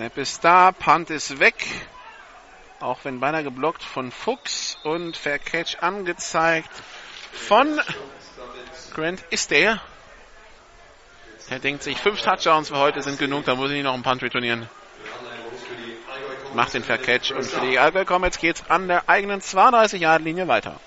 Snap 0.00 0.16
ist 0.16 0.42
da, 0.44 0.72
Punt 0.72 1.10
ist 1.10 1.40
weg. 1.40 1.66
Auch 2.80 3.00
wenn 3.02 3.20
beinahe 3.20 3.44
geblockt 3.44 3.82
von 3.82 4.10
Fuchs 4.10 4.78
und 4.82 5.14
Fair 5.14 5.38
Catch 5.38 5.82
angezeigt 5.82 6.70
von 7.32 7.78
Grant 8.94 9.22
ist 9.28 9.50
der. 9.50 9.78
Der 11.50 11.58
denkt 11.58 11.82
sich, 11.82 11.98
fünf 11.98 12.22
Touchdowns 12.22 12.70
für 12.70 12.78
heute 12.78 13.02
sind 13.02 13.18
genug, 13.18 13.44
da 13.44 13.54
muss 13.54 13.68
ich 13.68 13.76
nicht 13.76 13.84
noch 13.84 13.92
einen 13.92 14.02
Punt 14.02 14.22
returnieren. 14.22 14.70
Macht 16.54 16.72
den 16.72 16.82
Fair 16.82 16.96
Catch 16.96 17.32
und 17.32 17.44
für 17.44 17.60
die 17.60 17.78
Allgäu 17.78 18.06
Comets 18.06 18.38
geht's 18.38 18.64
an 18.70 18.88
der 18.88 19.06
eigenen 19.06 19.42
32-Yard-Linie 19.42 20.48
weiter. 20.48 20.80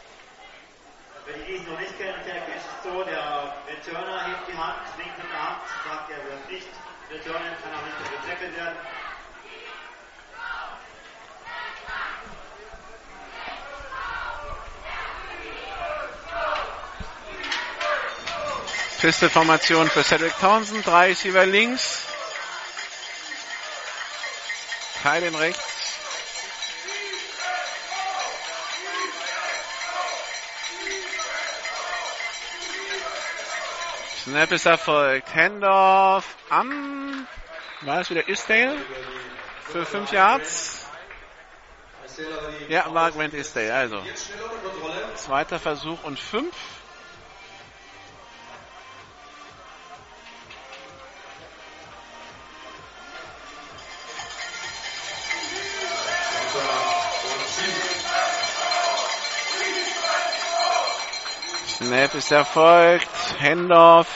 Feste 19.04 19.30
Formation 19.30 19.90
für 19.90 20.02
Cedric 20.02 20.32
Townsend. 20.40 20.88
Drei 20.88 21.08
Receiver 21.08 21.46
links. 21.46 22.04
Kylen 25.02 25.36
rechts. 25.36 25.62
Snap 34.24 34.52
ist 34.54 34.66
erfolgt. 34.68 35.36
Handoff 35.36 36.24
an. 36.50 37.28
war 37.82 38.00
es 38.00 38.10
wieder 38.10 38.26
Isdale? 38.30 38.78
Für 39.70 39.86
5 39.86 40.14
Yards. 40.14 40.88
Ja, 42.70 42.86
war 42.94 43.12
Grant 43.12 43.34
Isdale. 43.34 43.74
Also, 43.74 44.02
zweiter 45.16 45.60
Versuch 45.60 46.02
und 46.06 46.18
5. 46.18 46.56
Snap 61.94 62.16
ist 62.16 62.32
erfolgt. 62.32 63.08
Handoff 63.40 64.08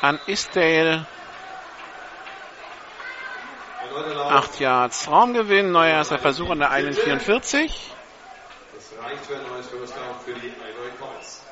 an 0.00 0.20
Isdale. 0.28 1.04
8 4.28 4.60
Yards 4.60 5.08
Raumgewinn. 5.08 5.72
Neuer 5.72 5.96
erster 5.96 6.20
Versuch 6.20 6.50
an 6.50 6.60
der 6.60 6.70
1,44. 6.70 7.72
Das 8.76 8.92
reicht 9.02 9.26
für 9.26 9.34
ein 9.34 9.42
neues 9.48 9.66
First 9.66 9.94
für 10.24 10.34
die 10.34 10.52
Allgäu 10.62 10.90
Comets. 11.00 11.42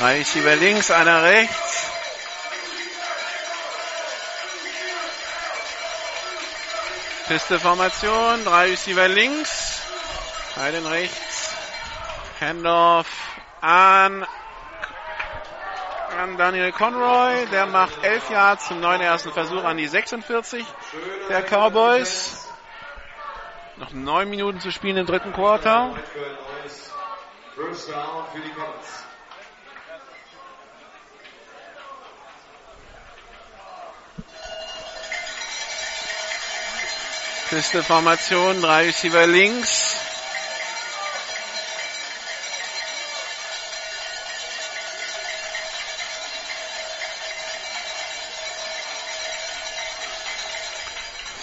Drei 0.00 0.18
Receiver 0.18 0.56
links, 0.56 0.90
einer 0.90 1.22
rechts. 1.22 1.67
Piste-Formation, 7.28 8.42
drei 8.46 8.70
Receiver 8.70 9.06
links, 9.06 9.82
einen 10.56 10.86
rechts. 10.86 11.54
Handoff 12.40 13.06
an, 13.60 14.24
an 16.16 16.38
Daniel 16.38 16.72
Conroy, 16.72 17.44
der 17.52 17.66
macht 17.66 18.02
11 18.02 18.30
Yards 18.30 18.68
zum 18.68 18.80
neuen 18.80 19.02
ersten 19.02 19.30
Versuch 19.32 19.62
an 19.62 19.76
die 19.76 19.88
46 19.88 20.64
der 21.28 21.42
Cowboys. 21.42 22.48
Noch 23.76 23.92
neun 23.92 24.30
Minuten 24.30 24.60
zu 24.60 24.72
spielen 24.72 24.96
im 24.96 25.04
dritten 25.04 25.34
Quarter. 25.34 25.96
First 27.54 27.90
Down 27.90 28.24
für 28.32 28.40
die 28.40 28.50
Comets. 28.50 29.07
Piste-Formation, 37.48 38.60
drei 38.60 38.84
Receiver 38.84 39.26
links. 39.26 39.96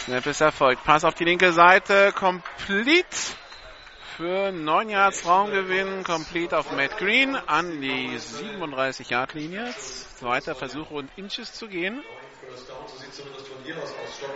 Snap 0.05 0.27
ist 0.27 0.41
erfolgt. 0.41 0.83
Pass 0.83 1.03
auf 1.03 1.15
die 1.15 1.23
linke 1.23 1.51
Seite. 1.51 2.11
Complete 2.11 3.07
für 4.15 4.51
9 4.51 4.89
Yards 4.89 5.25
Raumgewinn. 5.25 6.03
Complete 6.03 6.55
auf 6.55 6.71
Matt 6.71 6.99
Green 6.99 7.35
an 7.35 7.81
die 7.81 8.15
37 8.15 9.09
Yard 9.09 9.33
Linie. 9.33 9.73
Zweiter 10.19 10.53
Versuch 10.53 10.91
und 10.91 11.09
Inches 11.15 11.53
zu 11.53 11.67
gehen. 11.67 12.03
First 12.47 12.69
Down, 12.69 12.77
so 12.87 12.97
sieht 12.97 13.11
zumindest 13.11 13.47
von 13.47 13.57
hier 13.63 13.75
aus 13.77 13.89
ausstoppen. 13.89 14.35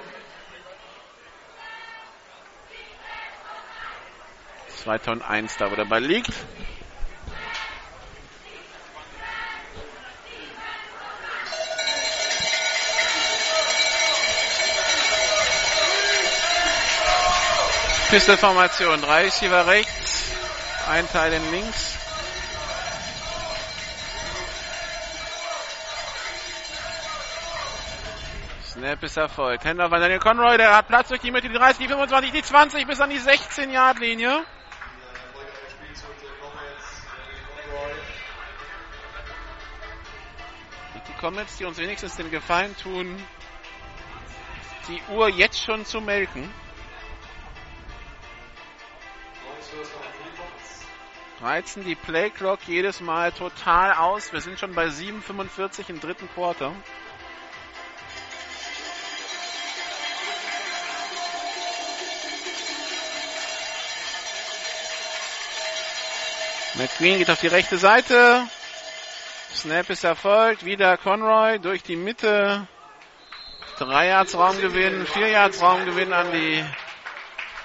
Zweiter 4.89 5.11
und 5.11 5.21
eins 5.21 5.55
da, 5.55 5.69
wo 5.69 5.75
der 5.75 5.85
Ball 5.85 6.03
liegt. 6.03 6.33
Pistolformation, 18.09 18.99
drei 18.99 19.25
Receiver 19.25 19.67
rechts, 19.67 20.31
ein 20.89 21.07
Teil 21.11 21.33
in 21.33 21.51
links. 21.51 21.95
Snap 28.63 29.03
ist 29.03 29.17
erfolgt. 29.17 29.65
Händler 29.65 29.87
von 29.89 30.01
Daniel 30.01 30.17
Conroy, 30.17 30.57
der 30.57 30.75
hat 30.75 30.87
Platz 30.87 31.09
durch 31.09 31.21
die 31.21 31.29
Mitte, 31.29 31.47
die 31.47 31.53
30, 31.53 31.77
die 31.77 31.87
25, 31.87 32.31
die 32.31 32.41
20 32.41 32.87
bis 32.87 32.99
an 32.99 33.11
die 33.11 33.19
16-Yard-Linie. 33.19 34.47
Comets, 41.19 41.57
die 41.57 41.65
uns 41.65 41.77
wenigstens 41.77 42.15
den 42.15 42.31
Gefallen 42.31 42.75
tun, 42.77 43.21
die 44.87 45.01
Uhr 45.13 45.27
jetzt 45.27 45.61
schon 45.61 45.85
zu 45.85 45.99
melken. 45.99 46.49
Neues 49.45 49.67
First 49.67 49.93
Down 49.93 50.01
für 50.01 50.23
die 50.23 50.37
Comets. 50.37 50.85
Reizen 51.41 51.83
die 51.83 51.95
Playclock 51.95 52.59
jedes 52.67 53.01
Mal 53.01 53.33
total 53.33 53.93
aus. 53.93 54.31
Wir 54.31 54.39
sind 54.39 54.59
schon 54.59 54.73
bei 54.73 54.87
7,45 54.87 55.89
im 55.89 55.99
dritten 55.99 56.29
Quarter. 56.33 56.73
McQueen 66.75 67.17
geht 67.17 67.29
auf 67.29 67.41
die 67.41 67.47
rechte 67.47 67.77
Seite. 67.77 68.47
Snap 69.53 69.89
ist 69.89 70.03
erfolgt. 70.03 70.63
Wieder 70.63 70.97
Conroy 70.97 71.59
durch 71.59 71.83
die 71.83 71.95
Mitte. 71.95 72.67
Drei 73.77 74.07
Yards 74.07 74.35
Raumgewinn, 74.35 75.05
vier 75.05 75.29
Yards 75.29 75.61
Raumgewinn 75.61 76.13
an 76.13 76.31
die 76.31 76.63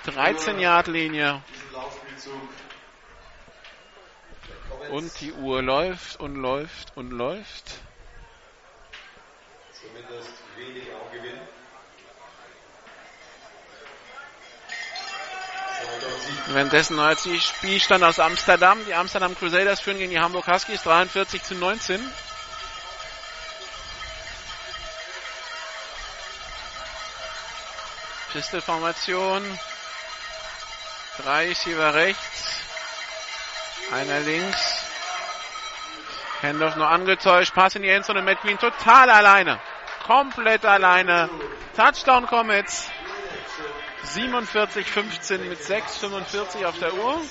13 0.05 0.59
Yard 0.59 0.86
Linie. 0.86 1.43
Und 4.90 5.20
die 5.20 5.32
Uhr 5.32 5.62
läuft 5.62 6.20
und 6.20 6.36
läuft 6.36 6.97
und 6.97 7.11
läuft. 7.11 7.81
Zumindest 9.73 10.32
wenig 10.56 10.89
Raumgewinn. 10.93 11.40
Währenddessen 16.48 16.98
als 16.98 17.22
die 17.22 17.40
Spielstand 17.40 18.05
aus 18.05 18.18
Amsterdam. 18.18 18.78
Die 18.86 18.94
Amsterdam 18.94 19.36
Crusaders 19.36 19.81
führen 19.81 19.98
gegen 19.98 20.10
die 20.10 20.20
Hamburg 20.20 20.47
Huskies 20.47 20.82
43 20.82 21.43
zu 21.43 21.55
19. 21.55 22.01
Pistolformation. 28.32 29.43
Drei 31.22 31.48
Receiver 31.48 31.94
rechts. 31.94 32.60
Einer 33.93 34.20
links. 34.20 34.85
Handoff 36.43 36.76
nur 36.76 36.89
angetäuscht. 36.89 37.55
Pass 37.55 37.76
in 37.76 37.82
die 37.82 37.89
Endzone. 37.89 38.22
Matt 38.22 38.40
Green 38.43 38.59
total 38.59 39.09
alleine. 39.09 39.60
Komplett 40.05 40.64
alleine. 40.64 41.31
Touchdown 41.76 42.26
Comets. 42.26 42.90
47-15 44.05 45.39
mit 45.48 45.59
6,45 45.60 46.64
auf 46.66 46.78
der 46.78 46.94
Uhr. 46.94 47.22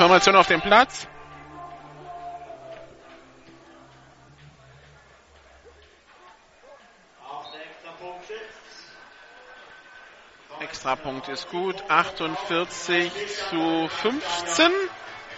Formation 0.00 0.34
auf 0.34 0.46
dem 0.46 0.62
Platz. 0.62 1.06
Extrapunkt 10.60 11.28
ist 11.28 11.50
gut. 11.50 11.84
48 11.86 13.12
zu 13.50 13.88
15. 13.88 14.70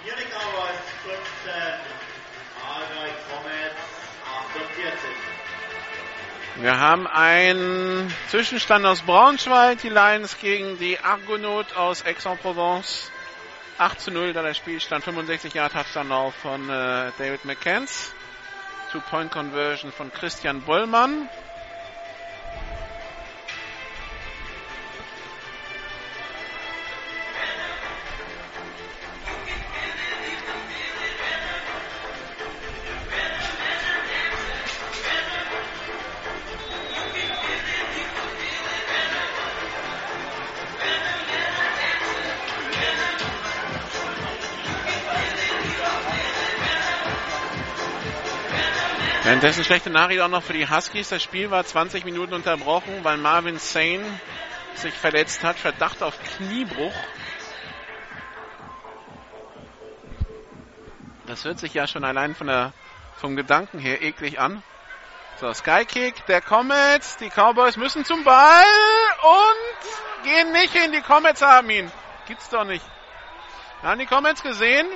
Hier 0.04 0.14
die 0.14 0.22
Cowboys 0.26 0.78
15. 1.02 1.52
Allgäu 2.64 3.10
Comets 3.32 3.82
48. 4.54 5.10
Wir 6.62 6.78
haben 6.78 7.08
einen 7.08 8.14
Zwischenstand 8.28 8.86
aus 8.86 9.02
Braunschweig, 9.02 9.80
die 9.80 9.88
Lions 9.88 10.38
gegen 10.38 10.78
die 10.78 11.00
Argonaut 11.00 11.74
aus 11.76 12.06
Aix-en-Provence. 12.06 13.10
8 13.78 14.00
zu 14.00 14.10
0 14.10 14.32
da 14.32 14.42
der 14.42 14.54
Spielstand. 14.54 15.04
65 15.04 15.54
Jahre 15.54 15.70
Touchdown 15.70 16.32
von 16.32 16.68
äh, 16.68 17.10
David 17.18 17.44
McCanns. 17.44 18.12
Two-Point-Conversion 18.92 19.90
von 19.92 20.12
Christian 20.12 20.60
Bollmann. 20.60 21.28
Währenddessen 49.42 49.64
schlechte 49.64 49.90
Nachricht 49.90 50.20
auch 50.20 50.28
noch 50.28 50.44
für 50.44 50.52
die 50.52 50.70
Huskies. 50.70 51.08
Das 51.08 51.20
Spiel 51.20 51.50
war 51.50 51.64
20 51.64 52.04
Minuten 52.04 52.32
unterbrochen, 52.32 53.02
weil 53.02 53.16
Marvin 53.16 53.58
Sane 53.58 54.04
sich 54.76 54.94
verletzt 54.94 55.42
hat. 55.42 55.56
Verdacht 55.56 56.00
auf 56.00 56.16
Kniebruch. 56.36 56.94
Das 61.26 61.44
hört 61.44 61.58
sich 61.58 61.74
ja 61.74 61.88
schon 61.88 62.04
allein 62.04 62.36
von 62.36 62.46
der, 62.46 62.72
vom 63.16 63.34
Gedanken 63.34 63.80
her 63.80 64.00
eklig 64.00 64.38
an. 64.38 64.62
So, 65.40 65.52
Skykick, 65.52 66.24
der 66.26 66.40
Comets. 66.40 67.16
Die 67.16 67.28
Cowboys 67.28 67.76
müssen 67.76 68.04
zum 68.04 68.22
Ball 68.22 68.62
und 69.22 70.22
gehen 70.22 70.52
nicht 70.52 70.72
hin. 70.72 70.92
Die 70.92 71.02
Comets 71.02 71.42
haben 71.42 71.68
ihn. 71.68 71.90
Gibt's 72.28 72.48
doch 72.48 72.62
nicht. 72.62 72.84
Haben 73.82 73.98
die 73.98 74.06
Comets 74.06 74.40
gesehen, 74.40 74.86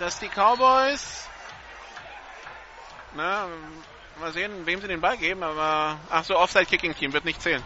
dass 0.00 0.18
die 0.18 0.28
Cowboys 0.28 1.29
na, 3.14 3.48
mal 4.18 4.32
sehen, 4.32 4.66
wem 4.66 4.80
sie 4.80 4.88
den 4.88 5.00
Ball 5.00 5.16
geben, 5.16 5.42
aber 5.42 5.98
ach 6.10 6.24
so, 6.24 6.36
Offside-Kicking-Team 6.36 7.12
wird 7.12 7.24
nicht 7.24 7.42
zählen. 7.42 7.62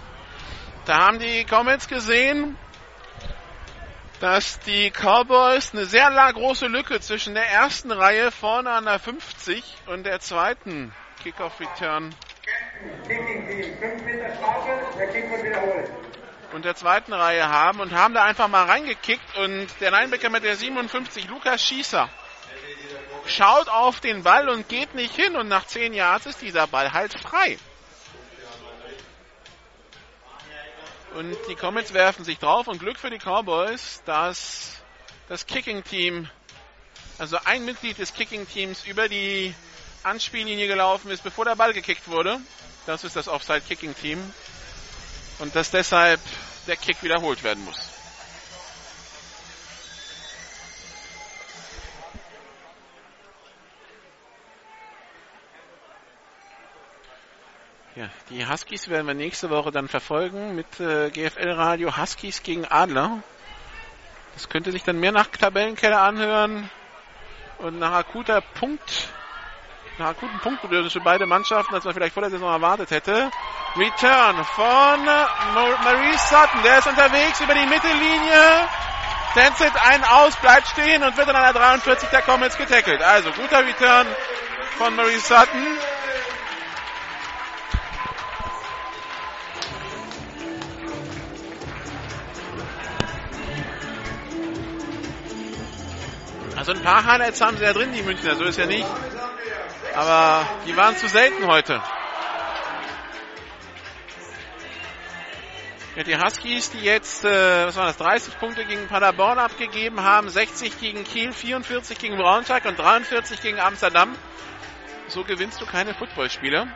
Da 0.86 0.98
haben 0.98 1.18
die 1.18 1.44
Comets 1.44 1.88
gesehen, 1.88 2.56
dass 4.20 4.60
die 4.60 4.90
Cowboys 4.90 5.72
eine 5.72 5.86
sehr 5.86 6.10
große 6.32 6.66
Lücke 6.66 7.00
zwischen 7.00 7.34
der 7.34 7.48
ersten 7.48 7.90
Reihe 7.90 8.30
vorne 8.30 8.70
an 8.70 8.84
der 8.84 8.98
50 8.98 9.64
und 9.86 10.04
der 10.04 10.20
zweiten 10.20 10.94
Kickoff-Return 11.22 12.14
und 16.52 16.64
der 16.64 16.74
zweiten 16.76 17.12
Reihe 17.12 17.48
haben 17.48 17.80
und 17.80 17.92
haben 17.92 18.14
da 18.14 18.24
einfach 18.24 18.48
mal 18.48 18.64
reingekickt 18.64 19.36
und 19.38 19.66
der 19.80 19.90
Linebacker 19.90 20.30
mit 20.30 20.44
der 20.44 20.56
57, 20.56 21.28
Lukas 21.28 21.62
Schießer, 21.62 22.08
schaut 23.26 23.68
auf 23.68 24.00
den 24.00 24.22
Ball 24.22 24.48
und 24.48 24.68
geht 24.68 24.94
nicht 24.94 25.14
hin 25.14 25.36
und 25.36 25.48
nach 25.48 25.66
10 25.66 25.94
Yards 25.94 26.26
ist 26.26 26.42
dieser 26.42 26.66
Ball 26.66 26.92
halt 26.92 27.18
frei. 27.18 27.58
Und 31.14 31.36
die 31.48 31.54
Comets 31.54 31.94
werfen 31.94 32.24
sich 32.24 32.38
drauf 32.38 32.66
und 32.66 32.80
Glück 32.80 32.98
für 32.98 33.10
die 33.10 33.18
Cowboys, 33.18 34.02
dass 34.04 34.82
das 35.28 35.46
Kicking-Team, 35.46 36.28
also 37.18 37.38
ein 37.44 37.64
Mitglied 37.64 37.98
des 37.98 38.14
Kicking-Teams 38.14 38.84
über 38.84 39.08
die 39.08 39.54
Anspiellinie 40.02 40.66
gelaufen 40.66 41.10
ist, 41.10 41.22
bevor 41.22 41.44
der 41.44 41.54
Ball 41.54 41.72
gekickt 41.72 42.08
wurde. 42.08 42.40
Das 42.86 43.04
ist 43.04 43.14
das 43.14 43.28
Offside-Kicking-Team. 43.28 44.18
Und 45.38 45.54
dass 45.54 45.70
deshalb 45.70 46.20
der 46.66 46.76
Kick 46.76 47.02
wiederholt 47.02 47.42
werden 47.44 47.64
muss. 47.64 47.93
Ja, 57.96 58.08
die 58.28 58.44
Huskies 58.44 58.88
werden 58.88 59.06
wir 59.06 59.14
nächste 59.14 59.50
Woche 59.50 59.70
dann 59.70 59.86
verfolgen 59.86 60.56
mit 60.56 60.80
äh, 60.80 61.10
GFL 61.10 61.52
Radio 61.52 61.96
Huskies 61.96 62.42
gegen 62.42 62.66
Adler. 62.66 63.22
Das 64.34 64.48
könnte 64.48 64.72
sich 64.72 64.82
dann 64.82 64.98
mehr 64.98 65.12
nach 65.12 65.28
Tabellenkeller 65.28 66.02
anhören 66.02 66.68
und 67.58 67.78
nach 67.78 67.92
akuter 67.92 68.40
Punkt, 68.40 69.10
nach 69.98 70.08
akuten 70.08 70.40
Punktbedürfnis 70.40 70.92
für 70.92 71.02
beide 71.02 71.24
Mannschaften, 71.24 71.72
als 71.72 71.84
man 71.84 71.94
vielleicht 71.94 72.14
vor 72.14 72.22
der 72.22 72.32
Saison 72.32 72.50
erwartet 72.50 72.90
hätte. 72.90 73.30
Return 73.76 74.44
von 74.44 75.04
Maurice 75.84 76.28
Sutton, 76.28 76.64
der 76.64 76.78
ist 76.78 76.88
unterwegs 76.88 77.40
über 77.40 77.54
die 77.54 77.66
Mittellinie. 77.66 78.68
Tänzelt 79.34 79.74
einen 79.88 80.02
aus, 80.02 80.34
bleibt 80.38 80.66
stehen 80.66 81.04
und 81.04 81.16
wird 81.16 81.28
an 81.28 81.36
einer 81.36 81.52
43 81.52 82.08
der 82.08 82.22
Comets 82.22 82.58
getackelt. 82.58 83.00
Also 83.02 83.30
guter 83.30 83.64
Return 83.64 84.08
von 84.78 84.96
Maurice 84.96 85.28
Sutton. 85.28 85.78
Also 96.56 96.72
ein 96.72 96.82
paar 96.82 97.04
Highlights 97.04 97.40
haben 97.40 97.56
sie 97.56 97.64
ja 97.64 97.72
drin, 97.72 97.92
die 97.92 98.02
Münchner, 98.02 98.36
so 98.36 98.44
ist 98.44 98.58
ja 98.58 98.66
nicht. 98.66 98.86
Aber 99.94 100.46
die 100.66 100.76
waren 100.76 100.96
zu 100.96 101.08
selten 101.08 101.46
heute. 101.46 101.82
Ja, 105.96 106.02
die 106.02 106.16
Huskies, 106.16 106.70
die 106.70 106.80
jetzt, 106.80 107.24
äh, 107.24 107.66
was 107.66 107.76
waren 107.76 107.86
das, 107.86 107.98
30 107.98 108.38
Punkte 108.40 108.64
gegen 108.64 108.88
Paderborn 108.88 109.38
abgegeben 109.38 110.02
haben, 110.02 110.28
60 110.28 110.80
gegen 110.80 111.04
Kiel, 111.04 111.32
44 111.32 111.98
gegen 111.98 112.16
Braunschweig 112.16 112.64
und 112.64 112.76
43 112.76 113.40
gegen 113.40 113.60
Amsterdam. 113.60 114.16
So 115.06 115.22
gewinnst 115.22 115.60
du 115.60 115.66
keine 115.66 115.94
Footballspiele. 115.94 116.66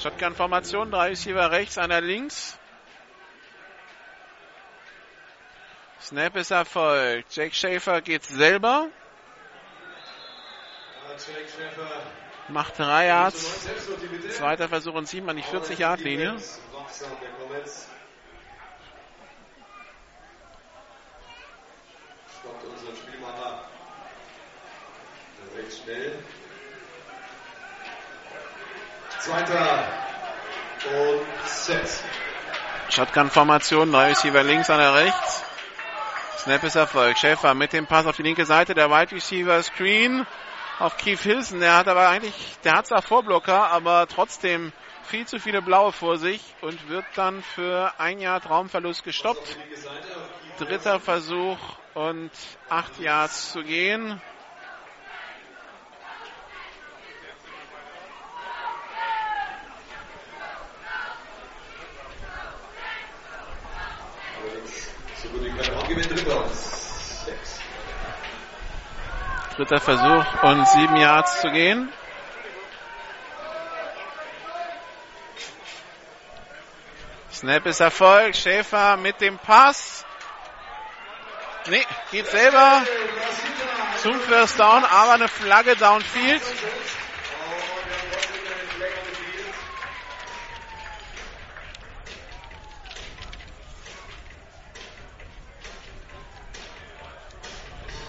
Shotgun-Formation, 0.00 0.92
drei 0.92 1.08
Receiver 1.08 1.50
rechts, 1.50 1.78
einer 1.78 2.00
links. 2.00 2.58
Snap 6.00 6.36
ist 6.36 6.52
erfolgt. 6.52 7.34
Jake 7.34 7.54
Schaefer 7.54 8.00
geht 8.00 8.22
selber. 8.24 8.88
Macht 12.48 12.78
drei 12.78 13.06
Yards. 13.06 13.68
Zweiter 14.30 14.68
Versuch 14.68 14.94
und 14.94 15.08
sieben 15.08 15.28
an 15.28 15.36
die 15.36 15.42
40-Yard-Linie. 15.42 16.36
Stoppt 22.40 22.64
unseren 22.64 22.96
Spielmacher. 22.96 23.64
Recht 25.56 25.82
schnell. 25.82 26.18
Zweiter 29.20 29.84
und 30.86 31.48
Set. 31.48 32.02
Shotgun-Formation, 32.88 33.92
drei 33.92 34.08
Receiver 34.08 34.42
links, 34.42 34.70
einer 34.70 34.94
rechts. 34.94 35.44
Snap 36.38 36.64
ist 36.64 36.74
Erfolg. 36.74 37.18
Schäfer 37.18 37.54
mit 37.54 37.72
dem 37.72 37.86
Pass 37.86 38.06
auf 38.06 38.16
die 38.16 38.22
linke 38.22 38.46
Seite, 38.46 38.74
der 38.74 38.90
Wide 38.90 39.12
Receiver 39.12 39.62
Screen 39.62 40.26
auf 40.80 40.96
Keith 40.96 41.20
Hilson. 41.20 41.60
Der 41.60 41.76
hat 41.76 41.88
aber 41.88 42.08
eigentlich, 42.08 42.34
der 42.64 42.72
hat 42.72 42.86
zwar 42.86 43.02
Vorblocker, 43.02 43.70
aber 43.70 44.06
trotzdem 44.08 44.72
viel 45.04 45.26
zu 45.26 45.38
viele 45.38 45.62
Blaue 45.62 45.92
vor 45.92 46.18
sich 46.18 46.40
und 46.62 46.88
wird 46.88 47.04
dann 47.14 47.42
für 47.42 47.92
ein 47.98 48.18
Jahr 48.18 48.40
Traumverlust 48.40 49.04
gestoppt. 49.04 49.58
Dritter 50.58 50.98
Versuch 50.98 51.58
und 51.94 52.30
acht 52.68 52.98
Yards 52.98 53.52
zu 53.52 53.62
gehen. 53.62 54.20
So 65.22 65.28
gut 65.28 65.44
wie 65.44 65.50
kein 65.50 65.74
Raum 65.74 65.88
gewinnt 65.88 66.10
drüber. 66.10 66.48
Sechs. 66.48 66.79
Dritter 69.60 69.78
Versuch 69.78 70.42
und 70.42 70.66
sieben 70.68 70.96
Yards 70.96 71.42
zu 71.42 71.50
gehen. 71.50 71.92
Snap 77.30 77.66
ist 77.66 77.80
Erfolg. 77.80 78.34
Schäfer 78.34 78.96
mit 78.96 79.20
dem 79.20 79.36
Pass. 79.36 80.06
Nee, 81.66 81.84
geht 82.10 82.26
selber 82.28 82.84
zum 84.02 84.18
First 84.20 84.58
Down, 84.58 84.82
aber 84.82 85.12
eine 85.12 85.28
Flagge 85.28 85.76
downfield. 85.76 86.40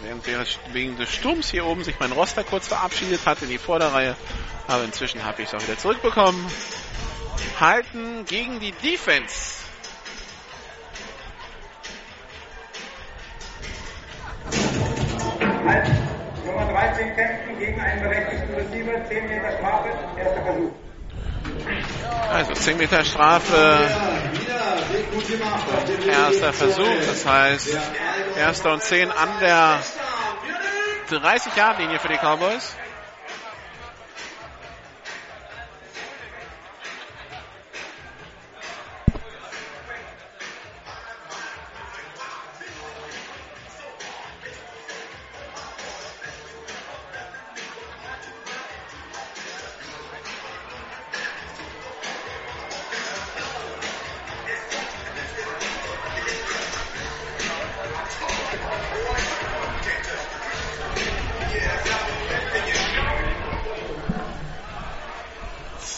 während 0.03 0.59
wegen 0.73 0.97
des 0.97 1.13
Sturms 1.13 1.49
hier 1.51 1.65
oben 1.65 1.83
sich 1.83 1.99
mein 1.99 2.11
Roster 2.11 2.43
kurz 2.43 2.67
verabschiedet 2.67 3.25
hat 3.25 3.41
in 3.41 3.49
die 3.49 3.57
Vorderreihe. 3.57 4.15
Aber 4.67 4.83
inzwischen 4.83 5.23
habe 5.23 5.41
ich 5.41 5.47
es 5.47 5.53
auch 5.53 5.61
wieder 5.61 5.77
zurückbekommen. 5.77 6.45
Halten 7.59 8.25
gegen 8.25 8.59
die 8.59 8.71
Defense. 8.71 9.61
Halt. 15.65 15.91
Nummer 16.45 16.65
13 16.65 17.15
kämpfen 17.15 17.59
gegen 17.59 17.79
einen 17.79 18.01
berechtigten 18.01 18.53
Receiver. 18.53 19.07
10 19.07 19.27
Meter 19.27 19.57
Strafe. 19.57 19.89
Erster 20.17 20.43
Versuch. 20.43 20.71
Also 22.31 22.53
10 22.53 22.77
Meter 22.77 23.03
Strafe. 23.03 23.89
Erster 26.07 26.53
Versuch, 26.53 27.05
das 27.07 27.25
heißt 27.25 27.77
erster 28.37 28.73
und 28.73 28.81
10 28.81 29.11
an 29.11 29.29
der 29.39 29.79
30-Yard-Linie 31.09 31.99
für 31.99 32.07
die 32.07 32.17
Cowboys. 32.17 32.75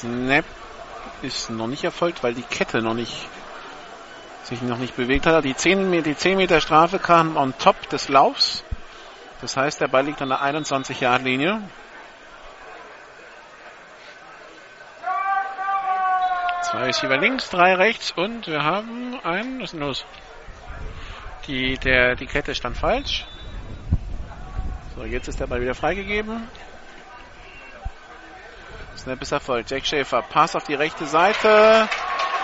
Snap 0.04 0.44
ist 1.22 1.50
noch 1.50 1.68
nicht 1.68 1.86
erfolgt, 1.86 2.24
weil 2.24 2.34
die 2.34 2.42
Kette 2.42 2.82
noch 2.82 2.94
nicht 2.94 3.30
sich 4.44 4.62
noch 4.62 4.78
nicht 4.78 4.98
bewegt 4.98 5.26
hat. 5.26 5.46
Die 5.46 5.56
10, 5.56 6.04
die 6.04 6.18
10 6.18 6.36
Meter 6.36 6.60
Strafe 6.60 7.00
kam 7.00 7.38
on 7.38 7.58
top 7.58 7.88
des 7.88 8.10
Laufs. 8.10 8.66
Das 9.40 9.56
heißt, 9.56 9.80
der 9.80 9.88
Ball 9.88 10.06
liegt 10.06 10.22
an 10.22 10.28
der 10.28 10.42
21 10.42 11.00
Yard 11.00 11.24
Linie. 11.24 11.62
Zwei 16.64 16.84
Receiver 16.84 17.18
links, 17.18 17.50
drei 17.50 17.76
rechts 17.76 18.12
und 18.12 18.48
wir 18.48 18.64
haben 18.64 19.18
einen, 19.24 19.60
was 19.60 19.66
ist 19.66 19.74
denn 19.74 19.80
los? 19.80 20.06
Die, 21.48 21.78
der, 21.78 22.16
die 22.16 22.26
Kette 22.26 22.54
stand 22.56 22.76
falsch. 22.76 23.26
So, 24.96 25.06
jetzt 25.06 25.30
ist 25.30 25.40
der 25.40 25.48
Ball 25.48 25.62
wieder 25.62 25.76
freigegeben. 25.76 26.50
Snap 29.04 29.22
ist 29.22 29.34
erfolgt. 29.34 29.70
Jack 29.70 29.86
Schäfer, 29.86 30.22
Pass 30.22 30.56
auf 30.56 30.64
die 30.64 30.76
rechte 30.76 31.06
Seite. 31.06 31.90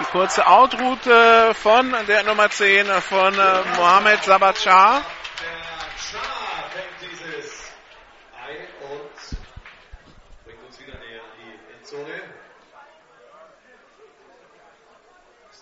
Die 0.02 0.03
kurze 0.11 0.45
Outroute 0.45 1.53
von 1.53 1.95
der 2.06 2.23
Nummer 2.23 2.49
10 2.49 2.86
von 3.02 3.34
äh, 3.34 3.77
Mohamed 3.77 4.22
Sabachar. 4.26 5.02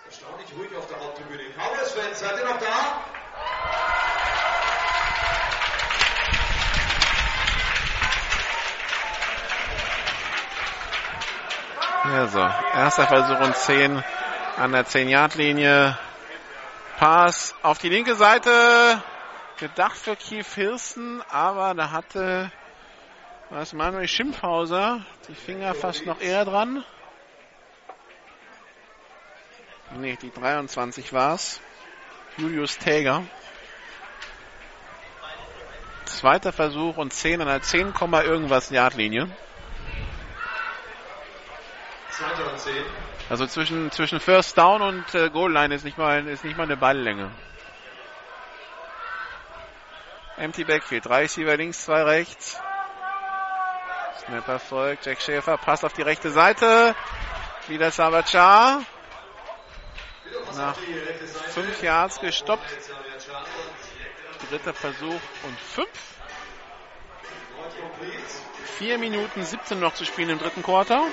Erstaunlich 0.06 0.48
ruhig 0.58 0.76
auf 0.76 0.88
der 0.88 1.00
Haupttribüne. 1.00 1.44
Cowboys-Fans, 1.56 2.20
seid 2.20 2.40
ihr 2.40 2.46
noch 2.46 2.60
da? 2.60 3.07
Also, 12.10 12.40
erster 12.40 13.06
Versuch 13.06 13.40
und 13.40 13.54
10 13.54 14.02
an 14.56 14.72
der 14.72 14.86
10-Yard-Linie. 14.86 15.98
Pass 16.98 17.54
auf 17.64 17.80
die 17.80 17.90
linke 17.90 18.16
Seite. 18.16 19.02
Gedacht 19.58 19.98
für 19.98 20.16
Keith 20.16 20.48
Hilson, 20.56 21.22
aber 21.30 21.74
da 21.74 21.92
hatte 21.92 22.50
was 23.50 23.74
Manuel 23.74 24.08
Schimpfhauser 24.08 25.02
die 25.28 25.36
Finger 25.36 25.74
fast 25.74 26.06
noch 26.06 26.22
eher 26.22 26.46
dran. 26.46 26.86
Nee, 29.98 30.18
die 30.22 30.32
23 30.32 31.12
war's. 31.12 31.60
Julius 32.38 32.78
Täger. 32.78 33.24
Zweiter 36.06 36.54
Versuch 36.54 36.96
und 36.96 37.12
10 37.12 37.42
an 37.42 37.48
der 37.48 37.62
10, 37.62 37.94
irgendwas 38.24 38.70
Yard-Linie. 38.70 39.30
Zweiter 42.18 42.52
und 42.52 42.60
10. 42.60 42.74
Also 43.30 43.46
zwischen, 43.46 43.92
zwischen 43.92 44.20
First 44.20 44.58
Down 44.58 44.82
und 44.82 45.14
äh, 45.14 45.30
Goal 45.30 45.54
Line 45.54 45.76
ist 45.76 45.86
nicht 45.86 46.00
mal, 46.00 46.28
ist 46.28 46.44
nicht 46.44 46.58
mal 46.58 46.64
eine 46.64 46.76
Balllänge. 46.76 47.30
Empty 50.38 50.64
Backfield. 50.64 51.06
Drei 51.06 51.22
Receiver 51.22 51.56
links, 51.58 51.86
zwei 51.86 52.02
rechts. 52.02 52.60
Snapper 54.26 54.58
folgt. 54.58 55.06
Jack 55.06 55.22
Schäfer 55.22 55.58
passt 55.58 55.86
auf 55.86 55.94
die 55.94 56.02
rechte 56.02 56.32
Seite. 56.32 56.96
Wieder 57.68 57.92
Savachar. 57.92 58.82
Nach 60.56 60.76
fünf 61.50 61.84
Yards 61.84 62.20
gestoppt. 62.20 62.66
Dritter 64.50 64.74
Versuch 64.74 65.22
und 65.44 65.60
fünf. 65.60 65.90
Vier 68.80 68.98
Minuten 68.98 69.44
17 69.44 69.80
noch 69.80 69.94
zu 69.94 70.04
spielen 70.04 70.30
im 70.30 70.40
dritten 70.40 70.64
Quarter. 70.64 71.04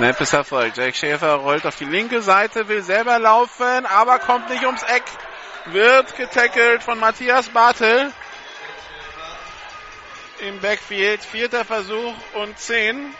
Snap 0.00 0.18
ist 0.22 0.32
erfolgt. 0.32 0.78
Jack 0.78 0.96
Schäfer 0.96 1.34
rollt 1.34 1.66
auf 1.66 1.76
die 1.76 1.84
linke 1.84 2.22
Seite, 2.22 2.68
will 2.68 2.82
selber 2.82 3.18
laufen, 3.18 3.84
aber 3.84 4.18
kommt 4.18 4.48
nicht 4.48 4.64
ums 4.64 4.82
Eck. 4.82 5.02
Wird 5.66 6.16
getackelt 6.16 6.82
von 6.82 6.98
Matthias 6.98 7.50
Bartel. 7.50 8.10
Im 10.38 10.58
Backfield. 10.60 11.22
Vierter 11.22 11.66
Versuch 11.66 12.14
und 12.32 12.58
zehn. 12.58 13.14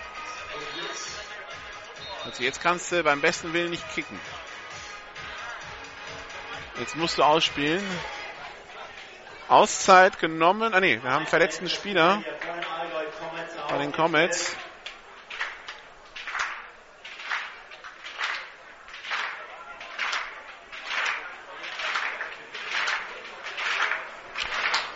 Also 2.24 2.43
jetzt 2.43 2.62
kannst 2.62 2.90
du 2.93 3.02
beim 3.02 3.20
besten 3.20 3.52
Willen 3.52 3.69
nicht 3.69 3.86
kicken. 3.94 4.19
Jetzt 6.78 6.97
musst 6.97 7.19
du 7.19 7.23
ausspielen. 7.23 7.86
Auszeit 9.48 10.19
genommen. 10.19 10.73
Ah 10.73 10.81
nee, 10.81 10.98
wir 11.02 11.11
haben 11.11 11.27
verletzten 11.27 11.69
Spieler 11.69 12.24
bei 13.69 13.77
den 13.77 13.93
Comets. 13.93 14.57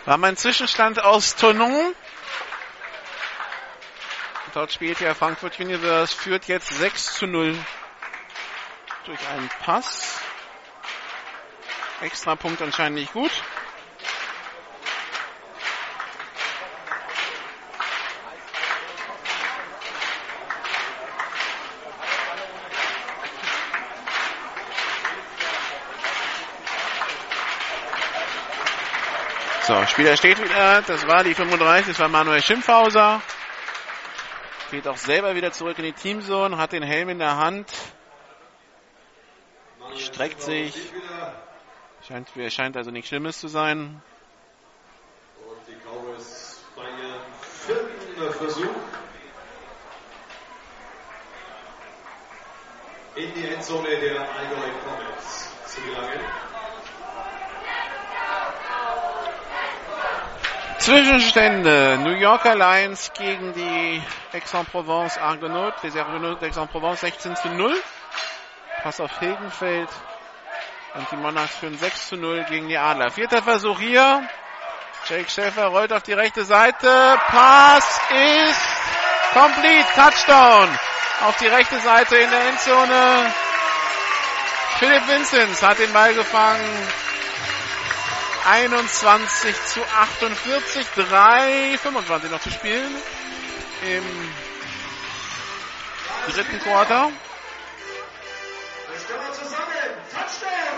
Wir 0.05 0.13
haben 0.13 0.23
einen 0.23 0.37
Zwischenstand 0.37 1.01
aus 1.01 1.35
Tonon. 1.35 1.95
Dort 4.53 4.71
spielt 4.71 4.99
ja 4.99 5.15
Frankfurt 5.15 5.59
Universe, 5.59 6.15
führt 6.15 6.45
jetzt 6.45 6.69
6 6.69 7.15
zu 7.15 7.25
0 7.25 7.57
durch 9.05 9.19
einen 9.29 9.49
Pass. 9.63 10.19
Extra 12.01 12.35
Punkt 12.35 12.61
anscheinend 12.61 12.99
nicht 12.99 13.13
gut. 13.13 13.31
So, 29.75 29.85
Spieler 29.87 30.15
steht 30.15 30.41
wieder. 30.41 30.83
Das 30.83 31.05
war 31.05 31.25
die 31.25 31.33
35, 31.33 31.87
das 31.87 31.99
war 31.99 32.07
Manuel 32.07 32.41
Schimpfhauser. 32.41 33.21
Geht 34.71 34.87
auch 34.87 34.95
selber 34.95 35.35
wieder 35.35 35.51
zurück 35.51 35.77
in 35.79 35.83
die 35.83 35.91
Teamzone, 35.91 36.57
hat 36.57 36.71
den 36.71 36.81
Helm 36.81 37.09
in 37.09 37.19
der 37.19 37.35
Hand. 37.35 37.69
Streckt 39.97 40.41
sich. 40.41 40.93
Scheint, 42.07 42.29
scheint 42.53 42.77
also 42.77 42.89
nichts 42.89 43.09
Schlimmes 43.09 43.37
zu 43.37 43.49
sein. 43.49 44.01
Und 45.45 45.67
die 45.67 45.75
Cowboys 45.85 46.63
bei 46.77 46.83
ihrem 46.83 47.21
vierten 47.41 48.33
Versuch 48.33 48.75
in 53.15 53.33
die 53.33 53.47
Endzone 53.49 53.89
der 53.99 54.21
Allgäu 54.21 54.71
Comets 54.85 55.51
zu 55.65 55.81
gelangen. 55.81 56.44
Zwischenstände. 60.85 61.97
New 62.03 62.11
Yorker 62.11 62.53
Lions 62.53 63.11
gegen 63.17 63.53
die 63.53 64.03
Aix-en-Provence 64.33 65.17
Argonautes. 65.17 65.81
Les 65.81 65.97
Argonautes 65.97 66.39
d'Aix-en-Provence 66.41 67.01
16 67.01 67.35
zu 67.37 67.47
0. 67.47 67.73
Pass 68.83 68.99
auf 68.99 69.17
Hilgenfeld. 69.17 69.89
Und 70.93 71.11
die 71.11 71.15
Monarchs 71.15 71.55
führen 71.55 71.75
6 71.75 72.09
zu 72.09 72.17
0 72.17 72.45
gegen 72.49 72.67
die 72.67 72.77
Adler. 72.77 73.09
Vierter 73.09 73.41
Versuch 73.41 73.79
hier. 73.79 74.29
Jake 75.09 75.27
Schäfer 75.27 75.65
rollt 75.69 75.91
auf 75.91 76.03
die 76.03 76.13
rechte 76.13 76.45
Seite. 76.45 77.19
Pass 77.29 77.99
ist 78.11 78.61
complete. 79.33 79.87
Touchdown. 79.95 80.69
Auf 81.21 81.35
die 81.37 81.47
rechte 81.47 81.79
Seite 81.79 82.15
in 82.15 82.29
der 82.29 82.41
Endzone. 82.49 83.33
Philipp 84.77 85.07
Vinzenz 85.07 85.63
hat 85.63 85.79
den 85.79 85.91
Ball 85.91 86.13
gefangen. 86.13 86.87
21 88.45 89.55
zu 89.65 89.81
48, 89.83 90.87
3, 90.95 91.77
25 91.81 92.31
noch 92.31 92.41
zu 92.41 92.51
spielen 92.51 92.91
im 93.81 94.03
dritten 96.31 96.59
Quarter. 96.59 97.11
Wir 98.91 99.33
zusammen. 99.33 99.65
Touchdown, 100.11 100.74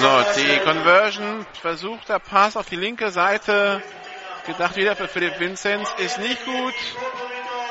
So, 0.00 0.24
die 0.36 0.58
Conversion, 0.60 1.44
versuchter 1.60 2.20
Pass 2.20 2.56
auf 2.56 2.68
die 2.68 2.76
linke 2.76 3.10
Seite, 3.10 3.82
gedacht 4.46 4.76
wieder 4.76 4.94
für 4.94 5.08
Philipp 5.08 5.40
Vinzenz, 5.40 5.92
ist 5.98 6.18
nicht 6.20 6.44
gut. 6.44 6.74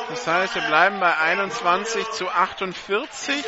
Das 0.09 0.27
heißt, 0.27 0.55
wir 0.55 0.61
bleiben 0.63 0.99
bei 0.99 1.15
21 1.15 2.09
zu 2.11 2.27
48. 2.27 3.45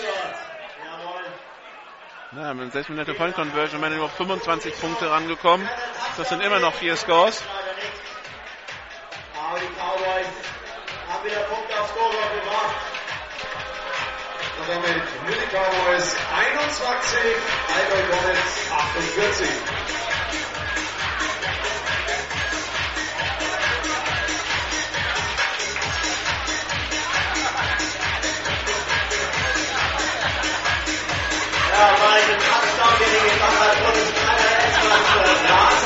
Na, 2.32 2.54
mit 2.54 2.72
selbst 2.72 2.90
mit 2.90 3.06
der 3.06 3.16
Point 3.16 3.36
Conversion 3.36 3.82
nur 3.82 4.06
auf 4.06 4.14
25 4.14 4.80
Punkte 4.80 5.12
rangekommen. 5.12 5.68
Das 6.16 6.30
sind 6.30 6.42
immer 6.42 6.60
noch 6.60 6.74
vier 6.74 6.96
Scores. 6.96 7.44
Aber 9.36 9.60
die 9.60 9.66
Cowboys 9.66 10.28
haben 11.10 11.26
wieder 11.26 11.42
Punkte 11.42 11.82
aufs 11.82 11.92
Scoreboard 11.92 12.34
gebracht. 12.34 12.99
Damit 14.70 15.02
die 15.28 15.48
Cowboys 15.50 16.16
21, 16.30 17.20
Allgäu 17.74 18.04
Comets 18.08 18.54
48. 18.70 19.48
Ja, 31.72 31.96
bei 31.98 32.20
dem 32.28 32.38
Touchdown, 32.38 32.96
den 33.00 33.10
ich 33.16 33.34
gemacht 33.34 33.60
habe, 33.60 33.82
wurde 33.88 33.98
es 33.98 34.12
leider 34.22 34.52
etwas 34.68 35.79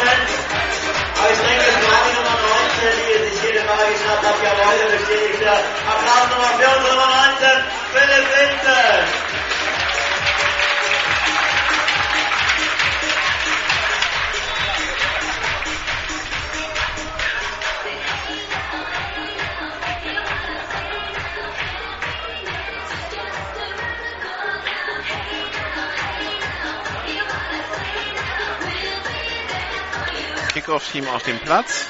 Kickoff-Team 30.73 31.07
auf 31.09 31.21
dem 31.21 31.37
Platz. 31.39 31.87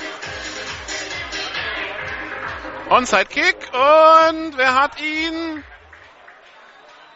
Onside-Kick 2.90 3.56
und 3.72 4.58
wer 4.58 4.76
hat 4.76 5.00
ihn? 5.00 5.64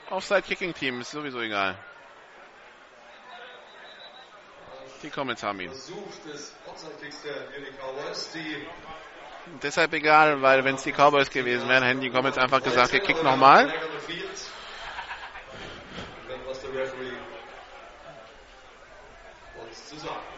Offside-Kicking-Team, 0.10 1.02
ist 1.02 1.12
sowieso 1.12 1.42
egal. 1.42 1.78
Die 5.04 5.10
Comets 5.10 5.44
haben 5.44 5.60
ihn. 5.60 5.72
Deshalb 9.62 9.94
egal, 9.94 10.42
weil 10.42 10.64
wenn 10.64 10.76
es 10.76 10.84
die 10.84 10.94
Cowboys 10.94 11.30
gewesen 11.30 11.68
wären, 11.68 11.84
hätten 11.84 12.00
die 12.00 12.10
Comets 12.10 12.38
einfach 12.38 12.64
gesagt, 12.64 12.94
ihr 12.94 13.02
kickt 13.02 13.24
nochmal. 13.24 13.68
The 13.68 13.74
was 19.68 20.02
sagen 20.02 20.37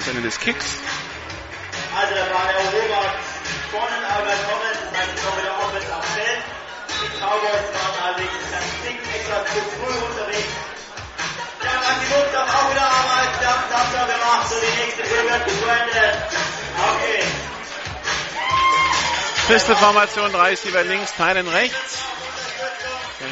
das 0.00 0.08
Ende 0.08 0.22
des 0.22 0.40
Kicks. 0.40 0.64
Also, 1.94 2.14
da 2.14 2.24
war 2.32 2.48
der 2.48 2.56
erobert 2.56 3.20
von 3.70 3.84
den 3.84 4.04
Albert 4.08 4.40
Thomas, 4.48 4.76
das 4.80 4.92
heißt, 4.96 5.12
noch 5.24 5.36
wieder 5.36 5.52
Offense 5.60 5.92
am 5.92 6.02
Feld. 6.16 6.40
Die 6.88 7.10
Cowboys 7.20 7.68
waren 7.76 7.96
allerdings 8.00 8.32
ein 8.48 8.68
Tick 8.80 8.98
extra 9.12 9.44
zu 9.44 9.60
früh 9.76 9.96
unterwegs. 10.08 10.52
Ja, 11.60 11.72
dann 11.84 12.00
die 12.00 12.08
Luft 12.16 12.32
auch 12.32 12.70
wieder 12.70 12.86
Arbeit, 12.88 13.32
der 13.40 13.48
hat 13.50 13.68
das 13.68 13.88
da 13.92 14.02
gemacht, 14.08 14.48
so 14.48 14.56
die 14.56 14.74
nächste 14.80 15.02
Tür 15.04 15.22
wird 15.28 15.44
gebrandet. 15.44 16.16
Okay. 16.80 17.20
Feste 19.48 19.76
Formation, 19.76 20.32
drei 20.32 20.50
Receiver 20.50 20.84
links, 20.84 21.12
teilen 21.14 21.48
rechts. 21.48 21.98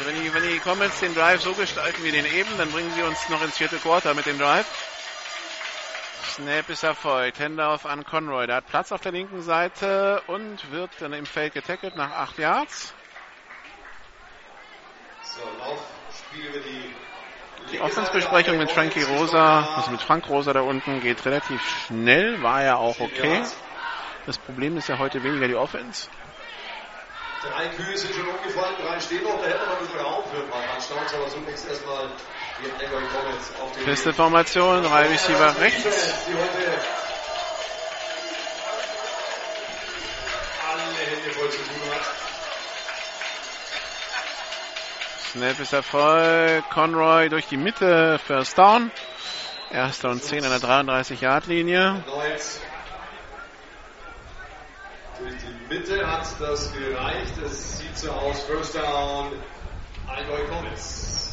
Wenn 0.05 0.21
die, 0.21 0.33
wenn 0.33 0.43
die 0.43 0.59
Comets 0.59 0.99
den 0.99 1.15
Drive 1.15 1.41
so 1.41 1.53
gestalten 1.53 2.03
wie 2.03 2.11
den 2.11 2.25
eben, 2.25 2.57
dann 2.57 2.71
bringen 2.71 2.91
sie 2.95 3.01
uns 3.01 3.17
noch 3.29 3.41
ins 3.41 3.57
vierte 3.57 3.77
Quarter 3.77 4.13
mit 4.13 4.27
dem 4.27 4.37
Drive. 4.37 4.65
Snap 6.23 6.69
ist 6.69 6.83
erfolgt. 6.83 7.39
Handoff 7.39 7.85
an 7.85 8.03
Conroy. 8.05 8.47
Der 8.47 8.57
hat 8.57 8.67
Platz 8.67 8.91
auf 8.91 9.01
der 9.01 9.11
linken 9.11 9.41
Seite 9.41 10.21
und 10.27 10.71
wird 10.71 10.91
dann 10.99 11.13
im 11.13 11.25
Feld 11.25 11.53
getackelt 11.53 11.95
nach 11.95 12.11
8 12.11 12.37
Yards. 12.37 12.93
So, 15.23 15.41
Laufspiel 15.59 16.45
über 16.45 16.59
die 16.59 16.93
Die 17.71 17.79
Offensbesprechung 17.81 18.57
mit 18.57 18.71
Frankie 18.71 19.03
Rosa, 19.03 19.75
also 19.75 19.91
mit 19.91 20.01
Frank 20.01 20.27
Rosa 20.29 20.53
da 20.53 20.61
unten, 20.61 21.01
geht 21.01 21.25
relativ 21.25 21.61
schnell. 21.85 22.41
War 22.41 22.63
ja 22.63 22.77
auch 22.77 22.99
okay. 22.99 23.43
Das 24.25 24.37
Problem 24.37 24.77
ist 24.77 24.87
ja 24.87 24.97
heute 24.97 25.23
weniger 25.23 25.47
die 25.47 25.55
Offense. 25.55 26.09
Drei 27.41 27.67
Kühe 27.69 27.97
sind 27.97 28.13
schon 28.13 28.27
umgefallen, 28.27 28.75
drei 28.81 28.99
stehen 28.99 29.23
noch, 29.23 29.39
da 29.41 29.47
hätte 29.47 29.65
man 29.65 29.77
ein 29.77 29.79
bisschen 29.79 29.99
Raum 30.01 30.23
für 30.25 30.43
ein 30.43 30.49
paar 30.49 30.61
Touchdowns, 30.75 31.13
aber 31.13 31.27
zunächst 31.29 31.69
erstmal 31.69 32.09
Feste 33.83 34.13
Formation, 34.13 34.83
drei 34.83 35.07
Receiver 35.07 35.59
rechts. 35.59 35.83
Snap 45.31 45.59
ist 45.59 45.73
Erfolg. 45.73 46.69
Conroy 46.71 47.29
durch 47.29 47.47
die 47.47 47.57
Mitte, 47.57 48.19
First 48.25 48.57
Down. 48.57 48.91
Erster 49.71 50.09
und 50.09 50.23
10 50.23 50.43
an 50.43 50.49
der 50.49 50.59
33-Yard-Linie. 50.59 52.03
Erneut 52.05 52.41
durch 55.19 55.35
die 55.35 55.73
Mitte 55.73 56.07
hat 56.07 56.25
das 56.39 56.71
gereicht. 56.73 57.37
Es 57.45 57.77
sieht 57.77 57.97
so 57.97 58.11
aus, 58.11 58.41
First 58.43 58.75
Down, 58.75 59.31
Allgäu 60.07 60.45
Comets. 60.47 61.28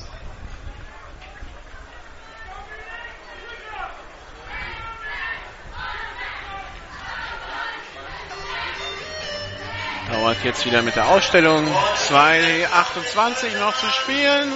Dauert 10.11 10.45
jetzt 10.45 10.65
wieder 10.65 10.83
mit 10.83 10.95
der 10.95 11.09
Ausstellung. 11.09 11.67
2,28 11.67 13.59
noch 13.59 13.77
zu 13.77 13.87
spielen. 13.87 14.53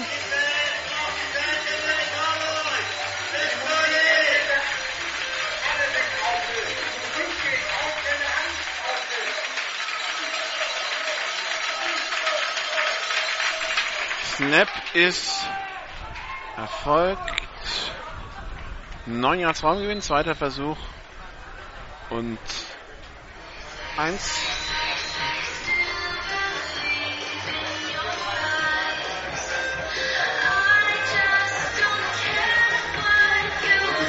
Snap 14.36 14.68
ist 14.94 15.46
erfolgt. 16.56 17.20
9 19.06 19.40
Yards 19.40 19.62
Raumgewinn, 19.62 20.00
zweiter 20.00 20.34
Versuch 20.34 20.78
und 22.10 22.38
1, 23.96 24.59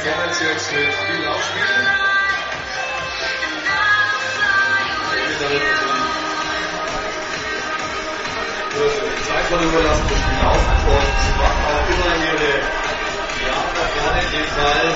Vorwärts 0.02 0.40
jetzt 0.42 0.72
mit 0.74 0.82
viel 0.82 1.28
Aufspielen. 1.28 1.86
Zeit 9.28 9.46
von 9.46 9.62
überlassen, 9.64 10.06
das 10.10 10.18
Spiel 10.18 10.42
auf 10.48 10.56
und 10.88 11.38
macht 11.38 11.62
auch 11.68 11.88
immer 11.90 12.16
ihre 12.26 12.52
Jagd 13.46 13.72
nach 13.76 13.90
vorne 13.96 14.22
in 14.22 14.32
dem 14.32 14.46
Fall. 14.46 14.90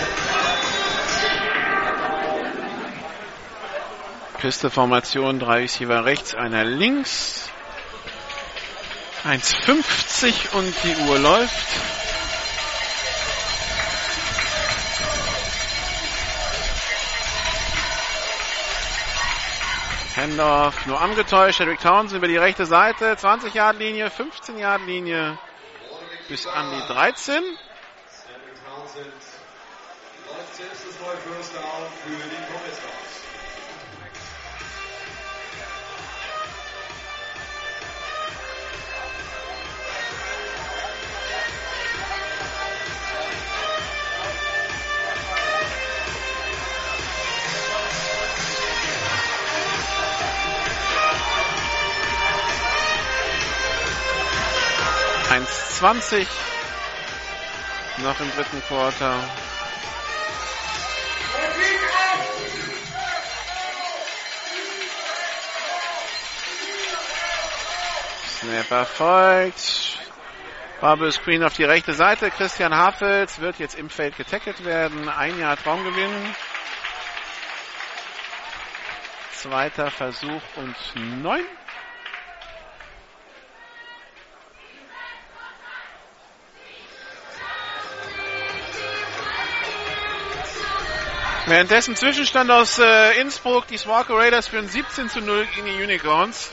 Pisteformation, 4.40 5.40
drei 5.40 5.58
Receiver 5.61 6.06
rechts, 6.06 6.34
einer 6.34 6.64
links. 6.64 7.50
1,50 9.24 10.51
und 10.53 10.74
die 10.84 10.95
Uhr 11.08 11.19
läuft. 11.19 12.05
Handoff 20.15 20.85
nur 20.85 21.01
angetäuscht. 21.01 21.59
Hedrick 21.59 21.81
Townsend 21.81 22.17
über 22.17 22.27
die 22.27 22.37
rechte 22.37 22.65
Seite. 22.65 23.17
20 23.17 23.53
Yard 23.53 23.77
Linie, 23.77 24.09
15 24.09 24.57
Yard 24.57 24.81
Linie 24.85 25.37
bis 26.29 26.47
an 26.47 26.71
die 26.71 26.93
13. 26.93 27.43
Cedric 27.43 27.57
Townsend 28.65 29.13
läuft 30.27 30.55
selbst 30.55 30.85
das 30.87 30.99
neue 31.01 31.17
First 31.17 31.53
Down 31.53 31.85
für 32.03 32.29
die 32.29 32.41
Comets 32.47 32.79
20 55.77 56.25
noch 57.97 58.19
im 58.21 58.31
dritten 58.31 58.61
Quarter. 58.67 59.19
Snap 68.39 68.71
erfolgt. 68.71 69.99
Bubble 70.79 71.11
Screen 71.11 71.43
auf 71.43 71.55
die 71.55 71.65
rechte 71.65 71.93
Seite. 71.93 72.31
Christian 72.31 72.73
Hafels 72.73 73.39
wird 73.39 73.59
jetzt 73.59 73.77
im 73.77 73.89
Feld 73.89 74.15
getackelt 74.15 74.63
werden. 74.63 75.09
Ein 75.09 75.37
Jahr 75.39 75.57
Traumgewinn. 75.57 76.35
Zweiter 79.33 79.91
Versuch 79.91 80.41
und 80.55 80.75
neun. 81.21 81.43
Währenddessen 91.48 91.95
Zwischenstand 91.95 92.49
aus 92.49 92.80
äh, 92.80 93.22
Innsbruck. 93.22 93.67
Die 93.67 93.77
Swarker 93.77 94.15
Raiders 94.15 94.48
führen 94.48 94.67
17 94.67 95.09
zu 95.11 95.22
0 95.22 95.45
gegen 95.53 95.67
die 95.67 95.83
Unicorns. 95.83 96.49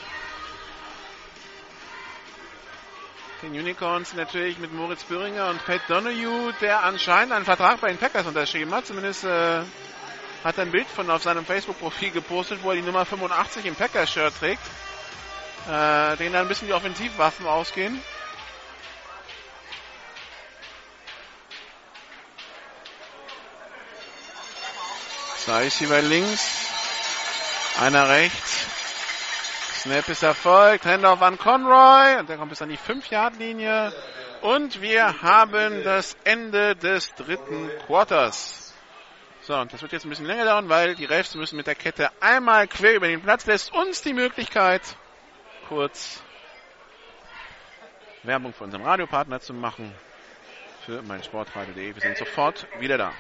Den 3.41 3.53
Unicorns 3.53 4.13
natürlich 4.13 4.59
mit 4.59 4.75
Moritz 4.75 5.05
Böhringer 5.05 5.49
und 5.49 5.65
Pat 5.65 5.81
Donahue, 5.89 6.53
der 6.61 6.85
anscheinend 6.85 7.33
einen 7.33 7.47
Vertrag 7.47 7.81
bei 7.81 7.89
den 7.89 7.97
Packers 7.97 8.27
unterschrieben 8.27 8.75
hat. 8.75 8.87
Zumindest 8.87 9.25
äh, 9.25 9.63
hat 10.45 10.59
er 10.59 10.65
ein 10.65 10.71
Bild 10.71 10.87
von 10.89 11.09
auf 11.09 11.23
seinem 11.23 11.47
Facebook-Profil 11.47 12.11
gepostet, 12.11 12.59
wo 12.63 12.69
er 12.69 12.77
die 12.77 12.83
Nummer 12.83 13.07
85 13.07 13.65
im 13.65 13.75
Packers-Shirt 13.75 14.35
trägt. 14.39 14.63
Äh, 15.71 16.19
denen 16.19 16.35
dann 16.35 16.43
ein 16.43 16.49
bisschen 16.49 16.69
die 16.69 16.75
Offensivwaffen 16.75 17.47
ausgehen. 17.47 17.99
Zwei 25.45 25.65
Receiver 25.65 26.01
links, 26.03 26.69
einer 27.81 28.09
rechts. 28.09 28.65
Snap 29.81 30.09
ist 30.09 30.23
erfolgt, 30.23 30.85
Handoff 30.85 31.21
an 31.21 31.37
Conroy 31.37 32.21
und 32.21 32.29
der 32.29 32.37
kommt 32.37 32.51
bis 32.51 32.63
an 32.63 32.69
die 32.69 32.79
5-Yard-Linie. 32.79 33.93
Und 34.43 34.81
wir 34.81 35.21
haben 35.21 35.83
das 35.83 36.17
Ende 36.23 36.77
des 36.77 37.13
dritten 37.17 37.69
Quarters. 37.87 38.73
So, 39.41 39.57
und 39.57 39.73
das 39.73 39.83
wird 39.83 39.91
jetzt 39.91 40.05
ein 40.05 40.11
bisschen 40.11 40.27
länger 40.27 40.45
dauern, 40.45 40.69
weil 40.69 40.95
die 40.95 41.07
Refs 41.07 41.35
müssen 41.35 41.57
mit 41.57 41.67
der 41.67 41.75
Kette 41.75 42.11
einmal 42.21 42.69
quer 42.69 42.95
über 42.95 43.09
den 43.09 43.21
Platz. 43.21 43.45
Lässt 43.45 43.75
uns 43.75 44.01
die 44.01 44.13
Möglichkeit, 44.13 44.83
kurz 45.67 46.23
Werbung 48.23 48.53
für 48.53 48.63
unseren 48.63 48.85
Radiopartner 48.85 49.41
zu 49.41 49.55
machen. 49.55 49.93
Für 50.87 51.03
mein 51.03 51.25
Sportradio.de. 51.25 51.97
Wir 51.97 52.01
sind 52.01 52.17
sofort 52.17 52.69
wieder 52.79 52.97
da. 52.97 53.13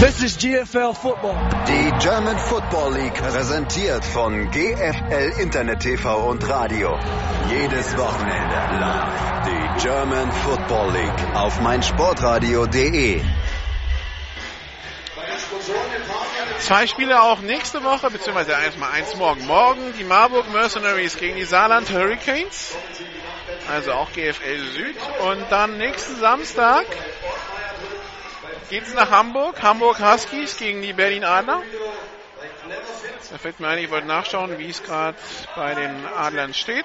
This 0.00 0.22
is 0.22 0.36
GFL 0.38 0.94
Football. 0.94 1.36
Die 1.68 1.92
German 2.00 2.36
Football 2.38 2.94
League 2.94 3.14
präsentiert 3.14 4.04
von 4.04 4.50
GFL 4.50 5.40
Internet 5.40 5.80
TV 5.80 6.28
und 6.28 6.48
Radio. 6.48 6.98
Jedes 7.48 7.96
Wochenende 7.96 8.56
live 8.80 9.36
die 9.46 9.82
German 9.82 10.32
Football 10.32 10.92
League 10.92 11.34
auf 11.34 11.60
meinsportradio.de. 11.60 13.22
Zwei 16.58 16.86
Spiele 16.88 17.22
auch 17.22 17.40
nächste 17.40 17.84
Woche, 17.84 18.10
beziehungsweise 18.10 18.50
erstmal 18.50 18.90
eins 18.92 19.14
morgen. 19.14 19.46
Morgen 19.46 19.92
die 19.96 20.04
Marburg 20.04 20.52
Mercenaries 20.52 21.16
gegen 21.16 21.36
die 21.36 21.44
Saarland 21.44 21.88
Hurricanes. 21.92 22.74
Also 23.68 23.92
auch 23.92 24.12
GFL 24.12 24.58
Süd. 24.58 24.96
Und 25.20 25.44
dann 25.50 25.78
nächsten 25.78 26.16
Samstag 26.16 26.86
geht's 28.70 28.94
nach 28.94 29.10
Hamburg. 29.10 29.62
Hamburg 29.62 30.00
Huskies 30.00 30.56
gegen 30.56 30.82
die 30.82 30.92
Berlin 30.92 31.24
Adler. 31.24 31.62
Da 33.30 33.38
fällt 33.38 33.60
mir 33.60 33.68
ein, 33.68 33.78
ich 33.78 33.90
wollte 33.90 34.06
nachschauen, 34.06 34.58
wie 34.58 34.70
es 34.70 34.82
gerade 34.82 35.18
bei 35.56 35.74
den 35.74 36.06
Adlern 36.06 36.54
steht. 36.54 36.84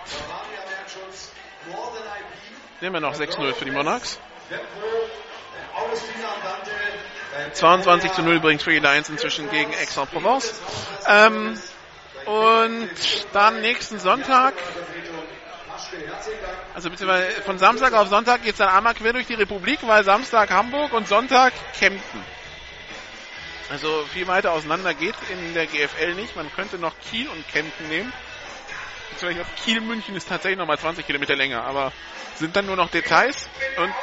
Nehmen 2.82 2.96
wir 2.96 3.00
noch 3.00 3.16
6-0 3.16 3.54
für 3.54 3.66
die 3.66 3.72
Monarchs. 3.72 4.20
22 7.54 8.14
zu 8.14 8.22
0 8.24 8.40
bringt 8.40 8.62
Free 8.62 8.80
Lions 8.80 9.10
inzwischen 9.10 9.50
gegen 9.50 9.72
Aix-en-Provence. 9.74 10.60
Ähm, 11.08 11.60
und 12.26 12.90
dann 13.34 13.62
nächsten 13.62 14.00
Sonntag, 14.00 14.54
also 16.74 16.90
beziehungsweise 16.90 17.42
von 17.42 17.58
Samstag 17.58 17.94
auf 17.94 18.08
Sonntag 18.08 18.44
geht 18.44 18.54
es 18.54 18.58
dann 18.58 18.70
einmal 18.70 18.94
quer 18.94 19.14
durch 19.14 19.28
die 19.28 19.34
Republik, 19.34 19.80
weil 19.84 20.04
Samstag 20.04 20.50
Hamburg 20.52 20.94
und 20.94 21.08
Sonntag 21.08 21.54
Kempten. 21.80 22.24
Also 23.70 24.04
viel 24.12 24.28
weiter 24.28 24.52
auseinander 24.52 24.94
geht 24.94 25.16
in 25.32 25.54
der 25.54 25.66
GFL 25.66 26.16
nicht. 26.16 26.36
Man 26.36 26.52
könnte 26.54 26.78
noch 26.78 26.94
Kiel 27.10 27.28
und 27.30 27.48
Kempten 27.48 27.88
nehmen. 27.88 28.12
Beziehungsweise 29.12 29.46
Kiel-München 29.64 30.16
ist 30.16 30.28
tatsächlich 30.28 30.58
nochmal 30.58 30.78
20 30.80 31.06
Kilometer 31.06 31.36
länger, 31.36 31.64
aber 31.64 31.92
sind 32.36 32.56
dann 32.56 32.66
nur 32.66 32.76
noch 32.76 32.90
Details 32.90 33.48
und 33.78 33.94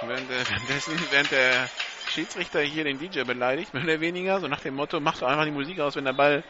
Während, 0.00 0.28
währenddessen, 0.28 0.96
während 1.10 1.30
der 1.32 1.68
Schiedsrichter 2.08 2.60
hier 2.60 2.84
den 2.84 2.98
DJ 2.98 3.22
beleidigt, 3.22 3.74
mehr 3.74 3.84
oder 3.84 4.00
weniger, 4.00 4.40
so 4.40 4.48
nach 4.48 4.60
dem 4.60 4.74
Motto, 4.74 5.00
mach 5.00 5.18
doch 5.18 5.28
einfach 5.28 5.44
die 5.44 5.50
Musik 5.50 5.80
aus, 5.80 5.96
wenn 5.96 6.04
der 6.04 6.12
Ball, 6.12 6.44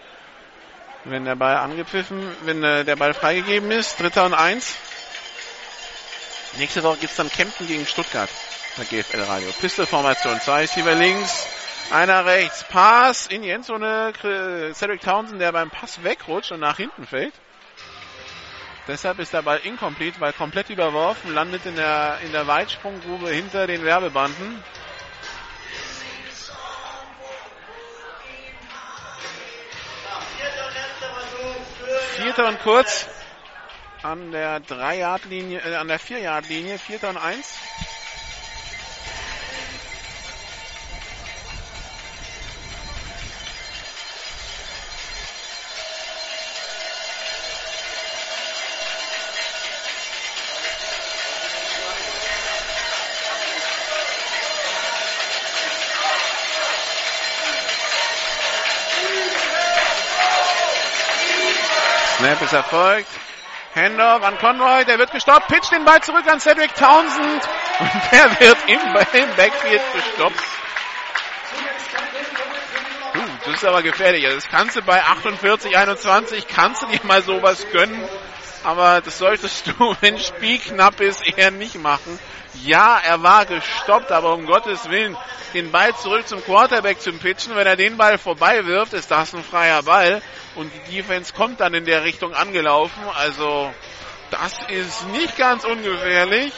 wenn 1.04 1.24
der 1.24 1.36
Ball 1.36 1.56
angepfiffen, 1.56 2.20
wenn 2.42 2.62
äh, 2.62 2.84
der 2.84 2.96
Ball 2.96 3.14
freigegeben 3.14 3.70
ist, 3.70 4.00
Dritter 4.00 4.24
und 4.24 4.34
Eins. 4.34 4.76
Nächste 6.56 6.82
Woche 6.82 6.98
gibt's 6.98 7.16
dann 7.16 7.30
Kempten 7.30 7.66
gegen 7.66 7.86
Stuttgart 7.86 8.30
bei 8.76 8.84
GFL 8.84 9.22
Radio. 9.22 9.50
Pistolformation, 9.60 10.40
zwei 10.40 10.60
Receiver 10.60 10.94
links, 10.94 11.46
einer 11.90 12.24
rechts, 12.24 12.64
Pass 12.64 13.26
in 13.26 13.42
die 13.42 13.50
Endzone, 13.50 14.12
Cedric 14.72 15.00
Townsend, 15.00 15.40
der 15.40 15.52
beim 15.52 15.70
Pass 15.70 16.02
wegrutscht 16.02 16.52
und 16.52 16.60
nach 16.60 16.76
hinten 16.76 17.06
fällt. 17.06 17.34
Deshalb 18.88 19.18
ist 19.18 19.34
der 19.34 19.42
Ball 19.42 19.58
incomplete, 19.58 20.18
weil 20.18 20.32
komplett 20.32 20.70
überworfen, 20.70 21.34
landet 21.34 21.66
in 21.66 21.76
der, 21.76 22.18
in 22.24 22.32
der 22.32 22.46
Weitsprunggrube 22.46 23.28
hinter 23.28 23.66
den 23.66 23.84
Werbebanden. 23.84 24.64
Vierter 32.18 32.48
und 32.48 32.58
kurz 32.64 33.06
an 34.02 34.32
der 34.32 34.60
3-Yard-Linie, 34.60 35.60
äh, 35.60 35.76
an 35.76 35.86
der 35.86 36.00
4-Yard-Linie, 36.00 36.76
Vierter 36.76 37.10
und 37.10 37.16
eins. 37.16 37.54
Snap 62.18 62.42
ist 62.42 62.52
erfolgt. 62.52 63.08
Handoff 63.76 64.24
an 64.24 64.36
Conroy, 64.38 64.84
der 64.84 64.98
wird 64.98 65.12
gestoppt, 65.12 65.46
pitcht 65.46 65.70
den 65.70 65.84
Ball 65.84 66.02
zurück 66.02 66.26
an 66.26 66.40
Cedric 66.40 66.74
Townsend 66.74 67.48
und 67.78 67.90
der 68.10 68.40
wird 68.40 68.58
im, 68.66 68.92
Backfield 69.36 69.82
gestoppt. 69.94 70.42
Uh, 73.14 73.20
das 73.44 73.54
ist 73.54 73.64
aber 73.64 73.82
gefährlich. 73.82 74.24
Also 74.26 74.38
das 74.38 74.48
kannst 74.48 74.74
du 74.74 74.82
bei 74.82 75.00
48, 75.00 75.76
21, 75.76 76.48
kannst 76.48 76.82
du 76.82 76.86
dir 76.86 76.98
mal 77.04 77.22
sowas 77.22 77.64
gönnen. 77.70 78.02
Aber 78.64 79.00
das 79.00 79.18
solltest 79.18 79.66
du, 79.66 79.96
wenn 80.00 80.18
Spiel 80.18 80.58
knapp 80.58 81.00
ist, 81.00 81.26
eher 81.26 81.50
nicht 81.50 81.76
machen. 81.76 82.18
Ja, 82.64 82.98
er 82.98 83.22
war 83.22 83.46
gestoppt, 83.46 84.10
aber 84.10 84.34
um 84.34 84.46
Gottes 84.46 84.88
Willen, 84.90 85.16
den 85.54 85.70
Ball 85.70 85.94
zurück 85.96 86.26
zum 86.26 86.42
Quarterback 86.42 87.00
zu 87.00 87.12
pitchen. 87.12 87.54
Wenn 87.54 87.66
er 87.66 87.76
den 87.76 87.96
Ball 87.96 88.18
vorbei 88.18 88.66
wirft, 88.66 88.92
ist 88.92 89.10
das 89.10 89.34
ein 89.34 89.44
freier 89.44 89.82
Ball. 89.82 90.22
Und 90.54 90.72
die 90.72 90.96
Defense 90.96 91.32
kommt 91.32 91.60
dann 91.60 91.74
in 91.74 91.84
der 91.84 92.04
Richtung 92.04 92.34
angelaufen. 92.34 93.02
Also, 93.16 93.72
das 94.30 94.54
ist 94.68 95.06
nicht 95.08 95.36
ganz 95.36 95.64
ungefährlich. 95.64 96.52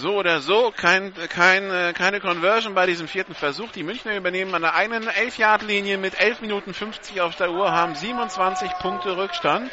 So 0.00 0.14
oder 0.14 0.40
so, 0.40 0.72
kein, 0.74 1.12
kein, 1.28 1.92
keine 1.92 2.20
Conversion 2.20 2.72
bei 2.72 2.86
diesem 2.86 3.06
vierten 3.06 3.34
Versuch. 3.34 3.70
Die 3.72 3.82
Münchner 3.82 4.16
übernehmen 4.16 4.54
an 4.54 4.62
der 4.62 4.74
einen 4.74 5.06
11-Yard-Linie 5.06 5.98
mit 5.98 6.18
11 6.18 6.40
Minuten 6.40 6.72
50 6.72 7.20
auf 7.20 7.36
der 7.36 7.50
Uhr, 7.50 7.70
haben 7.70 7.94
27 7.94 8.70
Punkte 8.78 9.18
Rückstand. 9.18 9.70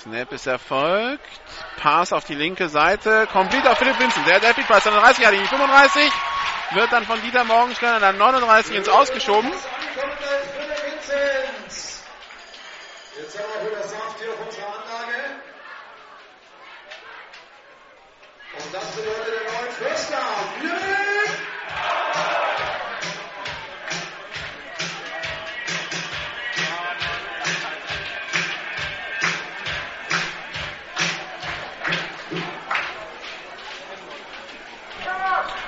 Snap 0.00 0.32
ist 0.32 0.48
erfolgt. 0.48 1.22
Pass 1.76 2.12
auf 2.12 2.24
die 2.24 2.34
linke 2.34 2.68
Seite. 2.68 3.28
Complete 3.30 3.70
auf 3.70 3.78
Philipp 3.78 4.00
Vincent. 4.00 4.26
Der 4.26 4.36
hat 4.36 4.42
Epic 4.42 4.66
Pass 4.66 4.84
an 4.88 4.94
der 4.94 5.02
30 5.02 5.30
Linie 5.30 5.46
35. 5.46 6.12
Wird 6.72 6.90
dann 6.90 7.04
von 7.04 7.22
Dieter 7.22 7.44
Morgenstern 7.44 7.94
an 7.94 8.00
der 8.00 8.12
39 8.14 8.74
ins 8.74 8.88
Ausgeschoben. 8.88 9.52
Jetzt 13.20 13.36
haben 13.36 13.46
wir 13.64 13.70
wieder 13.72 13.82
Saft 13.82 14.20
hier 14.20 14.30
auf 14.30 14.46
unserer 14.46 14.66
Anlage. 14.66 15.40
Und 18.54 18.74
das 18.74 18.86
bedeutet 18.94 19.26
den 19.26 19.52
neuen 19.52 19.72
First 19.72 20.12
Down. 20.12 20.48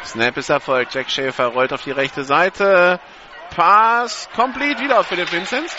Snap 0.07 0.37
ist 0.37 0.51
erfolgt. 0.51 0.95
Jack 0.95 1.11
Schäfer 1.11 1.47
rollt 1.47 1.73
auf 1.73 1.83
die 1.83 1.91
rechte 1.91 2.23
Seite. 2.23 3.01
Pass 3.57 4.29
complete 4.37 4.81
wieder 4.81 5.01
auf 5.01 5.07
Philipp 5.07 5.33
Vinzenz. 5.33 5.75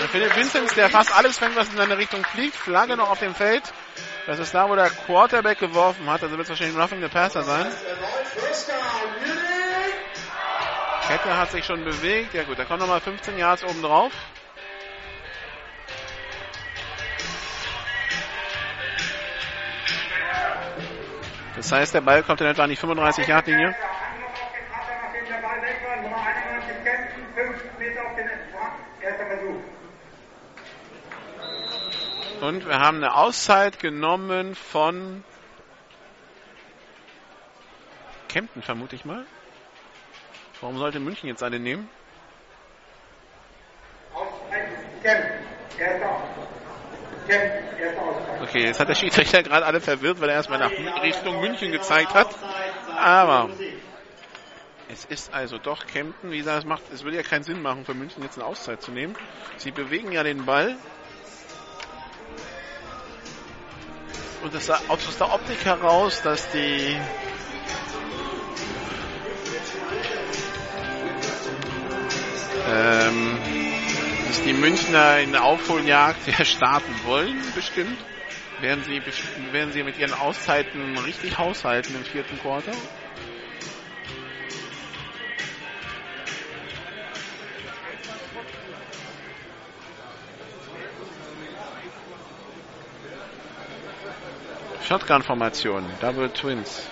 Der 0.00 0.08
Philipp 0.08 0.34
Vinzenz, 0.34 0.74
der 0.74 0.88
fast 0.88 1.14
alles 1.14 1.36
fängt, 1.36 1.56
was 1.56 1.68
in 1.68 1.76
seine 1.76 1.98
Richtung 1.98 2.24
fliegt. 2.24 2.56
Flagge 2.56 2.96
noch 2.96 3.10
auf 3.10 3.18
dem 3.18 3.34
Feld. 3.34 3.62
Das 4.26 4.38
ist 4.38 4.54
da, 4.54 4.66
wo 4.66 4.74
der 4.74 4.88
Quarterback 4.88 5.58
geworfen 5.58 6.08
hat. 6.08 6.22
Also 6.22 6.38
wird 6.38 6.44
es 6.44 6.48
wahrscheinlich 6.48 6.74
Roughing 6.74 7.02
the 7.02 7.08
Passer 7.08 7.42
sein. 7.42 7.66
Kette 11.06 11.36
hat 11.36 11.50
sich 11.50 11.66
schon 11.66 11.84
bewegt. 11.84 12.32
Ja 12.32 12.44
gut, 12.44 12.58
da 12.58 12.64
kommt 12.64 12.80
nochmal 12.80 13.02
15 13.02 13.36
Yards 13.36 13.62
oben 13.62 13.82
drauf. 13.82 14.10
Das 21.56 21.72
heißt, 21.72 21.92
der 21.92 22.00
Ball 22.00 22.22
kommt 22.22 22.40
in 22.40 22.46
etwa 22.46 22.62
an 22.62 22.70
die 22.70 22.76
35 22.76 23.26
Yard 23.26 23.46
Linie. 23.48 23.76
Und 32.40 32.66
wir 32.66 32.78
haben 32.78 32.96
eine 32.98 33.14
Auszeit 33.14 33.78
genommen 33.78 34.54
von 34.54 35.22
Kempten, 38.28 38.62
vermute 38.62 38.96
ich 38.96 39.04
mal. 39.04 39.26
Warum 40.60 40.78
sollte 40.78 41.00
München 41.00 41.28
jetzt 41.28 41.42
eine 41.42 41.58
nehmen? 41.58 41.88
Okay, 48.42 48.64
jetzt 48.64 48.80
hat 48.80 48.88
der 48.88 48.94
Schiedsrichter 48.94 49.42
gerade 49.42 49.66
alle 49.66 49.80
verwirrt, 49.80 50.20
weil 50.20 50.30
er 50.30 50.36
erstmal 50.36 50.58
nach 50.58 50.72
Richtung 51.02 51.40
München 51.40 51.72
gezeigt 51.72 52.14
hat. 52.14 52.34
Aber 52.96 53.50
es 54.88 55.04
ist 55.04 55.32
also 55.32 55.58
doch 55.58 55.86
Kempten. 55.86 56.30
Wie 56.30 56.38
gesagt, 56.38 56.58
es, 56.60 56.64
macht, 56.64 56.82
es 56.92 57.04
würde 57.04 57.18
ja 57.18 57.22
keinen 57.22 57.44
Sinn 57.44 57.60
machen, 57.62 57.84
für 57.84 57.94
München 57.94 58.22
jetzt 58.22 58.38
eine 58.38 58.46
Auszeit 58.46 58.82
zu 58.82 58.90
nehmen. 58.92 59.14
Sie 59.58 59.70
bewegen 59.70 60.10
ja 60.10 60.22
den 60.22 60.46
Ball. 60.46 60.76
Und 64.42 64.54
es 64.54 64.66
sah 64.66 64.80
aus 64.88 65.18
der 65.18 65.32
Optik 65.34 65.64
heraus, 65.66 66.22
dass 66.22 66.50
die 66.50 66.98
ähm, 72.66 73.38
dass 74.26 74.42
die 74.42 74.54
Münchner 74.54 75.20
in 75.20 75.32
der 75.32 75.44
Aufholjagd 75.44 76.26
ja 76.26 76.44
starten 76.44 76.94
wollen, 77.04 77.36
bestimmt. 77.54 77.98
Werden 78.60 78.84
sie, 78.84 79.02
werden 79.52 79.72
sie 79.72 79.82
mit 79.82 79.98
ihren 79.98 80.12
Auszeiten 80.12 80.96
richtig 80.98 81.38
haushalten 81.38 81.94
im 81.94 82.04
vierten 82.04 82.38
Quarter? 82.38 82.74
Shotgun-Formation, 94.90 95.84
Double 96.00 96.28
Twins. 96.30 96.88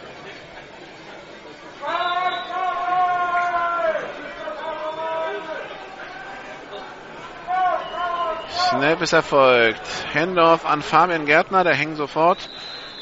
Snap 8.71 9.03
ist 9.03 9.13
erfolgt. 9.13 9.81
Handoff 10.15 10.65
an 10.65 10.83
Fabian 10.83 11.27
Gärtner, 11.27 11.65
der 11.65 11.75
hängt 11.75 11.97
sofort. 11.97 12.49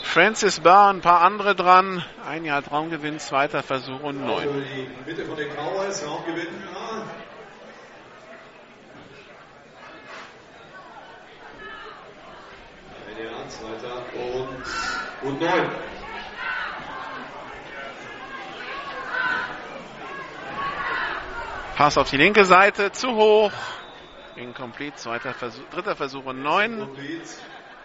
Francis 0.02 0.60
Barr, 0.60 0.88
ein 0.88 1.02
paar 1.02 1.20
andere 1.20 1.54
dran. 1.54 2.02
Ein 2.26 2.46
Jahr 2.46 2.62
Traumgewinn, 2.62 3.18
zweiter 3.18 3.62
Versuch 3.62 4.00
und 4.02 4.24
neun. 4.24 4.64
Bitte 5.04 5.26
von 5.26 5.36
den 5.36 5.50
Cowboys, 5.50 6.06
Raumgewinn. 6.06 6.48
Ja. 6.72 7.02
Ein 13.46 13.50
zweiter 13.50 14.02
und, 15.26 15.32
und 15.34 15.40
neun. 15.40 15.70
Pass 21.76 21.98
auf 21.98 22.08
die 22.08 22.16
linke 22.16 22.44
Seite, 22.44 22.92
zu 22.92 23.14
hoch. 23.14 23.52
Incomplete, 24.36 24.96
zweiter 24.96 25.34
Versuch, 25.34 25.64
dritter 25.70 25.96
Versuch 25.96 26.24
und 26.24 26.42
neun. 26.42 26.88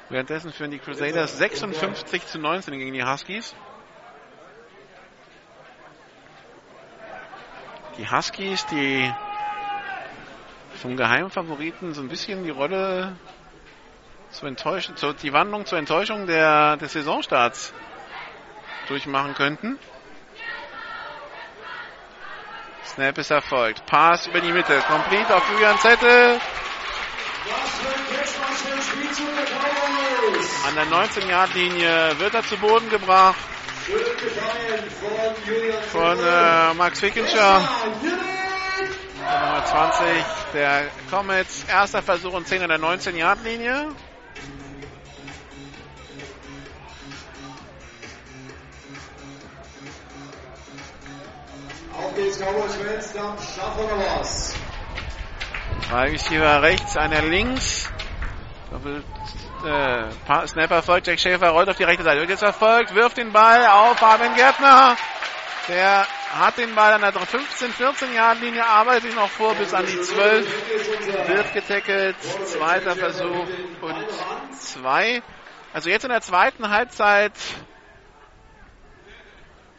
Währenddessen 0.09 0.51
führen 0.51 0.71
die 0.71 0.79
Crusaders 0.79 1.37
56 1.37 2.25
zu 2.27 2.39
19 2.39 2.77
gegen 2.77 2.93
die 2.93 3.03
Huskies. 3.03 3.55
Die 7.97 8.09
Huskies, 8.09 8.65
die 8.67 9.13
vom 10.81 10.97
Geheimfavoriten 10.97 11.93
so 11.93 12.01
ein 12.01 12.07
bisschen 12.07 12.43
die 12.43 12.49
Rolle 12.49 13.15
zu 14.31 14.45
enttäuschen, 14.45 14.95
zu, 14.95 15.13
die 15.13 15.33
Wandlung 15.33 15.65
zur 15.65 15.77
Enttäuschung 15.77 16.25
der, 16.25 16.77
des 16.77 16.93
Saisonstarts 16.93 17.73
durchmachen 18.87 19.33
könnten. 19.35 19.77
Snap 22.85 23.17
ist 23.17 23.31
erfolgt. 23.31 23.85
Pass 23.85 24.27
über 24.27 24.41
die 24.41 24.51
Mitte. 24.51 24.81
Complete 24.87 25.35
auf 25.35 25.49
Julian 25.51 25.77
Zettel. 25.79 26.39
An 30.67 30.75
der 30.75 30.85
19-Yard-Linie 30.85 32.19
wird 32.19 32.33
er 32.33 32.43
zu 32.43 32.57
Boden 32.57 32.89
gebracht 32.89 33.39
von 35.91 36.19
äh, 36.19 36.73
Max 36.73 37.01
Wickenscher. 37.01 37.69
Nummer 39.17 39.65
20 39.65 40.07
der 40.53 40.87
Comets. 41.09 41.63
Erster 41.69 42.01
Versuch 42.01 42.33
und 42.33 42.47
10 42.47 42.63
an 42.63 42.69
der 42.69 42.79
19-Yard-Linie. 42.79 43.89
Auf 52.03 52.15
geht's, 52.15 52.39
Cowboys 52.39 52.75
Fans, 52.75 53.13
dann 53.13 53.37
schaffen 53.37 53.87
wir 53.87 54.19
was. 54.19 54.55
Receiver 55.91 56.61
rechts, 56.61 56.97
einer 56.97 57.21
links. 57.21 57.89
Doppelt, 58.71 59.03
äh, 59.65 60.47
Snapper 60.47 60.75
erfolgt, 60.75 61.07
Jack 61.07 61.19
Schäfer 61.19 61.49
rollt 61.49 61.69
auf 61.69 61.77
die 61.77 61.83
rechte 61.83 62.03
Seite. 62.03 62.21
Wird 62.21 62.29
jetzt 62.29 62.43
erfolgt, 62.43 62.95
wirft 62.95 63.17
den 63.17 63.31
Ball 63.31 63.65
auf 63.67 63.97
Fabian 63.97 64.35
Gärtner. 64.35 64.95
Der 65.67 66.07
hat 66.39 66.57
den 66.57 66.73
Ball 66.73 66.93
an 66.93 67.01
der 67.01 67.11
15, 67.11 67.71
14 67.71 68.13
Yard 68.13 68.41
Linie, 68.41 68.65
arbeitet 68.65 69.03
sich 69.03 69.15
noch 69.15 69.29
vor 69.29 69.53
bis 69.55 69.73
an 69.73 69.85
die 69.85 69.99
12. 70.01 71.27
Wird 71.27 71.53
getackelt. 71.53 72.15
Zweiter 72.45 72.95
Versuch 72.95 73.45
und 73.81 74.11
zwei. 74.59 75.21
Also 75.73 75.89
jetzt 75.89 76.03
in 76.03 76.09
der 76.09 76.21
zweiten 76.21 76.69
Halbzeit 76.69 77.33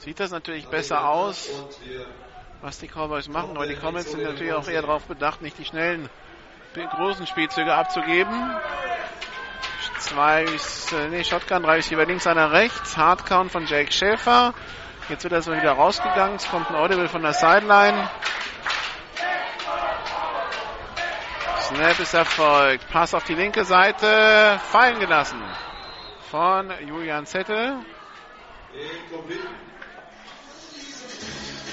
sieht 0.02 0.18
das 0.18 0.32
natürlich 0.32 0.66
besser 0.66 1.08
aus, 1.08 1.48
was 2.60 2.78
die 2.78 2.88
Cowboys 2.88 3.28
machen. 3.28 3.56
Aber 3.56 3.66
die 3.66 3.76
Comets 3.76 4.10
sind 4.10 4.22
natürlich 4.22 4.52
auch 4.52 4.66
eher 4.66 4.82
darauf 4.82 5.04
bedacht, 5.04 5.42
nicht 5.42 5.58
die 5.58 5.64
schnellen, 5.64 6.08
großen 6.74 7.26
Spielzüge 7.26 7.72
abzugeben. 7.72 8.56
Zwei, 9.98 10.44
nee, 11.10 11.22
Shotgun, 11.22 11.62
drei 11.62 11.78
ist 11.78 11.92
über 11.92 12.04
links, 12.04 12.26
einer 12.26 12.50
rechts. 12.50 12.96
Hardcount 12.96 13.52
von 13.52 13.66
Jake 13.66 13.92
Schäfer. 13.92 14.54
Jetzt 15.08 15.22
wird 15.22 15.32
er 15.32 15.42
so 15.42 15.52
wieder 15.52 15.72
rausgegangen. 15.72 16.36
Es 16.36 16.48
kommt 16.48 16.68
ein 16.70 16.76
Audible 16.76 17.08
von 17.08 17.22
der 17.22 17.32
Sideline. 17.32 18.10
Snap 21.60 22.00
ist 22.00 22.14
erfolgt. 22.14 22.88
Pass 22.90 23.14
auf 23.14 23.24
die 23.24 23.34
linke 23.34 23.64
Seite. 23.64 24.60
Fallen 24.70 24.98
gelassen. 24.98 25.40
Von 26.30 26.72
Julian 26.86 27.26
Zettel. 27.26 27.76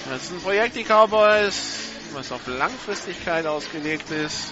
Das 0.09 0.23
ist 0.23 0.31
ein 0.31 0.41
Projekt, 0.41 0.75
die 0.75 0.83
Cowboys, 0.83 1.91
was 2.13 2.31
auf 2.31 2.47
Langfristigkeit 2.47 3.45
ausgelegt 3.45 4.09
ist. 4.11 4.51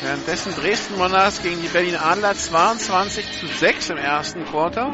Währenddessen 0.00 0.54
Dresden 0.54 0.98
Monarchs 0.98 1.42
gegen 1.42 1.62
die 1.62 1.68
Berlin 1.68 1.96
Adler 1.96 2.34
22 2.34 3.40
zu 3.40 3.46
6 3.46 3.90
im 3.90 3.96
ersten 3.96 4.44
Quarter. 4.44 4.92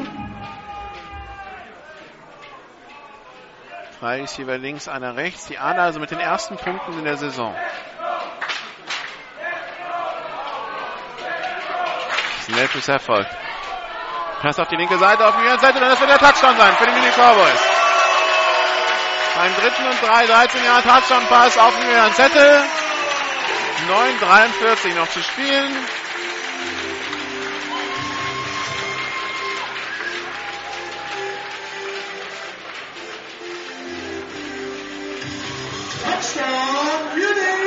Drei 3.99 4.21
Receiver 4.21 4.57
links, 4.57 4.87
einer 4.87 5.15
rechts. 5.15 5.45
Die 5.47 5.57
Adler 5.57 5.83
also 5.83 5.99
mit 5.99 6.11
den 6.11 6.19
ersten 6.19 6.57
Punkten 6.57 6.97
in 6.97 7.03
der 7.03 7.17
Saison. 7.17 7.53
Snap 12.43 12.75
ist 12.75 12.89
Erfolg. 12.89 13.27
Pass 14.41 14.57
auf 14.57 14.67
die 14.69 14.75
linke 14.75 14.97
Seite, 14.97 15.27
auf 15.27 15.35
die 15.37 15.43
linke 15.43 15.59
Seite, 15.59 15.79
dann 15.79 15.89
wird 15.99 16.09
der 16.09 16.17
Touchdown 16.17 16.57
sein 16.57 16.75
für 16.77 16.85
die 16.87 16.93
Mini 16.93 17.11
Cowboys. 17.11 17.61
Beim 19.35 19.55
dritten 19.55 19.85
und 19.85 20.01
drei, 20.01 20.25
13 20.25 20.63
Jahre 20.65 20.81
Touchdown-Pass 20.81 21.57
auf 21.59 21.73
den 21.79 22.13
Zettel. 22.15 22.63
9,43 23.87 24.95
noch 24.95 25.09
zu 25.09 25.21
spielen. 25.21 25.75
Touchdown! 36.03 37.60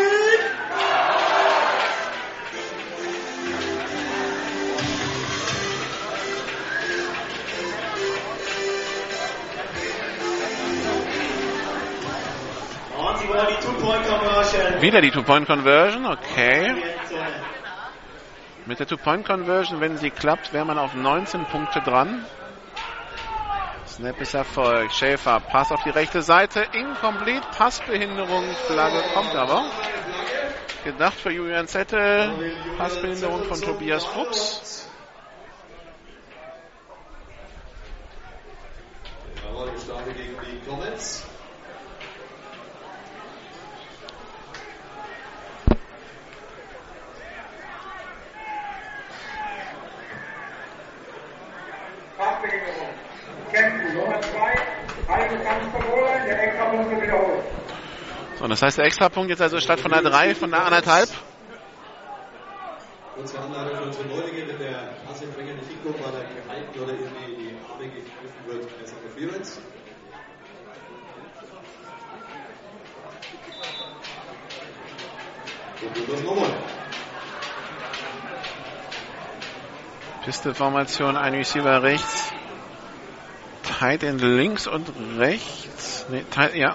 Wieder 14.81 15.01
die 15.01 15.11
Two-Point-Conversion, 15.11 16.07
okay. 16.07 16.75
Mit 18.67 18.81
der 18.81 18.87
Two-Point-Conversion, 18.87 19.81
wenn 19.81 19.99
sie 19.99 20.11
klappt, 20.11 20.53
wäre 20.53 20.65
man 20.65 20.79
auf 20.79 20.95
19 20.95 21.45
Punkte 21.47 21.81
dran. 21.81 22.25
Snap 23.87 24.21
ist 24.21 24.35
Erfolg. 24.35 24.91
Schäfer, 24.93 25.39
Pass 25.39 25.71
auf 25.71 25.83
die 25.85 25.91
rechte 25.91 26.23
Seite. 26.23 26.67
Incomplete, 26.73 27.47
Passbehinderung. 27.57 28.45
Flagge 28.67 29.01
kommt 29.15 29.35
aber. 29.37 29.67
Gedacht 30.83 31.15
für 31.15 31.31
Julian 31.31 31.69
Zettel. 31.69 32.33
Passbehinderung 32.77 33.45
von 33.45 33.61
Tobias 33.61 34.05
Fuchs. 34.05 34.89
Jawohl, 39.47 39.71
gestartet 39.71 40.17
gegen 40.17 40.35
die 40.41 40.69
Comets. 40.69 41.27
Fachbehinderung. 52.17 52.95
Kämpfen 53.53 53.95
Nummer 53.97 54.21
2, 54.21 55.13
halbe 55.13 55.45
Kampfverboten, 55.45 56.27
der 56.27 56.43
Extrapunkt 56.45 56.91
wird 56.91 57.03
wiederholt. 57.03 57.45
So, 58.39 58.47
das 58.47 58.63
heißt, 58.63 58.79
der 58.79 58.85
Extrapunkt 58.87 59.31
jetzt 59.31 59.43
also 59.43 59.61
statt 59.61 59.81
von 59.81 59.91
der 59.91 60.03
3 60.03 60.35
von 60.35 60.51
der 60.51 60.65
anderthalb. 60.65 61.09
Kurze 63.15 63.39
Anleitung 63.39 63.77
für 63.77 63.85
unsere 63.85 64.05
Neulinge, 64.07 64.49
wenn 64.49 64.59
der 64.59 64.97
Passempfänger 65.07 65.55
nicht 65.55 65.69
hinkommt, 65.69 66.03
weil 66.05 66.21
er 66.21 66.27
gehalten 66.35 66.81
oder 66.81 66.93
irgendwie 66.93 67.33
in 67.33 67.39
die 67.39 67.59
Arme 67.71 67.85
gegriffen 67.85 68.43
wird, 68.47 68.67
als 68.81 68.93
Interference. 68.93 69.61
Probieren 75.81 76.09
wir 76.09 76.15
es 76.15 76.23
nochmal. 76.23 76.51
Piste-Formation, 80.25 81.17
ein 81.19 81.35
Receiver 81.35 81.83
rechts. 81.83 82.33
Tight 83.79 84.03
End 84.03 84.23
links 84.23 84.67
und 84.67 84.89
rechts. 85.19 86.07
Nee, 86.09 86.25
tight, 86.31 86.55
ja. 86.55 86.75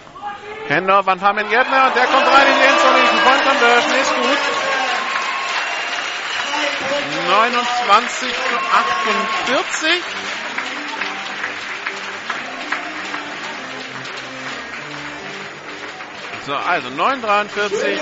Handoff 0.70 1.08
an 1.08 1.20
Fabian 1.20 1.50
Gärtner 1.50 1.88
und 1.88 1.96
der 1.96 2.06
kommt 2.06 2.28
rein 2.28 2.46
in 2.46 2.54
die 2.60 2.66
Endzone. 2.68 3.00
Die 3.12 3.20
Point 3.28 3.44
Conversion 3.44 3.96
ist 4.00 4.16
gut. 4.16 4.38
29 7.28 8.30
zu 8.30 8.56
48. 9.56 10.04
So, 16.46 16.56
also 16.56 16.90
9,43 16.90 18.00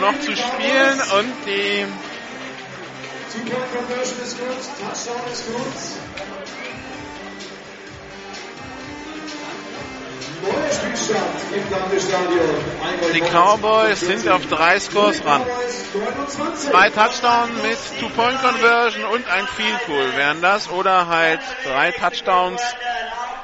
noch 0.00 0.18
zu 0.20 0.36
spielen 0.36 1.00
und 1.18 1.46
die 1.46 1.86
Two-Point-Conversion 3.32 4.20
ist 4.24 4.38
gut, 4.38 4.48
Touchdown 4.80 5.32
ist 5.32 5.46
gut. 5.46 6.10
Neuer 10.42 10.72
Spielstand 10.72 11.40
im 11.54 11.70
Landesstadion. 11.70 12.54
Die 13.14 13.20
Cowboys 13.20 14.00
sind 14.00 14.28
auf 14.28 14.46
drei 14.46 14.80
Scores 14.80 15.24
ran. 15.24 15.42
Zwei 16.56 16.90
Touchdowns 16.90 17.62
mit 17.62 17.78
Two-Point-Conversion 18.00 19.04
und 19.04 19.28
ein 19.28 19.46
Field 19.46 19.86
Goal 19.86 20.16
wären 20.16 20.42
das. 20.42 20.68
Oder 20.68 21.06
halt 21.06 21.40
drei 21.64 21.92
Touchdowns, 21.92 22.60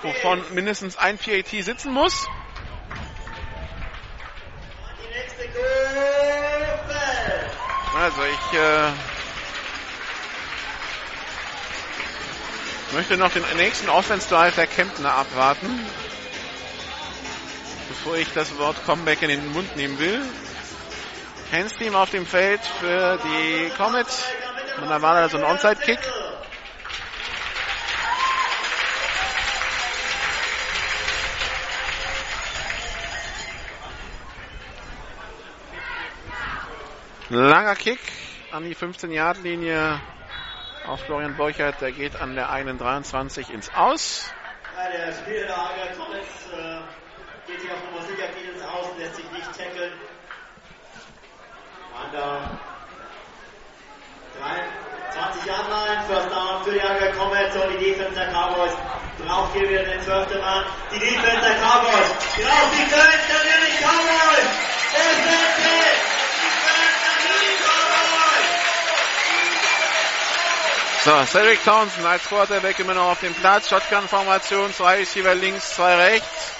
wovon 0.03 0.43
mindestens 0.53 0.97
ein 0.97 1.17
PAT 1.17 1.63
sitzen 1.63 1.93
muss. 1.93 2.27
Also 7.95 8.23
ich 8.25 8.59
äh, 8.59 9.16
möchte 12.93 13.17
noch 13.17 13.33
den 13.33 13.43
nächsten 13.57 13.89
Offense 13.89 14.29
Drive 14.29 14.55
der 14.55 14.67
Kemptner 14.67 15.13
abwarten, 15.13 15.87
bevor 17.89 18.17
ich 18.17 18.33
das 18.33 18.57
Wort 18.59 18.77
Comeback 18.85 19.23
in 19.23 19.29
den 19.29 19.53
Mund 19.53 19.77
nehmen 19.77 19.99
will. 19.99 20.23
Hands 21.53 21.73
Team 21.75 21.95
auf 21.95 22.11
dem 22.11 22.27
Feld 22.27 22.61
für 22.81 23.19
die 23.19 23.71
Comets. 23.77 24.25
Und 24.81 24.89
da 24.91 25.01
war 25.01 25.15
da 25.15 25.29
so 25.29 25.39
ein 25.39 25.45
Onside-Kick. 25.45 25.99
Langer 37.29 37.75
Kick 37.75 37.99
an 38.53 38.65
die 38.65 38.75
15-Yard-Linie 38.77 40.01
auf 40.87 41.01
Florian 41.01 41.37
Borchert. 41.37 41.81
Der 41.81 41.93
geht 41.93 42.21
an 42.21 42.35
der 42.35 42.51
eigenen 42.51 42.79
23 42.79 43.51
ins 43.51 43.71
Aus. 43.75 44.33
Ja, 44.77 44.91
der 44.91 45.13
Spieler 45.13 45.47
der 45.47 45.59
Ager 45.59 45.95
Comets 45.97 46.29
äh, 46.53 47.51
geht 47.51 47.63
hier 47.63 47.73
auf 47.73 47.83
Nummer 47.85 48.03
sicher, 48.03 48.29
geht 48.29 48.55
ins 48.55 48.63
Aus, 48.63 48.87
lässt 48.99 49.17
sich 49.17 49.31
nicht 49.33 49.47
tackeln. 49.47 49.93
An 51.97 52.13
der 52.13 52.51
20 55.13 55.47
Yard 55.47 55.69
Line, 55.71 56.03
First 56.07 56.31
Down 56.31 56.63
für 56.65 56.73
die 56.73 56.83
Ager 56.83 57.13
Comets 57.13 57.57
und 57.57 57.73
die 57.73 57.85
Defense 57.85 58.15
der 58.15 58.29
Cowboys. 58.29 58.77
Drauf 59.25 59.53
hier 59.55 59.69
wieder 59.69 59.85
den 59.85 60.01
zwölften 60.03 60.41
Mann. 60.41 60.65
Die 60.93 60.99
Defense 60.99 61.41
der 61.41 61.57
Cowboys. 61.57 62.11
Drauf 62.37 62.69
die 62.77 62.85
Defense 62.85 63.27
natürlich 63.33 63.81
Cowboys. 63.81 64.51
Es 64.93 65.25
wird 65.25 65.57
So, 71.07 71.25
Cedric 71.25 71.63
Townsend 71.63 72.05
als 72.05 72.25
Quarterback 72.25 72.81
immer 72.81 72.95
noch 72.95 73.13
auf 73.13 73.21
dem 73.21 73.33
Platz. 73.33 73.69
Shotgun-Formation, 73.69 74.73
zwei 74.73 74.97
Receiver 74.97 75.37
links, 75.37 75.77
zwei 75.77 75.95
rechts. 75.95 76.53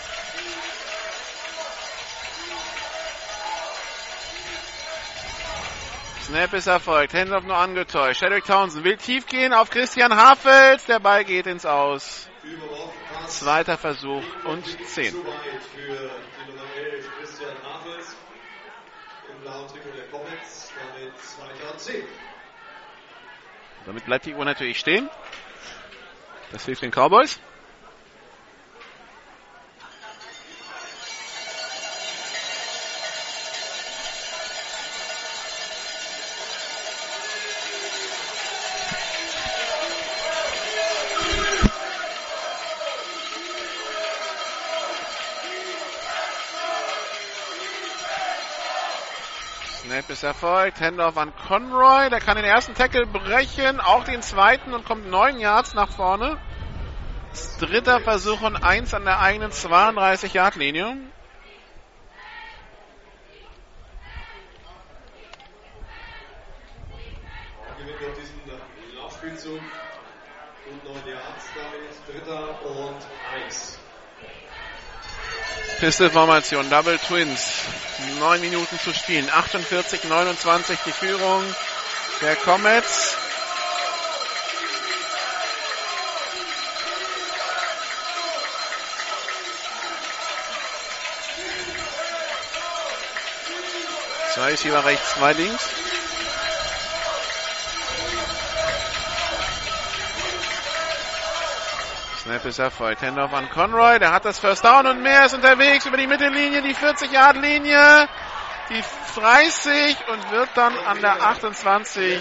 Snap 6.23 6.53
ist 6.53 6.69
erfolgt. 6.69 7.13
Handoff 7.13 7.43
nur 7.43 7.57
angetäuscht. 7.57 8.21
Cedric 8.21 8.45
Townsend 8.45 8.85
will 8.85 8.97
tief 8.97 9.27
gehen 9.27 9.53
auf 9.53 9.69
Christian 9.69 10.15
Hafels. 10.15 10.85
Der 10.85 11.01
Ball 11.01 11.25
geht 11.25 11.49
ins 11.49 11.67
Aus. 11.67 12.29
Zweiter 13.27 13.77
Versuch 13.77 14.23
und 14.45 14.65
10. 14.65 15.11
Zu 15.11 15.27
weit 15.27 15.35
für 15.75 16.11
die 16.47 16.53
Nummer 16.53 16.63
11, 16.73 17.11
Christian 17.19 17.57
Hafels. 17.65 18.15
Im 19.29 19.41
blauen 19.41 19.67
Trikot 19.67 19.91
der 19.97 20.07
Comets, 20.07 20.71
damit 20.95 21.19
2 21.19 21.77
10. 21.79 22.05
Damit 23.87 24.05
bleibt 24.05 24.27
die 24.27 24.35
Uhr 24.35 24.45
natürlich 24.45 24.79
stehen. 24.79 25.09
Das 26.53 26.65
hilft 26.65 26.83
den 26.83 26.91
Cowboys. 26.91 27.41
Snap 50.07 50.11
ist 50.11 50.23
erfolgt. 50.23 50.81
Handoff 50.81 51.17
an 51.17 51.33
Conroy. 51.49 52.11
Der 52.11 52.21
kann 52.21 52.37
den 52.37 52.45
ersten 52.45 52.75
Tackle 52.75 53.07
brechen, 53.07 53.81
auch 53.81 54.05
den 54.05 54.23
zweiten 54.23 54.73
und 54.73 54.85
kommt 54.85 55.11
neun 55.11 55.41
Yards 55.41 55.75
nach 55.75 55.91
vorne. 55.91 56.39
Dritter 57.59 58.01
Versuch 58.01 58.41
und 58.43 58.57
eins 58.57 58.95
an 58.95 59.05
der 59.05 59.21
eigenen 59.21 59.51
32-Yard-Linie. 59.51 60.97
Gewinnt 67.79 68.05
auf 68.05 68.17
diesen 68.17 68.97
Laufspielzug. 68.97 69.61
Und 70.71 70.85
9 70.85 71.07
Yards 71.09 71.47
damit. 71.55 72.25
Dritter 72.25 72.65
und 72.65 72.97
1. 72.97 73.16
Pistol-Formation, 75.79 76.71
Double 76.71 76.99
Twins. 76.99 77.63
Neun 78.19 78.41
Minuten 78.41 78.79
zu 78.79 78.95
spielen. 78.95 79.29
48, 79.31 80.05
29 80.05 80.79
die 80.87 80.93
Führung 80.93 81.45
der 82.23 82.37
Comets. 82.37 83.17
Zwei 94.35 94.53
ist 94.53 94.63
hier 94.63 94.85
rechts, 94.85 95.15
zwei 95.15 95.33
links. 95.33 95.65
Snap 102.27 102.45
ist 102.45 102.59
erfolgt. 102.59 103.03
Handoff 103.03 103.33
an 103.33 103.49
Conroy. 103.51 104.01
Der 104.01 104.13
hat 104.13 104.25
das 104.25 104.41
First 104.41 104.65
Down 104.65 104.85
und 104.87 105.01
mehr 105.01 105.27
ist 105.27 105.35
unterwegs 105.35 105.87
über 105.87 105.97
die 105.97 106.09
Mittellinie, 106.09 106.61
die 106.61 106.75
40-Yard-Linie, 106.75 108.09
die 108.69 108.83
30 109.15 109.97
und 110.09 110.33
wird 110.33 110.49
dann 110.57 110.77
an 110.77 111.01
der 111.01 111.23
28 111.23 112.15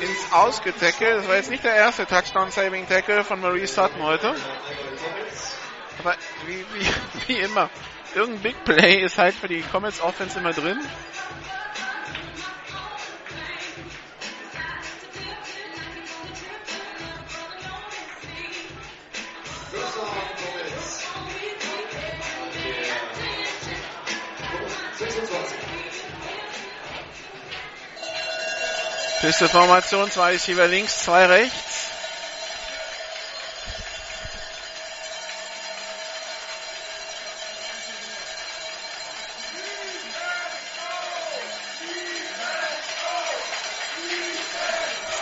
ins 0.00 0.32
Ausgetackelt. 0.32 1.18
Das 1.18 1.28
war 1.28 1.36
jetzt 1.36 1.50
nicht 1.50 1.62
der 1.62 1.74
erste 1.74 2.06
Touchdown-Saving-Tackle 2.06 3.22
von 3.22 3.38
Marie 3.38 3.66
Sutton 3.66 4.02
heute. 4.02 4.34
Aber 5.98 6.14
wie, 6.46 6.64
wie, 6.72 6.88
wie 7.26 7.38
immer, 7.40 7.68
irgendein 8.14 8.42
Big 8.42 8.64
Play 8.64 9.02
ist 9.02 9.18
halt 9.18 9.34
für 9.34 9.48
die 9.48 9.60
Comets 9.60 10.00
Offense 10.00 10.38
immer 10.38 10.54
drin. 10.54 10.80
Pistol-Formation, 29.20 30.10
zwei 30.10 30.32
Receiver 30.32 30.66
links, 30.66 31.04
zwei 31.04 31.26
rechts. 31.26 31.69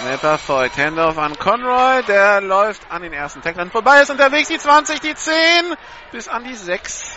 Snapper 0.09 0.39
folgt. 0.39 0.79
Handoff 0.79 1.19
an 1.19 1.39
Conroy. 1.39 2.03
Der 2.05 2.41
läuft 2.41 2.91
an 2.91 3.03
den 3.03 3.13
ersten 3.13 3.43
Tacklern 3.43 3.71
vorbei. 3.71 4.01
Ist 4.01 4.11
unterwegs 4.11 4.49
die 4.49 4.57
20, 4.57 5.01
die 5.01 5.15
10 5.15 5.35
bis 6.13 6.29
an 6.29 6.45
die 6.45 6.55
6. 6.55 7.13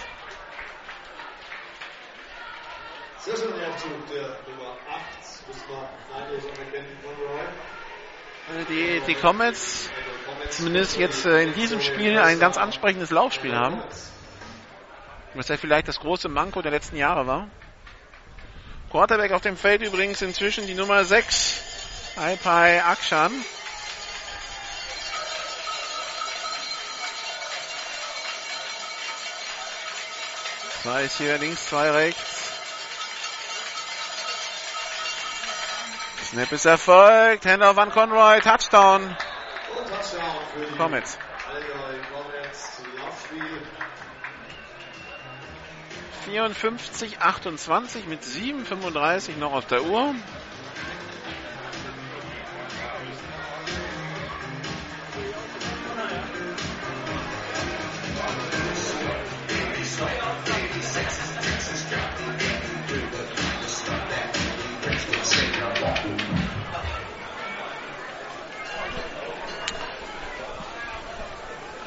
Sehr 3.20 3.38
schöner 3.38 3.70
Aufzug 3.70 3.92
der 4.12 4.40
Nummer 4.46 4.76
8. 4.90 5.48
Muss 5.48 5.58
man 5.70 6.22
neidlos 6.22 6.44
anerkennen 6.52 6.98
von 7.02 7.14
Roy. 7.16 8.66
Die, 8.68 9.02
die 9.08 9.16
Comets 9.16 9.90
zumindest 10.50 10.98
jetzt 10.98 11.26
äh, 11.26 11.44
in 11.44 11.54
diesem 11.54 11.80
Spiel 11.80 12.20
ein 12.20 12.42
ganz 12.42 12.58
ansprechendes 12.58 13.10
Laufspiel 13.10 13.56
haben. 13.56 13.82
Was 15.34 15.48
ja 15.48 15.56
vielleicht 15.56 15.88
das 15.88 16.02
große 16.02 16.28
Manko 16.28 16.62
der 16.62 16.72
letzten 16.72 16.98
Jahre 16.98 17.26
war. 17.26 17.48
Quarterback 18.90 19.32
auf 19.32 19.42
dem 19.42 19.56
Feld 19.56 19.82
übrigens 19.82 20.22
inzwischen 20.22 20.68
die 20.68 20.76
Nummer 20.76 21.06
6. 21.06 21.71
Alpai 22.22 22.84
Akshan. 22.84 23.32
Zwei 30.84 31.04
ist 31.06 31.18
hier 31.18 31.40
links, 31.40 31.66
zwei 31.66 31.90
rechts. 31.90 32.52
Snap 36.30 36.52
ist 36.52 36.66
erfolgt. 36.66 37.48
Handoff 37.48 37.80
an 37.80 37.90
Conroy. 37.90 38.40
Touchdown. 38.42 39.18
Touchdown 39.90 40.78
Comets. 40.78 41.18
Allgäu 41.52 42.00
Comets. 42.14 42.82
Laufspiel. 43.00 43.62
54, 46.26 47.20
28 47.20 48.06
mit 48.06 48.22
7,35 48.22 49.38
noch 49.38 49.54
auf 49.54 49.66
der 49.66 49.84
Uhr. 49.86 50.14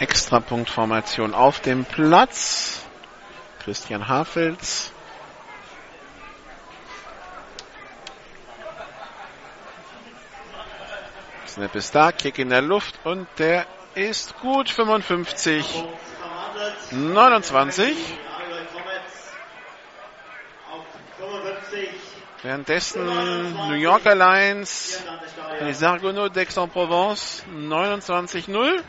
Extrapunktformation 0.01 1.35
auf 1.35 1.61
dem 1.61 1.85
Platz. 1.85 2.83
Christian 3.65 4.09
Hafels. 4.09 4.93
Snap 11.47 11.75
ist 11.77 11.95
da, 11.95 12.13
Kick 12.13 12.39
in 12.39 12.51
der 12.51 12.63
Luft 12.63 12.99
und 13.05 13.29
der 13.39 13.67
ist 13.95 14.39
gut. 14.41 14.69
55, 14.69 15.85
29. 16.93 17.97
55. 21.19 21.89
Währenddessen 22.43 23.05
New 23.69 23.75
Yorker 23.77 24.15
Lions, 24.15 25.03
les 25.61 25.83
Argonauts 25.83 26.29
d'Aix-en-Provence 26.29 27.43
29-0. 27.51 28.83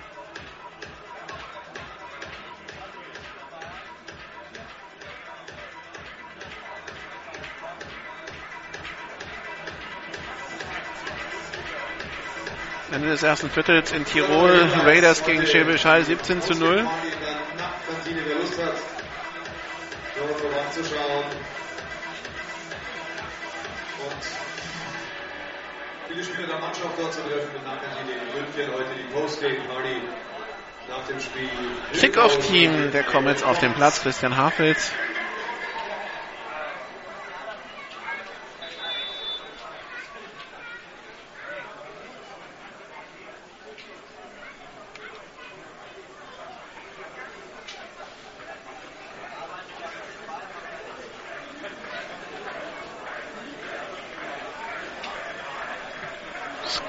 Ende 12.92 13.08
des 13.10 13.24
ersten 13.24 13.50
Viertels 13.50 13.92
in 13.94 14.06
Tirol, 14.06 14.70
Raiders 14.86 15.24
gegen 15.26 15.46
Schäbisch 15.46 15.86
Hall 15.86 16.04
17 16.04 16.42
zu 16.42 16.54
0. 16.56 16.86
Wer 18.28 18.38
Lust 18.38 18.60
hat, 18.60 18.74
dort 20.16 20.40
vorbeizuschauen. 20.40 21.26
Und 24.02 24.24
viele 26.08 26.24
Spieler 26.24 26.48
der 26.48 26.58
Mannschaft 26.58 26.98
dort 26.98 27.14
zu 27.14 27.22
treffen 27.22 27.54
mit 27.54 27.64
Nachkantine 27.64 28.14
in 28.14 28.34
München. 28.34 28.74
Heute 28.74 28.96
die 28.98 29.14
Post-Game-Party 29.14 30.02
nach 30.90 31.06
dem 31.06 31.20
Spiel. 31.20 31.50
Kickoff-Team 31.94 32.92
der 32.92 33.04
Comets 33.04 33.44
auf 33.44 33.60
dem 33.60 33.76
Platz, 33.76 34.02
Christian 34.02 34.36
Hafels. 34.36 34.92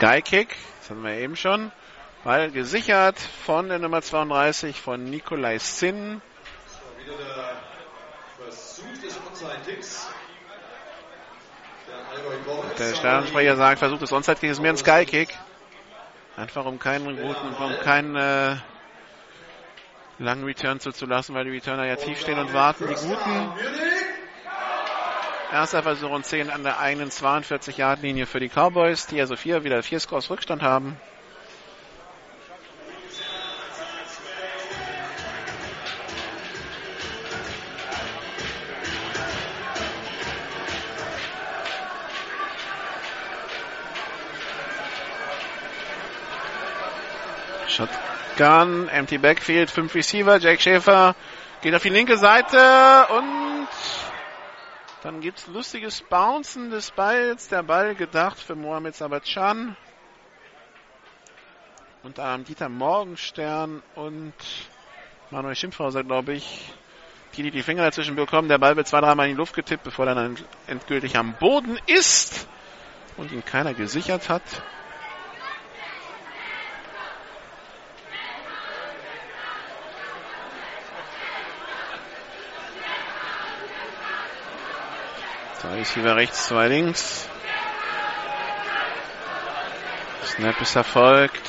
Skykick, 0.06 0.54
das 0.78 0.90
hatten 0.90 1.02
wir 1.02 1.14
eben 1.14 1.34
schon. 1.34 1.72
Ball 2.22 2.52
gesichert 2.52 3.18
von 3.18 3.68
der 3.68 3.80
Nummer 3.80 4.02
32 4.02 4.80
von 4.80 5.02
Nikolai 5.02 5.58
Zinn. 5.58 6.22
Wieder 6.98 7.16
der 7.16 7.56
Versuch 8.38 8.84
des 9.02 9.18
Onside-Kicks. 9.28 10.08
Der 12.78 12.94
Stadionsprecher 12.94 13.56
sagt, 13.56 13.78
versucht 13.80 14.02
es 14.02 14.12
Onside 14.12 14.38
Kick 14.38 14.50
ist 14.50 14.60
mehr 14.60 14.70
ein 14.70 14.76
Skykick. 14.76 15.36
Einfach 16.36 16.66
um 16.66 16.78
keinen 16.78 17.16
guten, 17.16 17.54
um 17.54 17.72
keinen 17.80 18.14
äh, 18.14 18.56
langen 20.20 20.44
Return 20.44 20.78
zuzulassen, 20.78 21.34
weil 21.34 21.46
die 21.46 21.50
Returner 21.50 21.84
ja 21.84 21.96
tief 21.96 22.20
stehen 22.20 22.38
und 22.38 22.52
warten. 22.52 22.86
Die 22.86 22.94
guten. 22.94 23.52
Erster 25.52 25.82
Versuch 25.82 26.10
und 26.10 26.26
10 26.26 26.50
an 26.50 26.64
der 26.64 26.80
eigenen 26.80 27.10
42-Yard-Linie 27.10 28.26
für 28.26 28.40
die 28.40 28.48
Cowboys, 28.48 29.06
die 29.06 29.20
also 29.20 29.36
vier, 29.36 29.62
wieder 29.62 29.82
vier 29.82 30.00
Scores 30.00 30.28
Rückstand 30.28 30.60
haben. 30.60 30.96
Shotgun, 47.68 48.88
empty 48.88 49.18
backfield, 49.18 49.70
fünf 49.70 49.94
Receiver, 49.94 50.38
Jake 50.38 50.60
Schäfer 50.60 51.14
geht 51.62 51.74
auf 51.74 51.82
die 51.82 51.88
linke 51.88 52.16
Seite 52.16 53.06
und 53.16 53.55
dann 55.02 55.20
gibt's 55.20 55.46
lustiges 55.46 56.02
Bouncen 56.02 56.70
des 56.70 56.90
Balls. 56.90 57.48
Der 57.48 57.62
Ball 57.62 57.94
gedacht 57.94 58.38
für 58.38 58.54
Mohamed 58.54 58.94
Sabatschan. 58.94 59.76
Und 62.02 62.18
ähm, 62.18 62.44
Dieter 62.44 62.68
Morgenstern 62.68 63.82
und 63.94 64.34
Manuel 65.30 65.56
Schimpfhauser, 65.56 66.04
glaube 66.04 66.34
ich, 66.34 66.72
die, 67.36 67.42
die 67.42 67.50
die 67.50 67.62
Finger 67.62 67.82
dazwischen 67.82 68.14
bekommen. 68.14 68.48
Der 68.48 68.58
Ball 68.58 68.76
wird 68.76 68.86
zwei, 68.86 69.00
dreimal 69.00 69.26
in 69.26 69.32
die 69.32 69.38
Luft 69.38 69.54
getippt, 69.54 69.82
bevor 69.82 70.06
er 70.06 70.14
dann 70.14 70.36
endgültig 70.66 71.16
am 71.16 71.34
Boden 71.34 71.78
ist 71.86 72.48
und 73.16 73.32
ihn 73.32 73.44
keiner 73.44 73.74
gesichert 73.74 74.28
hat. 74.28 74.42
Zwei 85.66 85.78
Receiver 85.78 86.14
rechts, 86.14 86.46
zwei 86.46 86.68
links. 86.68 87.28
Snap 90.24 90.60
ist 90.60 90.76
erfolgt. 90.76 91.48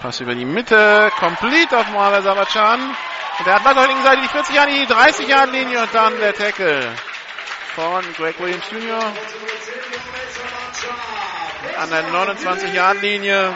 Pass 0.00 0.20
über 0.20 0.36
die 0.36 0.44
Mitte. 0.44 1.10
Complete 1.18 1.78
auf 1.78 1.88
Mohamed 1.88 2.22
Sabachan. 2.22 2.80
Und 2.80 3.46
der 3.46 3.54
hat 3.54 3.64
Ball 3.64 3.72
auf 3.72 3.80
der 3.80 3.88
linken 3.88 4.04
Seite 4.04 4.22
die 4.22 4.28
40 4.28 4.54
Jahre, 4.54 4.70
die 4.70 4.86
30 4.86 5.28
Jahre 5.28 5.50
Linie 5.50 5.82
und 5.82 5.92
dann 5.92 6.16
der 6.20 6.32
Tackle 6.32 6.92
von 7.74 8.04
Greg 8.16 8.38
Williams 8.38 8.70
Jr. 8.70 9.12
An 11.80 11.90
der 11.90 12.02
29 12.04 12.72
Jahre 12.72 12.98
Linie. 12.98 13.52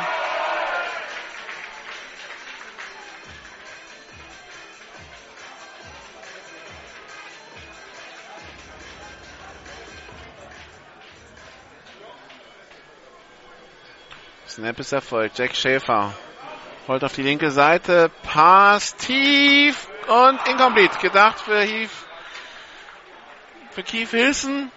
Snap 14.57 14.79
ist 14.79 14.93
erfolgt. 14.93 15.39
Jack 15.39 15.55
Schäfer 15.55 16.15
holt 16.89 17.05
auf 17.05 17.13
die 17.13 17.21
linke 17.21 17.51
Seite. 17.51 18.11
Pass 18.23 18.97
tief 18.97 19.87
und 20.09 20.49
incomplete. 20.49 20.99
Gedacht 20.99 21.41
für 21.41 21.61
Heath, 21.61 21.91
für 23.69 23.83
Keith 23.83 24.11
Wilson. 24.15 24.73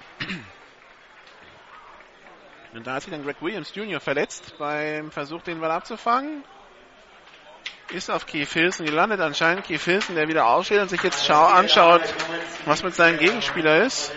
Und 2.73 2.85
da 2.85 2.95
hat 2.95 3.03
sich 3.03 3.11
dann 3.13 3.23
Greg 3.23 3.41
Williams 3.41 3.73
Jr. 3.73 4.01
verletzt 4.01 4.57
beim 4.57 5.11
Versuch, 5.11 5.43
den 5.43 5.61
Ball 5.61 5.71
abzufangen. 5.71 6.43
Ist 7.89 8.11
auf 8.11 8.25
Keith 8.25 8.53
Wilson 8.53 8.85
gelandet. 8.85 9.21
Anscheinend 9.21 9.65
Keith 9.65 9.87
Wilson, 9.87 10.15
der 10.15 10.27
wieder 10.27 10.45
aufsteht 10.45 10.81
und 10.81 10.89
sich 10.89 11.01
jetzt 11.03 11.25
schau 11.25 11.45
anschaut, 11.45 12.03
was 12.65 12.83
mit 12.83 12.95
seinem 12.95 13.17
Gegenspieler 13.17 13.85
ist. 13.85 14.11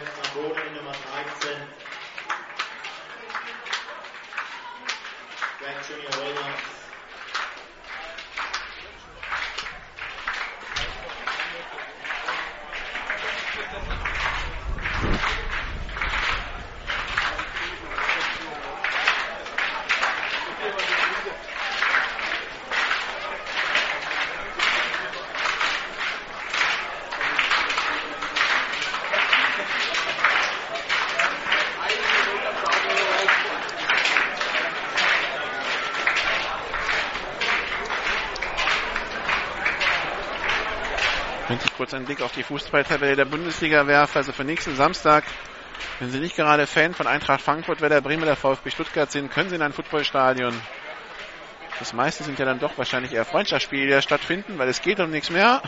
Kurz 41.93 41.99
einen 41.99 42.07
Blick 42.07 42.23
auf 42.23 42.33
die 42.33 42.43
Fußballtabelle 42.43 43.17
der 43.17 43.27
Bundesliga 43.27 43.87
werfe, 43.87 44.21
also 44.21 44.33
für 44.33 44.45
nächsten 44.45 44.77
Samstag, 44.77 45.25
wenn 46.01 46.11
Sie 46.11 46.21
nicht 46.21 46.37
gerade 46.37 46.67
Fan 46.67 46.95
von 46.95 47.07
Eintracht 47.07 47.43
Frankfurt, 47.43 47.83
Werder 47.83 48.01
Bremen 48.01 48.23
oder 48.23 48.35
VfB 48.35 48.71
Stuttgart 48.71 49.11
sind, 49.11 49.31
können 49.31 49.51
Sie 49.51 49.57
in 49.57 49.63
ein 49.63 49.75
Footballstadion. 49.75 50.55
Das 51.79 51.93
meiste 51.93 52.25
sind 52.25 52.39
ja 52.39 52.47
dann 52.47 52.61
doch 52.61 52.79
wahrscheinlich 52.79 53.13
eher 53.13 53.27
Freundschaftsspiele, 53.27 53.85
die 53.85 53.93
da 53.93 54.01
stattfinden, 54.01 54.57
weil 54.57 54.71
es 54.71 54.81
geht 54.81 55.01
um 55.01 55.11
nichts 55.11 55.29
mehr. 55.29 55.61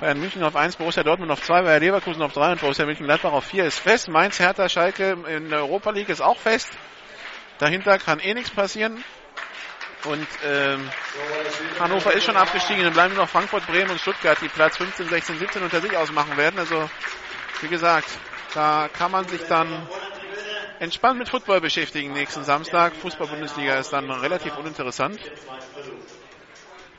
Bayern 0.00 0.20
München 0.20 0.42
auf 0.42 0.54
1, 0.54 0.76
Borussia 0.76 1.02
Dortmund 1.02 1.30
auf 1.30 1.40
2, 1.40 1.62
Bayer 1.62 1.80
Leverkusen 1.80 2.20
auf 2.20 2.34
3 2.34 2.52
und 2.52 2.60
Borussia 2.60 2.84
München-Gladbach 2.84 3.32
auf 3.32 3.44
4 3.44 3.64
ist 3.64 3.78
fest. 3.78 4.08
Mainz, 4.08 4.38
Hertha, 4.38 4.68
Schalke 4.68 5.16
in 5.28 5.48
der 5.48 5.60
Europa 5.60 5.92
League 5.92 6.10
ist 6.10 6.20
auch 6.20 6.36
fest. 6.36 6.76
Dahinter 7.58 7.96
kann 7.98 8.18
eh 8.18 8.34
nichts 8.34 8.50
passieren. 8.50 9.02
Und 10.04 10.26
ähm, 10.44 10.90
Hannover 11.78 12.12
ist 12.12 12.24
schon 12.24 12.36
abgestiegen. 12.36 12.84
Dann 12.84 12.92
bleiben 12.92 13.14
noch 13.14 13.28
Frankfurt, 13.28 13.66
Bremen 13.66 13.90
und 13.90 14.00
Stuttgart, 14.00 14.38
die 14.40 14.48
Platz 14.48 14.76
15, 14.76 15.08
16, 15.08 15.38
17 15.38 15.62
unter 15.62 15.80
sich 15.80 15.96
ausmachen 15.96 16.36
werden. 16.36 16.58
Also, 16.58 16.88
wie 17.60 17.68
gesagt, 17.68 18.08
da 18.54 18.88
kann 18.92 19.10
man 19.10 19.26
sich 19.26 19.42
dann 19.48 19.88
entspannt 20.78 21.18
mit 21.18 21.28
Football 21.28 21.60
beschäftigen 21.60 22.12
nächsten 22.12 22.44
Samstag. 22.44 22.94
Fußball-Bundesliga 22.96 23.78
ist 23.78 23.92
dann 23.92 24.10
relativ 24.10 24.56
uninteressant. 24.56 25.18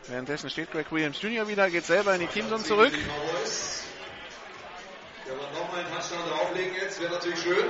Währenddessen 0.08 0.50
steht 0.50 0.72
Greg 0.72 0.92
Williams 0.92 1.22
Jr. 1.22 1.48
wieder, 1.48 1.70
geht 1.70 1.86
selber 1.86 2.14
in 2.14 2.22
die 2.22 2.28
Teamzone 2.28 2.64
zurück. 2.64 2.94
Der 5.26 5.38
war 5.38 5.52
nochmal 5.52 5.80
ein 5.80 5.92
Handstand 5.92 6.30
drauflegen 6.30 6.76
jetzt, 6.76 7.02
wäre 7.02 7.14
natürlich 7.14 7.40
schön. 7.40 7.66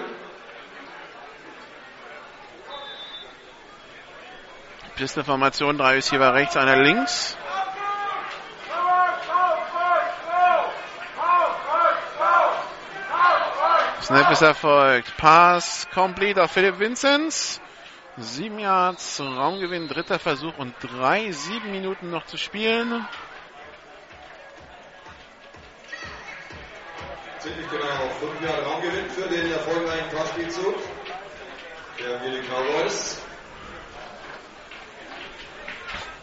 Pisteformation, 4.95 5.77
drei 5.77 5.95
Receiver 5.95 6.33
rechts, 6.33 6.57
einer 6.57 6.77
links. 6.77 7.37
Snap 14.05 14.31
ist 14.31 14.43
erfolgt. 14.43 15.17
Pass 15.17 15.87
complete 15.91 16.43
auf 16.43 16.51
Philipp 16.51 16.77
Vinzenz. 16.77 17.59
Sieben 18.17 18.59
Yards, 18.59 19.19
Raumgewinn, 19.19 19.87
dritter 19.87 20.19
Versuch 20.19 20.57
und 20.57 20.75
drei, 20.79 21.31
sieben 21.31 21.71
Minuten 21.71 22.11
noch 22.11 22.25
zu 22.27 22.37
spielen. 22.37 23.05
Ziemlich 27.39 27.69
genau. 27.69 28.09
Fünf 28.19 28.41
Jahre 28.41 28.63
Raumgewinn 28.63 29.09
für 29.09 29.27
den 29.27 29.51
erfolgreichen 29.51 30.15
Passspielzug 30.15 30.75
der 31.99 32.19
Munich 32.19 32.47
Cowboys. 32.47 33.24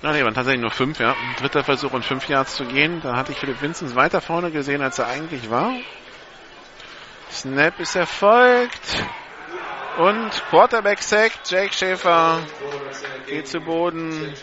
Na 0.02 0.10
nee, 0.10 0.24
waren 0.24 0.34
tatsächlich 0.34 0.60
nur 0.60 0.72
fünf, 0.72 0.98
ja. 0.98 1.14
Dritter 1.38 1.62
Versuch 1.62 1.92
und 1.92 2.04
fünf 2.04 2.28
Yards 2.28 2.56
zu 2.56 2.64
gehen. 2.64 3.00
Da 3.02 3.16
hatte 3.16 3.30
ich 3.30 3.38
Philipp 3.38 3.62
Vinzenz 3.62 3.94
weiter 3.94 4.20
vorne 4.20 4.50
gesehen, 4.50 4.82
als 4.82 4.98
er 4.98 5.06
eigentlich 5.06 5.48
war. 5.48 5.76
Snap 7.30 7.78
ist 7.78 7.94
erfolgt. 7.94 9.06
Und 9.98 10.30
Quarterback 10.50 11.00
Sack, 11.02 11.32
Jake 11.44 11.72
Schäfer 11.72 12.40
geht 13.26 13.46
zu 13.46 13.60
Boden. 13.60 14.34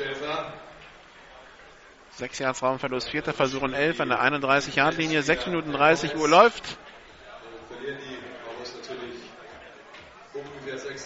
Sechs 2.11 2.39
Yards 2.39 2.63
Raumverlust, 2.63 3.09
vierter 3.09 3.33
Versuch 3.33 3.61
und 3.61 3.73
elf 3.73 3.99
an 3.99 4.09
der 4.09 4.21
31 4.21 4.75
Yard 4.75 4.97
Linie, 4.97 5.23
6 5.23 5.47
Minuten 5.47 5.73
30 5.73 6.15
Uhr 6.15 6.29
läuft. 6.29 6.77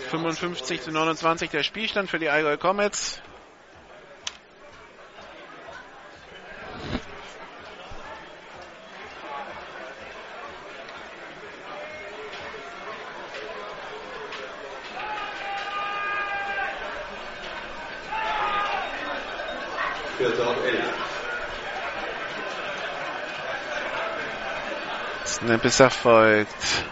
55 0.10 0.82
zu 0.82 0.92
29 0.92 1.50
der 1.50 1.64
Spielstand 1.64 2.10
für 2.10 2.20
die 2.20 2.30
Allgäu 2.30 2.58
Comets. 2.58 3.22
Vierter 20.24 20.50
und 20.52 20.64
elf. 20.64 20.86
Snap 25.26 25.66
ist 25.66 25.80
erfolgt. 25.82 26.86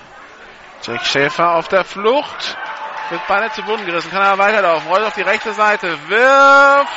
Jack 0.83 1.05
Schäfer 1.05 1.55
auf 1.55 1.69
der 1.69 1.85
Flucht. 1.85 2.57
Wird 3.09 3.25
beinahe 3.27 3.49
zu 3.53 3.63
Boden 3.63 3.85
gerissen. 3.85 4.11
Kann 4.11 4.21
er 4.21 4.37
weiterlaufen. 4.37 4.85
Rollt 4.89 5.05
auf 5.05 5.15
die 5.15 5.21
rechte 5.21 5.53
Seite. 5.53 5.97
Wirft. 6.09 6.91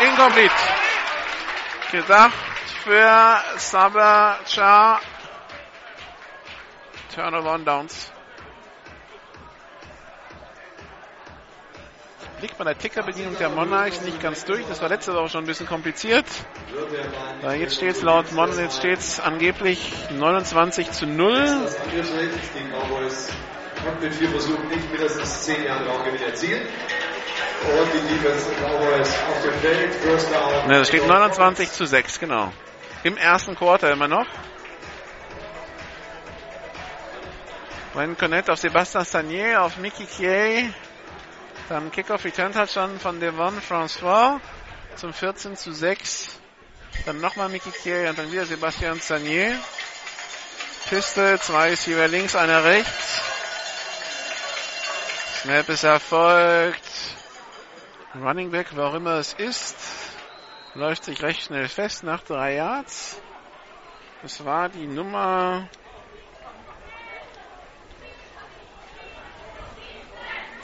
Incomplete. 0.00 0.54
Gedacht 1.92 2.32
für 2.82 3.40
Saber 3.56 4.40
Cha. 4.46 5.00
Turnover 7.14 7.52
on 7.52 7.64
Downs. 7.64 8.15
Blick 12.38 12.58
bei 12.58 12.64
der 12.64 12.76
Tickerbedienung 12.76 13.36
der 13.38 13.48
Monarchs 13.48 14.02
nicht 14.02 14.20
ganz 14.20 14.44
durch. 14.44 14.66
Das 14.68 14.82
war 14.82 14.88
letzte 14.88 15.14
Woche 15.14 15.30
schon 15.30 15.44
ein 15.44 15.46
bisschen 15.46 15.66
kompliziert. 15.66 16.26
Da 17.40 17.54
jetzt 17.54 17.76
steht 17.76 17.96
es 17.96 18.02
laut 18.02 18.30
Mon, 18.32 18.58
jetzt 18.58 18.76
steht 18.76 18.98
es 18.98 19.20
angeblich 19.20 19.92
29 20.10 20.90
zu 20.90 21.06
0. 21.06 21.32
Das 21.34 21.80
Angriffsrecht, 21.80 22.34
die 22.54 22.70
Cowboys 22.70 23.30
konnten 23.82 24.04
mit 24.04 24.14
vier 24.14 24.28
Versuchen 24.28 24.68
nicht 24.68 24.90
mindestens 24.90 25.42
zehn 25.42 25.64
Jahre 25.64 25.86
Raumgewinn 25.88 26.22
erzielen. 26.22 26.62
Und 26.62 27.88
die 27.94 28.14
Defense 28.14 28.50
Cowboys 28.60 29.14
auf 29.30 29.42
dem 29.42 29.54
Feld, 29.60 29.94
First 29.94 30.34
Down. 30.34 30.68
Ne, 30.68 30.78
das 30.78 30.88
steht 30.88 31.06
29 31.06 31.70
zu 31.72 31.86
6, 31.86 32.20
genau. 32.20 32.52
Im 33.02 33.16
ersten 33.16 33.56
Quarter 33.56 33.92
immer 33.92 34.08
noch. 34.08 34.26
Ryan 37.94 38.16
Connect 38.18 38.50
auf 38.50 38.58
Sebastian 38.58 39.06
Stanier, 39.06 39.62
auf 39.62 39.78
Mickey 39.78 40.04
Kiei. 40.04 40.70
Dann 41.68 41.90
Kickoff 41.90 42.24
Return 42.24 42.52
Touchdown 42.52 43.00
von 43.00 43.18
Devon 43.18 43.60
François 43.60 44.40
zum 44.94 45.12
14 45.12 45.56
zu 45.56 45.72
6. 45.72 46.38
Dann 47.04 47.20
nochmal 47.20 47.48
Mickey 47.48 47.70
Kiei 47.70 48.08
und 48.08 48.16
dann 48.16 48.30
wieder 48.30 48.46
Sebastian 48.46 49.00
Stanier. 49.00 49.58
Piste, 50.88 51.40
zwei 51.40 51.70
Receiver 51.70 52.06
links, 52.06 52.36
einer 52.36 52.62
rechts. 52.62 53.20
Snap 55.42 55.68
ist 55.68 55.82
erfolgt. 55.82 56.82
Running 58.14 58.52
Back, 58.52 58.68
wer 58.72 58.84
auch 58.84 58.94
immer 58.94 59.14
es 59.18 59.34
ist, 59.34 59.76
läuft 60.74 61.04
sich 61.04 61.20
recht 61.22 61.42
schnell 61.42 61.68
fest 61.68 62.04
nach 62.04 62.22
drei 62.22 62.54
Yards. 62.54 63.20
Das 64.22 64.44
war 64.44 64.68
die 64.68 64.86
Nummer 64.86 65.68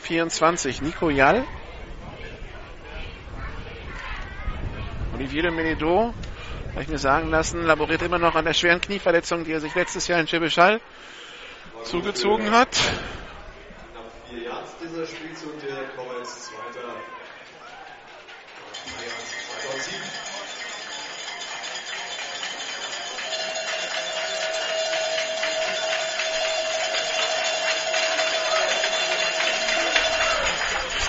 24, 0.02 0.80
Nico 0.82 1.10
Jall. 1.10 1.46
Olivier 5.14 5.42
de 5.42 5.50
Menido, 5.50 6.14
habe 6.72 6.82
ich 6.82 6.88
mir 6.88 6.98
sagen 6.98 7.30
lassen, 7.30 7.64
laboriert 7.64 8.02
immer 8.02 8.18
noch 8.18 8.34
an 8.34 8.44
der 8.44 8.54
schweren 8.54 8.80
Knieverletzung, 8.80 9.44
die 9.44 9.52
er 9.52 9.60
sich 9.60 9.74
letztes 9.74 10.08
Jahr 10.08 10.18
in 10.20 10.26
Schäbischall 10.26 10.80
zugezogen 11.84 12.50
hat. 12.50 12.70
Knapp 12.70 14.10
vier 14.28 14.44
Yards 14.44 14.70
dieser 14.82 15.06
Spielzug 15.06 15.60
der 15.60 15.84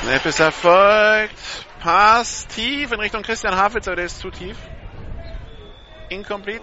Snap 0.04 0.26
ist 0.26 0.40
erfolgt. 0.42 1.34
Pass 1.80 2.46
tief 2.48 2.92
in 2.92 3.00
Richtung 3.00 3.24
Christian 3.24 3.56
Havitz, 3.56 3.88
aber 3.88 3.96
der 3.96 4.06
ist 4.06 4.20
zu 4.20 4.32
tief. 4.32 4.58
Incomplete. 6.10 6.62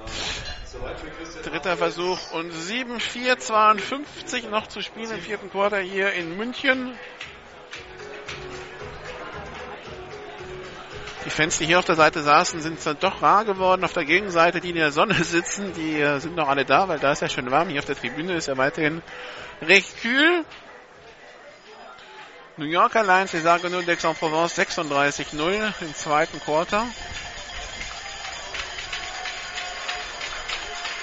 Dritter 1.44 1.78
Versuch 1.78 2.18
und 2.32 2.52
7-4-52 2.52 4.50
noch 4.50 4.66
zu 4.66 4.82
spielen 4.82 5.10
im 5.12 5.20
vierten 5.22 5.50
Quarter 5.50 5.78
hier 5.78 6.12
in 6.12 6.36
München. 6.36 6.94
Die 11.24 11.30
Fans, 11.30 11.56
die 11.56 11.64
hier 11.64 11.78
auf 11.78 11.86
der 11.86 11.96
Seite 11.96 12.22
saßen, 12.22 12.60
sind 12.60 12.84
dann 12.84 12.98
doch 13.00 13.22
rar 13.22 13.46
geworden. 13.46 13.84
Auf 13.84 13.94
der 13.94 14.04
Gegenseite, 14.04 14.60
die 14.60 14.68
in 14.70 14.76
der 14.76 14.92
Sonne 14.92 15.14
sitzen, 15.24 15.72
die 15.72 15.98
äh, 15.98 16.18
sind 16.18 16.36
noch 16.36 16.48
alle 16.48 16.66
da, 16.66 16.88
weil 16.88 16.98
da 16.98 17.12
ist 17.12 17.22
ja 17.22 17.28
schön 17.30 17.50
warm. 17.50 17.70
Hier 17.70 17.78
auf 17.78 17.86
der 17.86 17.96
Tribüne 17.96 18.34
ist 18.34 18.48
ja 18.48 18.58
weiterhin 18.58 19.00
recht 19.62 19.98
kühl. 20.02 20.44
New 22.60 22.66
Yorker 22.66 23.02
Lions, 23.02 23.30
die 23.30 23.40
sagen 23.40 23.72
0 23.72 23.88
Aix-en-Provence 23.88 24.58
36-0 24.58 25.72
im 25.80 25.94
zweiten 25.94 26.38
Quarter. 26.40 26.86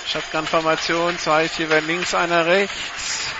Shotgun-Formation, 0.05 1.17
zwei 1.17 1.47
hier 1.47 1.81
links, 1.81 2.13
einer 2.13 2.45
rechts. 2.45 3.31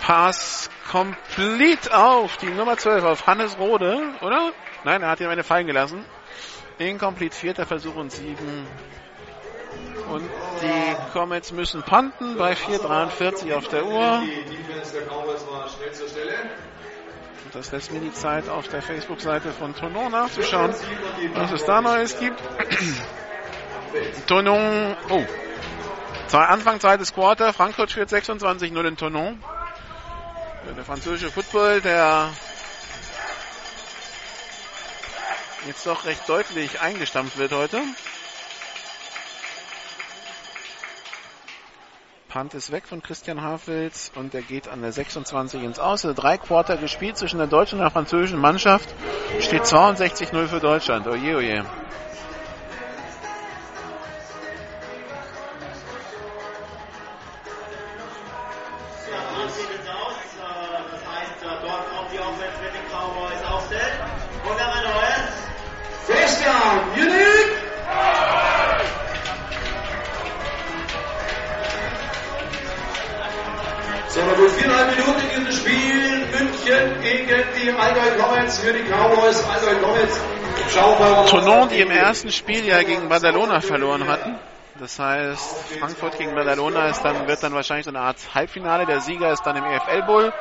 Pass 0.00 0.70
complete 0.90 1.94
auf 1.94 2.38
die 2.38 2.46
Nummer 2.46 2.78
12, 2.78 3.04
auf 3.04 3.26
Hannes 3.26 3.58
Rode, 3.58 4.14
oder? 4.22 4.54
Nein, 4.84 5.02
er 5.02 5.10
hat 5.10 5.20
ihn 5.20 5.26
am 5.26 5.32
Ende 5.32 5.44
fallen 5.44 5.66
gelassen. 5.66 6.06
Incomplete, 6.78 7.36
vierter 7.36 7.66
Versuch 7.66 7.96
und 7.96 8.10
sieben. 8.10 8.66
Und 10.08 10.28
die 10.62 10.96
Comets 11.12 11.52
müssen 11.52 11.82
panten 11.82 12.36
bei 12.36 12.54
4,43 12.54 13.54
auf 13.54 13.68
der 13.68 13.86
Uhr. 13.86 14.22
Und 17.44 17.54
das 17.54 17.70
lässt 17.72 17.92
mir 17.92 18.00
die 18.00 18.12
Zeit 18.12 18.48
auf 18.48 18.68
der 18.68 18.82
Facebook-Seite 18.82 19.52
von 19.52 19.74
Tonon 19.74 20.10
nachzuschauen, 20.10 20.74
was 21.34 21.52
es 21.52 21.64
da 21.64 21.80
Neues 21.80 22.18
gibt. 22.18 22.40
Tonon, 24.26 24.96
oh. 25.08 25.24
Anfang 26.32 26.78
zweites 26.78 27.12
Quarter, 27.12 27.52
Frankfurt 27.52 27.90
führt 27.90 28.10
26-0 28.10 28.86
in 28.86 28.96
Tonon. 28.96 29.42
Der 30.76 30.84
französische 30.84 31.32
Football, 31.32 31.80
der 31.80 32.30
jetzt 35.66 35.86
doch 35.86 36.04
recht 36.04 36.28
deutlich 36.28 36.80
eingestampft 36.80 37.38
wird 37.38 37.52
heute. 37.52 37.82
Punt 42.30 42.54
ist 42.54 42.70
weg 42.70 42.86
von 42.86 43.02
Christian 43.02 43.42
Havels 43.42 44.12
und 44.14 44.32
er 44.34 44.42
geht 44.42 44.68
an 44.68 44.82
der 44.82 44.92
26 44.92 45.64
ins 45.64 45.80
Aus. 45.80 46.04
Also 46.04 46.14
drei 46.14 46.38
Quarter 46.38 46.76
gespielt 46.76 47.18
zwischen 47.18 47.38
der 47.38 47.48
deutschen 47.48 47.80
und 47.80 47.82
der 47.82 47.90
französischen 47.90 48.38
Mannschaft. 48.38 48.88
Steht 49.40 49.62
62-0 49.62 50.46
für 50.46 50.60
Deutschland. 50.60 51.08
Oje, 51.08 51.36
oje. 51.36 51.64
Viereinhalb 74.80 74.96
Minuten 74.96 75.20
in 75.20 75.44
diesem 75.44 75.52
Spiel. 75.52 76.26
München 76.30 77.02
gegen 77.02 77.44
die 77.56 77.70
Allgäu 77.72 78.22
Comets 78.22 78.58
für 78.58 78.72
die 78.72 78.84
Cowboys. 78.84 79.44
Allgäu 79.48 79.80
Comets. 79.80 80.20
Tonon, 81.30 81.68
die 81.68 81.80
im 81.80 81.90
ersten 81.90 82.30
Spiel 82.30 82.64
ja 82.64 82.82
gegen 82.82 83.08
Badalona 83.08 83.60
verloren 83.60 84.06
hatten. 84.06 84.38
Das 84.78 84.98
heißt, 84.98 85.78
Frankfurt 85.78 86.18
gegen 86.18 86.34
Badalona 86.34 86.88
ist 86.88 87.02
dann, 87.02 87.26
wird 87.26 87.42
dann 87.42 87.52
wahrscheinlich 87.52 87.84
so 87.84 87.90
eine 87.90 88.00
Art 88.00 88.16
Halbfinale. 88.34 88.86
Der 88.86 89.00
Sieger 89.00 89.32
ist 89.32 89.42
dann 89.42 89.56
im 89.56 89.64
EFL 89.64 90.02
Bowl 90.02 90.32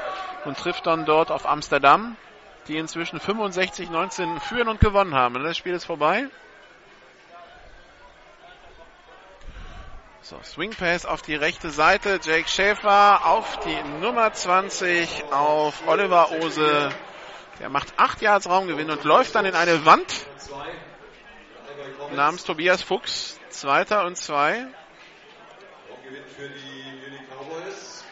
und 0.45 0.57
trifft 0.57 0.85
dann 0.85 1.05
dort 1.05 1.31
auf 1.31 1.47
Amsterdam, 1.47 2.15
die 2.67 2.77
inzwischen 2.77 3.19
65-19 3.19 4.39
führen 4.39 4.69
und 4.69 4.79
gewonnen 4.79 5.15
haben. 5.15 5.43
Das 5.43 5.57
Spiel 5.57 5.73
ist 5.73 5.85
vorbei. 5.85 6.27
So, 10.29 10.39
Swing 10.43 10.75
Pass 10.75 11.07
auf 11.07 11.23
die 11.23 11.33
rechte 11.33 11.71
Seite. 11.71 12.19
Jake 12.21 12.47
Schäfer 12.47 13.25
auf 13.25 13.57
die 13.61 13.81
Nummer 13.99 14.31
20 14.31 15.23
auf 15.31 15.87
Oliver 15.87 16.29
Ose. 16.33 16.89
Der 17.59 17.69
macht 17.69 17.91
8 17.97 18.21
Yards 18.21 18.47
Raumgewinn 18.47 18.91
und 18.91 19.03
läuft 19.05 19.33
dann 19.33 19.45
in 19.45 19.55
eine 19.55 19.85
Wand 19.85 20.27
namens 22.13 22.43
Tobias 22.43 22.83
Fuchs. 22.83 23.39
Zweiter 23.49 24.05
und 24.05 24.17
zwei. 24.17 24.67
Gewinn 26.03 26.23
für 26.27 26.47
die 26.47 27.07
Unique 27.07 27.27
Cowboys. 27.31 28.03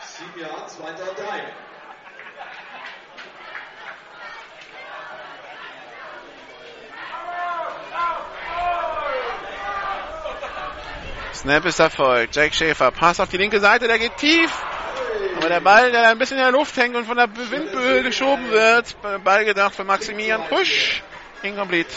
Sieben 0.00 0.40
Jahre, 0.40 0.66
zweiter 0.66 1.08
und 1.08 1.18
drei. 1.20 1.52
Snap 11.34 11.64
ist 11.64 11.78
erfolgt. 11.78 12.36
Jake 12.36 12.54
Schäfer. 12.54 12.90
Pass 12.90 13.20
auf 13.20 13.28
die 13.28 13.36
linke 13.36 13.60
Seite, 13.60 13.86
der 13.86 13.98
geht 13.98 14.16
tief. 14.16 14.50
Aber 15.36 15.48
der 15.48 15.60
Ball, 15.60 15.90
der 15.90 16.08
ein 16.08 16.18
bisschen 16.18 16.36
in 16.36 16.42
der 16.42 16.52
Luft 16.52 16.76
hängt 16.76 16.96
und 16.96 17.06
von 17.06 17.16
der 17.16 17.28
Windböe 17.34 18.02
geschoben 18.02 18.50
wird. 18.50 18.96
Ball 19.24 19.44
gedacht 19.44 19.74
für 19.74 19.84
Maximilian 19.84 20.42
Pusch. 20.48 21.02
Incomplete. 21.42 21.90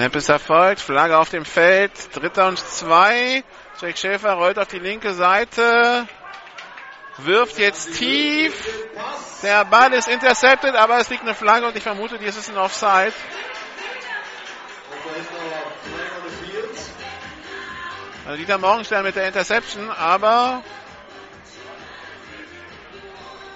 Snap 0.00 0.16
ist 0.16 0.30
erfolgt, 0.30 0.80
Flagge 0.80 1.18
auf 1.18 1.28
dem 1.28 1.44
Feld, 1.44 1.92
dritter 2.14 2.48
und 2.48 2.58
zwei. 2.58 3.44
Jack 3.82 3.98
Schäfer 3.98 4.32
rollt 4.32 4.58
auf 4.58 4.68
die 4.68 4.78
linke 4.78 5.12
Seite, 5.12 6.08
wirft 7.18 7.58
jetzt 7.58 7.98
tief. 7.98 8.54
Der 9.42 9.66
Ball 9.66 9.92
ist 9.92 10.08
intercepted, 10.08 10.74
aber 10.74 11.00
es 11.00 11.10
liegt 11.10 11.20
eine 11.20 11.34
Flagge 11.34 11.66
und 11.66 11.76
ich 11.76 11.82
vermute, 11.82 12.16
dies 12.16 12.34
ist 12.34 12.48
ein 12.48 12.56
Offside. 12.56 13.12
Also 18.24 18.38
Dieter 18.38 18.56
Morgenstern 18.56 19.02
mit 19.02 19.16
der 19.16 19.28
Interception, 19.28 19.90
aber 19.90 20.62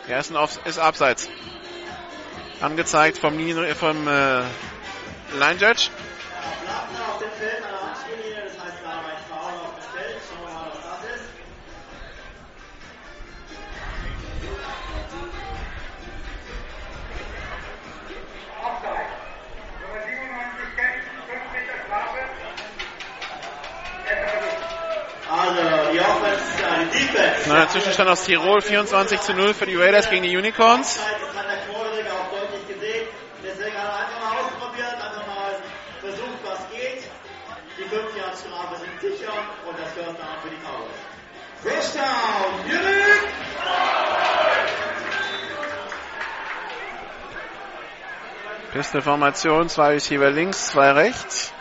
ja, 0.08 0.18
ist, 0.18 0.30
ein 0.30 0.36
Off 0.36 0.60
ist 0.66 0.78
abseits. 0.78 1.26
Angezeigt 2.60 3.16
vom, 3.16 3.38
Linien 3.38 3.74
vom 3.74 4.06
äh, 4.06 4.40
Line 5.38 5.58
Judge. 5.58 5.88
Platten 6.64 6.96
auf 7.10 7.18
dem 7.18 7.30
Feld 7.32 7.62
an 7.64 7.70
der 7.70 7.82
Handspiellinie, 7.82 8.42
das 8.44 8.56
heißt, 8.58 8.78
wir 8.82 8.88
haben 8.88 9.06
ein 9.06 9.22
Foul 9.28 9.54
auf 9.64 9.74
dem 9.76 9.86
Feld. 9.94 10.16
Schauen 10.28 10.40
wir 10.46 10.52
mal, 10.54 10.68
was 10.72 10.82
das 10.84 11.00
ist. 11.16 11.26
Offside. 18.64 19.10
Nummer 19.80 20.00
97 20.04 20.76
kämpfen, 20.76 21.16
5 21.28 21.42
Meter 21.52 21.76
Strafe. 21.84 22.20
Also, 25.30 25.92
die 25.92 26.00
Offense, 26.00 26.44
die 26.92 26.98
Defense. 26.98 27.48
Na, 27.48 27.68
Zwischenstand 27.68 28.10
aus 28.10 28.22
Tirol 28.24 28.60
24 28.60 29.20
zu 29.20 29.34
0 29.34 29.54
für 29.54 29.66
die 29.66 29.76
Raiders 29.76 30.08
gegen 30.10 30.22
die 30.22 30.36
Unicorns. 30.36 30.98
Pistol-Formation, 48.74 49.68
zwei 49.70 49.92
Receiver 49.92 50.30
links, 50.30 50.66
zwei 50.66 50.92
rechts. 50.92 51.54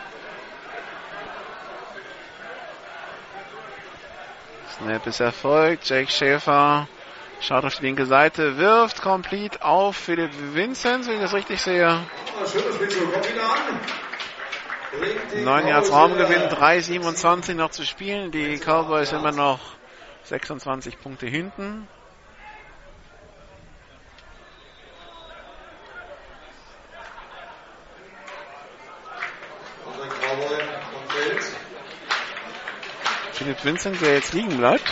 Snap 4.76 5.06
ist 5.06 5.20
erfolgt. 5.20 5.88
Jake 5.88 6.10
Schäfer 6.10 6.88
schaut 7.40 7.64
auf 7.64 7.76
die 7.76 7.86
linke 7.86 8.06
Seite, 8.06 8.58
wirft 8.58 9.00
komplett 9.00 9.62
auf 9.62 9.96
Philipp 9.96 10.32
Vincent, 10.54 11.06
wenn 11.06 11.14
ich 11.14 11.20
das 11.22 11.34
richtig 11.34 11.62
sehe. 11.62 12.00
9 15.42 15.66
Yards 15.66 15.90
Raumgewinn, 15.92 16.42
wieder. 16.42 16.60
3,27 16.60 17.54
noch 17.54 17.70
zu 17.70 17.84
spielen. 17.84 18.30
Die 18.30 18.58
Cowboys 18.58 19.12
immer 19.12 19.32
noch 19.32 19.60
26 20.24 21.00
Punkte 21.00 21.26
hinten. 21.26 21.88
Und 29.84 30.00
ein 30.00 30.08
Cowboy 30.08 30.60
am 30.62 31.08
Feld. 31.08 31.44
Philipp 33.44 33.62
Vincent, 33.62 34.00
der 34.00 34.14
jetzt 34.14 34.32
liegen 34.32 34.56
bleibt. 34.56 34.90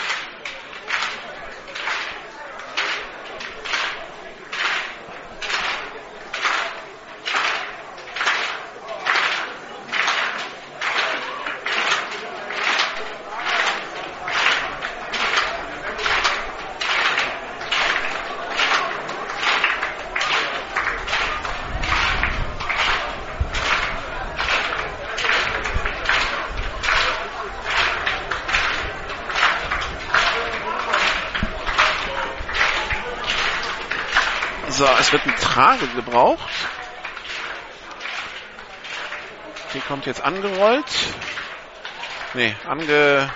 So, 34.82 34.86
Trage 35.62 35.86
gebraucht. 35.94 36.50
Die 39.72 39.78
kommt 39.78 40.06
jetzt 40.06 40.20
angerollt. 40.20 40.92
Nee, 42.34 42.56
ange... 42.66 43.30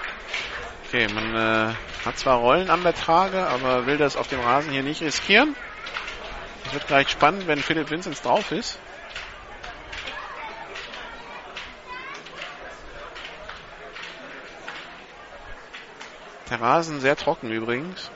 Okay, 0.89 1.07
man 1.15 1.37
äh, 1.37 1.75
hat 2.05 2.19
zwar 2.19 2.39
Rollen 2.39 2.69
an 2.69 2.83
der 2.83 2.97
Trage, 2.97 3.47
aber 3.47 3.87
will 3.87 3.97
das 3.97 4.17
auf 4.17 4.27
dem 4.27 4.41
Rasen 4.41 4.73
hier 4.73 4.83
nicht 4.83 5.03
riskieren. 5.03 5.55
Es 6.65 6.75
wird 6.75 6.89
gleich 6.89 7.11
spannend, 7.11 7.47
wenn 7.47 7.61
Philipp 7.61 7.91
Vinzenz 7.91 8.23
drauf 8.23 8.51
ist. 8.51 8.81
Der 16.51 16.61
Rasen 16.61 16.99
sehr 17.01 17.15
trocken 17.15 17.53
übrigens. 17.53 18.11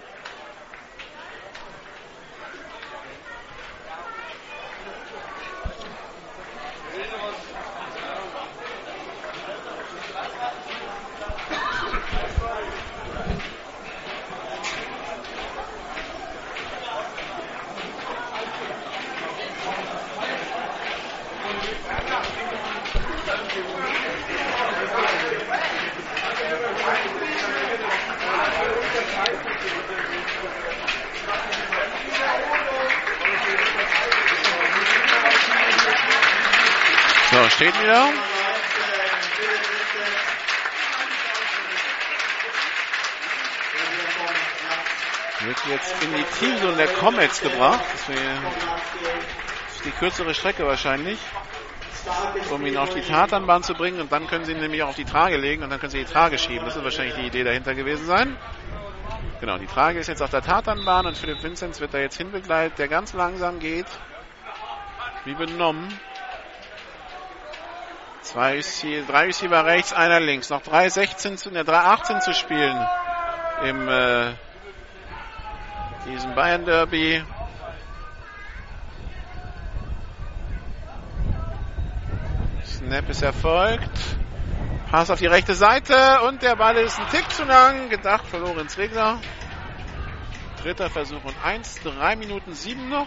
Der 46.80 46.88
Comets 46.94 47.42
gebracht. 47.42 47.84
Das 47.92 48.08
ist 48.08 49.84
die 49.84 49.90
kürzere 49.90 50.34
Strecke 50.34 50.66
wahrscheinlich. 50.66 51.18
Um 52.50 52.64
ihn 52.64 52.78
auf 52.78 52.94
die 52.94 53.02
Tatanbahn 53.02 53.62
zu 53.62 53.74
bringen 53.74 54.00
und 54.00 54.10
dann 54.10 54.26
können 54.26 54.46
sie 54.46 54.52
ihn 54.52 54.60
nämlich 54.60 54.82
auch 54.82 54.88
auf 54.88 54.96
die 54.96 55.04
Trage 55.04 55.36
legen 55.36 55.62
und 55.62 55.68
dann 55.68 55.78
können 55.78 55.90
sie 55.90 55.98
die 55.98 56.10
Trage 56.10 56.38
schieben. 56.38 56.64
Das 56.64 56.74
wird 56.74 56.84
wahrscheinlich 56.84 57.14
die 57.16 57.26
Idee 57.26 57.44
dahinter 57.44 57.74
gewesen 57.74 58.06
sein. 58.06 58.34
Genau, 59.40 59.58
die 59.58 59.66
Trage 59.66 59.98
ist 59.98 60.06
jetzt 60.06 60.22
auf 60.22 60.30
der 60.30 60.40
Tatanbahn 60.40 61.04
und 61.04 61.18
Philipp 61.18 61.42
Vinzenz 61.42 61.80
wird 61.80 61.92
da 61.92 61.98
jetzt 61.98 62.16
hinbegleitet, 62.16 62.78
der 62.78 62.88
ganz 62.88 63.12
langsam 63.12 63.58
geht. 63.58 63.86
Wie 65.26 65.34
benommen. 65.34 65.86
Zwei 68.22 68.54
Receiver, 68.54 69.06
drei 69.06 69.26
Receiver 69.26 69.66
rechts, 69.66 69.92
einer 69.92 70.20
links. 70.20 70.48
Noch 70.48 70.62
3,16 70.62 71.36
zu, 71.36 71.50
ne, 71.50 71.62
3,18 71.62 72.20
zu 72.20 72.32
spielen 72.32 72.88
im 73.64 73.88
äh, 73.88 74.32
diesem 76.10 76.34
Bayern 76.34 76.64
Derby. 76.64 77.22
Snap 82.64 83.08
ist 83.08 83.22
erfolgt. 83.22 83.90
Pass 84.90 85.10
auf 85.10 85.20
die 85.20 85.26
rechte 85.26 85.54
Seite 85.54 86.22
und 86.26 86.42
der 86.42 86.56
Ball 86.56 86.76
ist 86.76 86.98
ein 86.98 87.08
Tick 87.10 87.30
zu 87.30 87.44
lang. 87.44 87.88
Gedacht 87.90 88.26
für 88.26 88.38
Lorenz 88.38 88.76
Regler. 88.76 89.20
Dritter 90.62 90.90
Versuch 90.90 91.24
und 91.24 91.36
eins. 91.44 91.80
Drei 91.82 92.16
Minuten 92.16 92.54
sieben 92.54 92.88
noch. 92.88 93.06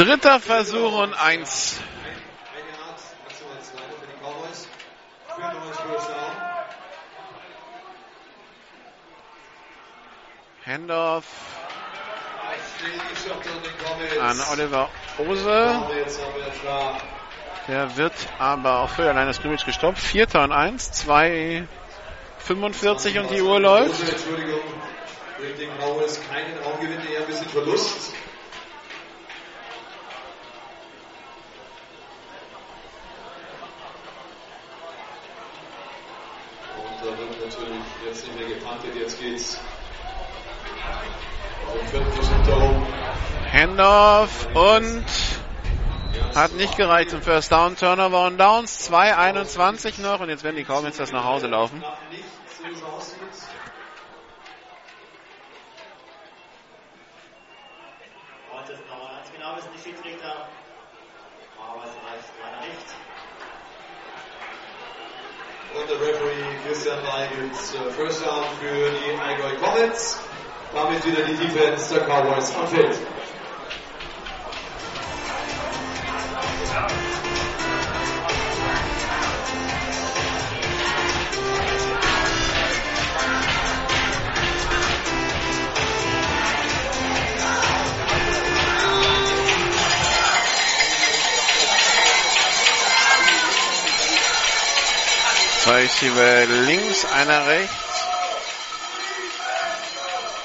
Dritter 0.00 0.40
Versuch 0.40 1.02
und 1.02 1.12
eins. 1.12 1.78
Handoff 10.64 11.24
an 14.22 14.40
Oliver 14.52 14.88
Ose. 15.18 15.82
Der 17.68 17.96
wird 17.98 18.14
aber 18.38 18.78
auch 18.78 18.88
für 18.88 19.06
allein 19.06 19.26
das 19.26 19.36
Scrimmage 19.36 19.66
gestoppt. 19.66 19.98
Vierter 19.98 20.44
und 20.44 20.52
eins, 20.52 20.92
zwei 20.92 21.66
45 22.38 23.18
und 23.18 23.30
die 23.30 23.42
Uhr 23.42 23.60
läuft. 23.60 24.00
Durch 25.38 25.56
den 25.58 25.70
Cowboys 25.78 26.20
keinen 26.30 26.58
Raumgewinn, 26.64 27.00
eher 27.12 27.20
ein 27.20 27.26
bisschen 27.26 27.48
Verlust. 27.50 28.14
Und 36.76 37.06
da 37.06 37.18
wird 37.18 37.40
natürlich 37.44 37.84
jetzt 38.06 38.26
nicht 38.26 38.38
mehr 38.38 38.48
gepantet, 38.48 38.90
jetzt 38.94 39.09
geht's. 39.20 39.60
Handoff 43.52 44.46
und 44.54 45.04
hat 46.34 46.52
nicht 46.54 46.76
gereicht 46.76 47.10
zum 47.10 47.22
First 47.22 47.52
Down. 47.52 47.76
Turnover 47.76 48.26
und 48.26 48.38
Downs. 48.38 48.90
2,21 48.90 50.00
noch 50.00 50.20
und 50.20 50.28
jetzt 50.28 50.44
werden 50.44 50.56
die 50.56 50.64
Cowboys 50.64 50.96
das 50.96 51.12
nach 51.12 51.24
Hause 51.24 51.48
laufen. 51.48 51.82
Der 65.90 65.98
Referee 65.98 66.56
Christian 66.64 66.98
May 67.02 67.24
äh, 67.24 67.90
First 67.90 68.24
Down 68.24 68.44
für 68.60 68.90
die 68.90 69.18
Allgäu 69.18 69.56
Comets. 69.56 70.20
Damit 70.72 71.04
wieder 71.04 71.24
die 71.24 71.34
Defense 71.34 71.92
der 71.92 72.04
Cowboys 72.04 72.54
am 72.54 72.68
Feld. 72.68 72.96
Zwei 95.70 95.82
Receiver 95.82 96.46
links, 96.66 97.04
einer 97.12 97.46
rechts. 97.46 98.04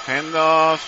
Handoff. 0.06 0.80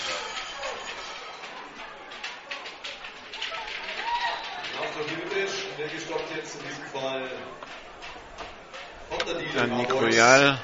Dann. 9.55 9.77
Nico 9.77 10.05
Jal. 10.05 10.59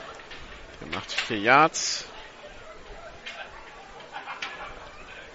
Der 0.79 0.87
macht 0.89 1.11
vier 1.11 1.39
Yards. 1.39 2.05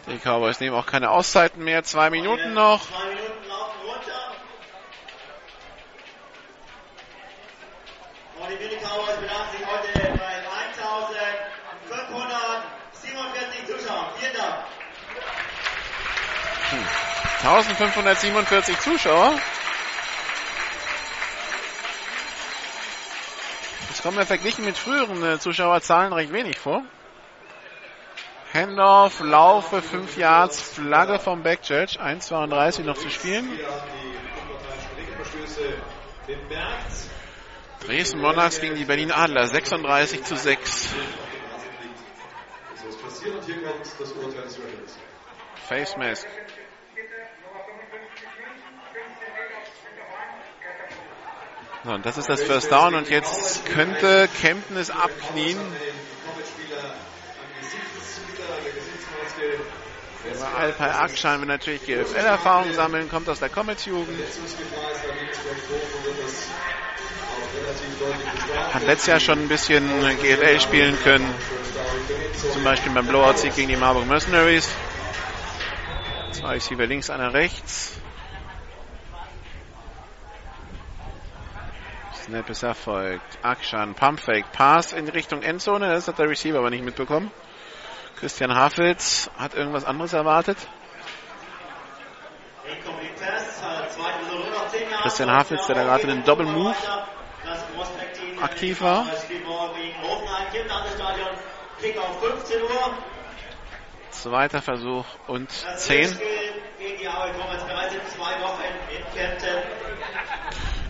Die 0.06 0.18
Cowboys 0.18 0.60
nehmen 0.60 0.76
auch 0.76 0.86
keine 0.86 1.10
Auszeiten 1.10 1.64
mehr. 1.64 1.82
Zwei 1.82 2.08
Minuten 2.10 2.54
noch. 2.54 2.86
Zwei 2.88 3.04
Minuten 3.06 3.48
laufen 3.48 3.80
runter. 3.84 4.28
Und 8.40 8.48
die 8.50 8.56
Billy 8.56 8.76
Cowboys 8.76 9.16
bedanken 9.16 9.50
sich 9.58 9.66
heute 9.66 9.88
bei 10.16 10.34
1547 11.92 13.66
Zuschauern. 13.66 14.06
Vielen 14.16 14.34
Dank. 14.34 14.54
1547 17.48 18.78
Zuschauer. 18.80 19.40
Das 23.88 24.02
kommt 24.02 24.18
mir 24.18 24.26
verglichen 24.26 24.66
mit 24.66 24.76
früheren 24.76 25.24
äh, 25.24 25.38
Zuschauerzahlen 25.38 26.12
recht 26.12 26.30
wenig 26.30 26.58
vor. 26.58 26.82
Handoff, 28.52 29.20
Laufe, 29.20 29.80
5 29.80 30.18
Yards, 30.18 30.60
Flagge 30.60 31.18
vom 31.18 31.42
Backjudge, 31.42 31.98
1,32 31.98 32.82
noch 32.82 32.98
zu 32.98 33.08
spielen. 33.08 33.48
Dresden 37.80 38.20
Monarchs 38.20 38.60
gegen 38.60 38.74
die 38.74 38.84
Berlin 38.84 39.10
Adler, 39.10 39.46
36 39.46 40.22
zu 40.22 40.36
6. 40.36 40.94
So 42.74 42.88
ist 42.88 43.02
passiert 43.02 43.36
und 43.36 43.44
hier 43.46 43.62
kommt 43.62 43.86
das 43.98 44.12
Urteil 44.12 44.42
des 44.42 44.58
Referees. 44.58 44.98
Face 45.66 45.96
Mask. 45.96 46.28
So, 46.28 46.58
und 51.94 52.06
das 52.06 52.18
ist 52.18 52.28
das 52.28 52.42
First 52.42 52.70
Down 52.70 52.94
und 52.94 53.08
jetzt 53.08 53.66
könnte 53.66 54.28
Kempten 54.40 54.76
es 54.76 54.90
abknien. 54.90 55.58
Aber 60.40 60.58
Alpay 60.58 60.90
Akschan 60.90 61.40
will 61.40 61.48
natürlich 61.48 61.84
GFL-Erfahrung 61.84 62.72
sammeln, 62.72 63.08
kommt 63.08 63.28
aus 63.28 63.40
der 63.40 63.48
Comets-Jugend. 63.48 64.18
Hat 68.72 68.86
letztes 68.86 69.06
Jahr 69.06 69.20
schon 69.20 69.38
ein 69.38 69.48
bisschen 69.48 69.88
GFL 70.20 70.60
spielen 70.60 70.98
können. 71.02 71.26
Zum 72.52 72.62
Beispiel 72.64 72.92
beim 72.92 73.06
Blowout-Sieg 73.06 73.54
gegen 73.54 73.68
die 73.68 73.76
Marburg 73.76 74.06
Mercenaries. 74.06 74.68
Zwei 76.32 76.54
Receiver 76.54 76.86
links, 76.86 77.10
einer 77.10 77.32
rechts. 77.32 77.98
Snap 82.28 82.50
ist 82.50 82.62
erfolgt. 82.62 83.38
Akshan, 83.40 83.94
Pumpfake, 83.94 84.52
Pass 84.52 84.92
in 84.92 85.08
Richtung 85.08 85.40
Endzone. 85.40 85.88
Das 85.88 86.08
hat 86.08 86.18
der 86.18 86.28
Receiver 86.28 86.58
aber 86.58 86.68
nicht 86.68 86.84
mitbekommen. 86.84 87.30
Christian 88.16 88.54
Hafels 88.54 89.30
hat 89.38 89.54
irgendwas 89.54 89.86
anderes 89.86 90.12
erwartet. 90.12 90.58
Incomplete 92.66 93.14
Pass, 93.14 93.60
zweite 93.94 94.18
Versuch 94.26 94.50
noch 94.50 94.68
10 94.68 94.90
Jahre. 94.90 95.02
Christian 95.02 95.30
Hafels, 95.30 95.66
der 95.68 95.74
da 95.76 95.84
gerade 95.84 96.06
den 96.06 96.22
Double 96.24 96.44
Move 96.44 96.74
Das 97.46 97.64
Prospect-Team 97.74 98.42
aktiv 98.42 98.82
war. 98.82 99.06
spielt 99.24 99.46
morgen 99.46 99.74
gegen 99.80 100.02
Hoffenheim, 100.02 100.52
Kim 100.52 100.66
Stadion. 100.66 101.28
Kick 101.80 101.96
auf 101.96 102.20
15 102.20 102.62
Uhr. 102.62 102.98
Zweiter 104.10 104.60
Versuch 104.60 105.06
und 105.28 105.48
Das 105.64 105.86
10. 105.86 106.18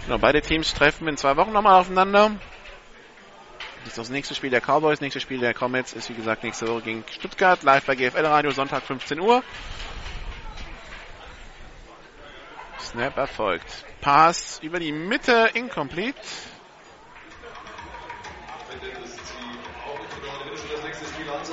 Genau, 0.08 0.20
beide 0.20 0.40
Teams 0.40 0.72
treffen 0.72 1.06
in 1.06 1.18
zwei 1.18 1.36
Wochen 1.36 1.52
nochmal 1.52 1.78
aufeinander. 1.78 2.30
Das 3.80 3.88
ist 3.88 3.98
das 3.98 4.08
nächste 4.08 4.34
Spiel 4.34 4.48
der 4.48 4.62
Cowboys, 4.62 5.02
nächstes 5.02 5.22
Spiel 5.22 5.38
der 5.38 5.52
Comets 5.52 5.92
ist 5.92 6.08
wie 6.08 6.14
gesagt 6.14 6.44
nächste 6.44 6.66
Woche 6.66 6.80
gegen 6.80 7.04
Stuttgart, 7.10 7.62
live 7.62 7.84
bei 7.84 7.94
GFL 7.94 8.24
Radio, 8.24 8.50
Sonntag 8.50 8.84
15 8.84 9.20
Uhr. 9.20 9.44
Snap 12.80 13.18
erfolgt. 13.18 13.84
Pass 14.00 14.60
über 14.62 14.80
die 14.80 14.92
Mitte, 14.92 15.50
incomplete. 15.52 16.18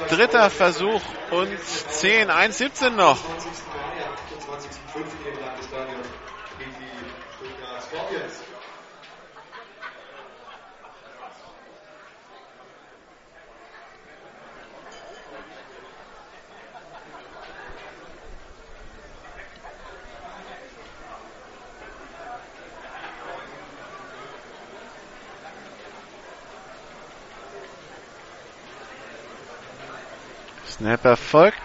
Dritter 0.08 0.50
Versuch 0.50 1.02
und 1.32 1.60
10, 1.60 2.30
1,17 2.30 2.92
noch. 2.92 3.18
20. 3.18 3.52
Mai 3.68 4.06
am 4.06 4.14
28.05. 4.14 5.04
hier 5.24 5.34
im 5.34 5.40
Landesstadion 5.42 6.02
gegen 6.58 6.72
die 6.80 7.36
Stuttgart 7.36 7.84
Scorpions. 7.84 8.46
Snap 30.86 31.04
erfolgt. 31.04 31.58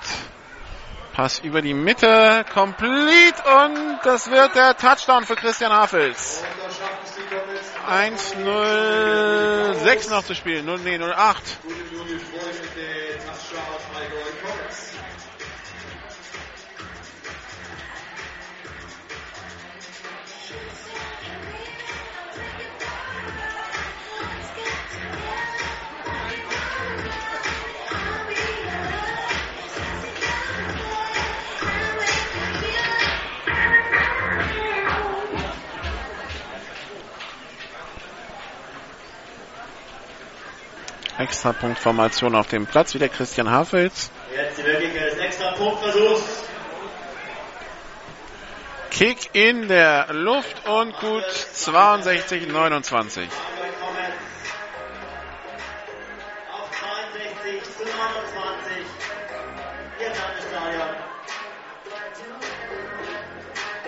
Pass 1.12 1.40
über 1.40 1.60
die 1.60 1.74
Mitte, 1.74 2.46
complete 2.54 3.42
und 3.66 3.98
das 4.02 4.30
wird 4.30 4.54
der 4.54 4.74
Touchdown 4.78 5.26
für 5.26 5.36
Christian 5.36 5.70
Hafels. 5.70 6.42
1-0-6 7.86 10.10
noch 10.10 10.24
zu 10.24 10.34
spielen. 10.34 10.64
0, 10.64 10.78
nee, 10.78 10.96
0-8. 10.96 11.36
Extrapunktformation 41.20 42.34
auf 42.34 42.48
dem 42.48 42.66
Platz. 42.66 42.94
Wieder 42.94 43.08
Christian 43.08 43.50
Hafels. 43.50 44.10
Jetzt 44.34 44.58
die 44.58 44.62
Möglichkeit 44.62 45.12
des 45.12 45.18
extra 45.18 45.52
Punktversuchs. 45.52 46.22
Kick 48.90 49.30
in 49.34 49.68
der 49.68 50.12
Luft 50.12 50.66
und 50.68 50.98
gut 50.98 51.24
62, 51.24 52.48
29. 52.48 53.22
Allgäu 53.22 53.72
Comets. 53.80 54.16
Auf 56.52 56.70
62 56.70 57.62
zu 57.62 57.84
29. 57.84 58.72
Hier 59.98 60.06
im 60.06 60.12
Landesstadion. 60.12 60.88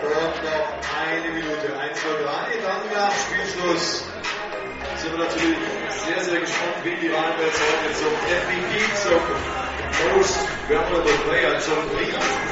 Und 0.01 0.43
noch 0.43 0.73
eine 1.07 1.29
Minute, 1.29 1.79
1 1.79 2.05
Uhr 2.05 2.25
3, 2.25 2.57
dann 2.61 2.93
nach 2.93 3.13
Spielschluss 3.13 4.03
sind 4.97 5.17
wir 5.17 5.25
natürlich 5.25 5.82
sehr, 6.05 6.23
sehr 6.23 6.39
gespannt, 6.39 6.75
wie 6.83 6.95
die 6.95 7.07
Rheinwelt 7.07 7.53
heute 7.53 7.93
zum 7.93 8.13
MVP, 8.13 8.95
zum 8.95 10.17
Most 10.17 10.39
Valuable 10.67 11.13
Player, 11.27 11.59
zum 11.59 11.77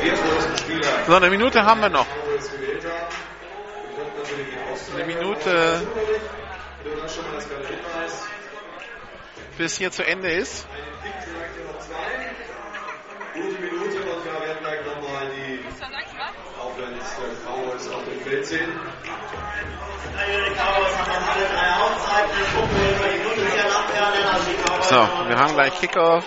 wertlosen 0.01 0.57
Spieler 0.57 1.05
So, 1.07 1.15
eine 1.15 1.29
Minute 1.29 1.63
haben 1.63 1.81
wir 1.81 1.89
noch. 1.89 2.07
Eine 4.95 5.05
Minute 5.05 5.81
bis 9.57 9.77
hier 9.77 9.91
zu 9.91 10.05
Ende 10.05 10.31
ist. 10.31 10.65
Einen 10.65 11.03
Kick 11.03 11.13
vielleicht 11.23 11.67
noch 11.67 11.79
zwei. 11.79 12.31
Gute 13.33 13.61
Minute 13.61 13.97
und 14.09 14.25
wir 14.25 14.33
werden 14.41 14.57
gleich 14.61 14.85
nochmal 14.85 15.27
die 15.35 15.59
Offense 16.59 17.15
der 17.21 17.35
Cowboys 17.45 17.87
auf 17.89 18.03
dem 18.05 18.21
Feld 18.21 18.45
sehen. 18.45 18.71
So, 24.89 24.97
wir 25.27 25.37
haben 25.37 25.53
gleich 25.53 25.79
Kickoff. 25.79 26.25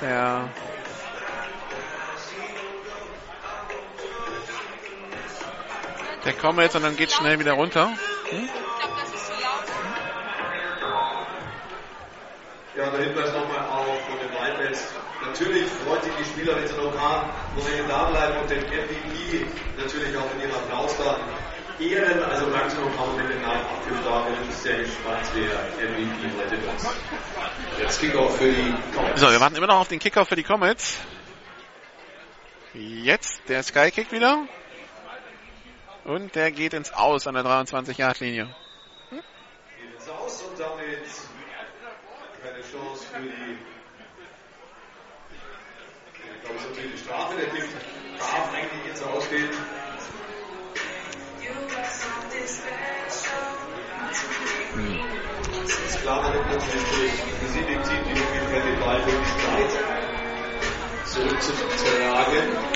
Der 0.00 0.48
Der 6.24 6.32
Comets 6.32 6.74
und 6.74 6.82
dann 6.82 6.96
geht 6.96 7.12
schnell 7.12 7.38
wieder 7.38 7.52
runter. 7.52 7.90
Hm? 8.30 8.48
Ja, 12.76 12.90
der 12.90 13.00
Hinweis 13.00 13.32
nochmal 13.34 13.58
auf 13.70 14.00
von 14.08 14.18
den 14.18 14.30
Wildbats. 14.32 14.94
Natürlich 15.26 15.66
freut 15.86 16.02
sich 16.02 16.12
die 16.18 16.24
Spieler, 16.24 16.56
wenn 16.56 16.66
sie 16.66 16.74
noch 16.74 16.98
haben, 16.98 17.28
noch 17.54 17.68
länger 17.68 17.88
da 17.88 18.04
bleiben 18.04 18.40
und 18.40 18.50
den 18.50 18.60
MVP 18.62 19.46
natürlich 19.76 20.16
auch 20.16 20.32
in 20.34 20.40
ihren 20.40 20.54
Applaus 20.54 20.96
dann 20.96 21.20
ehren. 21.80 22.22
Also 22.22 22.46
kann 22.46 22.68
man 22.96 23.16
mit 23.16 23.30
den 23.30 23.42
Namen. 23.42 23.64
Da 24.04 24.20
bin 24.22 24.34
ich 24.48 24.56
sehr 24.56 24.78
gespannt, 24.78 25.26
wer 25.34 25.88
MVP 25.88 26.36
heute 26.38 26.62
wird. 26.62 26.74
Jetzt 27.80 28.00
Kickoff 28.00 28.36
für 28.38 28.52
die 28.52 28.74
Comets. 28.94 29.20
So, 29.20 29.30
wir 29.30 29.40
warten 29.40 29.56
immer 29.56 29.66
noch 29.66 29.80
auf 29.80 29.88
den 29.88 29.98
Kickoff 29.98 30.28
für 30.28 30.36
die 30.36 30.42
Comets. 30.42 30.98
Jetzt 32.74 33.48
der 33.48 33.62
Skykick 33.62 34.10
wieder. 34.12 34.46
Und 36.04 36.34
der 36.34 36.50
geht 36.52 36.74
ins 36.74 36.92
Aus 36.92 37.26
an 37.26 37.34
der 37.34 37.44
23-Yard-Linie. 37.44 38.54
Geht 39.10 39.94
ins 39.94 40.08
Aus 40.08 40.42
und 40.42 40.58
damit 40.58 41.00
keine 42.42 42.60
Chance 42.60 43.06
für 43.10 43.22
die. 43.22 43.58
Ich 46.12 46.42
glaube, 46.42 46.56
es 46.56 46.62
ist 46.62 46.68
natürlich 46.70 46.92
die 46.92 46.98
Strafe. 46.98 47.36
Der 47.36 47.48
Kick 47.48 47.68
darf 48.18 48.52
eigentlich 48.52 48.90
ins 48.90 49.02
Ausgehen. 49.02 49.48
Das 49.48 49.83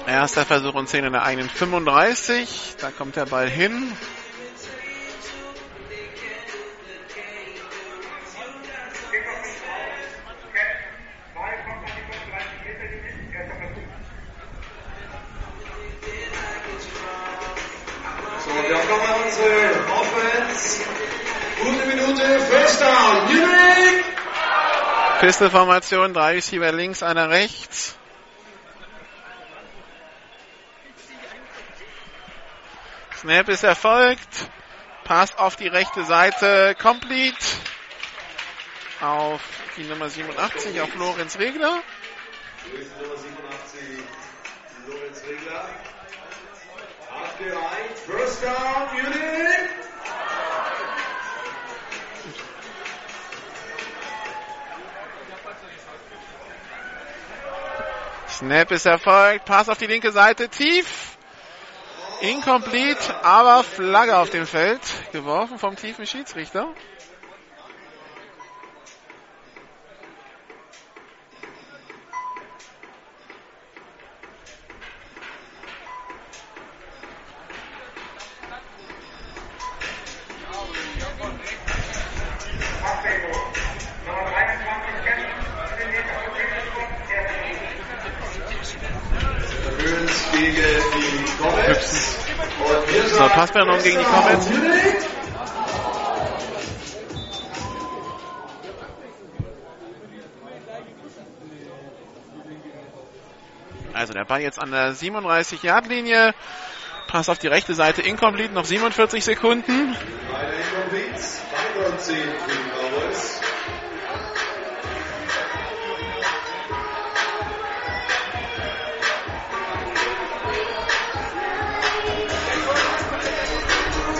Erster 0.07 0.45
Versuch 0.45 0.75
und 0.75 0.89
10 0.89 1.05
in 1.05 1.13
der 1.13 1.23
eigenen 1.23 1.49
35. 1.49 2.77
Da 2.81 2.91
kommt 2.91 3.17
der 3.17 3.27
Ball 3.27 3.49
hin. 3.49 3.93
Wir 18.69 18.79
haben 18.79 18.89
nochmal 18.89 19.23
unsere 19.25 19.71
Offense. 19.93 20.85
Gute 21.63 21.87
Minute, 21.87 22.41
First 22.41 22.81
Down, 22.81 23.25
Munich! 23.27 24.05
Pistolformation, 25.21 26.13
drei 26.13 26.35
Receiver 26.35 26.71
links, 26.73 27.03
einer 27.03 27.31
rechts. 27.31 27.97
Snap 33.17 33.49
ist 33.49 33.65
erfolgt. 33.65 34.51
Pass 35.05 35.37
auf 35.39 35.57
die 35.57 35.67
rechte 35.67 36.05
Seite, 36.05 36.77
complete. 36.81 37.45
Auf 39.01 39.41
die 39.77 39.85
Nummer 39.85 40.09
87, 40.09 40.81
auf 40.81 40.95
Lorenz 40.95 41.39
Regler. 41.39 41.83
Nummer 43.01 43.17
87, 43.17 43.81
Lorenz 44.87 45.23
Regler. 45.27 45.69
Abgereicht, 47.39 47.99
First 48.05 48.42
Down, 48.42 48.89
Munich! 48.92 49.70
Snap 58.28 58.70
ist 58.73 58.86
erfolgt. 58.86 59.44
Pass 59.44 59.68
auf 59.68 59.78
die 59.78 59.86
linke 59.86 60.10
Seite, 60.10 60.49
tief. 60.49 61.17
Incomplete, 62.20 63.25
aber 63.25 63.62
Flagge 63.62 64.17
auf 64.17 64.31
dem 64.31 64.47
Feld. 64.47 64.81
Geworfen 65.12 65.58
vom 65.58 65.76
tiefen 65.76 66.07
Schiedsrichter. 66.07 66.68
Passbehandlung 93.39 93.81
gegen 93.84 93.99
die 94.00 94.05
Comets. 94.05 94.49
Also 103.94 104.12
der 104.12 104.25
Ball 104.25 104.41
jetzt 104.41 104.60
an 104.60 104.73
der 104.73 104.92
37-Yard-Linie. 104.92 106.34
Pass 107.07 107.28
auf 107.28 107.39
die 107.39 107.47
rechte 107.47 107.75
Seite 107.75 108.02
incomplete, 108.02 108.52
noch 108.52 108.65
47 108.65 109.25
Sekunden. 109.25 109.97
Beide 110.33 110.55
incomplete, 110.57 111.18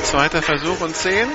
Zweiter 0.09 0.41
Versuch 0.41 0.81
und 0.81 0.97
10. 0.97 1.28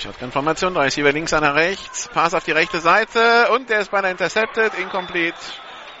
Shotgun-Formation, 0.00 0.74
drei 0.74 0.82
Receiver 0.86 1.12
links, 1.12 1.32
einer 1.32 1.54
rechts. 1.54 2.08
Pass 2.12 2.34
auf 2.34 2.42
die 2.42 2.50
rechte 2.50 2.80
Seite 2.80 3.50
und 3.52 3.70
der 3.70 3.82
ist 3.82 3.92
beinahe 3.92 4.10
intercepted, 4.10 4.74
incomplete, 4.74 5.38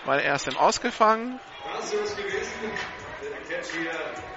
weil 0.04 0.18
er 0.18 0.24
erst 0.24 0.48
im 0.48 0.56
Ausgefangen. 0.56 1.38
Das 1.76 1.94
ist 1.94 2.16
gewesen. 2.16 2.72
Der 3.48 4.31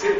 zehn. 0.00 0.16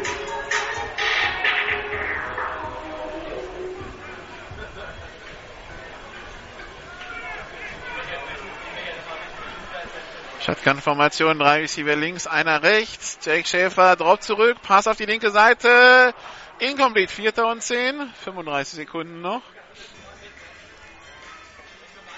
Shotgun-Formation, 10.40 11.38
drei 11.38 11.60
Receiver 11.60 11.96
links, 11.96 12.26
einer 12.26 12.62
rechts. 12.62 13.18
Jake 13.22 13.46
Schäfer 13.46 13.96
drauf 13.96 14.20
zurück, 14.20 14.58
Pass 14.62 14.86
auf 14.86 14.96
die 14.96 15.06
linke 15.06 15.30
Seite. 15.30 16.14
Incomplete, 16.58 17.12
vierter 17.12 17.46
und 17.46 17.62
zehn. 17.62 18.10
35 18.24 18.74
Sekunden 18.74 19.20
noch. 19.20 19.42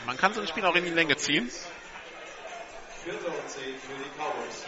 Man 0.07 0.17
kann 0.17 0.35
so 0.35 0.41
ein 0.41 0.49
Spiel 0.49 0.65
auch 0.65 0.75
in 0.75 0.85
die 0.85 0.91
Länge 0.91 1.17
ziehen. 1.17 1.49
Vierter 3.05 3.27
und 3.27 3.49
zehn 3.49 3.79
für 3.79 3.95
die 3.95 4.11
Cowboys. 4.19 4.62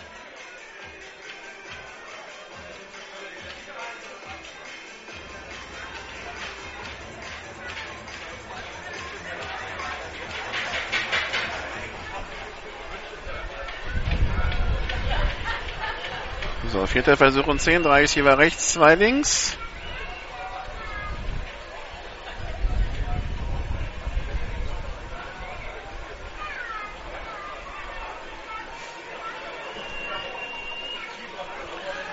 So, 16.75 16.89
vierter 16.89 17.17
Versuch 17.17 17.47
und 17.47 17.61
zehn, 17.61 17.85
drei 17.85 18.01
Receiver 18.01 18.37
rechts, 18.37 18.73
zwei 18.73 18.97
links. 18.97 19.57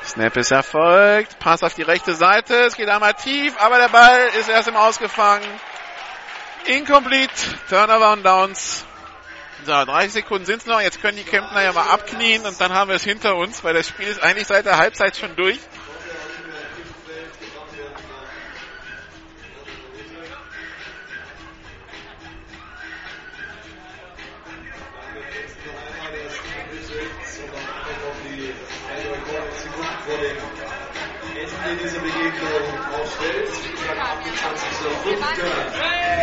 Snap 0.06 0.38
ist 0.38 0.52
erfolgt. 0.52 1.40
Pass 1.40 1.64
auf 1.64 1.74
die 1.74 1.82
rechte 1.82 2.14
Seite. 2.14 2.54
Es 2.54 2.76
geht 2.76 2.88
einmal 2.88 3.16
tief, 3.16 3.56
aber 3.60 3.80
der 3.80 3.90
Ball 3.90 4.28
ist 4.40 4.48
erst 4.48 4.68
im 4.68 4.76
Ausgefangen. 4.76 5.50
Incomplete. 6.68 7.34
Turnover 7.68 8.14
und 8.14 8.24
Downs. 8.24 8.86
So, 9.66 9.72
30 9.86 10.12
Sekunden 10.12 10.46
sind 10.46 10.62
es 10.62 10.66
noch. 10.66 10.82
Jetzt 10.82 11.02
können 11.02 11.18
die 11.18 11.24
Kempner 11.24 11.62
ja 11.62 11.72
mal 11.72 11.90
abknien 11.90 12.46
und 12.46 12.60
dann 12.60 12.74
haben 12.74 12.90
wir 12.90 12.96
es 12.96 13.04
hinter 13.04 13.36
uns, 13.36 13.64
weil 13.64 13.76
das 13.76 13.88
Spiel 13.88 14.08
ist 14.08 14.22
eigentlich 14.24 14.48
seit 14.48 14.66
der 14.66 14.78
Halbzeit 14.78 15.16
schon 15.16 15.36
durch. 15.36 15.60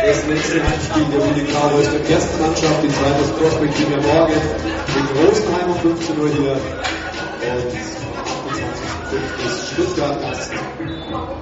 Das 0.01 0.25
nächste 0.25 0.63
Heimspiel 0.63 1.05
der 1.05 1.21
Willi 1.21 1.45
Cowboys 1.51 1.91
mit 1.91 2.09
erster 2.09 2.37
Mannschaft, 2.39 2.83
die 2.83 2.89
zweite 2.89 3.21
ist 3.21 3.37
Prospect 3.37 3.79
ja 3.79 4.01
morgen 4.01 4.33
in 4.33 5.25
Rosenheim 5.25 5.71
um 5.71 5.79
15 5.79 6.19
Uhr 6.19 6.29
hier. 6.29 6.51
Und 6.51 7.69
am 8.01 8.23
28.05. 9.13 9.45
ist 9.45 9.73
Stuttgart 9.73 10.21
Gast 10.21 10.53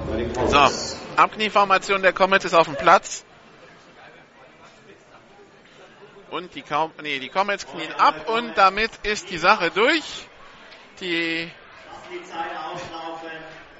bei 0.09 0.17
den 0.17 0.33
Cowboys. 0.33 0.51
So, 0.51 0.97
Abknieformation 1.15 2.01
der 2.01 2.13
Comets 2.13 2.45
ist 2.45 2.53
auf 2.53 2.65
dem 2.65 2.75
Platz. 2.75 3.23
Und 6.29 6.53
die, 6.55 6.61
Com 6.61 6.91
nee, 7.01 7.19
die 7.19 7.29
Comets 7.29 7.65
knien 7.65 7.93
ab 7.97 8.27
und 8.27 8.57
damit 8.57 8.91
ist 9.03 9.29
die 9.29 9.37
Sache 9.37 9.71
durch. 9.71 10.27
Die, 10.99 11.49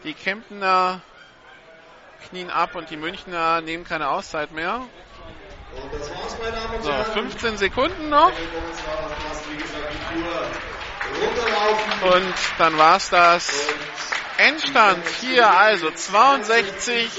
die 0.03 0.13
Kemptener 0.13 1.01
knien 2.29 2.49
ab 2.49 2.75
und 2.75 2.89
die 2.89 2.97
Münchner 2.97 3.61
nehmen 3.61 3.83
keine 3.83 4.09
Auszeit 4.09 4.51
mehr. 4.51 4.81
So, 6.81 6.91
15 7.13 7.57
Sekunden 7.57 8.09
noch. 8.09 8.31
Und 12.01 12.33
dann 12.57 12.77
war's 12.77 13.09
das. 13.09 13.67
Endstand 14.37 15.03
hier 15.19 15.49
also 15.49 15.89
62 15.89 17.09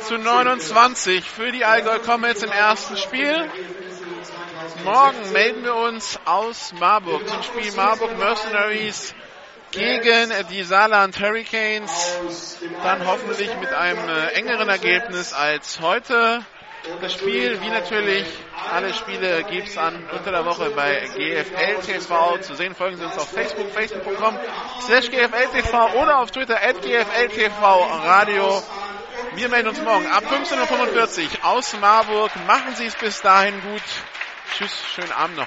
zu 0.00 0.18
29 0.18 1.30
für 1.30 1.52
die 1.52 1.64
Allgäu 1.64 2.00
Comets 2.00 2.42
im 2.42 2.50
ersten 2.50 2.96
Spiel. 2.96 3.48
Morgen 4.84 5.32
melden 5.32 5.62
wir 5.62 5.76
uns 5.76 6.18
aus 6.24 6.72
Marburg 6.80 7.28
zum 7.28 7.42
Spiel 7.44 7.72
Marburg 7.72 8.18
Mercenaries 8.18 9.14
gegen 9.72 10.32
die 10.50 10.62
Saarland 10.62 11.18
Hurricanes. 11.20 12.58
Dann 12.82 13.06
hoffentlich 13.06 13.50
mit 13.58 13.72
einem 13.72 14.08
äh, 14.08 14.28
engeren 14.34 14.68
Ergebnis 14.68 15.32
als 15.32 15.80
heute. 15.80 16.44
Das 17.00 17.12
Spiel, 17.12 17.60
wie 17.60 17.68
natürlich 17.68 18.26
alle 18.72 18.92
Spiele, 18.92 19.44
gibt's 19.44 19.78
an 19.78 20.04
unter 20.12 20.32
der 20.32 20.44
Woche 20.44 20.70
bei 20.70 21.08
GFL 21.14 21.80
TV 21.80 22.38
zu 22.38 22.54
sehen. 22.54 22.74
Folgen 22.74 22.96
Sie 22.96 23.04
uns 23.04 23.16
auf 23.16 23.30
Facebook, 23.30 23.70
facebook.com 23.70 24.36
slash 24.80 25.08
GFL 25.10 25.48
TV 25.52 25.92
oder 26.02 26.18
auf 26.18 26.32
Twitter 26.32 26.56
at 26.60 26.82
GFL 26.82 27.28
TV 27.28 27.82
Radio. 28.04 28.62
Wir 29.34 29.48
melden 29.48 29.68
uns 29.68 29.80
morgen 29.80 30.06
ab 30.06 30.24
15.45 30.24 31.22
Uhr 31.22 31.44
aus 31.44 31.74
Marburg. 31.80 32.32
Machen 32.46 32.74
Sie 32.74 32.86
es 32.86 32.96
bis 32.96 33.22
dahin 33.22 33.54
gut. 33.62 33.82
Tschüss, 34.56 34.72
schönen 34.94 35.12
Abend 35.12 35.36
noch. 35.36 35.46